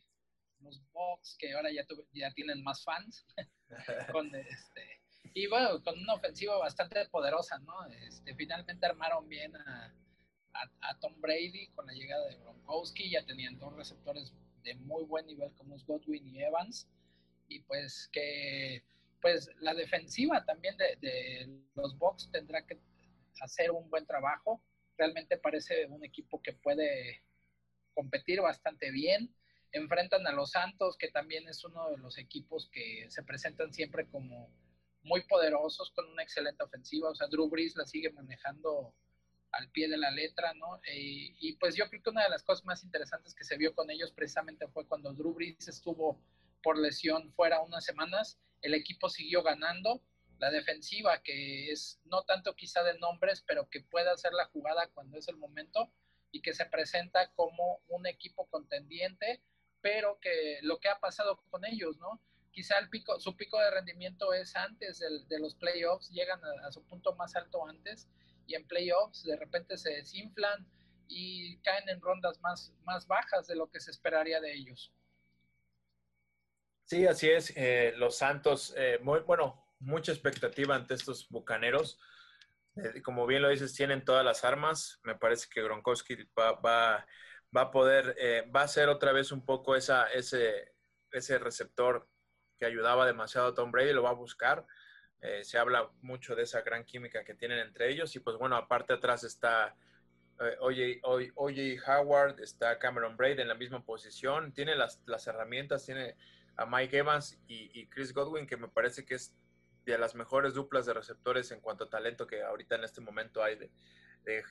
los 0.63 0.81
Bucks 0.91 1.35
que 1.37 1.53
ahora 1.53 1.71
ya, 1.71 1.85
ya 2.13 2.31
tienen 2.33 2.63
más 2.63 2.83
fans. 2.83 3.25
este, 4.33 5.01
y 5.33 5.47
bueno, 5.47 5.81
con 5.83 5.99
una 5.99 6.15
ofensiva 6.15 6.57
bastante 6.57 7.05
poderosa, 7.09 7.59
¿no? 7.59 7.85
Este, 7.87 8.35
finalmente 8.35 8.85
armaron 8.85 9.27
bien 9.27 9.55
a, 9.55 9.93
a, 10.53 10.99
Tom 10.99 11.19
Brady 11.19 11.67
con 11.69 11.85
la 11.85 11.93
llegada 11.93 12.27
de 12.27 12.37
Gronkowski. 12.37 13.09
Ya 13.09 13.25
tenían 13.25 13.57
dos 13.59 13.73
receptores 13.75 14.33
de 14.63 14.75
muy 14.75 15.03
buen 15.03 15.25
nivel 15.25 15.51
como 15.55 15.75
es 15.75 15.85
Godwin 15.85 16.27
y 16.27 16.41
Evans 16.41 16.87
y 17.47 17.59
pues 17.61 18.09
que 18.11 18.83
pues 19.21 19.49
la 19.61 19.73
defensiva 19.73 20.43
también 20.43 20.75
de, 20.77 21.47
los 21.75 21.97
Bucks 21.97 22.29
tendrá 22.31 22.65
que 22.65 22.77
hacer 23.39 23.71
un 23.71 23.89
buen 23.89 24.05
trabajo. 24.05 24.61
Realmente 24.97 25.37
parece 25.37 25.85
un 25.85 26.03
equipo 26.03 26.41
que 26.41 26.51
puede 26.51 27.23
competir 27.93 28.41
bastante 28.41 28.91
bien. 28.91 29.33
Enfrentan 29.73 30.25
a 30.27 30.31
los 30.31 30.51
Santos, 30.51 30.97
que 30.97 31.09
también 31.09 31.47
es 31.49 31.63
uno 31.63 31.89
de 31.89 31.97
los 31.97 32.17
equipos 32.17 32.69
que 32.71 33.05
se 33.09 33.23
presentan 33.23 33.73
siempre 33.73 34.07
como 34.07 34.49
muy 35.01 35.21
poderosos, 35.23 35.91
con 35.91 36.09
una 36.09 36.23
excelente 36.23 36.63
ofensiva. 36.63 37.09
O 37.09 37.15
sea, 37.15 37.27
Drew 37.27 37.49
Brees 37.49 37.75
la 37.75 37.85
sigue 37.85 38.11
manejando 38.11 38.93
al 39.51 39.69
pie 39.69 39.87
de 39.87 39.97
la 39.97 40.11
letra, 40.11 40.53
¿no? 40.53 40.79
Y, 40.91 41.35
y, 41.39 41.53
pues 41.57 41.75
yo 41.75 41.89
creo 41.89 42.01
que 42.01 42.09
una 42.09 42.23
de 42.23 42.29
las 42.29 42.43
cosas 42.43 42.65
más 42.65 42.83
interesantes 42.83 43.35
que 43.35 43.43
se 43.43 43.57
vio 43.57 43.75
con 43.75 43.91
ellos 43.91 44.11
precisamente 44.11 44.67
fue 44.67 44.87
cuando 44.87 45.13
Drew 45.13 45.33
Brees 45.33 45.67
estuvo 45.67 46.19
por 46.63 46.79
lesión 46.79 47.31
fuera 47.33 47.61
unas 47.61 47.83
semanas, 47.83 48.39
el 48.61 48.73
equipo 48.73 49.09
siguió 49.09 49.43
ganando. 49.43 50.01
La 50.39 50.49
defensiva, 50.49 51.21
que 51.21 51.71
es 51.71 52.01
no 52.05 52.23
tanto 52.23 52.55
quizá 52.55 52.83
de 52.83 52.97
nombres, 52.97 53.43
pero 53.45 53.69
que 53.69 53.81
puede 53.81 54.09
hacer 54.09 54.33
la 54.33 54.45
jugada 54.47 54.89
cuando 54.93 55.17
es 55.17 55.27
el 55.27 55.37
momento 55.37 55.93
y 56.31 56.41
que 56.41 56.53
se 56.53 56.65
presenta 56.65 57.31
como 57.35 57.81
un 57.87 58.07
equipo 58.07 58.47
contendiente, 58.47 59.41
pero 59.83 60.17
que 60.19 60.57
lo 60.63 60.79
que 60.79 60.89
ha 60.89 60.99
pasado 60.99 61.37
con 61.51 61.63
ellos, 61.65 61.97
¿no? 61.99 62.19
Quizá 62.51 62.79
el 62.79 62.89
pico, 62.89 63.19
su 63.19 63.35
pico 63.35 63.59
de 63.59 63.69
rendimiento 63.69 64.33
es 64.33 64.55
antes 64.55 64.99
de 64.99 65.39
los 65.39 65.53
playoffs, 65.55 66.09
llegan 66.09 66.39
a, 66.43 66.67
a 66.67 66.71
su 66.71 66.83
punto 66.85 67.13
más 67.15 67.35
alto 67.35 67.67
antes 67.67 68.07
y 68.47 68.55
en 68.55 68.67
playoffs 68.67 69.23
de 69.23 69.35
repente 69.37 69.77
se 69.77 69.91
desinflan 69.91 70.65
y 71.07 71.57
caen 71.57 71.87
en 71.89 72.01
rondas 72.01 72.39
más, 72.41 72.73
más 72.83 73.05
bajas 73.07 73.47
de 73.47 73.55
lo 73.55 73.69
que 73.69 73.79
se 73.79 73.91
esperaría 73.91 74.39
de 74.41 74.53
ellos. 74.53 74.91
Sí, 76.85 77.07
así 77.07 77.29
es. 77.29 77.53
Eh, 77.55 77.93
los 77.97 78.17
Santos, 78.17 78.73
eh, 78.77 78.99
muy, 79.01 79.21
bueno, 79.21 79.65
mucha 79.79 80.11
expectativa 80.11 80.75
ante 80.75 80.93
estos 80.93 81.27
bucaneros. 81.29 81.99
Eh, 82.75 83.01
como 83.01 83.25
bien 83.25 83.41
lo 83.41 83.49
dices, 83.49 83.73
tienen 83.73 84.03
todas 84.03 84.25
las 84.25 84.43
armas. 84.43 84.99
Me 85.03 85.15
parece 85.15 85.47
que 85.49 85.63
Gronkowski 85.63 86.15
va, 86.37 86.53
va, 86.53 87.05
va 87.55 87.61
a 87.61 87.71
poder, 87.71 88.15
va 88.55 88.63
a 88.63 88.67
ser 88.67 88.89
otra 88.89 89.11
vez 89.11 89.31
un 89.31 89.45
poco 89.45 89.75
esa, 89.75 90.07
ese, 90.07 90.73
ese 91.11 91.37
receptor 91.39 92.07
que 92.57 92.65
ayudaba 92.65 93.05
demasiado 93.05 93.47
a 93.47 93.53
Tom 93.53 93.71
Brady, 93.71 93.93
lo 93.93 94.03
va 94.03 94.11
a 94.11 94.13
buscar. 94.13 94.65
se 95.43 95.57
habla 95.57 95.89
mucho 96.01 96.35
de 96.35 96.43
esa 96.43 96.61
gran 96.61 96.83
química 96.83 97.23
que 97.23 97.35
tienen 97.35 97.59
entre 97.59 97.89
ellos. 97.89 98.15
Y 98.15 98.19
pues 98.19 98.37
bueno, 98.37 98.55
aparte 98.55 98.93
atrás 98.93 99.23
está 99.23 99.75
Oye, 100.59 100.99
Oye 101.35 101.79
Howard, 101.85 102.39
está 102.41 102.79
Cameron 102.79 103.15
Braid 103.15 103.39
en 103.39 103.47
la 103.47 103.55
misma 103.55 103.85
posición. 103.85 104.51
Tiene 104.51 104.75
las, 104.75 105.01
las 105.05 105.27
herramientas, 105.27 105.85
tiene 105.85 106.15
a 106.57 106.65
Mike 106.65 106.97
Evans 106.97 107.39
y, 107.47 107.87
Chris 107.87 108.13
Godwin, 108.13 108.47
que 108.47 108.57
me 108.57 108.67
parece 108.67 109.05
que 109.05 109.15
es 109.15 109.35
de 109.85 109.97
las 109.97 110.15
mejores 110.15 110.53
duplas 110.53 110.85
de 110.85 110.93
receptores 110.93 111.51
en 111.51 111.59
cuanto 111.59 111.85
a 111.85 111.89
talento 111.89 112.25
que 112.25 112.41
ahorita 112.41 112.75
en 112.75 112.83
este 112.83 113.01
momento 113.01 113.43
hay 113.43 113.55
de, 113.55 113.71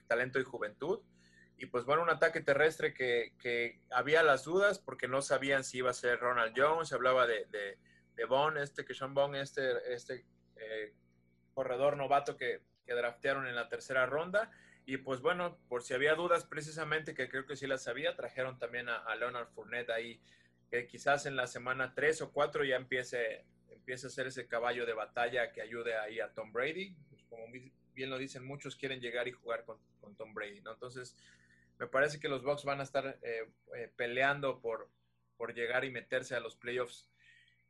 talento 0.07 0.39
y 0.39 0.45
juventud. 0.45 1.01
Y 1.63 1.67
pues 1.67 1.85
bueno, 1.85 2.03
un 2.03 2.11
ataque 2.11 2.41
terrestre 2.41 2.93
que, 2.93 3.81
había 3.93 4.25
las 4.25 4.43
dudas 4.43 4.81
porque 4.81 5.07
no 5.07 5.23
sabían 5.23 5.63
si 5.63 5.79
iba 5.79 5.91
a 5.91 5.95
ser 5.95 6.19
Ronald 6.19 6.55
Jones, 6.57 6.89
se 6.89 6.97
hablaba 6.97 7.25
de, 7.29 7.47
de, 7.47 7.79
este 8.61 8.85
que 8.85 8.95
Sean 8.95 9.15
Bond, 9.15 9.37
este, 9.37 9.95
este 9.95 10.25
eh, 10.57 10.93
corredor 11.55 11.97
novato 11.97 12.37
que, 12.37 12.63
que 12.85 12.95
draftearon 12.95 13.47
en 13.47 13.55
la 13.55 13.69
tercera 13.69 14.07
ronda. 14.07 14.51
Y 14.87 14.97
pues 14.97 15.21
bueno, 15.21 15.57
por 15.69 15.85
si 15.85 15.95
había 15.95 16.17
dudas 16.17 16.45
precisamente, 16.47 17.15
que 17.15 17.29
creo 17.29 17.47
que 17.47 17.55
sí 17.55 17.69
las 17.69 17.87
había, 17.87 18.17
trajeron 18.17 18.59
también 18.59 18.89
a, 18.89 19.15
Leonard 19.15 19.47
Fournette 19.55 19.91
ahí 19.91 20.21
que 20.69 20.89
quizás 20.89 21.27
en 21.27 21.37
la 21.37 21.47
semana 21.47 21.95
3 21.95 22.23
o 22.23 22.33
4 22.33 22.65
ya 22.65 22.75
empiece, 22.75 23.45
empiece 23.69 24.09
a 24.09 24.11
ser 24.11 24.27
ese 24.27 24.49
caballo 24.49 24.85
de 24.85 24.95
batalla 24.95 25.53
que 25.53 25.63
ayude 25.63 25.97
ahí 25.97 26.19
a 26.19 26.33
Tom 26.33 26.53
Brady. 26.53 26.97
Pues 27.09 27.23
como 27.29 27.45
bien 27.95 28.11
lo 28.11 28.19
dicen, 28.19 28.45
muchos 28.45 28.75
quieren 28.75 29.01
llegar 29.01 29.29
y 29.29 29.33
jugar 29.33 29.65
con, 29.65 29.79
Tom 30.17 30.35
Brady, 30.35 30.61
¿no? 30.61 30.73
Entonces, 30.73 31.17
me 31.83 31.89
parece 31.89 32.21
que 32.21 32.29
los 32.29 32.45
Bucks 32.45 32.63
van 32.63 32.79
a 32.79 32.85
estar 32.85 33.19
eh, 33.23 33.51
eh, 33.77 33.93
peleando 33.97 34.61
por, 34.61 34.89
por 35.37 35.53
llegar 35.53 35.85
y 35.85 35.91
meterse 35.91 36.37
a 36.37 36.41
los 36.41 36.55
playoffs. 36.55 37.11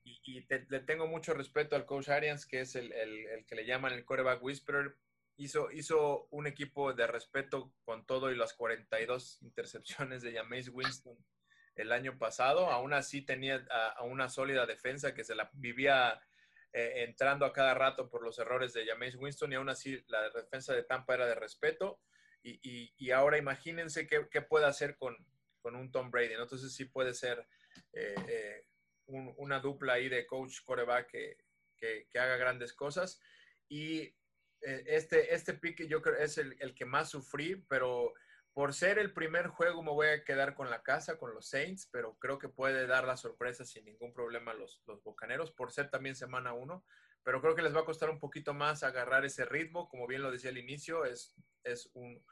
Y, 0.05 0.47
le 0.69 0.81
tengo 0.81 1.07
mucho 1.07 1.33
respeto 1.33 1.77
al 1.77 1.87
coach 1.87 2.11
Arians, 2.11 2.45
que 2.45 2.61
es 2.61 2.75
el, 2.75 2.93
el, 2.93 3.47
que 3.47 3.55
le 3.55 3.65
llaman 3.65 3.95
el 3.95 4.05
quarterback 4.05 4.43
whisperer. 4.43 4.99
Hizo, 5.39 5.73
hizo 5.73 6.29
un 6.31 6.47
equipo 6.47 6.93
de 6.93 7.07
respeto 7.07 7.73
con 7.85 8.05
todo 8.05 8.31
y 8.31 8.37
las 8.37 8.53
42 8.53 9.41
intercepciones 9.41 10.21
de 10.21 10.35
Jameis 10.35 10.69
Winston 10.69 11.17
el 11.75 11.91
año 11.91 12.19
pasado. 12.19 12.71
Aún 12.71 12.93
así 12.93 13.23
tenía 13.23 13.65
a, 13.71 14.03
una 14.03 14.29
sólida 14.29 14.67
defensa 14.67 15.15
que 15.15 15.25
se 15.25 15.35
la 15.35 15.49
vivía 15.55 16.21
eh, 16.75 17.05
entrando 17.09 17.47
a 17.47 17.55
cada 17.55 17.73
rato 17.73 18.11
por 18.11 18.23
los 18.23 18.39
errores 18.39 18.75
de 18.75 18.85
James 18.85 19.17
Winston 19.17 19.53
y 19.53 19.55
aún 19.55 19.71
así 19.71 20.05
la 20.09 20.29
defensa 20.29 20.75
de 20.75 20.83
Tampa 20.83 21.15
era 21.15 21.25
de 21.25 21.35
respeto. 21.35 21.99
Y, 22.43 23.11
ahora 23.11 23.39
imagínense 23.39 24.07
qué, 24.07 24.43
puede 24.43 24.67
hacer 24.67 24.97
con, 24.97 25.17
un 25.63 25.93
Tom 25.93 26.11
Brady. 26.11 26.35
Entonces 26.35 26.75
sí 26.75 26.87
puede 26.87 27.15
ser 27.15 27.47
eh, 27.93 28.15
eh, 28.29 28.67
una 29.07 29.61
dupla 29.61 29.95
ahí 29.95 30.09
de 30.09 30.27
coach 30.27 30.61
coreback 30.65 31.11
que, 31.11 31.37
que, 31.77 32.19
haga 32.19 32.37
grandes 32.37 32.73
cosas. 32.73 33.21
Y 33.69 34.15
este, 34.61 35.35
este 35.35 35.55
pick 35.55 35.87
yo 35.87 36.03
creo 36.03 36.17
es 36.17 36.39
el, 36.39 36.57
el 36.61 36.75
que 36.75 36.85
más 36.85 37.11
sufrí, 37.11 37.57
pero 37.69 38.13
por 38.53 38.75
ser 38.75 38.99
el 38.99 39.13
primer 39.13 39.49
juego 39.49 39.83
me 39.83 39.91
voy 39.91 40.09
a 40.09 40.25
quedar 40.25 40.55
con 40.55 40.69
la 40.69 40.83
casa, 40.83 41.17
con 41.17 41.35
los 41.35 41.49
Saints, 41.49 41.89
pero 41.91 42.19
creo 42.19 42.39
que 42.39 42.49
puede 42.49 42.87
dar 42.87 43.07
la 43.07 43.17
sorpresa 43.17 43.65
sin 43.65 43.85
ningún 43.85 44.13
problema 44.13 44.53
los, 44.53 44.83
los 44.87 45.03
Bocaneros, 45.03 45.53
por 45.53 45.73
ser 45.73 45.91
también 45.91 46.15
semana 46.15 46.53
uno, 46.53 46.85
pero 47.25 47.41
creo 47.41 47.55
que 47.55 47.63
les 47.63 47.75
va 47.75 47.81
a 47.81 47.85
costar 47.85 48.11
un 48.11 48.19
poquito 48.19 48.55
más 48.55 48.83
agarrar 48.83 49.25
ese 49.25 49.45
ritmo, 49.45 49.89
como 49.89 50.07
bien 50.07 50.23
lo 50.23 50.31
decía 50.31 50.51
al 50.51 50.59
inicio, 50.59 51.05
es 51.05 51.35
es 51.65 51.91
un, 51.95 52.23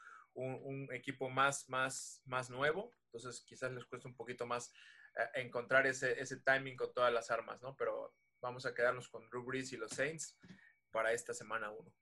equipo 0.92 1.28
más, 1.28 1.68
más, 1.68 2.22
más 2.24 2.50
nuevo, 2.50 2.92
entonces 3.06 3.44
quizás 3.46 3.72
les 3.72 3.84
cuesta 3.84 4.08
un 4.08 4.14
poquito 4.14 4.46
más 4.46 4.72
eh, 5.16 5.42
encontrar 5.42 5.86
ese, 5.86 6.18
ese 6.20 6.40
timing 6.40 6.76
con 6.76 6.94
todas 6.94 7.12
las 7.12 7.30
armas, 7.30 7.60
¿no? 7.62 7.76
Pero 7.76 8.14
vamos 8.40 8.64
a 8.64 8.74
quedarnos 8.74 9.08
con 9.08 9.28
Drew 9.28 9.44
Brees 9.44 9.72
y 9.72 9.76
los 9.76 9.90
Saints 9.90 10.38
para 10.90 11.12
esta 11.12 11.34
semana 11.34 11.70
1. 11.70 11.92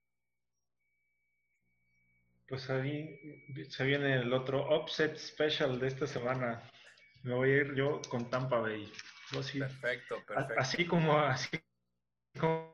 Pues 2.49 2.71
ahí 2.71 3.45
se 3.69 3.85
viene 3.85 4.21
el 4.21 4.33
otro 4.33 4.75
upset 4.79 5.17
special 5.17 5.79
de 5.79 5.89
esta 5.89 6.07
semana. 6.07 6.71
Me 7.23 7.35
voy 7.35 7.51
a 7.51 7.57
ir 7.57 7.75
yo 7.75 8.01
con 8.09 8.31
Tampa 8.31 8.59
Bay. 8.59 8.91
perfecto, 9.31 10.25
perfecto. 10.27 10.55
Así 10.57 10.87
como, 10.87 11.19
así 11.19 11.61
como 12.39 12.68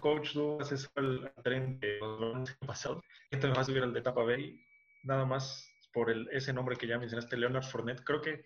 coach 0.00 0.32
Douglas 0.34 0.72
es 0.72 0.90
el 0.96 1.30
tren 1.42 1.78
de 1.80 1.98
los 1.98 2.34
años 2.34 2.56
pasados. 2.66 3.04
Este 3.30 3.46
me 3.46 3.54
va 3.54 3.62
a 3.62 3.64
subir 3.64 3.82
al 3.82 3.92
de 3.92 4.02
Tampa 4.02 4.22
Bay, 4.22 4.60
nada 5.04 5.24
más 5.24 5.68
por 5.92 6.10
el, 6.10 6.28
ese 6.32 6.52
nombre 6.52 6.76
que 6.76 6.86
ya 6.86 6.98
mencionaste, 6.98 7.36
Leonard 7.36 7.64
Fournette. 7.64 8.04
Creo 8.04 8.20
que 8.20 8.44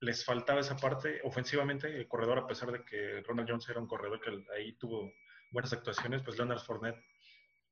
les 0.00 0.24
faltaba 0.24 0.60
esa 0.60 0.76
parte 0.76 1.20
ofensivamente, 1.24 1.88
el 1.88 2.06
corredor, 2.06 2.38
a 2.38 2.46
pesar 2.46 2.70
de 2.70 2.84
que 2.84 3.22
Ronald 3.26 3.48
Jones 3.48 3.68
era 3.68 3.80
un 3.80 3.88
corredor 3.88 4.20
que 4.20 4.44
ahí 4.56 4.72
tuvo 4.74 5.12
buenas 5.50 5.72
actuaciones, 5.72 6.22
pues 6.22 6.36
Leonard 6.38 6.60
Fournette, 6.60 7.02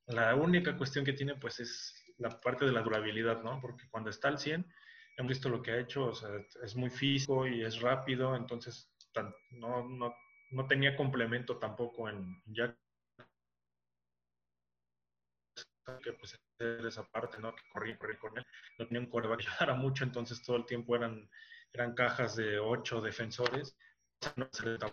la 0.06 0.34
única 0.34 0.76
cuestión 0.76 1.04
que 1.04 1.12
tiene 1.12 1.34
pues 1.36 1.60
es 1.60 2.14
la 2.18 2.40
parte 2.40 2.64
de 2.64 2.72
la 2.72 2.82
durabilidad, 2.82 3.42
¿no? 3.42 3.60
Porque 3.60 3.84
cuando 3.90 4.10
está 4.10 4.28
al 4.28 4.38
100, 4.38 4.66
hemos 5.16 5.28
visto 5.28 5.48
lo 5.48 5.62
que 5.62 5.72
ha 5.72 5.78
hecho, 5.78 6.06
o 6.06 6.14
sea, 6.14 6.30
es 6.62 6.76
muy 6.76 6.90
físico 6.90 7.46
y 7.46 7.62
es 7.62 7.80
rápido, 7.80 8.34
entonces 8.36 8.92
no, 9.50 9.88
no, 9.88 10.14
no 10.50 10.66
tenía 10.66 10.96
complemento 10.96 11.58
tampoco 11.58 12.08
en 12.08 12.42
Jack 12.46 12.76
que 16.02 16.12
pues 16.14 16.38
esa 16.58 17.04
parte, 17.04 17.38
¿no? 17.38 17.54
Que 17.54 17.62
corría, 17.72 17.96
corría 17.98 18.18
con 18.18 18.36
él. 18.36 18.46
No 18.78 18.86
tenía 18.86 19.00
un 19.00 19.10
coreback 19.10 19.40
que 19.40 19.46
ayudara 19.50 19.74
mucho, 19.74 20.04
entonces 20.04 20.42
todo 20.42 20.56
el 20.56 20.66
tiempo 20.66 20.96
eran, 20.96 21.28
eran 21.72 21.94
cajas 21.94 22.36
de 22.36 22.58
ocho 22.58 23.00
defensores. 23.00 23.76
No 24.36 24.48
se 24.50 24.70
a 24.70 24.90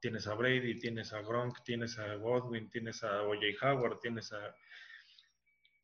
Tienes 0.00 0.26
a 0.28 0.34
Brady, 0.34 0.78
tienes 0.78 1.12
a 1.12 1.20
Gronk, 1.20 1.62
tienes 1.64 1.98
a 1.98 2.14
Godwin, 2.14 2.70
tienes 2.70 3.02
a 3.02 3.22
O.J. 3.22 3.44
Howard, 3.60 3.98
tienes 3.98 4.32
a, 4.32 4.54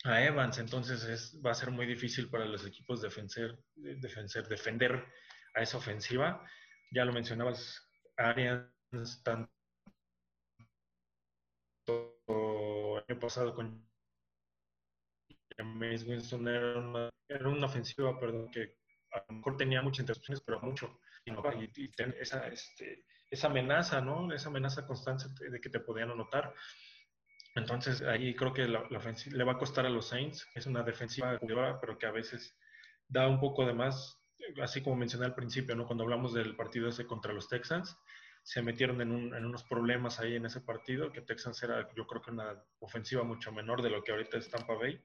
a 0.05 0.25
Evans. 0.25 0.59
Entonces 0.59 1.03
es, 1.05 1.41
va 1.45 1.51
a 1.51 1.55
ser 1.55 1.73
muy 1.73 1.87
difícil 1.87 2.31
para 2.31 2.47
los 2.47 2.65
equipos 2.65 3.03
defender, 3.03 3.59
defender, 3.75 4.47
defender 4.49 5.05
a 5.55 5.63
esa 5.63 5.77
ofensiva. 5.77 6.47
Ya 6.93 7.05
lo 7.05 7.13
mencionabas, 7.13 7.85
Arians, 8.17 8.71
tanto 9.23 9.49
año 13.09 13.21
pasado 13.21 13.55
con 13.55 13.87
James 15.57 16.07
Winston 16.07 16.49
era 16.49 16.79
una, 16.79 17.11
era 17.29 17.49
una 17.49 17.67
ofensiva, 17.67 18.19
perdón, 18.19 18.51
que 18.51 18.77
a 19.13 19.25
lo 19.29 19.37
mejor 19.37 19.57
tenía 19.57 19.83
muchas 19.83 20.01
intercepciones, 20.01 20.43
pero 20.45 20.61
mucho. 20.61 21.01
Y, 21.25 21.33
y, 21.83 21.91
esa, 22.21 22.47
este, 22.49 23.05
esa 23.31 23.49
amenaza, 23.49 24.01
¿no? 24.01 24.33
Esa 24.33 24.49
amenaza 24.49 24.87
constante 24.87 25.27
de 25.51 25.61
que 25.61 25.71
te 25.71 25.81
podían 25.81 26.11
anotar. 26.11 26.55
Entonces 27.55 28.03
ahí 28.03 28.35
creo 28.37 28.53
que 28.53 28.69
la, 28.69 28.83
ofensiva 28.97 29.37
le 29.37 29.45
va 29.45 29.53
a 29.53 29.59
costar 29.59 29.87
a 29.87 29.91
los 29.91 30.09
Saints. 30.09 30.47
Es 30.55 30.67
una 30.67 30.83
defensiva, 30.83 31.39
pero 31.81 31.99
que 31.99 32.07
a 32.07 32.13
veces 32.13 32.57
da 33.09 33.27
un 33.27 33.41
poco 33.41 33.67
de 33.67 33.73
más, 33.73 34.21
así 34.63 34.83
como 34.83 34.97
mencioné 34.97 35.27
al 35.27 35.35
principio, 35.35 35.75
¿no? 35.75 35.87
Cuando 35.87 36.05
hablamos 36.05 36.35
del 36.35 36.57
partido 36.57 36.89
ese 36.89 37.07
contra 37.07 37.33
los 37.33 37.49
Texans, 37.49 37.97
se 38.49 38.63
metieron 38.63 39.03
en, 39.03 39.13
un, 39.13 39.35
en, 39.35 39.45
unos 39.45 39.63
problemas 39.63 40.21
ahí 40.21 40.35
en 40.35 40.47
ese 40.47 40.63
partido, 40.63 41.13
que 41.13 41.21
Texans 41.21 41.63
era 41.63 41.87
yo 41.95 42.07
creo 42.07 42.23
que 42.23 42.31
una 42.31 42.65
ofensiva 42.79 43.23
mucho 43.23 43.53
menor 43.53 43.83
de 43.83 43.91
lo 43.91 44.03
que 44.03 44.13
ahorita 44.13 44.39
es 44.39 44.49
Tampa 44.49 44.73
Bay. 44.73 44.99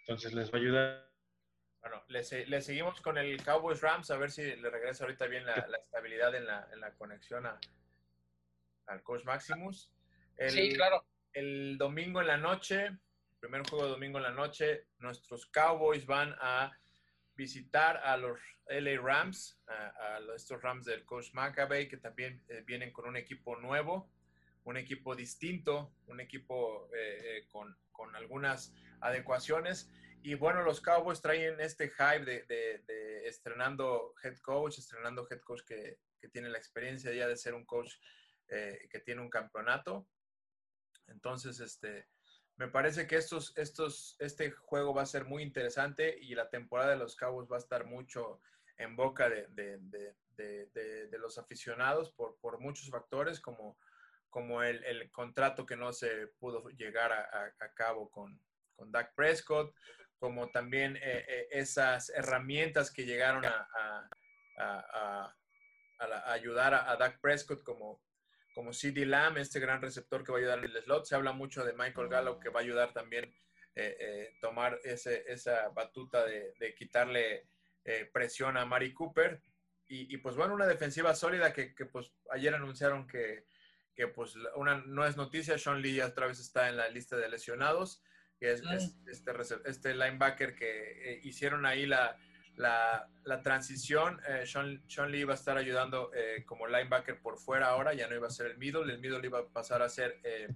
Entonces 0.00 0.34
les 0.34 0.52
va 0.52 0.58
a 0.58 0.60
ayudar. 0.60 1.10
Bueno, 1.82 2.02
le, 2.08 2.60
seguimos 2.60 3.00
con 3.00 3.16
el 3.16 3.44
Cowboys 3.44 3.80
Rams 3.80 4.10
a 4.10 4.16
ver 4.16 4.32
si 4.32 4.42
le 4.42 4.70
regresa 4.70 5.04
ahorita 5.04 5.28
bien 5.28 5.46
la, 5.46 5.54
estabilidad 5.84 6.34
en 6.34 6.46
la, 6.46 6.68
en 6.72 6.80
la 6.80 6.92
conexión 6.94 7.46
a, 7.46 7.60
al 8.88 9.04
coach 9.04 9.24
Maximus. 9.24 9.92
sí, 10.48 10.74
claro. 10.74 11.06
El 11.32 11.78
domingo 11.78 12.20
en 12.20 12.26
la 12.26 12.38
noche, 12.38 12.90
primer 13.38 13.62
juego 13.68 13.84
de 13.84 13.90
domingo 13.92 14.18
en 14.18 14.24
la 14.24 14.32
noche, 14.32 14.88
nuestros 14.98 15.46
Cowboys 15.46 16.06
van 16.06 16.34
a 16.40 16.72
visitar 17.40 17.96
a 18.04 18.18
los 18.18 18.38
LA 18.66 19.00
Rams, 19.00 19.58
a, 19.66 20.20
estos 20.36 20.60
Rams 20.60 20.84
del 20.84 21.06
coach 21.06 21.32
McAvey, 21.32 21.88
que 21.88 21.96
también 21.96 22.44
eh, 22.48 22.62
vienen 22.66 22.92
con 22.92 23.08
un 23.08 23.16
equipo 23.16 23.56
nuevo, 23.56 24.12
un 24.64 24.76
equipo 24.76 25.16
distinto, 25.16 25.94
un 26.06 26.20
equipo 26.20 26.90
eh, 26.94 27.38
eh, 27.38 27.46
con, 27.48 27.74
con 27.92 28.14
algunas 28.14 28.74
adecuaciones. 29.00 29.90
Y 30.22 30.34
bueno, 30.34 30.62
los 30.62 30.82
Cowboys 30.82 31.22
traen 31.22 31.58
este 31.60 31.88
hype 31.88 32.26
de, 32.26 33.24
estrenando 33.24 34.12
head 34.22 34.36
coach, 34.40 34.78
estrenando 34.78 35.26
head 35.30 35.40
coach 35.40 35.62
que, 35.66 35.98
tiene 36.30 36.50
la 36.50 36.58
experiencia 36.58 37.10
ya 37.14 37.26
de 37.26 37.38
ser 37.38 37.54
un 37.54 37.64
coach 37.64 37.94
eh, 38.48 38.86
que 38.90 39.00
tiene 39.00 39.22
un 39.22 39.30
campeonato. 39.30 40.06
Entonces, 41.06 41.58
este, 41.60 42.06
me 42.56 42.68
parece 42.68 43.06
que 43.06 43.16
estos, 43.16 43.56
estos, 43.56 44.16
este 44.18 44.50
juego 44.50 44.94
va 44.94 45.02
a 45.02 45.06
ser 45.06 45.24
muy 45.24 45.42
interesante 45.42 46.18
y 46.20 46.34
la 46.34 46.50
temporada 46.50 46.90
de 46.90 46.98
los 46.98 47.16
Cowboys 47.16 47.50
va 47.50 47.56
a 47.56 47.60
estar 47.60 47.86
mucho 47.86 48.40
en 48.76 48.96
boca 48.96 49.28
de, 49.28 49.48
los 51.18 51.38
aficionados 51.38 52.10
por, 52.12 52.36
por 52.40 52.60
muchos 52.60 52.88
factores, 52.90 53.40
como, 53.40 53.78
como 54.28 54.62
el, 54.62 55.10
contrato 55.10 55.66
que 55.66 55.76
no 55.76 55.92
se 55.92 56.28
pudo 56.38 56.68
llegar 56.70 57.12
a 57.12 57.74
cabo 57.74 58.10
con, 58.10 58.38
con 58.80 58.90
Dak 58.90 59.14
Prescott, 59.14 59.74
como 60.20 60.50
también 60.50 60.96
eh, 60.96 61.24
eh, 61.28 61.48
esas 61.50 62.10
herramientas 62.10 62.90
que 62.90 63.04
llegaron 63.04 63.44
a, 63.44 65.34
ayudar 66.26 66.74
a, 66.74 66.96
Dak 66.96 67.20
Prescott 67.20 67.62
como, 67.62 68.00
como 68.54 68.72
CD 68.72 69.06
Lamb, 69.06 69.38
este 69.38 69.60
gran 69.60 69.80
receptor 69.80 70.24
que 70.24 70.32
va 70.32 70.38
a 70.38 70.40
ayudar 70.40 70.58
en 70.58 70.64
el 70.64 70.82
slot. 70.82 71.04
Se 71.04 71.14
habla 71.14 71.32
mucho 71.32 71.64
de 71.64 71.72
Michael 71.72 72.08
Gallup 72.08 72.42
que 72.42 72.48
va 72.48 72.60
a 72.60 72.62
ayudar 72.62 72.92
también 72.92 73.32
eh, 73.74 74.34
tomar 74.40 74.78
ese, 74.84 75.24
esa 75.28 75.68
batuta 75.68 76.24
de, 76.24 76.74
quitarle 76.76 77.46
presión 78.12 78.56
a 78.56 78.64
Mari 78.64 78.92
Cooper. 78.92 79.40
Y, 79.88 80.16
pues 80.18 80.36
bueno, 80.36 80.54
una 80.54 80.68
defensiva 80.68 81.16
sólida 81.16 81.52
que, 81.52 81.74
pues 81.90 82.12
ayer 82.30 82.54
anunciaron 82.54 83.08
que, 83.08 83.46
que 83.96 84.06
pues 84.06 84.36
una, 84.54 84.76
no 84.86 85.04
es 85.04 85.16
noticia, 85.16 85.58
Sean 85.58 85.82
Lee 85.82 86.00
otra 86.00 86.28
vez 86.28 86.38
está 86.38 86.68
en 86.68 86.76
la 86.76 86.88
lista 86.88 87.16
de 87.16 87.28
lesionados 87.28 88.00
que 88.40 88.52
es, 88.52 88.62
este, 89.06 89.32
este, 89.66 89.94
linebacker 89.94 90.56
que 90.56 91.12
eh, 91.12 91.20
hicieron 91.24 91.66
ahí 91.66 91.84
la, 91.84 92.16
la, 92.60 93.08
la 93.24 93.42
transición. 93.42 94.20
Eh, 94.28 94.46
Sean, 94.46 94.82
Sean, 94.86 95.10
Lee 95.10 95.20
iba 95.20 95.32
a 95.32 95.36
estar 95.36 95.56
ayudando 95.56 96.10
eh, 96.14 96.44
como 96.44 96.66
linebacker 96.66 97.20
por 97.20 97.38
fuera 97.38 97.68
ahora, 97.68 97.94
ya 97.94 98.06
no 98.06 98.14
iba 98.14 98.26
a 98.26 98.30
ser 98.30 98.46
el 98.46 98.58
middle, 98.58 98.92
el 98.92 99.00
middle 99.00 99.26
iba 99.26 99.40
a 99.40 99.46
pasar 99.46 99.82
a 99.82 99.88
ser... 99.88 100.20
Eh, 100.22 100.48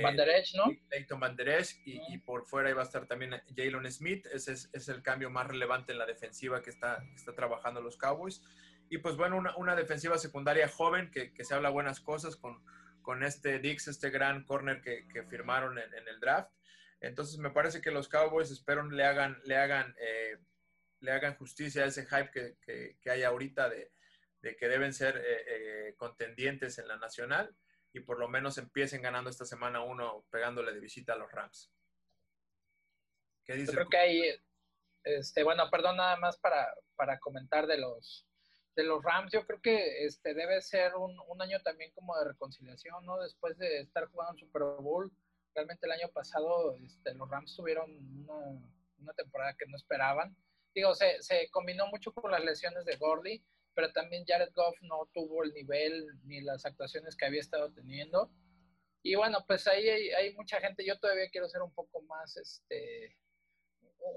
Banderech, 0.00 0.54
¿no? 0.54 0.72
Leighton 0.90 1.18
Banderech 1.18 1.82
y, 1.84 2.00
y, 2.14 2.18
por 2.18 2.46
fuera 2.46 2.70
iba 2.70 2.80
a 2.80 2.84
estar 2.84 3.06
también 3.06 3.42
Jalen 3.54 3.90
Smith. 3.90 4.26
Ese 4.32 4.52
es, 4.52 4.70
es, 4.72 4.88
el 4.88 5.02
cambio 5.02 5.28
más 5.28 5.48
relevante 5.48 5.92
en 5.92 5.98
la 5.98 6.06
defensiva 6.06 6.62
que 6.62 6.70
está, 6.70 7.02
está 7.14 7.34
trabajando 7.34 7.82
los 7.82 7.96
Cowboys. 7.96 8.42
Y 8.88 8.98
pues 8.98 9.16
bueno, 9.16 9.36
una, 9.36 9.56
una 9.56 9.74
defensiva 9.74 10.18
secundaria 10.18 10.68
joven 10.68 11.10
que, 11.10 11.34
que, 11.34 11.44
se 11.44 11.54
habla 11.54 11.68
buenas 11.68 12.00
cosas 12.00 12.36
con, 12.36 12.62
con 13.02 13.22
este 13.24 13.58
Dix, 13.58 13.88
este 13.88 14.10
gran 14.10 14.44
corner 14.44 14.80
que, 14.80 15.08
que 15.08 15.24
firmaron 15.24 15.78
en, 15.78 15.92
en, 15.92 16.08
el 16.08 16.20
draft. 16.20 16.52
Entonces 17.00 17.38
me 17.38 17.50
parece 17.50 17.80
que 17.80 17.90
los 17.90 18.08
Cowboys 18.08 18.50
espero 18.50 18.88
le 18.88 19.04
hagan, 19.04 19.40
le 19.44 19.56
hagan, 19.56 19.94
eh, 20.00 20.38
le 21.02 21.12
hagan 21.12 21.36
justicia 21.36 21.84
a 21.84 21.86
ese 21.86 22.06
hype 22.06 22.30
que, 22.30 22.96
que, 23.00 23.10
hay 23.10 23.22
ahorita 23.22 23.68
de, 23.68 23.92
que 24.40 24.68
deben 24.68 24.92
ser 24.92 25.16
eh, 25.16 25.44
eh, 25.88 25.94
contendientes 25.96 26.78
en 26.78 26.88
la 26.88 26.96
nacional 26.96 27.54
y 27.92 28.00
por 28.00 28.18
lo 28.18 28.28
menos 28.28 28.56
empiecen 28.58 29.02
ganando 29.02 29.28
esta 29.28 29.44
semana 29.44 29.82
uno 29.82 30.24
pegándole 30.30 30.72
de 30.72 30.80
visita 30.80 31.12
a 31.12 31.16
los 31.16 31.30
Rams. 31.30 31.70
¿Qué 33.44 33.54
dice? 33.54 33.72
Yo 33.72 33.76
creo 33.76 33.88
que 33.88 33.98
hay, 33.98 34.22
este, 35.04 35.42
bueno, 35.42 35.68
perdón, 35.70 35.96
nada 35.96 36.16
más 36.16 36.38
para, 36.38 36.72
para 36.96 37.18
comentar 37.18 37.66
de 37.66 37.78
los, 37.78 38.26
de 38.74 38.84
los 38.84 39.02
Rams, 39.02 39.32
yo 39.32 39.44
creo 39.44 39.60
que 39.60 40.06
este 40.06 40.32
debe 40.32 40.62
ser 40.62 40.94
un, 40.94 41.14
un, 41.28 41.42
año 41.42 41.60
también 41.62 41.92
como 41.92 42.16
de 42.18 42.28
reconciliación, 42.28 43.04
¿no? 43.04 43.20
Después 43.20 43.58
de 43.58 43.80
estar 43.80 44.06
jugando 44.06 44.32
un 44.32 44.38
Super 44.38 44.62
Bowl, 44.62 45.12
realmente 45.54 45.86
el 45.86 45.92
año 45.92 46.08
pasado 46.12 46.76
este, 46.76 47.14
los 47.14 47.28
Rams 47.28 47.54
tuvieron 47.56 47.90
una, 48.98 49.12
temporada 49.14 49.54
que 49.54 49.66
no 49.66 49.76
esperaban. 49.76 50.36
Digo, 50.74 50.94
se, 50.94 51.22
se, 51.22 51.50
combinó 51.50 51.86
mucho 51.88 52.12
con 52.12 52.30
las 52.30 52.44
lesiones 52.44 52.84
de 52.84 52.96
Gordy, 52.96 53.44
pero 53.74 53.92
también 53.92 54.24
Jared 54.26 54.52
Goff 54.54 54.76
no 54.82 55.08
tuvo 55.12 55.44
el 55.44 55.52
nivel 55.52 56.06
ni 56.24 56.40
las 56.40 56.64
actuaciones 56.64 57.16
que 57.16 57.26
había 57.26 57.40
estado 57.40 57.72
teniendo. 57.72 58.30
Y 59.02 59.16
bueno, 59.16 59.44
pues 59.46 59.66
ahí 59.66 59.88
hay, 59.88 60.32
mucha 60.34 60.60
gente, 60.60 60.84
yo 60.86 60.98
todavía 60.98 61.28
quiero 61.30 61.48
ser 61.48 61.62
un 61.62 61.74
poco 61.74 62.02
más, 62.02 62.36
este, 62.36 63.16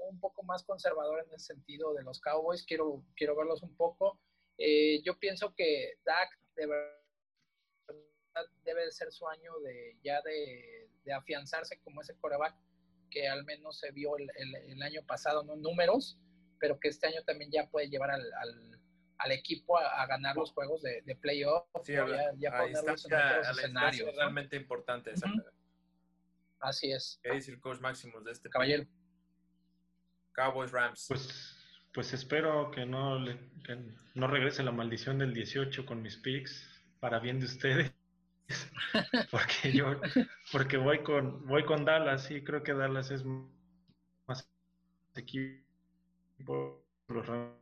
un 0.10 0.20
poco 0.20 0.44
más 0.44 0.64
conservador 0.64 1.24
en 1.26 1.34
el 1.34 1.40
sentido 1.40 1.94
de 1.94 2.04
los 2.04 2.20
Cowboys, 2.22 2.64
quiero, 2.64 3.04
quiero 3.16 3.36
verlos 3.36 3.64
un 3.64 3.76
poco. 3.76 4.20
Eh, 4.58 5.02
yo 5.04 5.18
pienso 5.18 5.54
que 5.56 5.96
Dak 6.06 6.30
de 6.56 6.68
verdad 6.68 6.92
debe 8.64 8.86
de 8.86 8.92
ser 8.92 9.12
su 9.12 9.28
año 9.28 9.58
de 9.60 9.98
ya 10.04 10.22
de, 10.22 10.90
afianzarse 11.14 11.80
como 11.82 12.02
ese 12.02 12.16
coreback 12.18 12.56
que 13.12 13.28
al 13.28 13.46
menos 13.46 13.80
se 13.80 13.92
vio 13.92 14.18
el, 14.18 14.82
año 14.82 15.06
pasado, 15.06 15.44
¿no? 15.44 15.56
Números, 15.56 16.20
pero 16.60 16.80
que 16.80 16.90
este 16.90 17.08
año 17.08 17.22
también 17.26 17.52
ya 17.52 17.68
puede 17.68 17.90
llevar 17.90 18.12
al, 18.12 18.24
al, 19.18 19.32
equipo 19.32 19.78
a, 19.78 20.06
ganar 20.08 20.36
los 20.36 20.52
juegos 20.52 20.82
de, 20.82 21.02
de 21.02 21.16
playoff. 21.16 21.66
Sí, 21.84 21.94
ya, 21.94 22.06
ya 22.38 22.52
ponerlos 22.52 23.06
en 23.06 23.14
otros 23.14 23.58
escenarios. 23.58 24.16
realmente 24.16 24.56
importante. 24.56 25.14
Así 26.60 26.92
es. 26.92 27.20
¿Qué 27.24 27.32
dice 27.32 27.52
el 27.52 27.60
coach 27.60 27.80
Máximo 27.80 28.22
de 28.22 28.32
este? 28.32 28.50
Caballero. 28.50 28.86
Cowboys 30.34 30.72
Rams. 30.72 31.06
Pues, 31.08 31.56
pues 31.94 32.14
espero 32.14 32.72
que 32.72 32.86
no, 32.86 33.20
no 34.16 34.28
regrese 34.28 34.64
la 34.64 34.72
maldición 34.72 35.18
del 35.20 35.34
18 35.34 35.86
con 35.86 36.02
mis 36.02 36.18
picks 36.18 36.68
para 37.00 37.20
bien 37.20 37.40
de 37.40 37.46
ustedes. 37.46 37.94
porque 39.32 39.72
yo 39.74 40.00
porque 40.52 40.78
voy 40.78 41.02
con 41.02 41.48
voy 41.48 41.66
con 41.66 41.84
Dallas 41.84 42.30
y 42.30 42.44
creo 42.44 42.62
que 42.62 42.74
Dallas 42.74 43.10
es 43.10 43.24
más 44.28 44.48
equipo 45.16 45.65
los 46.38 47.28
Rams 47.28 47.54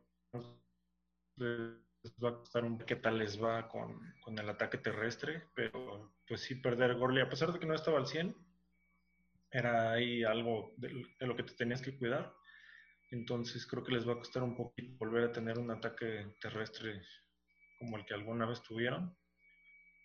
les 1.36 2.14
va 2.22 2.30
a 2.30 2.36
costar 2.36 2.64
un 2.64 2.78
qué 2.78 2.96
tal 2.96 3.18
les 3.18 3.42
va 3.42 3.68
con, 3.68 3.98
con, 4.20 4.38
el 4.38 4.48
ataque 4.48 4.78
terrestre 4.78 5.48
pero 5.54 6.14
pues 6.26 6.42
sí 6.42 6.56
perder 6.56 6.96
Gorley 6.96 7.22
a 7.22 7.28
pesar 7.28 7.52
de 7.52 7.58
que 7.58 7.66
no 7.66 7.74
estaba 7.74 7.98
al 7.98 8.06
100 8.06 8.36
era 9.50 9.92
ahí 9.92 10.22
algo 10.22 10.74
de, 10.76 11.06
lo 11.20 11.34
que 11.36 11.44
te 11.44 11.54
tenías 11.54 11.80
que 11.80 11.96
cuidar 11.96 12.34
entonces 13.10 13.66
creo 13.66 13.84
que 13.84 13.92
les 13.92 14.06
va 14.06 14.14
a 14.14 14.18
costar 14.18 14.42
un 14.42 14.56
poquito 14.56 14.96
volver 14.98 15.24
a 15.24 15.32
tener 15.32 15.58
un 15.58 15.70
ataque 15.70 16.34
terrestre 16.40 17.02
como 17.78 17.96
el 17.96 18.04
que 18.04 18.14
alguna 18.14 18.46
vez 18.46 18.62
tuvieron. 18.62 19.16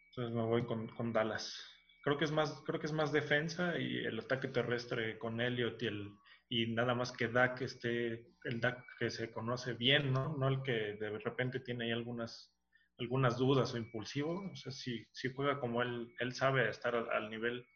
Entonces 0.10 0.36
me 0.36 0.44
voy 0.44 0.66
con, 0.66 1.14
Dallas. 1.14 1.60
Creo 2.04 2.18
que 2.18 2.26
es 2.26 2.32
más, 2.32 2.62
creo 2.66 2.80
que 2.80 2.88
es 2.88 2.94
más 2.94 3.12
defensa 3.12 3.78
y 3.78 4.06
el 4.06 4.20
ataque 4.20 4.48
terrestre 4.48 5.18
con 5.18 5.40
Elliot 5.42 5.82
y 5.82 5.88
el 5.88 6.12
y 6.50 6.66
nada 6.68 6.96
más 6.96 7.12
que 7.12 7.28
Dak 7.28 7.62
esté, 7.62 8.26
el 8.44 8.60
Dak 8.60 8.84
que 8.98 9.12
se 9.12 9.32
conoce 9.32 9.74
bien, 9.74 10.12
¿no? 10.12 10.36
No 10.36 10.48
el 10.48 10.64
que 10.64 10.98
de 11.00 11.20
repente 11.20 11.60
tiene 11.60 11.86
ahí 11.86 11.92
algunas, 11.92 12.52
algunas 12.98 13.38
dudas 13.38 13.74
o 13.74 13.78
impulsivo. 13.78 14.50
O 14.52 14.56
sea, 14.56 14.72
si, 14.72 15.06
si 15.12 15.32
juega 15.32 15.60
como 15.60 15.84
él, 15.84 16.12
él 16.20 16.34
sabe 16.34 16.68
estar 16.68 16.96
al 16.96 17.30
nivel 17.30 17.68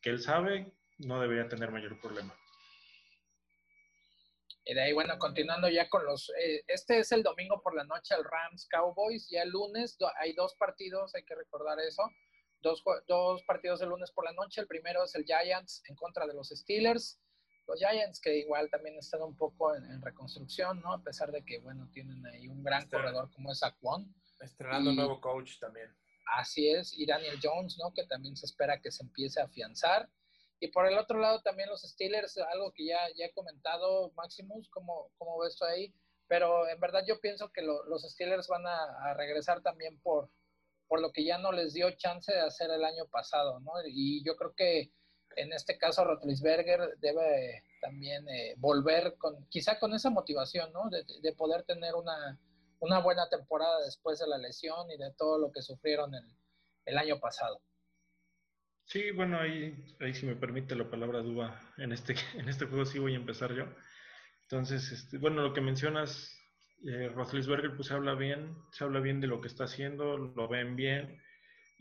que 0.00 0.08
él 0.08 0.20
sabe, 0.20 0.72
no 0.98 1.20
debería 1.20 1.46
tener 1.48 1.70
mayor 1.70 2.00
problema. 2.00 2.34
Y 4.64 4.74
de 4.74 4.80
ahí, 4.80 4.92
bueno, 4.92 5.18
continuando 5.18 5.68
ya 5.68 5.88
con 5.90 6.06
los... 6.06 6.30
Eh, 6.40 6.64
este 6.68 7.00
es 7.00 7.12
el 7.12 7.22
domingo 7.22 7.60
por 7.60 7.74
la 7.74 7.84
noche, 7.84 8.14
el 8.14 8.24
Rams 8.24 8.66
Cowboys. 8.70 9.28
Ya 9.28 9.42
el 9.42 9.50
lunes 9.50 9.98
hay 10.18 10.32
dos 10.34 10.54
partidos, 10.54 11.14
hay 11.14 11.24
que 11.24 11.34
recordar 11.34 11.78
eso. 11.80 12.02
Dos, 12.62 12.82
dos 13.08 13.42
partidos 13.42 13.82
el 13.82 13.90
lunes 13.90 14.10
por 14.12 14.24
la 14.24 14.32
noche. 14.32 14.60
El 14.60 14.68
primero 14.68 15.04
es 15.04 15.14
el 15.16 15.24
Giants 15.24 15.82
en 15.88 15.96
contra 15.96 16.26
de 16.26 16.34
los 16.34 16.48
Steelers. 16.48 17.20
Los 17.72 17.80
Giants 17.80 18.20
que 18.20 18.36
igual 18.36 18.68
también 18.68 18.98
están 18.98 19.22
un 19.22 19.34
poco 19.34 19.74
en, 19.74 20.02
reconstrucción, 20.02 20.82
¿no? 20.82 20.92
A 20.92 21.02
pesar 21.02 21.32
de 21.32 21.42
que, 21.42 21.58
bueno, 21.58 21.88
tienen 21.90 22.24
ahí 22.26 22.46
un 22.46 22.62
gran 22.62 22.86
corredor 22.86 23.30
como 23.32 23.50
es 23.50 23.62
Aquan. 23.62 24.14
Estrenando 24.40 24.90
un 24.90 24.96
nuevo 24.96 25.20
coach 25.22 25.58
también. 25.58 25.88
Así 26.26 26.68
es. 26.68 26.92
Y 26.98 27.06
Daniel 27.06 27.38
Jones, 27.42 27.78
¿no? 27.78 27.94
Que 27.94 28.04
también 28.04 28.36
se 28.36 28.44
espera 28.44 28.78
que 28.82 28.90
se 28.90 29.04
empiece 29.04 29.40
a 29.40 29.44
afianzar. 29.44 30.10
Y 30.60 30.68
por 30.68 30.86
el 30.86 30.98
otro 30.98 31.18
lado 31.18 31.40
también 31.40 31.70
los 31.70 31.80
Steelers, 31.80 32.36
algo 32.36 32.72
que 32.72 32.84
ya, 32.84 32.98
ya 33.16 33.24
he 33.24 33.32
comentado, 33.32 34.12
Maximus, 34.16 34.68
¿cómo, 34.68 35.10
cómo 35.16 35.38
ves 35.38 35.56
tú 35.56 35.64
ahí? 35.64 35.94
Pero 36.28 36.68
en 36.68 36.78
verdad 36.78 37.04
yo 37.08 37.20
pienso 37.20 37.50
que 37.52 37.62
los 37.62 38.02
Steelers 38.02 38.48
van 38.48 38.66
a, 38.66 39.14
regresar 39.14 39.62
también 39.62 39.98
por, 40.02 40.30
por 40.88 41.00
lo 41.00 41.10
que 41.10 41.24
ya 41.24 41.38
no 41.38 41.52
les 41.52 41.72
dio 41.72 41.90
chance 41.92 42.30
de 42.30 42.40
hacer 42.40 42.70
el 42.70 42.84
año 42.84 43.06
pasado, 43.06 43.60
¿no? 43.60 43.72
Y 43.86 44.22
yo 44.24 44.36
creo 44.36 44.54
que 44.54 44.92
en 45.36 45.52
este 45.52 45.78
caso 45.78 46.04
Rotlisberger 46.04 46.96
debe 46.98 47.64
también 47.80 48.28
eh, 48.28 48.54
volver 48.58 49.16
con, 49.18 49.46
quizá 49.48 49.78
con 49.78 49.92
esa 49.94 50.10
motivación, 50.10 50.72
¿no? 50.72 50.88
De, 50.90 51.04
de, 51.20 51.32
poder 51.32 51.62
tener 51.64 51.94
una, 51.94 52.38
una 52.80 53.00
buena 53.00 53.28
temporada 53.28 53.84
después 53.84 54.18
de 54.18 54.26
la 54.26 54.38
lesión 54.38 54.90
y 54.90 54.96
de 54.96 55.12
todo 55.12 55.38
lo 55.38 55.52
que 55.52 55.62
sufrieron 55.62 56.14
el, 56.14 56.24
el 56.86 56.98
año 56.98 57.18
pasado. 57.18 57.60
Sí, 58.84 59.10
bueno, 59.12 59.38
ahí, 59.38 59.74
ahí 60.00 60.12
si 60.12 60.26
me 60.26 60.36
permite 60.36 60.76
la 60.76 60.90
palabra 60.90 61.20
duda, 61.20 61.72
en 61.78 61.92
este, 61.92 62.14
en 62.34 62.48
este 62.48 62.66
juego 62.66 62.84
sí 62.84 62.98
voy 62.98 63.14
a 63.14 63.16
empezar 63.16 63.54
yo. 63.54 63.64
Entonces, 64.42 64.90
este, 64.92 65.18
bueno, 65.18 65.42
lo 65.42 65.54
que 65.54 65.60
mencionas, 65.60 66.36
eh, 66.86 67.08
Roslisberger, 67.08 67.74
pues 67.74 67.90
habla 67.90 68.14
bien, 68.14 68.56
se 68.70 68.84
habla 68.84 69.00
bien 69.00 69.20
de 69.20 69.28
lo 69.28 69.40
que 69.40 69.48
está 69.48 69.64
haciendo, 69.64 70.18
lo 70.18 70.48
ven 70.48 70.76
bien. 70.76 71.22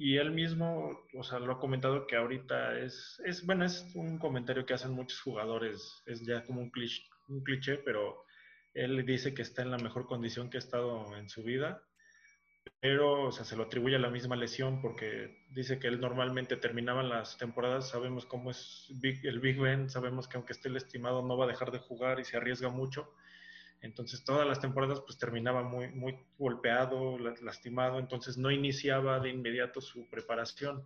Y 0.04 0.18
él 0.18 0.32
mismo, 0.32 1.06
o 1.14 1.24
sea, 1.24 1.38
lo 1.38 1.54
ha 1.54 1.60
comentado 1.60 2.08
que 2.08 2.16
ahorita 2.16 2.80
es, 2.80 3.22
es 3.24 3.46
bueno, 3.46 3.66
es 3.66 3.86
un 3.94 4.18
comentario 4.18 4.66
que 4.66 4.74
hacen 4.74 4.94
muchos 4.94 5.22
jugadores, 5.22 6.02
es 6.08 6.26
ya 6.26 6.44
como 6.44 6.60
un 6.60 6.72
cliché, 6.72 7.04
un 7.28 7.44
cliché, 7.44 7.78
pero 7.78 8.26
él 8.74 9.06
dice 9.06 9.36
que 9.36 9.44
está 9.44 9.62
en 9.62 9.70
la 9.70 9.78
mejor 9.78 10.08
condición 10.08 10.50
que 10.50 10.58
ha 10.58 10.66
estado 10.66 11.16
en 11.16 11.30
su 11.30 11.44
vida 11.44 11.84
pero 12.80 13.28
o 13.28 13.32
sea, 13.32 13.46
se 13.46 13.56
lo 13.56 13.64
atribuye 13.64 13.96
a 13.96 14.00
la 14.00 14.10
misma 14.10 14.36
lesión 14.36 14.82
porque 14.82 15.46
dice 15.52 15.80
que 15.80 15.88
él 15.88 16.00
normalmente 16.00 16.58
terminaba 16.58 17.04
las 17.04 17.38
temporadas, 17.38 17.90
sabemos 17.90 18.26
cómo 18.26 18.52
es 18.52 18.88
el 19.24 19.40
Big 19.40 19.60
Ben, 19.60 19.90
sabemos 19.90 20.28
que 20.28 20.38
aunque 20.38 20.54
esté 20.54 20.70
el 20.70 20.78
estimado 20.78 21.22
no 21.22 21.38
va 21.38 21.46
a 21.46 21.48
dejar 21.48 21.72
de 21.72 21.80
jugar 21.80 22.20
y 22.20 22.26
se 22.26 22.38
arriesga 22.38 22.70
mucho. 22.70 23.14
Entonces 23.82 24.24
todas 24.24 24.48
las 24.48 24.62
temporadas 24.62 25.02
pues 25.02 25.18
terminaba 25.18 25.64
muy, 25.64 25.88
muy 25.90 26.20
golpeado, 26.38 27.18
lastimado, 27.18 28.00
entonces 28.00 28.38
no 28.38 28.52
iniciaba 28.52 29.20
de 29.20 29.30
inmediato 29.30 29.82
su 29.82 30.08
preparación. 30.10 30.86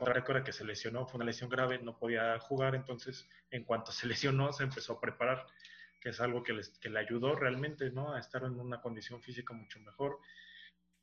Recuerda 0.00 0.42
que 0.42 0.52
se 0.52 0.64
lesionó, 0.64 1.06
fue 1.06 1.18
una 1.18 1.26
lesión 1.26 1.50
grave, 1.50 1.78
no 1.78 1.98
podía 1.98 2.38
jugar, 2.40 2.74
entonces 2.74 3.28
en 3.50 3.64
cuanto 3.64 3.92
se 3.92 4.06
lesionó 4.06 4.52
se 4.52 4.64
empezó 4.64 4.94
a 4.94 5.00
preparar 5.00 5.46
que 6.02 6.08
es 6.08 6.20
algo 6.20 6.42
que, 6.42 6.52
les, 6.52 6.70
que 6.80 6.90
le 6.90 6.98
ayudó 6.98 7.36
realmente 7.36 7.90
¿no? 7.90 8.12
a 8.12 8.18
estar 8.18 8.42
en 8.42 8.58
una 8.58 8.80
condición 8.80 9.22
física 9.22 9.54
mucho 9.54 9.78
mejor. 9.80 10.18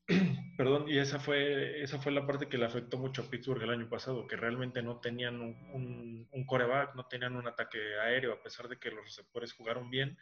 Perdón, 0.58 0.90
y 0.90 0.98
esa 0.98 1.20
fue, 1.20 1.82
esa 1.82 2.00
fue 2.00 2.12
la 2.12 2.28
parte 2.28 2.50
que 2.50 2.58
le 2.58 2.66
afectó 2.66 2.98
mucho 2.98 3.22
a 3.22 3.30
Pittsburgh 3.30 3.64
el 3.64 3.70
año 3.70 3.88
pasado, 3.88 4.28
que 4.28 4.36
realmente 4.36 4.84
no 4.84 5.00
tenían 5.00 5.40
un, 5.40 6.28
un, 6.30 6.46
coreback, 6.46 6.96
no 6.96 7.06
tenían 7.06 7.38
un 7.38 7.48
ataque 7.48 7.80
aéreo, 8.02 8.34
a 8.34 8.44
pesar 8.44 8.68
de 8.68 8.78
que 8.78 8.92
los 8.92 9.06
receptores 9.06 9.54
jugaron 9.54 9.90
bien, 9.90 10.18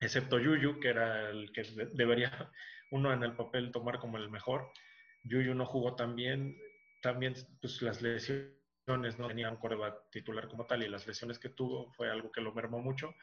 excepto 0.00 0.38
Yuyu, 0.38 0.80
que 0.80 0.88
era 0.88 1.30
el 1.30 1.52
que 1.52 1.62
debería 1.92 2.50
uno 2.90 3.12
en 3.12 3.22
el 3.22 3.36
papel 3.36 3.70
tomar 3.70 3.98
como 3.98 4.18
el 4.18 4.30
mejor. 4.30 4.72
Yuyu 5.24 5.54
no 5.54 5.66
jugó 5.66 5.94
tan 5.94 6.16
bien, 6.16 6.56
también 7.02 7.34
pues, 7.60 7.82
las 7.82 8.02
lesiones 8.02 9.18
no 9.18 9.28
tenían 9.28 9.52
un 9.52 9.60
coreback 9.60 10.10
titular 10.10 10.48
como 10.48 10.66
tal 10.66 10.82
y 10.82 10.88
las 10.88 11.06
lesiones 11.06 11.38
que 11.38 11.50
tuvo 11.50 11.92
fue 11.92 12.10
algo 12.10 12.32
que 12.32 12.40
lo 12.40 12.52
mermó 12.52 12.80
mucho 12.80 13.14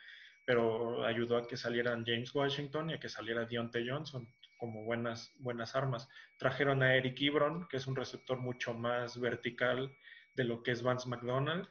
pero 0.48 1.06
ayudó 1.06 1.36
a 1.36 1.46
que 1.46 1.58
salieran 1.58 2.06
James 2.06 2.34
Washington 2.34 2.90
y 2.90 2.94
a 2.94 3.00
que 3.02 3.10
saliera 3.10 3.44
Deontay 3.44 3.86
Johnson 3.86 4.26
como 4.58 4.86
buenas, 4.86 5.34
buenas 5.40 5.76
armas. 5.76 6.08
Trajeron 6.38 6.82
a 6.82 6.96
Eric 6.96 7.22
Ebron, 7.22 7.68
que 7.68 7.76
es 7.76 7.86
un 7.86 7.98
receptor 7.98 8.40
mucho 8.40 8.74
más 8.74 9.20
vertical 9.20 9.94
de 10.36 10.46
lo 10.46 10.64
que 10.64 10.72
es 10.72 10.82
Vance 10.82 11.10
McDonald. 11.10 11.68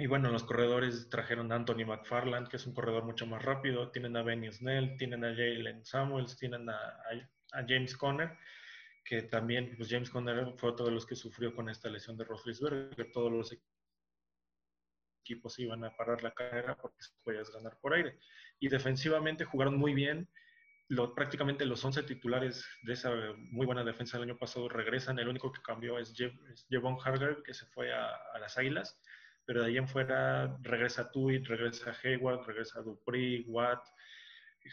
Y 0.00 0.06
bueno, 0.06 0.30
los 0.30 0.44
corredores 0.44 1.08
trajeron 1.10 1.50
a 1.50 1.56
Anthony 1.56 1.84
McFarland, 1.84 2.46
que 2.48 2.56
es 2.56 2.66
un 2.66 2.72
corredor 2.72 3.04
mucho 3.04 3.26
más 3.26 3.42
rápido. 3.42 3.90
Tienen 3.90 4.16
a 4.16 4.22
Benny 4.22 4.52
Snell, 4.52 4.96
tienen 4.96 5.24
a 5.24 5.34
Jalen 5.34 5.84
Samuels, 5.84 6.36
tienen 6.36 6.70
a, 6.70 6.78
a, 7.52 7.64
James 7.66 7.96
Conner, 7.96 8.38
que 9.04 9.22
también, 9.22 9.74
pues 9.76 9.90
James 9.90 10.08
Conner 10.08 10.54
fue 10.56 10.70
otro 10.70 10.86
de 10.86 10.92
los 10.92 11.04
que 11.04 11.16
sufrió 11.16 11.52
con 11.52 11.68
esta 11.68 11.90
lesión 11.90 12.16
de 12.16 12.24
Roethlisberger. 12.24 13.10
Todos 13.10 13.32
los 13.32 13.52
equipos 15.28 15.58
iban 15.58 15.82
a 15.82 15.96
parar 15.96 16.22
la 16.22 16.32
carrera 16.32 16.76
porque 16.76 16.98
podías 17.24 17.50
ganar 17.50 17.76
por 17.80 17.92
aire. 17.92 18.20
Y 18.60 18.68
defensivamente 18.68 19.44
jugaron 19.44 19.76
muy 19.76 19.94
bien. 19.94 20.28
Prácticamente 21.16 21.66
los 21.66 21.84
11 21.84 22.04
titulares 22.04 22.64
de 22.82 22.92
esa 22.92 23.10
muy 23.50 23.66
buena 23.66 23.82
defensa 23.82 24.16
del 24.16 24.30
año 24.30 24.38
pasado 24.38 24.68
regresan. 24.68 25.18
El 25.18 25.28
único 25.28 25.50
que 25.50 25.60
cambió 25.60 25.98
es, 25.98 26.14
Jevon 26.70 26.98
Harger, 27.04 27.42
que 27.44 27.52
se 27.52 27.66
fue 27.66 27.92
a, 27.92 28.16
las 28.40 28.56
Águilas. 28.56 29.02
Pero 29.48 29.62
de 29.62 29.68
ahí 29.68 29.78
en 29.78 29.88
fuera 29.88 30.58
regresa 30.60 31.10
Tuit, 31.10 31.46
regresa 31.46 31.96
Hayward, 32.04 32.46
regresa 32.46 32.82
Dupree, 32.82 33.46
Watt, 33.46 33.82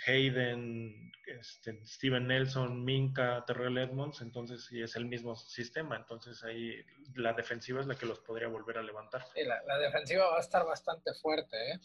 Hayden, 0.06 1.14
este, 1.27 1.80
Steven 1.85 2.27
Nelson, 2.27 2.84
Minka, 2.84 3.45
Terrell 3.47 3.77
Edmonds, 3.77 4.19
entonces 4.19 4.65
sí 4.65 4.81
es 4.81 4.97
el 4.97 5.06
mismo 5.06 5.34
sistema, 5.38 5.95
entonces 5.95 6.43
ahí 6.43 6.76
la 7.14 7.31
defensiva 7.31 7.80
es 7.80 7.88
la 7.88 7.95
que 7.95 8.06
los 8.06 8.19
podría 8.19 8.49
volver 8.49 8.77
a 8.77 8.84
levantar. 8.84 9.23
Sí, 9.34 9.45
la, 9.45 9.80
defensiva 9.80 10.30
va 10.30 10.39
a 10.39 10.41
estar 10.41 10.65
bastante 10.65 11.14
fuerte, 11.14 11.56
¿eh? 11.72 11.80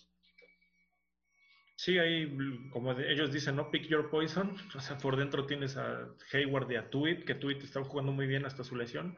Sí, 1.77 1.97
ahí, 1.97 2.37
como 2.73 2.91
ellos 2.99 3.33
dicen, 3.33 3.55
¿no? 3.55 3.71
Pick 3.71 3.87
your 3.87 4.11
poison. 4.11 4.57
O 4.77 4.81
sea, 4.81 4.99
por 4.99 5.17
dentro 5.17 5.47
tienes 5.47 5.77
a 5.77 6.09
Hayward 6.33 6.69
y 6.73 6.75
a 6.75 6.91
Tuit, 6.91 7.25
que 7.25 7.37
Tuit 7.37 7.63
está 7.63 7.85
jugando 7.85 8.11
muy 8.11 8.27
bien 8.27 8.47
hasta 8.47 8.65
su 8.65 8.75
lesión. 8.75 9.17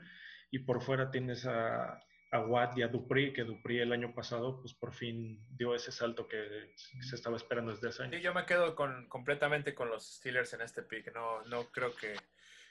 Y 0.51 0.59
por 0.59 0.83
fuera 0.83 1.11
tienes 1.11 1.47
a, 1.47 1.99
a 2.33 2.41
Watt 2.41 2.79
y 2.79 2.83
a 2.83 2.89
Dupri, 2.89 3.33
que 3.33 3.45
Dupri 3.45 3.81
el 3.81 3.93
año 3.93 4.15
pasado, 4.15 4.59
pues 4.59 4.73
por 4.73 4.93
fin 4.93 5.39
dio 5.51 5.75
ese 5.75 5.93
salto 5.93 6.27
que 6.27 6.73
se 7.03 7.15
estaba 7.15 7.37
esperando 7.37 7.73
desde 7.73 7.89
hace 7.89 8.03
años. 8.05 8.17
Sí, 8.17 8.23
yo 8.23 8.33
me 8.33 8.47
quedo 8.47 8.75
con, 8.75 9.07
completamente 9.09 9.75
con 9.75 9.91
los 9.91 10.15
Steelers 10.17 10.55
en 10.55 10.63
este 10.63 10.83
pick. 10.83 11.15
No, 11.15 11.43
no 11.45 11.71
creo 11.71 11.95
que, 11.95 12.15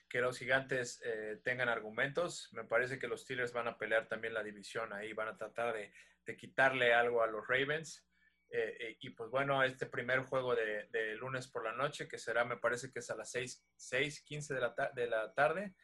que 0.09 0.19
los 0.19 0.39
gigantes 0.39 0.99
eh, 1.05 1.39
tengan 1.43 1.69
argumentos. 1.69 2.49
Me 2.53 2.63
parece 2.63 2.97
que 2.97 3.07
los 3.07 3.21
Steelers 3.21 3.53
van 3.53 3.67
a 3.67 3.77
pelear 3.77 4.07
también 4.07 4.33
la 4.33 4.41
división 4.41 4.91
ahí, 4.93 5.13
van 5.13 5.27
a 5.27 5.37
tratar 5.37 5.75
de, 5.75 5.91
quitarle 6.37 6.93
algo 6.93 7.21
a 7.21 7.27
los 7.27 7.47
Ravens. 7.47 8.03
Eh, 8.49 8.77
eh, 8.79 8.97
y 8.99 9.11
pues 9.11 9.29
bueno, 9.29 9.61
este 9.63 9.85
primer 9.85 10.21
juego 10.21 10.55
de, 10.55 11.15
lunes 11.17 11.47
por 11.47 11.63
la 11.63 11.73
noche, 11.73 12.07
que 12.07 12.17
será, 12.17 12.45
me 12.45 12.57
parece 12.57 12.91
que 12.91 12.99
es 12.99 13.11
a 13.11 13.15
las 13.15 13.29
6, 13.29 13.63
6 13.75 14.21
15 14.21 14.53
de 14.55 14.59
la, 14.59 14.91
de 14.95 15.07
la 15.07 15.33
tarde, 15.35 15.75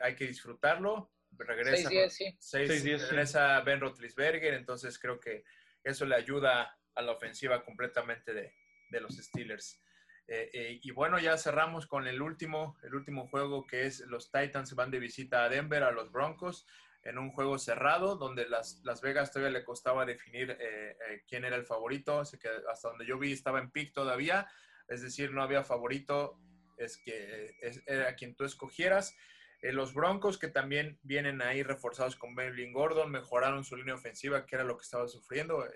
hay 0.00 0.14
que 0.16 0.26
disfrutarlo. 0.26 1.12
Regresa, 1.38 1.90
6, 2.38 3.08
regresa 3.08 3.60
Ben 3.60 3.80
Rotlisberger, 3.80 4.54
entonces 4.54 4.98
creo 4.98 5.20
que 5.20 5.44
eso 5.82 6.04
le 6.04 6.16
ayuda 6.16 6.78
a 6.94 7.02
la 7.02 7.12
ofensiva 7.12 7.64
completamente 7.64 8.34
de, 8.34 8.54
de 8.90 9.00
los 9.00 9.16
Steelers. 9.16 9.80
Eh, 10.26 10.50
eh, 10.52 10.80
y 10.82 10.90
bueno, 10.90 11.18
ya 11.18 11.38
cerramos 11.38 11.86
con 11.86 12.06
el 12.06 12.20
último, 12.20 12.76
el 12.82 12.94
último 12.94 13.26
juego 13.28 13.66
que 13.66 13.86
es 13.86 14.00
los 14.00 14.30
Titans 14.30 14.74
van 14.74 14.90
de 14.90 14.98
visita 14.98 15.44
a 15.44 15.48
Denver, 15.48 15.82
a 15.82 15.90
los 15.90 16.12
Broncos, 16.12 16.66
en 17.02 17.16
un 17.16 17.30
juego 17.30 17.58
cerrado 17.58 18.16
donde 18.16 18.46
las, 18.46 18.82
las 18.84 19.00
Vegas 19.00 19.32
todavía 19.32 19.58
le 19.58 19.64
costaba 19.64 20.04
definir 20.04 20.54
eh, 20.60 20.96
quién 21.26 21.46
era 21.46 21.56
el 21.56 21.64
favorito, 21.64 22.20
así 22.20 22.38
que 22.38 22.50
hasta 22.70 22.90
donde 22.90 23.06
yo 23.06 23.18
vi 23.18 23.32
estaba 23.32 23.58
en 23.58 23.70
pick 23.70 23.94
todavía, 23.94 24.46
es 24.88 25.00
decir, 25.00 25.32
no 25.32 25.42
había 25.42 25.64
favorito, 25.64 26.38
es 26.76 26.98
que 26.98 27.54
era 27.86 28.14
quien 28.14 28.34
tú 28.34 28.44
escogieras. 28.44 29.16
Los 29.62 29.92
Broncos 29.92 30.38
que 30.38 30.48
también 30.48 30.98
vienen 31.02 31.42
ahí 31.42 31.62
reforzados 31.62 32.16
con 32.16 32.34
Melvin 32.34 32.72
Gordon, 32.72 33.10
mejoraron 33.10 33.64
su 33.64 33.76
línea 33.76 33.94
ofensiva, 33.94 34.46
que 34.46 34.54
era 34.54 34.64
lo 34.64 34.76
que 34.76 34.84
estaba 34.84 35.08
sufriendo. 35.08 35.66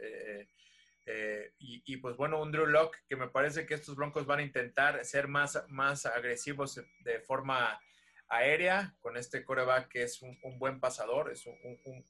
Eh, 1.05 1.53
y, 1.59 1.97
pues 1.97 2.17
bueno, 2.17 2.41
un 2.41 2.53
Drew 2.53 2.67
Lock 2.67 2.97
que 3.09 3.17
me 3.17 3.29
parece 3.29 3.67
que 3.67 3.75
estos 3.75 3.97
Broncos 3.97 4.25
van 4.25 4.39
a 4.39 4.45
intentar 4.45 5.05
ser 5.05 5.27
más, 5.27 5.63
más 5.69 6.07
agresivos 6.07 6.81
de 7.01 7.21
forma 7.21 7.81
aérea 8.29 8.95
con 9.01 9.17
este 9.17 9.45
coreback 9.45 9.89
que 9.89 10.05
es 10.05 10.23
un, 10.23 10.39
buen 10.59 10.79
pasador, 10.79 11.31
es 11.31 11.45
un, 11.45 11.57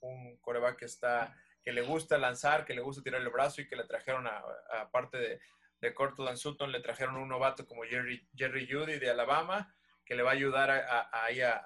un, 0.01 0.37
coreback 0.43 0.77
que, 0.77 0.85
está, 0.85 1.35
que 1.65 1.73
le 1.73 1.83
gusta 1.83 2.19
lanzar, 2.19 2.67
que 2.67 2.75
le 2.75 2.83
gusta 2.83 3.03
tirar 3.03 3.23
el 3.23 3.31
brazo 3.31 3.63
y 3.63 3.67
que 3.67 3.77
le 3.77 3.85
trajeron, 3.85 4.29
aparte 4.71 5.17
de, 5.17 5.41
de 5.81 5.95
Cortland 5.95 6.37
Sutton, 6.37 6.71
le 6.71 6.81
trajeron 6.81 7.17
un 7.17 7.29
novato 7.29 7.67
como 7.67 7.83
Jerry, 7.83 8.29
Jerry 8.37 8.71
Judy 8.71 8.99
de 8.99 9.11
Alabama, 9.11 9.75
que 10.13 10.17
le 10.17 10.25
va 10.25 10.33
a 10.33 10.35
ayudar 10.35 11.09
ahí 11.11 11.41
a, 11.41 11.65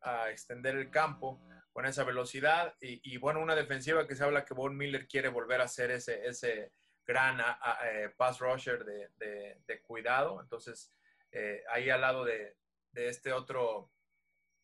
a 0.00 0.28
extender 0.28 0.74
el 0.74 0.90
campo 0.90 1.40
con 1.72 1.86
esa 1.86 2.02
velocidad. 2.02 2.74
Y, 2.80 3.16
bueno, 3.18 3.38
una 3.38 3.54
defensiva 3.54 4.08
que 4.08 4.16
se 4.16 4.24
habla 4.24 4.44
que 4.44 4.54
Von 4.54 4.76
Miller 4.76 5.06
quiere 5.06 5.28
volver 5.28 5.60
a 5.60 5.68
ser 5.68 5.92
ese, 5.92 6.26
ese 6.26 6.72
gran 7.06 7.38
eh, 7.38 8.12
pass 8.16 8.40
rusher 8.40 8.84
de, 8.84 9.82
cuidado. 9.82 10.40
Entonces, 10.40 10.92
eh, 11.30 11.62
ahí 11.70 11.88
al 11.90 12.00
lado 12.00 12.24
de, 12.24 12.56
este 12.92 13.32
otro 13.32 13.92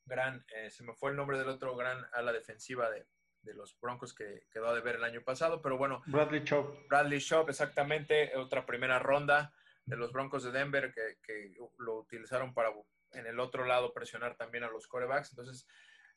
gran, 0.05 0.45
eh, 0.57 0.69
se 0.69 0.83
me 0.83 0.93
fue 0.93 1.11
el 1.11 1.17
nombre 1.17 1.39
del 1.39 1.49
otro 1.49 1.77
gran 1.77 2.05
ala 2.13 2.33
defensiva 2.33 2.91
de, 2.91 3.07
los 3.55 3.79
Broncos 3.79 4.13
que 4.13 4.49
quedó 4.51 4.75
de 4.75 4.81
ver 4.81 4.97
el 4.97 5.05
año 5.05 5.23
pasado, 5.23 5.63
pero 5.63 5.79
bueno. 5.79 6.03
Bradley 6.07 6.43
Chop. 6.43 6.89
Bradley 6.89 7.21
Chop, 7.21 7.49
exactamente, 7.49 8.37
otra 8.37 8.67
primera 8.67 8.99
ronda 8.99 9.55
de 9.85 9.97
los 9.97 10.11
Broncos 10.11 10.43
de 10.43 10.51
Denver 10.51 10.93
que, 10.93 11.19
que 11.23 11.55
lo 11.79 12.01
utilizaron 12.01 12.53
para 12.53 12.71
en 13.17 13.27
el 13.27 13.41
otro 13.41 13.65
lado 13.65 13.93
presionar 13.93 14.37
también 14.37 14.65
a 14.65 14.71
los 14.71 14.87
corebacks. 14.87 15.31
Entonces, 15.31 15.67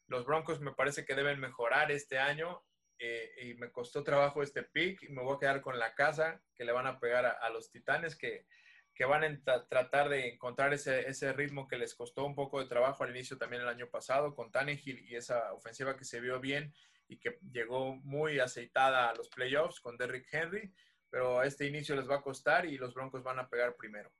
los 0.08 0.26
Broncos 0.26 0.60
me 0.60 0.74
parece 0.74 1.06
que 1.06 1.16
deben 1.16 1.40
mejorar 1.40 1.92
este 1.92 2.18
año 2.18 2.64
eh, 2.98 3.32
y 3.44 3.54
me 3.56 3.72
costó 3.72 4.04
trabajo 4.04 4.44
este 4.44 4.64
pick 4.64 5.04
y 5.04 5.10
me 5.10 5.24
voy 5.24 5.36
a 5.36 5.40
quedar 5.40 5.62
con 5.62 5.80
la 5.80 5.94
casa 5.94 6.42
que 6.56 6.66
le 6.66 6.72
van 6.72 6.88
a 6.88 7.00
pegar 7.00 7.26
a, 7.26 7.50
los 7.50 7.72
Titanes 7.72 8.18
que, 8.18 8.46
que 8.94 9.06
van 9.06 9.24
a 9.24 9.66
tratar 9.68 10.10
de 10.10 10.28
encontrar 10.28 10.74
ese, 10.74 11.08
ese, 11.08 11.32
ritmo 11.32 11.68
que 11.68 11.78
les 11.78 11.96
costó 11.96 12.26
un 12.26 12.36
poco 12.36 12.60
de 12.60 12.68
trabajo 12.68 13.04
al 13.04 13.12
inicio 13.12 13.38
también 13.38 13.62
el 13.62 13.70
año 13.70 13.90
pasado 13.90 14.36
con 14.36 14.52
Tannehill 14.52 15.00
y 15.08 15.16
esa 15.16 15.54
ofensiva 15.54 15.96
que 15.96 16.04
se 16.04 16.20
vio 16.20 16.40
bien 16.40 16.74
y 17.08 17.18
que 17.18 17.40
llegó 17.52 17.96
muy 17.96 18.40
aceitada 18.40 19.10
a 19.10 19.16
los 19.16 19.30
playoffs 19.30 19.80
con 19.80 19.98
Derrick 19.98 20.28
Henry, 20.32 20.74
pero 21.10 21.40
a 21.40 21.46
este 21.46 21.66
inicio 21.66 21.96
les 21.96 22.10
va 22.10 22.18
a 22.18 22.22
costar 22.22 22.66
y 22.66 22.78
los 22.78 22.94
Broncos 22.94 23.24
van 23.24 23.40
a 23.40 23.48
pegar 23.48 23.76
primero. 23.76 24.12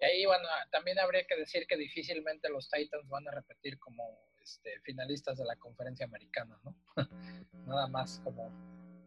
Y 0.00 0.04
ahí, 0.04 0.26
bueno, 0.26 0.48
también 0.70 0.98
habría 0.98 1.24
que 1.24 1.36
decir 1.36 1.66
que 1.66 1.76
difícilmente 1.76 2.48
los 2.48 2.68
Titans 2.70 3.08
van 3.08 3.26
a 3.26 3.32
repetir 3.32 3.78
como 3.78 4.04
este, 4.40 4.80
finalistas 4.80 5.38
de 5.38 5.44
la 5.44 5.56
conferencia 5.56 6.06
americana, 6.06 6.58
¿no? 6.64 6.76
Nada 7.66 7.88
más 7.88 8.20
como, 8.24 8.50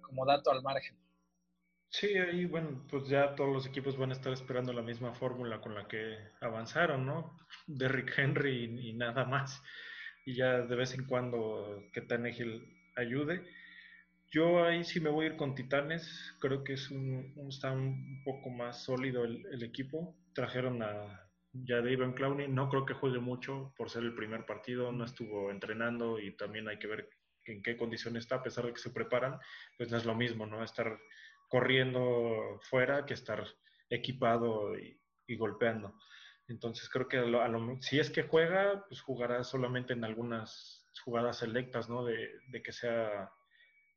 como 0.01 0.25
dato 0.25 0.51
al 0.51 0.61
margen. 0.61 0.97
Sí, 1.91 2.17
ahí, 2.17 2.45
bueno, 2.45 2.85
pues 2.89 3.09
ya 3.09 3.35
todos 3.35 3.51
los 3.51 3.65
equipos 3.65 3.97
van 3.97 4.11
a 4.11 4.13
estar 4.13 4.31
esperando 4.31 4.71
la 4.71 4.81
misma 4.81 5.13
fórmula 5.13 5.59
con 5.59 5.75
la 5.75 5.89
que 5.89 6.17
avanzaron, 6.39 7.05
¿no? 7.05 7.37
Derrick 7.67 8.17
Henry 8.17 8.79
y, 8.81 8.93
nada 8.93 9.25
más. 9.25 9.61
Y 10.25 10.35
ya 10.35 10.61
de 10.61 10.75
vez 10.77 10.93
en 10.93 11.05
cuando 11.05 11.83
que 11.91 12.01
Tannehill 12.01 12.65
ayude. 12.95 13.45
Yo 14.31 14.63
ahí 14.63 14.83
sí 14.83 14.99
me 14.99 15.09
voy 15.09 15.25
a 15.25 15.29
ir 15.29 15.35
con 15.35 15.55
Titanes. 15.55 16.33
Creo 16.39 16.63
que 16.63 16.73
es 16.73 16.89
un, 16.89 17.33
está 17.49 17.71
un 17.71 18.23
poco 18.23 18.49
más 18.49 18.83
sólido 18.83 19.25
el, 19.25 19.45
el 19.51 19.63
equipo. 19.63 20.15
Trajeron 20.33 20.81
a 20.81 21.31
ya 21.53 21.79
Ivan 21.79 22.13
Clowney 22.13 22.47
no 22.47 22.69
creo 22.69 22.85
que 22.85 22.93
juegue 22.93 23.19
mucho 23.19 23.73
por 23.75 23.89
ser 23.89 24.03
el 24.03 24.15
primer 24.15 24.45
partido, 24.45 24.91
no 24.91 25.03
estuvo 25.03 25.51
entrenando 25.51 26.19
y 26.19 26.35
también 26.35 26.67
hay 26.69 26.79
que 26.79 26.87
ver 26.87 27.09
en 27.45 27.61
qué 27.61 27.75
condiciones 27.75 28.23
está, 28.23 28.35
a 28.35 28.43
pesar 28.43 28.65
de 28.65 28.73
que 28.73 28.79
se 28.79 28.91
preparan, 28.91 29.39
pues 29.77 29.89
no 29.91 29.97
es 29.97 30.05
lo 30.05 30.15
mismo, 30.15 30.45
¿no? 30.45 30.63
Estar 30.63 30.97
corriendo 31.49 32.59
fuera 32.69 33.05
que 33.05 33.13
estar 33.13 33.45
equipado 33.89 34.77
y, 34.77 34.97
golpeando. 35.37 35.95
Entonces 36.49 36.89
creo 36.89 37.07
que 37.07 37.23
si 37.79 37.99
es 38.01 38.09
que 38.09 38.23
juega, 38.23 38.85
pues 38.89 38.99
jugará 38.99 39.45
solamente 39.45 39.93
en 39.93 40.03
algunas 40.03 40.85
jugadas 41.05 41.37
selectas, 41.37 41.89
¿no? 41.89 42.03
De, 42.03 42.31
de 42.49 42.61
que 42.61 42.73
sea 42.73 43.31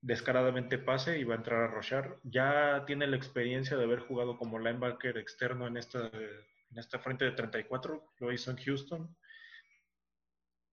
descaradamente 0.05 0.79
pase 0.79 1.19
y 1.19 1.25
va 1.25 1.35
a 1.35 1.39
entrar 1.39 1.63
a 1.63 1.69
rochar. 1.69 2.19
Ya 2.23 2.85
tiene 2.87 3.07
la 3.07 3.17
experiencia 3.17 3.77
de 3.77 3.85
haber 3.85 4.01
jugado 4.01 4.37
como 4.37 4.59
linebacker 4.59 5.17
externo 5.17 5.67
en 5.67 5.77
esta 5.77 6.11
en 6.75 6.79
esta 6.79 6.99
frente 6.99 7.25
de 7.25 7.33
34, 7.33 8.15
lo 8.19 8.33
hizo 8.33 8.51
en 8.51 8.57
Houston. 8.57 9.17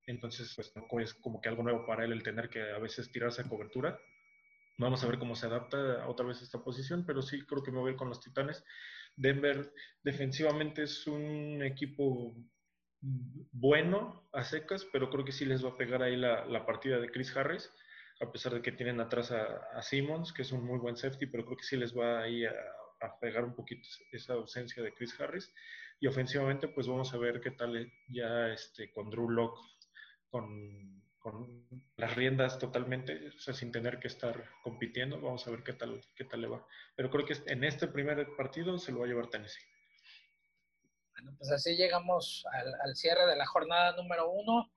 Entonces, 0.06 0.52
pues 0.56 0.72
no 0.74 1.00
es 1.00 1.14
como 1.14 1.40
que 1.40 1.48
algo 1.48 1.62
nuevo 1.62 1.86
para 1.86 2.04
él 2.04 2.12
el 2.12 2.24
tener 2.24 2.48
que 2.48 2.60
a 2.60 2.78
veces 2.78 3.10
tirarse 3.12 3.42
a 3.42 3.48
cobertura. 3.48 3.98
Vamos 4.78 5.04
a 5.04 5.06
ver 5.06 5.18
cómo 5.18 5.36
se 5.36 5.46
adapta 5.46 6.08
otra 6.08 6.26
vez 6.26 6.40
a 6.40 6.44
esta 6.44 6.62
posición, 6.62 7.06
pero 7.06 7.22
sí 7.22 7.46
creo 7.46 7.62
que 7.62 7.70
me 7.70 7.78
voy 7.78 7.94
con 7.94 8.08
los 8.08 8.20
Titanes. 8.20 8.64
Denver 9.14 9.72
defensivamente 10.02 10.82
es 10.82 11.06
un 11.06 11.62
equipo 11.62 12.34
bueno 13.00 14.28
a 14.32 14.42
secas, 14.42 14.84
pero 14.92 15.08
creo 15.08 15.24
que 15.24 15.32
sí 15.32 15.44
les 15.44 15.64
va 15.64 15.70
a 15.70 15.76
pegar 15.76 16.02
ahí 16.02 16.16
la, 16.16 16.66
partida 16.66 16.98
de 16.98 17.10
Chris 17.10 17.36
Harris, 17.36 17.70
a 18.22 18.30
pesar 18.30 18.54
de 18.54 18.62
que 18.62 18.72
tienen 18.72 19.00
atrás 19.00 19.32
a, 19.32 19.82
Simmons, 19.82 20.32
que 20.32 20.42
es 20.42 20.52
un 20.52 20.64
muy 20.64 20.78
buen 20.78 20.96
safety, 20.96 21.26
pero 21.26 21.44
creo 21.44 21.56
que 21.56 21.64
sí 21.64 21.76
les 21.76 21.96
va 21.96 22.22
ahí 22.22 22.44
a, 22.44 22.52
a 23.00 23.18
pegar 23.18 23.44
un 23.44 23.54
poquito 23.54 23.88
esa 24.12 24.34
ausencia 24.34 24.82
de 24.82 24.94
Chris 24.94 25.18
Harris. 25.20 25.52
Y 26.00 26.06
ofensivamente, 26.06 26.68
pues 26.68 26.88
vamos 26.88 27.12
a 27.14 27.18
ver 27.18 27.40
qué 27.40 27.52
tal 27.52 27.92
ya 28.08 28.48
este, 28.48 28.90
con 28.92 29.10
Drew 29.10 29.30
Locke, 29.30 29.60
con, 30.30 31.00
las 31.96 32.16
riendas 32.16 32.58
totalmente, 32.58 33.28
o 33.28 33.38
sea, 33.38 33.54
sin 33.54 33.70
tener 33.70 34.00
que 34.00 34.08
estar 34.08 34.44
compitiendo. 34.64 35.20
Vamos 35.20 35.46
a 35.46 35.52
ver 35.52 35.62
qué 35.62 35.72
tal, 35.72 36.00
qué 36.16 36.24
tal 36.24 36.40
le 36.40 36.48
va. 36.48 36.66
Pero 36.96 37.10
creo 37.10 37.24
que 37.24 37.36
en 37.46 37.62
este 37.62 37.86
primer 37.86 38.26
partido 38.36 38.76
se 38.78 38.90
lo 38.90 38.98
va 38.98 39.04
a 39.04 39.08
llevar 39.08 39.28
Tennessee. 39.28 39.64
Bueno, 41.12 41.36
pues 41.38 41.52
así 41.52 41.76
llegamos 41.76 42.44
al, 42.82 42.96
cierre 42.96 43.24
de 43.26 43.36
la 43.36 43.46
jornada 43.46 43.94
número 43.94 44.28
uno. 44.30 44.72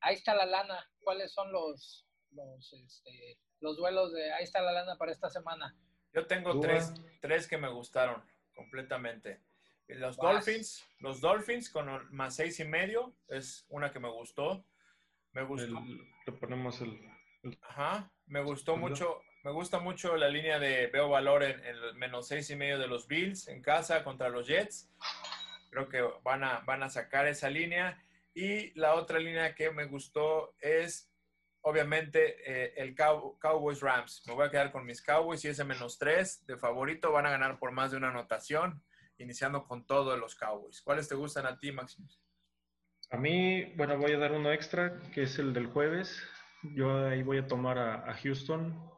Ahí 0.00 0.14
está 0.14 0.34
la 0.34 0.46
lana. 0.46 0.90
¿Cuáles 1.02 1.34
son 1.34 1.52
los, 1.52 2.06
los, 2.32 2.72
este, 2.72 3.38
los 3.60 3.76
duelos 3.76 4.12
de 4.12 4.32
ahí 4.32 4.44
está 4.44 4.60
la 4.62 4.72
lana 4.72 4.96
para 4.96 5.12
esta 5.12 5.30
semana? 5.30 5.76
Yo 6.12 6.26
tengo 6.26 6.60
tres, 6.60 6.92
tres 7.20 7.48
que 7.48 7.56
me 7.56 7.68
gustaron 7.68 8.22
completamente. 8.54 9.40
Los 9.88 10.16
Dolphins, 10.16 10.84
los 11.00 11.20
Dolphins 11.20 11.68
con 11.70 12.14
más 12.14 12.36
seis 12.36 12.58
y 12.60 12.64
medio 12.64 13.14
es 13.28 13.66
una 13.68 13.92
que 13.92 14.00
me 14.00 14.10
gustó. 14.10 14.64
Me 15.32 15.42
gustó. 15.42 15.80
le 16.26 16.32
ponemos 16.32 16.80
el, 16.80 16.98
Ajá. 17.62 18.10
Me 18.26 18.42
gustó 18.42 18.76
mucho. 18.76 19.20
Me 19.44 19.50
gusta 19.50 19.80
mucho 19.80 20.16
la 20.16 20.28
línea 20.28 20.58
de 20.60 20.86
veo 20.86 21.08
valor 21.08 21.42
en, 21.42 21.64
el 21.64 21.94
menos 21.94 22.28
seis 22.28 22.48
y 22.50 22.56
medio 22.56 22.78
de 22.78 22.86
los 22.86 23.08
Bills 23.08 23.48
en 23.48 23.60
casa 23.60 24.04
contra 24.04 24.28
los 24.28 24.46
Jets. 24.46 24.88
Creo 25.70 25.88
que 25.88 26.02
van 26.22 26.44
a, 26.44 26.60
van 26.60 26.82
a 26.82 26.88
sacar 26.88 27.26
esa 27.26 27.50
línea. 27.50 28.02
Y 28.34 28.72
la 28.78 28.94
otra 28.94 29.18
línea 29.18 29.54
que 29.54 29.70
me 29.70 29.86
gustó 29.86 30.54
es, 30.60 31.11
obviamente, 31.62 32.36
eh, 32.46 32.74
el 32.76 32.94
Cowboys 32.94 33.80
Rams. 33.80 34.22
Me 34.26 34.34
voy 34.34 34.46
a 34.46 34.50
quedar 34.50 34.70
con 34.72 34.84
mis 34.84 35.02
Cowboys 35.02 35.44
y 35.44 35.48
ese 35.48 35.64
menos 35.64 35.98
tres 35.98 36.44
de 36.46 36.56
favorito. 36.56 37.12
Van 37.12 37.26
a 37.26 37.30
ganar 37.30 37.58
por 37.58 37.72
más 37.72 37.90
de 37.90 37.96
una 37.96 38.10
anotación 38.10 38.82
iniciando 39.18 39.64
con 39.64 39.86
todo 39.86 40.12
de 40.12 40.18
los 40.18 40.34
Cowboys. 40.34 40.82
¿Cuáles 40.82 41.08
te 41.08 41.14
gustan 41.14 41.46
a 41.46 41.58
ti, 41.58 41.72
Maximus? 41.72 42.20
A 43.10 43.16
mí, 43.16 43.64
bueno, 43.76 43.98
voy 43.98 44.12
a 44.12 44.18
dar 44.18 44.32
uno 44.32 44.52
extra, 44.52 45.00
que 45.12 45.24
es 45.24 45.38
el 45.38 45.52
del 45.52 45.66
jueves. 45.66 46.22
Yo 46.62 47.06
ahí 47.06 47.22
voy 47.22 47.38
a 47.38 47.46
tomar 47.46 47.78
a, 47.78 48.14
Houston 48.14 48.90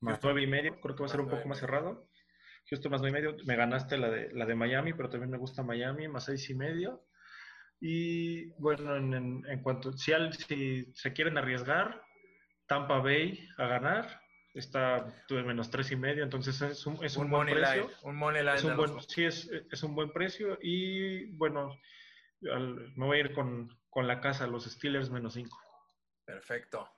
más 0.00 0.18
nueve 0.22 0.42
y 0.42 0.46
medio. 0.46 0.80
Creo 0.80 0.94
que 0.94 1.02
va 1.02 1.06
a 1.06 1.10
ser 1.10 1.20
un 1.20 1.28
poco 1.28 1.48
más 1.48 1.58
cerrado. 1.58 2.08
Houston 2.70 2.90
más 2.90 3.00
nueve 3.00 3.18
y 3.18 3.22
medio. 3.22 3.36
Me 3.44 3.56
ganaste 3.56 3.96
la 3.98 4.08
de, 4.08 4.32
la 4.32 4.46
de 4.46 4.54
Miami, 4.54 4.92
pero 4.92 5.08
también 5.08 5.30
me 5.30 5.38
gusta 5.38 5.62
Miami, 5.62 6.08
más 6.08 6.24
seis 6.24 6.48
y 6.50 6.54
medio. 6.54 7.04
Y 7.80 8.50
bueno, 8.58 8.96
en, 8.96 9.44
en, 9.46 9.62
cuanto 9.62 9.92
si, 9.92 10.12
si 10.48 10.92
se 10.94 11.12
quieren 11.12 11.36
arriesgar, 11.36 12.02
Tampa 12.66 12.98
Bay 12.98 13.48
a 13.58 13.66
ganar, 13.66 14.20
está 14.54 15.06
tuve 15.28 15.42
menos 15.42 15.70
tres 15.70 15.90
y 15.90 15.96
medio, 15.96 16.24
entonces 16.24 16.60
es 16.62 16.86
un, 16.86 17.04
es 17.04 17.16
un, 17.16 17.30
buen 17.30 17.46
precio. 17.46 17.90
un 18.02 18.16
money 18.16 18.42
line 18.42 18.54
es 18.54 18.64
un 18.64 18.76
buen, 18.76 19.00
sí, 19.02 19.24
es, 19.24 19.50
es, 19.70 19.82
un 19.82 19.94
buen 19.94 20.10
precio 20.12 20.58
y 20.62 21.26
bueno, 21.36 21.78
me 22.40 23.06
voy 23.06 23.18
a 23.18 23.20
ir 23.20 23.34
con, 23.34 23.78
con 23.90 24.06
la 24.06 24.20
casa, 24.20 24.46
los 24.46 24.64
Steelers 24.64 25.10
menos 25.10 25.34
cinco. 25.34 25.58
Perfecto. 26.24 26.88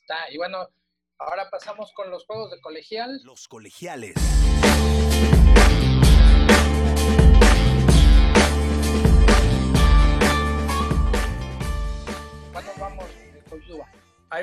Está, 0.00 0.30
y 0.30 0.36
bueno, 0.36 0.68
ahora 1.18 1.50
pasamos 1.50 1.92
con 1.92 2.10
los 2.10 2.24
juegos 2.24 2.50
de 2.50 2.60
colegial. 2.60 3.20
Los 3.24 3.48
colegiales. 3.48 4.14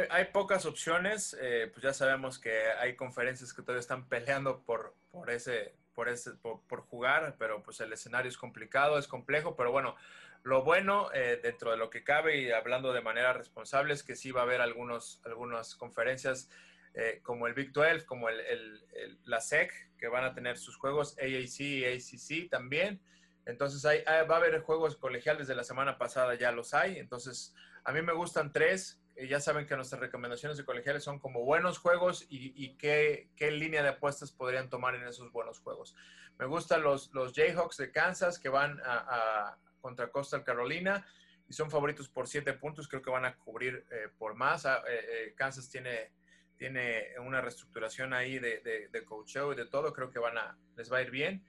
Hay, 0.09 0.25
pocas 0.25 0.65
opciones, 0.65 1.37
eh, 1.39 1.69
pues 1.71 1.83
ya 1.83 1.93
sabemos 1.93 2.39
que 2.39 2.71
hay 2.79 2.95
conferencias 2.95 3.53
que 3.53 3.61
todavía 3.61 3.81
están 3.81 4.07
peleando 4.07 4.61
por, 4.61 4.95
por 5.11 5.29
ese, 5.29 5.73
por, 5.93 6.09
ese 6.09 6.31
por, 6.31 6.81
jugar, 6.81 7.35
pero 7.37 7.61
pues 7.63 7.79
el 7.79 7.93
escenario 7.93 8.29
es 8.29 8.37
complicado, 8.37 8.97
es 8.97 9.07
complejo, 9.07 9.55
pero 9.55 9.71
bueno, 9.71 9.95
lo 10.43 10.63
bueno 10.63 11.09
eh, 11.13 11.39
dentro 11.41 11.71
de 11.71 11.77
lo 11.77 11.89
que 11.89 12.03
cabe 12.03 12.37
y 12.37 12.51
hablando 12.51 12.91
de 12.93 13.01
manera 13.01 13.33
responsable 13.33 13.93
es 13.93 14.03
que 14.03 14.15
sí 14.15 14.31
va 14.31 14.41
a 14.41 14.43
haber 14.43 14.61
algunos, 14.61 15.21
algunas 15.25 15.75
conferencias 15.75 16.49
eh, 16.95 17.19
como 17.23 17.47
el 17.47 17.53
Big 17.53 17.71
12, 17.71 18.05
como 18.05 18.29
el, 18.29 18.83
la 19.25 19.41
SEC, 19.41 19.71
que 19.97 20.07
van 20.07 20.23
a 20.23 20.33
tener 20.33 20.57
sus 20.57 20.75
juegos 20.75 21.17
AAC 21.17 21.59
y 21.59 21.85
ACC 21.85 22.49
también. 22.49 22.99
Entonces 23.45 23.85
hay, 23.85 24.03
va 24.05 24.35
a 24.35 24.37
haber 24.37 24.61
juegos 24.61 24.95
colegiales 24.95 25.47
de 25.47 25.55
la 25.55 25.63
semana 25.63 25.97
pasada, 25.97 26.35
ya 26.35 26.51
los 26.51 26.73
hay. 26.73 26.99
Entonces 26.99 27.53
a 27.83 27.91
mí 27.91 28.01
me 28.01 28.13
gustan 28.13 28.51
tres 28.51 29.02
ya 29.15 29.39
saben 29.39 29.67
que 29.67 29.75
nuestras 29.75 30.01
recomendaciones 30.01 30.57
de 30.57 30.65
colegiales 30.65 31.03
son 31.03 31.19
como 31.19 31.43
buenos 31.43 31.77
juegos 31.77 32.25
y, 32.29 32.75
qué, 32.77 33.29
línea 33.39 33.83
de 33.83 33.89
apuestas 33.89 34.31
podrían 34.31 34.69
tomar 34.69 34.95
en 34.95 35.03
esos 35.07 35.31
buenos 35.31 35.59
juegos. 35.59 35.95
Me 36.39 36.45
gustan 36.45 36.81
los, 36.81 37.13
los 37.13 37.33
Jayhawks 37.33 37.77
de 37.77 37.91
Kansas 37.91 38.39
que 38.39 38.49
van 38.49 38.79
a, 38.83 39.57
contra 39.81 40.09
Coastal 40.09 40.43
Carolina 40.43 41.05
y 41.47 41.53
son 41.53 41.69
favoritos 41.69 42.09
por 42.09 42.27
siete 42.27 42.53
puntos. 42.53 42.87
Creo 42.87 43.01
que 43.01 43.11
van 43.11 43.25
a 43.25 43.37
cubrir 43.37 43.85
eh, 43.91 44.09
por 44.17 44.35
más. 44.35 44.65
Ah, 44.65 44.81
eh, 44.87 45.05
eh, 45.09 45.33
Kansas 45.35 45.69
tiene, 45.69 46.11
tiene 46.55 47.13
una 47.19 47.41
reestructuración 47.41 48.13
ahí 48.13 48.39
de, 48.39 48.61
de, 48.61 48.87
de 48.87 48.99
y 48.99 49.55
de 49.55 49.65
todo. 49.65 49.93
Creo 49.93 50.09
que 50.09 50.19
van 50.19 50.37
a, 50.37 50.57
les 50.75 50.91
va 50.91 50.97
a 50.97 51.01
ir 51.01 51.11
bien. 51.11 51.45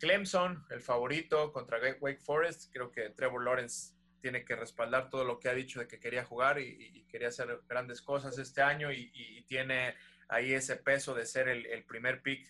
Clemson, 0.00 0.66
el 0.70 0.80
favorito 0.80 1.52
contra 1.52 1.78
Wake 2.00 2.20
Forest. 2.20 2.72
Creo 2.72 2.90
que 2.90 3.10
Trevor 3.10 3.44
Lawrence 3.44 3.95
tiene 4.26 4.44
que 4.44 4.56
respaldar 4.56 5.08
todo 5.08 5.22
lo 5.22 5.38
que 5.38 5.48
ha 5.48 5.54
dicho 5.54 5.78
de 5.78 5.86
que 5.86 6.00
quería 6.00 6.24
jugar 6.24 6.58
y, 6.58 7.06
quería 7.08 7.28
hacer 7.28 7.60
grandes 7.68 8.02
cosas 8.02 8.36
este 8.38 8.60
año 8.60 8.90
y, 8.90 9.44
tiene 9.46 9.94
ahí 10.26 10.52
ese 10.52 10.74
peso 10.74 11.14
de 11.14 11.24
ser 11.24 11.46
el, 11.48 11.84
primer 11.84 12.22
pick, 12.22 12.44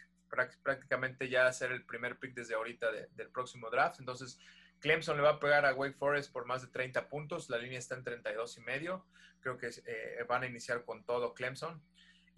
prácticamente 0.62 1.28
ya 1.28 1.52
ser 1.52 1.72
el 1.72 1.84
primer 1.84 2.18
pick 2.18 2.32
desde 2.32 2.54
ahorita 2.54 2.90
del 2.90 3.28
próximo 3.28 3.68
draft. 3.68 4.00
Entonces, 4.00 4.40
Clemson 4.80 5.18
le 5.18 5.22
va 5.22 5.32
a 5.32 5.38
pegar 5.38 5.66
a 5.66 5.74
Wake 5.74 5.98
Forest 5.98 6.32
por 6.32 6.46
más 6.46 6.62
de 6.62 6.68
30 6.68 7.10
puntos, 7.10 7.50
la 7.50 7.58
línea 7.58 7.78
está 7.78 7.94
en 7.94 8.04
32 8.04 8.56
y 8.56 8.60
medio, 8.62 9.04
creo 9.40 9.58
que 9.58 9.68
eh, 9.84 10.24
van 10.26 10.44
a 10.44 10.46
iniciar 10.46 10.82
con 10.82 11.04
todo 11.04 11.34
Clemson. 11.34 11.82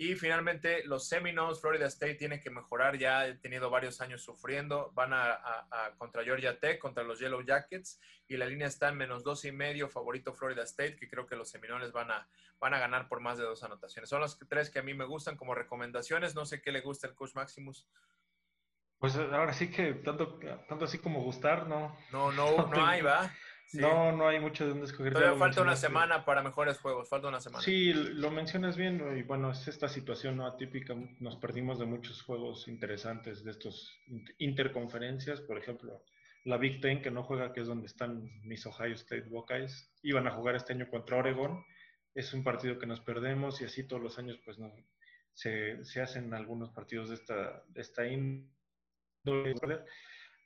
Y 0.01 0.15
finalmente, 0.15 0.85
los 0.87 1.09
Seminoles, 1.09 1.61
Florida 1.61 1.87
State 1.87 2.15
tiene 2.15 2.39
que 2.39 2.51
mejorar. 2.51 2.97
Ya 2.97 3.27
he 3.27 3.35
tenido 3.35 3.69
varios 3.69 4.01
años 4.01 4.23
sufriendo. 4.23 4.93
Van 4.95 5.13
a, 5.13 5.93
contra 5.99 6.23
Georgia 6.23 6.61
Tech, 6.61 6.79
contra 6.79 7.03
los 7.03 7.19
Yellow 7.19 7.43
Jackets. 7.43 8.01
Y 8.29 8.37
la 8.37 8.47
línea 8.47 8.69
está 8.69 8.91
en 8.91 8.97
menos 8.97 9.25
dos 9.25 9.45
y 9.45 9.51
medio, 9.51 9.89
favorito 9.89 10.33
Florida 10.33 10.63
State, 10.63 10.95
que 10.95 11.09
creo 11.09 11.27
que 11.27 11.35
los 11.35 11.51
Seminoles 11.51 11.91
van 11.91 12.13
a, 12.13 12.29
van 12.61 12.75
a 12.75 12.79
ganar 12.79 13.09
por 13.09 13.19
más 13.19 13.39
de 13.39 13.45
dos 13.45 13.65
anotaciones. 13.65 14.09
Son 14.09 14.21
los 14.21 14.39
tres 14.49 14.71
que 14.71 14.79
a 14.79 14.85
mí 14.85 14.95
me 14.95 15.05
gustan 15.05 15.37
como 15.37 15.53
recomendaciones. 15.53 16.37
No 16.37 16.47
sé 16.47 16.63
qué 16.63 16.71
le 16.71 16.81
gusta 16.81 17.09
el 17.09 17.17
coach 17.17 17.35
Maximus. 17.35 17.89
Pues 19.01 19.17
ahora 19.17 19.53
sí 19.53 19.69
que 19.69 19.95
tanto, 19.95 20.39
tanto 20.69 20.85
así 20.85 20.99
como 20.99 21.25
gustar, 21.25 21.67
¿no? 21.67 21.97
No, 22.13 22.31
no, 22.31 22.67
no 22.69 22.87
hay, 22.87 23.03
¿va? 23.03 23.35
No, 23.75 24.13
no 24.13 24.29
hay 24.29 24.41
mucho 24.41 24.65
de 24.65 24.71
dónde 24.71 24.87
escoger. 24.87 25.13
Todavía 25.13 25.39
falta 25.39 25.63
una 25.63 25.77
semana 25.77 26.25
para 26.25 26.43
mejores 26.43 26.79
juegos, 26.79 27.09
falta 27.09 27.29
una 27.29 27.41
semana. 27.41 27.63
Sí, 27.63 27.93
lo 27.93 28.31
mencionas 28.31 28.77
bien 28.77 29.19
y 29.19 29.23
bueno, 29.23 29.51
es 29.51 29.69
esta 29.69 29.89
situación 29.89 30.37
no 30.37 30.47
atípica. 30.47 30.95
Nos 31.21 31.37
perdimos 31.37 31.79
de 31.79 31.87
muchos 31.87 32.23
juegos 32.23 32.67
interesantes 32.69 33.45
de 33.45 33.51
estos 33.51 34.01
interconferencias, 34.39 35.41
por 35.43 35.59
ejemplo, 35.59 36.03
la 36.45 36.57
Big 36.57 36.81
Ten 36.81 37.03
que 37.03 37.11
no 37.11 37.25
juega, 37.25 37.53
que 37.53 37.61
es 37.61 37.67
donde 37.67 37.87
están 37.87 38.31
mis 38.43 38.65
Ohio 38.65 38.95
State 38.95 39.29
Buckeyes, 39.29 39.93
iban 40.03 40.27
a 40.27 40.31
jugar 40.31 40.55
este 40.55 40.73
año 40.73 40.89
contra 40.89 41.19
Oregon. 41.19 41.63
Es 42.15 42.33
un 42.33 42.43
partido 42.43 42.79
que 42.79 42.87
nos 42.87 43.01
perdemos 43.01 43.61
y 43.61 43.65
así 43.65 43.87
todos 43.87 44.03
los 44.03 44.19
años 44.19 44.41
pues 44.45 44.59
no, 44.59 44.73
se, 45.35 45.85
se 45.85 46.01
hacen 46.01 46.33
algunos 46.33 46.71
partidos 46.71 47.11
de 47.11 47.17
esta, 47.17 47.63
de 47.69 47.83
esta 47.83 48.07
índole. 48.07 48.49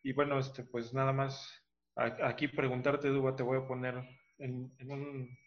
Y 0.02 0.12
bueno, 0.12 0.40
este, 0.40 0.64
pues 0.64 0.92
nada 0.92 1.12
más 1.12 1.61
aquí 1.96 2.48
preguntarte, 2.48 3.08
Duba, 3.08 3.36
te 3.36 3.42
voy 3.42 3.58
a 3.58 3.66
poner 3.66 3.94
en, 4.38 4.72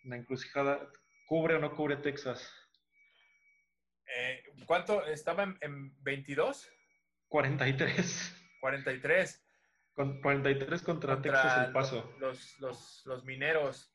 una 0.04 0.16
encrucijada. 0.16 0.90
¿Cubre 1.28 1.56
o 1.56 1.60
no 1.60 1.76
cubre 1.76 1.98
Texas? 1.98 2.48
Eh, 4.08 4.44
¿Cuánto? 4.66 5.06
¿Estaba 5.06 5.44
en, 5.62 5.96
22? 6.04 6.70
43. 7.28 8.58
43. 8.62 9.42
Con 9.94 10.22
43 10.22 10.82
contra, 10.82 11.22
Texas 11.22 11.68
el 11.68 11.74
paso. 11.74 12.14
Los, 12.20 12.60
los, 12.60 13.02
los, 13.06 13.24
mineros. 13.24 13.92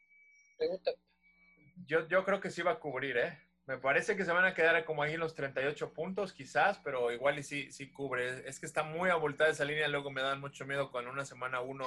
Yo, 1.86 2.08
yo 2.08 2.24
creo 2.24 2.40
que 2.40 2.50
sí 2.50 2.62
va 2.62 2.72
a 2.72 2.80
cubrir, 2.80 3.18
¿eh? 3.18 3.38
Me 3.66 3.78
parece 3.78 4.16
que 4.16 4.24
se 4.24 4.32
van 4.32 4.44
a 4.44 4.54
quedar 4.54 4.84
como 4.84 5.02
ahí 5.02 5.16
los 5.16 5.34
38 5.34 5.92
puntos, 5.92 6.32
quizás, 6.32 6.80
pero 6.82 7.12
igual 7.12 7.38
y 7.38 7.42
sí, 7.42 7.70
sí 7.70 7.92
cubre. 7.92 8.48
Es 8.48 8.58
que 8.58 8.66
está 8.66 8.82
muy 8.82 9.10
abultada 9.10 9.50
esa 9.50 9.64
línea, 9.64 9.86
luego 9.88 10.10
me 10.10 10.22
dan 10.22 10.40
mucho 10.40 10.64
miedo 10.66 10.90
con 10.90 11.06
una 11.06 11.24
semana 11.24 11.60
uno 11.60 11.86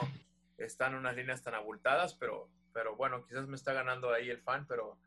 están 0.57 0.95
unas 0.95 1.15
líneas 1.15 1.43
tan 1.43 1.55
abultadas, 1.55 2.15
pero, 2.15 2.49
pero 2.73 2.95
bueno, 2.95 3.25
quizás 3.25 3.47
me 3.47 3.55
está 3.55 3.73
ganando 3.73 4.11
ahí 4.11 4.30
el 4.30 4.41
fan, 4.41 4.65
pero, 4.67 4.99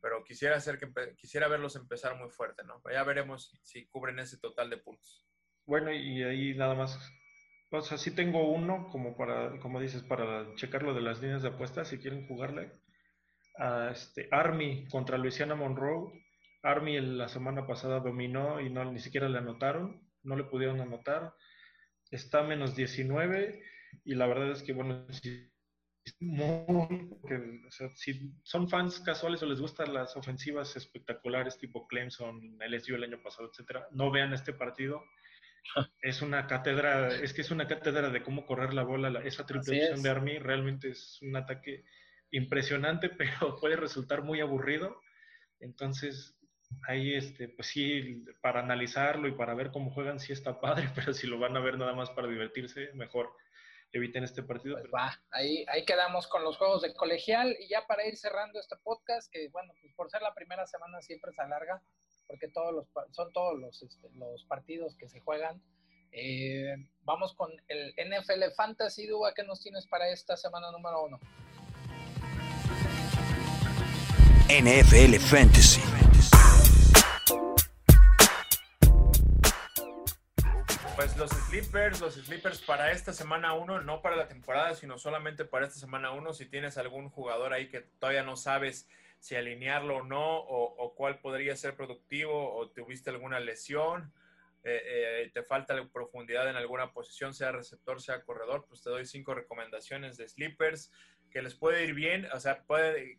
pero 0.00 0.24
quisiera, 0.24 0.56
hacer 0.56 0.78
quisiera 1.16 1.48
verlos 1.48 1.76
empezar 1.76 2.16
muy 2.16 2.30
fuerte, 2.30 2.62
¿no? 2.64 2.82
Ya 2.92 3.02
veremos 3.04 3.58
si 3.62 3.86
cubren 3.86 4.18
ese 4.18 4.38
total 4.38 4.70
de 4.70 4.78
puntos. 4.78 5.26
Bueno, 5.66 5.92
y 5.92 6.22
ahí 6.22 6.54
nada 6.54 6.74
más, 6.74 6.98
o 7.70 7.80
sea, 7.80 7.96
sí 7.96 8.14
tengo 8.14 8.50
uno 8.50 8.88
como 8.90 9.16
para, 9.16 9.58
como 9.60 9.80
dices, 9.80 10.02
para 10.02 10.54
checar 10.56 10.82
lo 10.82 10.94
de 10.94 11.00
las 11.00 11.20
líneas 11.20 11.42
de 11.42 11.48
apuestas, 11.48 11.88
si 11.88 11.98
quieren 11.98 12.26
jugarle. 12.26 12.72
A 13.56 13.90
este, 13.92 14.28
Army 14.30 14.86
contra 14.88 15.16
Luisiana 15.16 15.54
Monroe. 15.54 16.12
Army 16.62 17.00
la 17.00 17.28
semana 17.28 17.66
pasada 17.66 18.00
dominó 18.00 18.60
y 18.60 18.70
no, 18.70 18.90
ni 18.90 18.98
siquiera 18.98 19.28
le 19.28 19.38
anotaron, 19.38 20.02
no 20.22 20.36
le 20.36 20.44
pudieron 20.44 20.80
anotar. 20.80 21.34
Está 22.10 22.42
menos 22.42 22.74
19 22.74 23.62
y 24.04 24.14
la 24.14 24.26
verdad 24.26 24.50
es 24.50 24.62
que, 24.62 24.72
bueno, 24.72 25.06
si, 25.12 25.50
si 27.94 28.32
son 28.42 28.68
fans 28.68 29.00
casuales 29.00 29.42
o 29.42 29.46
les 29.46 29.60
gustan 29.60 29.94
las 29.94 30.16
ofensivas 30.16 30.76
espectaculares 30.76 31.58
tipo 31.58 31.86
Clemson, 31.86 32.58
LSU 32.60 32.94
el 32.94 33.04
año 33.04 33.22
pasado, 33.22 33.48
etcétera, 33.50 33.88
no 33.92 34.10
vean 34.10 34.32
este 34.32 34.52
partido. 34.52 35.02
Es 36.02 36.20
una 36.20 36.46
cátedra, 36.46 37.08
es 37.08 37.32
que 37.32 37.40
es 37.40 37.50
una 37.50 37.66
cátedra 37.66 38.10
de 38.10 38.22
cómo 38.22 38.44
correr 38.44 38.74
la 38.74 38.82
bola. 38.82 39.22
esa 39.24 39.46
triple 39.46 39.96
de 39.96 40.10
Army 40.10 40.38
realmente 40.38 40.90
es 40.90 41.18
un 41.22 41.34
ataque 41.36 41.84
impresionante, 42.30 43.08
pero 43.18 43.56
puede 43.56 43.76
resultar 43.76 44.22
muy 44.22 44.40
aburrido. 44.40 45.00
Entonces, 45.60 46.36
ahí, 46.86 47.14
este, 47.14 47.48
pues 47.48 47.68
sí, 47.68 48.24
para 48.40 48.60
analizarlo 48.60 49.28
y 49.28 49.32
para 49.32 49.54
ver 49.54 49.70
cómo 49.70 49.90
juegan, 49.90 50.20
sí 50.20 50.32
está 50.32 50.60
padre, 50.60 50.88
pero 50.94 51.12
si 51.12 51.26
lo 51.26 51.38
van 51.38 51.56
a 51.56 51.60
ver 51.60 51.78
nada 51.78 51.94
más 51.94 52.10
para 52.10 52.28
divertirse, 52.28 52.90
mejor 52.94 53.30
eviten 53.92 54.24
este 54.24 54.42
partido. 54.42 54.76
Pues 54.78 54.90
va, 54.92 55.20
ahí, 55.30 55.64
ahí 55.68 55.84
quedamos 55.84 56.26
con 56.26 56.42
los 56.44 56.56
juegos 56.56 56.82
de 56.82 56.94
colegial 56.94 57.56
y 57.58 57.68
ya 57.68 57.86
para 57.86 58.06
ir 58.06 58.16
cerrando 58.16 58.58
este 58.60 58.76
podcast, 58.82 59.30
que 59.32 59.48
bueno, 59.48 59.72
pues 59.80 59.92
por 59.94 60.10
ser 60.10 60.22
la 60.22 60.34
primera 60.34 60.66
semana 60.66 61.00
siempre 61.02 61.32
se 61.32 61.42
alarga, 61.42 61.82
porque 62.26 62.48
todos 62.48 62.74
los, 62.74 62.86
son 63.12 63.32
todos 63.32 63.58
los, 63.58 63.82
este, 63.82 64.08
los 64.12 64.44
partidos 64.44 64.96
que 64.96 65.08
se 65.08 65.20
juegan. 65.20 65.62
Eh, 66.12 66.74
vamos 67.02 67.34
con 67.34 67.50
el 67.68 67.92
NFL 67.96 68.52
Fantasy, 68.56 69.06
Duba, 69.06 69.34
¿qué 69.34 69.42
nos 69.42 69.60
tienes 69.60 69.86
para 69.86 70.08
esta 70.08 70.36
semana 70.36 70.70
número 70.70 71.02
uno? 71.02 71.18
NFL 74.48 75.16
Fantasy. 75.18 75.80
Pues 80.96 81.16
los 81.16 81.30
sleepers, 81.30 82.00
los 82.00 82.14
sleepers 82.14 82.62
para 82.62 82.92
esta 82.92 83.12
semana 83.12 83.52
1, 83.52 83.80
no 83.82 84.00
para 84.00 84.14
la 84.14 84.28
temporada, 84.28 84.74
sino 84.74 84.96
solamente 84.96 85.44
para 85.44 85.66
esta 85.66 85.80
semana 85.80 86.12
1. 86.12 86.32
Si 86.34 86.46
tienes 86.46 86.78
algún 86.78 87.10
jugador 87.10 87.52
ahí 87.52 87.68
que 87.68 87.80
todavía 87.80 88.22
no 88.22 88.36
sabes 88.36 88.88
si 89.18 89.34
alinearlo 89.34 89.96
o 89.96 90.02
no, 90.04 90.36
o, 90.36 90.94
cuál 90.94 91.18
podría 91.18 91.56
ser 91.56 91.74
productivo, 91.74 92.54
o 92.54 92.70
tuviste 92.70 93.10
alguna 93.10 93.40
lesión, 93.40 94.12
eh, 94.62 95.22
eh, 95.24 95.30
te 95.34 95.42
falta 95.42 95.74
profundidad 95.92 96.48
en 96.48 96.56
alguna 96.56 96.92
posición, 96.92 97.34
sea 97.34 97.50
receptor, 97.50 98.00
sea 98.00 98.22
corredor, 98.22 98.64
pues 98.68 98.80
te 98.82 98.90
doy 98.90 99.04
cinco 99.04 99.34
recomendaciones 99.34 100.16
de 100.16 100.28
sleepers 100.28 100.92
que 101.34 101.42
les 101.42 101.56
puede 101.56 101.82
ir 101.82 101.94
bien, 101.94 102.28
o 102.32 102.38
sea, 102.38 102.62
puede 102.62 103.10
eh, 103.10 103.18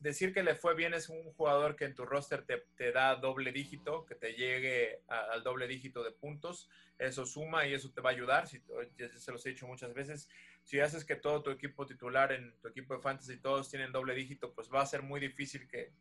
decir 0.00 0.34
que 0.34 0.42
le 0.42 0.56
fue 0.56 0.74
bien 0.74 0.92
es 0.92 1.08
un 1.08 1.22
jugador 1.34 1.76
que 1.76 1.84
en 1.84 1.94
tu 1.94 2.04
roster 2.04 2.44
te, 2.44 2.90
da 2.90 3.14
doble 3.14 3.52
dígito, 3.52 4.04
que 4.04 4.16
te 4.16 4.32
llegue 4.32 5.02
al 5.06 5.44
doble 5.44 5.68
dígito 5.68 6.02
de 6.02 6.10
puntos, 6.10 6.68
eso 6.98 7.24
suma 7.24 7.64
y 7.64 7.74
eso 7.74 7.92
te 7.92 8.00
va 8.00 8.10
a 8.10 8.12
ayudar, 8.12 8.48
si, 8.48 8.60
ya 8.98 9.08
se 9.08 9.30
los 9.30 9.46
he 9.46 9.50
dicho 9.50 9.68
muchas 9.68 9.94
veces, 9.94 10.28
si 10.64 10.80
haces 10.80 11.04
que 11.04 11.14
todo 11.14 11.44
tu 11.44 11.52
equipo 11.52 11.86
titular 11.86 12.32
en 12.32 12.58
tu 12.60 12.66
equipo 12.66 12.96
de 12.96 13.00
fantasy 13.00 13.36
todos 13.36 13.70
tienen 13.70 13.92
doble 13.92 14.16
dígito, 14.16 14.52
pues 14.52 14.68
va 14.68 14.82
a 14.82 14.86
ser 14.86 15.02
muy 15.02 15.20
difícil 15.20 15.68
que, 15.68 15.92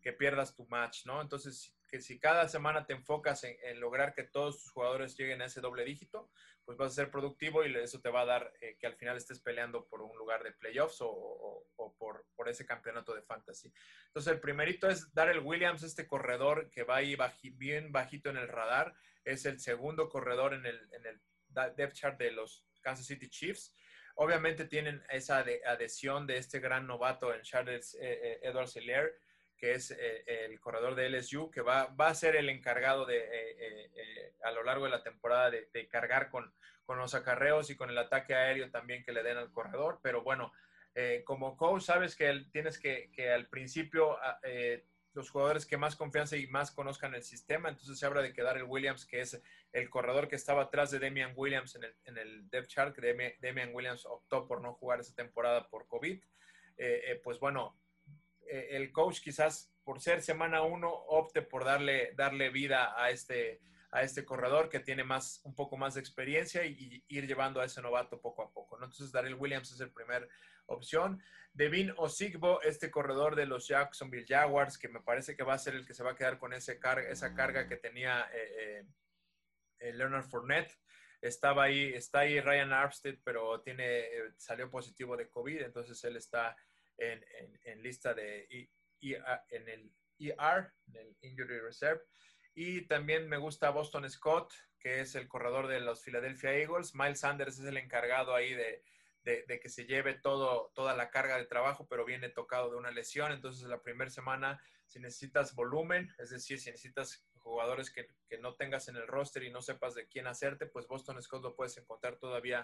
que 0.00 0.12
pierdas 0.12 0.54
tu 0.54 0.64
match, 0.68 1.06
¿no? 1.06 1.20
Entonces, 1.20 1.74
que 1.92 2.00
si 2.00 2.18
cada 2.18 2.48
semana 2.48 2.86
te 2.86 2.94
enfocas 2.94 3.44
en, 3.44 3.78
lograr 3.78 4.14
que 4.14 4.22
todos 4.22 4.62
tus 4.62 4.72
jugadores 4.72 5.14
lleguen 5.14 5.42
a 5.42 5.44
ese 5.44 5.60
doble 5.60 5.84
dígito, 5.84 6.30
pues 6.64 6.78
vas 6.78 6.92
a 6.92 6.94
ser 6.94 7.10
productivo 7.10 7.66
y 7.66 7.76
eso 7.76 8.00
te 8.00 8.08
va 8.08 8.22
a 8.22 8.24
dar 8.24 8.50
eh, 8.62 8.78
que 8.80 8.86
al 8.86 8.96
final 8.96 9.18
estés 9.18 9.40
peleando 9.40 9.86
por 9.88 10.00
un 10.00 10.16
lugar 10.16 10.42
de 10.42 10.52
playoffs 10.52 10.96
o, 11.02 11.66
por, 11.98 12.24
por, 12.34 12.48
ese 12.48 12.64
campeonato 12.64 13.14
de 13.14 13.20
fantasy. 13.20 13.70
Entonces, 14.06 14.32
el 14.32 14.40
primerito 14.40 14.88
es 14.88 15.12
dar 15.12 15.28
el 15.28 15.40
Williams, 15.40 15.82
este 15.82 16.06
corredor 16.06 16.70
que 16.70 16.82
va 16.82 16.96
ahí 16.96 17.14
bien 17.56 17.92
bajito 17.92 18.30
en 18.30 18.38
el 18.38 18.48
radar. 18.48 18.94
Es 19.22 19.44
el 19.44 19.60
segundo 19.60 20.08
corredor 20.08 20.54
en 20.54 20.64
el, 20.64 20.88
en 20.94 21.04
el 21.04 21.20
depth 21.76 21.92
chart 21.92 22.18
de 22.18 22.30
los 22.30 22.64
Kansas 22.80 23.04
City 23.04 23.28
Chiefs. 23.28 23.76
Obviamente 24.14 24.64
tienen 24.64 25.02
esa 25.10 25.44
adhesión 25.66 26.26
de 26.26 26.38
este 26.38 26.58
gran 26.58 26.86
novato 26.86 27.34
en 27.34 27.42
Charles 27.42 27.94
eh, 28.00 28.18
eh, 28.22 28.40
Edwards 28.44 28.76
Hilaire 28.76 29.12
que 29.62 29.74
es 29.74 29.92
eh, 29.92 30.24
el 30.26 30.58
corredor 30.58 30.96
de 30.96 31.08
LSU, 31.08 31.48
que 31.48 31.60
va, 31.60 31.86
va 31.94 32.08
a 32.08 32.14
ser 32.16 32.34
el 32.34 32.48
encargado 32.48 33.06
de, 33.06 33.18
eh, 33.18 33.90
eh, 33.94 34.34
a 34.42 34.50
lo 34.50 34.64
largo 34.64 34.86
de 34.86 34.90
la 34.90 35.04
temporada 35.04 35.52
de, 35.52 35.88
cargar 35.88 36.30
con, 36.30 36.52
con, 36.84 36.98
los 36.98 37.14
acarreos 37.14 37.70
y 37.70 37.76
con 37.76 37.88
el 37.88 37.96
ataque 37.96 38.34
aéreo 38.34 38.72
también 38.72 39.04
que 39.04 39.12
le 39.12 39.22
den 39.22 39.36
al 39.36 39.52
corredor. 39.52 40.00
Pero 40.02 40.22
bueno, 40.22 40.52
como 41.24 41.56
coach 41.56 41.82
sabes 41.82 42.16
que 42.16 42.44
tienes 42.50 42.76
que, 42.76 43.12
que, 43.12 43.30
al 43.30 43.46
principio 43.46 44.18
ah, 44.20 44.40
los 45.14 45.30
jugadores 45.30 45.64
que 45.64 45.76
más 45.76 45.94
confianza 45.94 46.36
y 46.36 46.48
más 46.48 46.72
conozcan 46.72 47.14
el 47.14 47.22
sistema, 47.22 47.68
entonces 47.68 48.00
se 48.00 48.04
habla 48.04 48.20
de 48.20 48.32
quedar 48.32 48.56
el 48.56 48.64
Williams, 48.64 49.06
que 49.06 49.20
es 49.20 49.40
el 49.72 49.88
corredor 49.88 50.26
que 50.26 50.34
estaba 50.34 50.62
atrás 50.62 50.90
de 50.90 50.98
Demian 50.98 51.34
Williams 51.36 51.76
en 51.76 51.84
el, 51.84 51.94
en 52.06 52.18
el 52.18 52.50
depth 52.50 52.66
chart, 52.66 52.96
que 52.96 53.36
Demian 53.40 53.72
Williams 53.72 54.06
optó 54.06 54.44
por 54.44 54.60
no 54.60 54.74
jugar 54.74 54.98
esa 54.98 55.14
temporada 55.14 55.68
por 55.68 55.86
COVID. 55.86 56.20
pues 57.22 57.38
bueno, 57.38 57.78
eh, 58.46 58.68
el 58.70 58.92
coach 58.92 59.20
quizás 59.20 59.72
por 59.84 60.00
ser 60.00 60.22
semana 60.22 60.62
uno 60.62 60.90
opte 60.90 61.42
por 61.42 61.64
darle, 61.64 62.12
darle 62.14 62.50
vida 62.50 62.94
a 62.96 63.10
este, 63.10 63.60
a 63.90 64.02
este 64.02 64.24
corredor 64.24 64.68
que 64.68 64.80
tiene 64.80 65.04
más, 65.04 65.40
un 65.44 65.54
poco 65.54 65.76
más 65.76 65.94
de 65.94 66.00
experiencia 66.00 66.64
y, 66.64 67.04
ir 67.08 67.26
llevando 67.26 67.60
a 67.60 67.64
ese 67.64 67.82
novato 67.82 68.20
poco 68.20 68.42
a 68.42 68.50
poco. 68.50 68.76
Entonces, 68.76 69.12
Darrell 69.12 69.34
Williams 69.34 69.72
es 69.72 69.80
el 69.80 69.90
primer 69.90 70.28
opción. 70.66 71.22
Devin 71.52 71.92
Osigbo, 71.96 72.62
este 72.62 72.90
corredor 72.90 73.36
de 73.36 73.46
los 73.46 73.68
Jacksonville 73.68 74.24
Jaguars, 74.26 74.78
que 74.78 74.88
me 74.88 75.00
parece 75.00 75.36
que 75.36 75.42
va 75.42 75.54
a 75.54 75.58
ser 75.58 75.74
el 75.74 75.86
que 75.86 75.94
se 75.94 76.02
va 76.02 76.12
a 76.12 76.16
quedar 76.16 76.38
con 76.38 76.54
ese 76.54 76.80
esa 77.08 77.34
carga 77.34 77.68
que 77.68 77.76
tenía 77.76 78.30
eh, 78.32 78.86
eh, 79.80 79.92
Leonard 79.92 80.24
Fournette. 80.24 80.78
Estaba 81.20 81.64
ahí, 81.64 81.92
está 81.92 82.20
ahí 82.20 82.40
Ryan 82.40 82.72
Armstead, 82.72 83.16
pero 83.22 83.60
tiene, 83.60 84.08
salió 84.38 84.70
positivo 84.70 85.16
de 85.16 85.28
COVID, 85.28 85.60
entonces 85.60 86.02
él 86.04 86.16
está 86.16 86.56
en, 86.98 87.82
lista 87.82 88.14
de 88.14 88.68
en 89.00 89.68
el 89.68 89.92
ER, 90.18 90.72
en 90.86 90.96
el 90.96 91.16
Injury 91.22 91.60
Reserve. 91.60 92.02
Y 92.54 92.82
también 92.82 93.28
me 93.28 93.38
gusta 93.38 93.70
Boston 93.70 94.08
Scott, 94.10 94.52
que 94.78 95.00
es 95.00 95.14
el 95.14 95.28
corredor 95.28 95.68
de 95.68 95.80
los 95.80 96.02
Philadelphia 96.02 96.52
Eagles. 96.52 96.94
Miles 96.94 97.20
Sanders 97.20 97.58
es 97.58 97.64
el 97.64 97.76
encargado 97.76 98.34
ahí 98.34 98.54
de, 98.54 98.82
que 99.24 99.68
se 99.68 99.86
lleve 99.86 100.14
todo, 100.14 100.70
toda 100.74 100.94
la 100.94 101.10
carga 101.10 101.38
de 101.38 101.46
trabajo, 101.46 101.86
pero 101.88 102.04
viene 102.04 102.28
tocado 102.28 102.70
de 102.70 102.76
una 102.76 102.90
lesión. 102.90 103.32
Entonces, 103.32 103.66
la 103.68 103.82
primera 103.82 104.10
semana, 104.10 104.60
si 104.86 105.00
necesitas 105.00 105.54
volumen, 105.54 106.12
es 106.18 106.30
decir, 106.30 106.60
si 106.60 106.70
necesitas 106.70 107.24
jugadores 107.38 107.90
que, 107.90 108.06
que, 108.28 108.38
no 108.38 108.54
tengas 108.54 108.88
en 108.88 108.96
el 108.96 109.06
roster 109.06 109.42
y 109.42 109.50
no 109.50 109.62
sepas 109.62 109.94
de 109.94 110.06
quién 110.06 110.26
hacerte, 110.26 110.66
pues 110.66 110.86
Boston 110.86 111.20
Scott 111.22 111.42
lo 111.42 111.56
puedes 111.56 111.76
encontrar 111.78 112.16
todavía 112.16 112.62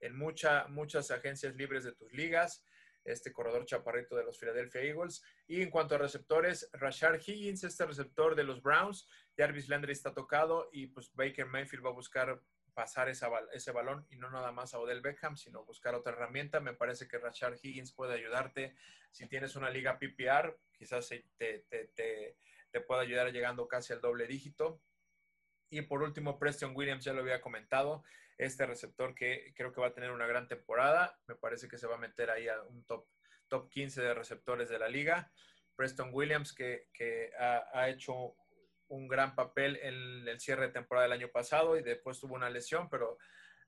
en 0.00 0.16
mucha, 0.16 0.68
muchas 0.68 1.10
agencias 1.10 1.56
libres 1.56 1.84
de 1.84 1.92
tus 1.92 2.12
ligas 2.12 2.64
este 3.04 3.32
corredor 3.32 3.64
chaparrito 3.64 4.16
de 4.16 4.24
los 4.24 4.38
Philadelphia 4.38 4.82
Eagles. 4.82 5.22
Y 5.46 5.62
en 5.62 5.70
cuanto 5.70 5.94
a 5.94 5.98
receptores, 5.98 6.68
Rashard 6.72 7.20
Higgins, 7.26 7.64
este 7.64 7.86
receptor 7.86 8.34
de 8.34 8.44
los 8.44 8.62
Browns, 8.62 9.08
Jarvis 9.36 9.68
Landry 9.68 9.92
está 9.92 10.12
tocado 10.12 10.68
y 10.72 10.88
pues 10.88 11.14
Baker 11.14 11.46
Mayfield 11.46 11.84
va 11.84 11.90
a 11.90 11.94
buscar 11.94 12.42
pasar 12.74 13.08
ese 13.08 13.72
balón 13.72 14.06
y 14.10 14.16
no 14.16 14.30
nada 14.30 14.52
más 14.52 14.74
a 14.74 14.78
Odell 14.78 15.00
Beckham, 15.00 15.36
sino 15.36 15.64
buscar 15.64 15.94
otra 15.94 16.12
herramienta. 16.12 16.60
Me 16.60 16.74
parece 16.74 17.08
que 17.08 17.18
Rashard 17.18 17.58
Higgins 17.62 17.92
puede 17.92 18.14
ayudarte. 18.14 18.74
Si 19.10 19.26
tienes 19.26 19.56
una 19.56 19.70
liga 19.70 19.98
PPR, 19.98 20.56
quizás 20.72 21.08
te, 21.08 21.26
te, 21.36 22.36
te 22.70 22.80
pueda 22.80 23.02
ayudar 23.02 23.32
llegando 23.32 23.66
casi 23.68 23.92
al 23.92 24.00
doble 24.00 24.26
dígito. 24.26 24.80
Y 25.68 25.82
por 25.82 26.02
último, 26.02 26.38
Preston 26.38 26.74
Williams, 26.74 27.04
ya 27.04 27.12
lo 27.12 27.20
había 27.20 27.40
comentado, 27.40 28.02
este 28.40 28.64
receptor 28.66 29.14
que 29.14 29.52
creo 29.54 29.72
que 29.72 29.80
va 29.80 29.88
a 29.88 29.94
tener 29.94 30.10
una 30.10 30.26
gran 30.26 30.48
temporada. 30.48 31.18
Me 31.26 31.34
parece 31.34 31.68
que 31.68 31.76
se 31.76 31.86
va 31.86 31.96
a 31.96 31.98
meter 31.98 32.30
ahí 32.30 32.48
a 32.48 32.62
un 32.62 32.84
top, 32.84 33.06
top 33.48 33.68
15 33.68 34.00
de 34.00 34.14
receptores 34.14 34.70
de 34.70 34.78
la 34.78 34.88
liga. 34.88 35.30
Preston 35.76 36.10
Williams, 36.12 36.54
que, 36.54 36.88
ha, 37.38 37.88
hecho 37.88 38.34
un 38.88 39.08
gran 39.08 39.34
papel 39.34 39.78
en 39.82 40.26
el 40.26 40.40
cierre 40.40 40.66
de 40.66 40.72
temporada 40.72 41.04
del 41.06 41.18
año 41.18 41.28
pasado 41.28 41.76
y 41.76 41.82
después 41.82 42.18
tuvo 42.18 42.34
una 42.34 42.50
lesión, 42.50 42.88
pero 42.88 43.18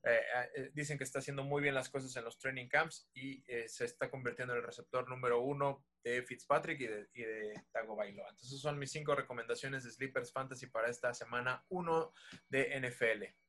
eh, 0.04 0.20
eh, 0.56 0.70
dicen 0.74 0.98
que 0.98 1.04
está 1.04 1.20
haciendo 1.20 1.44
muy 1.44 1.62
bien 1.62 1.74
las 1.74 1.88
cosas 1.88 2.16
en 2.16 2.24
los 2.24 2.38
training 2.38 2.68
camps 2.68 3.08
y 3.14 3.44
eh, 3.46 3.68
se 3.68 3.84
está 3.84 4.10
convirtiendo 4.10 4.54
en 4.54 4.60
el 4.60 4.66
receptor 4.66 5.08
número 5.08 5.40
uno 5.40 5.84
de 6.02 6.22
Fitzpatrick 6.22 6.80
y 6.80 6.86
de, 6.86 7.08
y 7.12 7.22
de 7.22 7.62
Tago 7.70 7.94
Bailoa. 7.94 8.30
Entonces 8.30 8.58
son 8.58 8.78
mis 8.78 8.90
cinco 8.90 9.14
recomendaciones 9.14 9.84
de 9.84 9.92
Sleepers 9.92 10.32
Fantasy 10.32 10.66
para 10.66 10.90
esta 10.90 11.14
semana 11.14 11.64
1 11.68 12.12
de 12.48 12.80
NFL. 12.80 13.41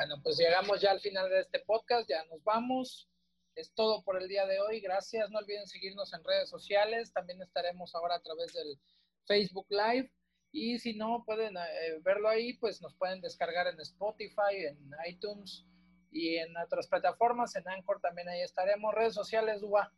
Bueno, 0.00 0.18
pues 0.22 0.38
llegamos 0.38 0.80
ya 0.80 0.92
al 0.92 1.00
final 1.00 1.28
de 1.28 1.40
este 1.40 1.58
podcast, 1.58 2.08
ya 2.08 2.24
nos 2.30 2.42
vamos. 2.42 3.10
Es 3.54 3.74
todo 3.74 4.02
por 4.02 4.16
el 4.16 4.28
día 4.28 4.46
de 4.46 4.58
hoy. 4.58 4.80
Gracias. 4.80 5.28
No 5.28 5.40
olviden 5.40 5.66
seguirnos 5.66 6.14
en 6.14 6.24
redes 6.24 6.48
sociales. 6.48 7.12
También 7.12 7.42
estaremos 7.42 7.94
ahora 7.94 8.14
a 8.14 8.22
través 8.22 8.50
del 8.54 8.80
Facebook 9.26 9.66
Live 9.68 10.10
y 10.52 10.78
si 10.78 10.96
no 10.96 11.22
pueden 11.26 11.54
eh, 11.58 11.98
verlo 12.00 12.30
ahí, 12.30 12.54
pues 12.54 12.80
nos 12.80 12.94
pueden 12.94 13.20
descargar 13.20 13.66
en 13.66 13.78
Spotify, 13.78 14.64
en 14.70 14.90
iTunes 15.06 15.66
y 16.10 16.36
en 16.36 16.56
otras 16.56 16.88
plataformas. 16.88 17.54
En 17.56 17.68
Anchor 17.68 18.00
también 18.00 18.30
ahí 18.30 18.40
estaremos. 18.40 18.94
Redes 18.94 19.12
sociales, 19.12 19.60
Dua. 19.60 19.92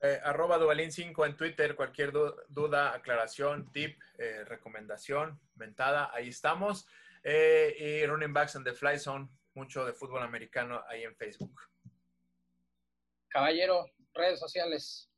Eh, 0.00 0.18
arroba 0.24 0.58
Duvalín5 0.58 1.24
en 1.24 1.36
Twitter, 1.36 1.76
cualquier 1.76 2.10
duda, 2.10 2.94
aclaración, 2.94 3.70
tip, 3.70 3.96
eh, 4.18 4.42
recomendación, 4.44 5.40
mentada, 5.54 6.10
ahí 6.12 6.30
estamos. 6.30 6.88
Y 7.24 8.06
Running 8.06 8.32
Backs 8.32 8.56
and 8.56 8.64
the 8.64 8.72
Fly 8.72 8.98
Zone, 8.98 9.28
mucho 9.54 9.84
de 9.84 9.92
fútbol 9.92 10.22
americano 10.22 10.82
ahí 10.88 11.04
en 11.04 11.14
Facebook. 11.16 11.60
Caballero, 13.28 13.86
redes 14.14 14.40
sociales. 14.40 15.10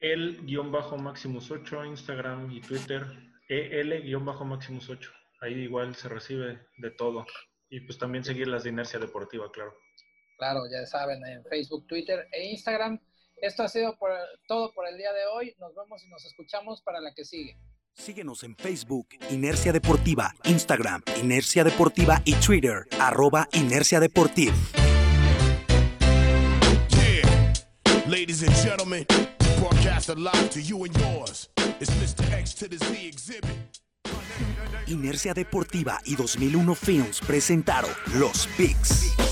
El 0.00 0.44
guion 0.44 0.72
bajo 0.72 0.96
Maximus 0.96 1.50
8, 1.50 1.84
Instagram 1.86 2.50
y 2.50 2.60
Twitter. 2.60 3.06
EL-Maximus 3.48 4.88
8. 4.88 5.12
Ahí 5.40 5.54
igual 5.54 5.94
se 5.94 6.08
recibe 6.08 6.66
de 6.78 6.90
todo. 6.92 7.26
Y 7.68 7.80
pues 7.80 7.98
también 7.98 8.24
seguir 8.24 8.48
las 8.48 8.64
de 8.64 8.70
Inercia 8.70 8.98
Deportiva, 8.98 9.50
claro. 9.50 9.76
Claro, 10.38 10.62
ya 10.70 10.84
saben, 10.86 11.24
en 11.26 11.44
Facebook, 11.44 11.86
Twitter 11.86 12.26
e 12.32 12.50
Instagram. 12.50 13.00
Esto 13.36 13.62
ha 13.62 13.68
sido 13.68 13.96
por, 13.96 14.10
todo 14.46 14.72
por 14.72 14.88
el 14.88 14.96
día 14.96 15.12
de 15.12 15.26
hoy. 15.26 15.54
Nos 15.58 15.74
vemos 15.74 16.04
y 16.04 16.08
nos 16.08 16.24
escuchamos 16.24 16.82
para 16.82 17.00
la 17.00 17.12
que 17.14 17.24
sigue. 17.24 17.56
Síguenos 17.94 18.42
en 18.42 18.56
Facebook, 18.56 19.08
Inercia 19.30 19.72
Deportiva, 19.72 20.34
Instagram, 20.44 21.02
Inercia 21.20 21.62
Deportiva 21.62 22.20
y 22.24 22.34
Twitter, 22.34 22.88
arroba 22.98 23.48
Inercia 23.52 24.00
Deportiva. 24.00 24.54
Inercia 34.86 35.34
Deportiva 35.34 36.00
y 36.04 36.16
2001 36.16 36.74
Films 36.74 37.20
presentaron 37.20 37.90
Los 38.14 38.48
Picks. 38.56 39.31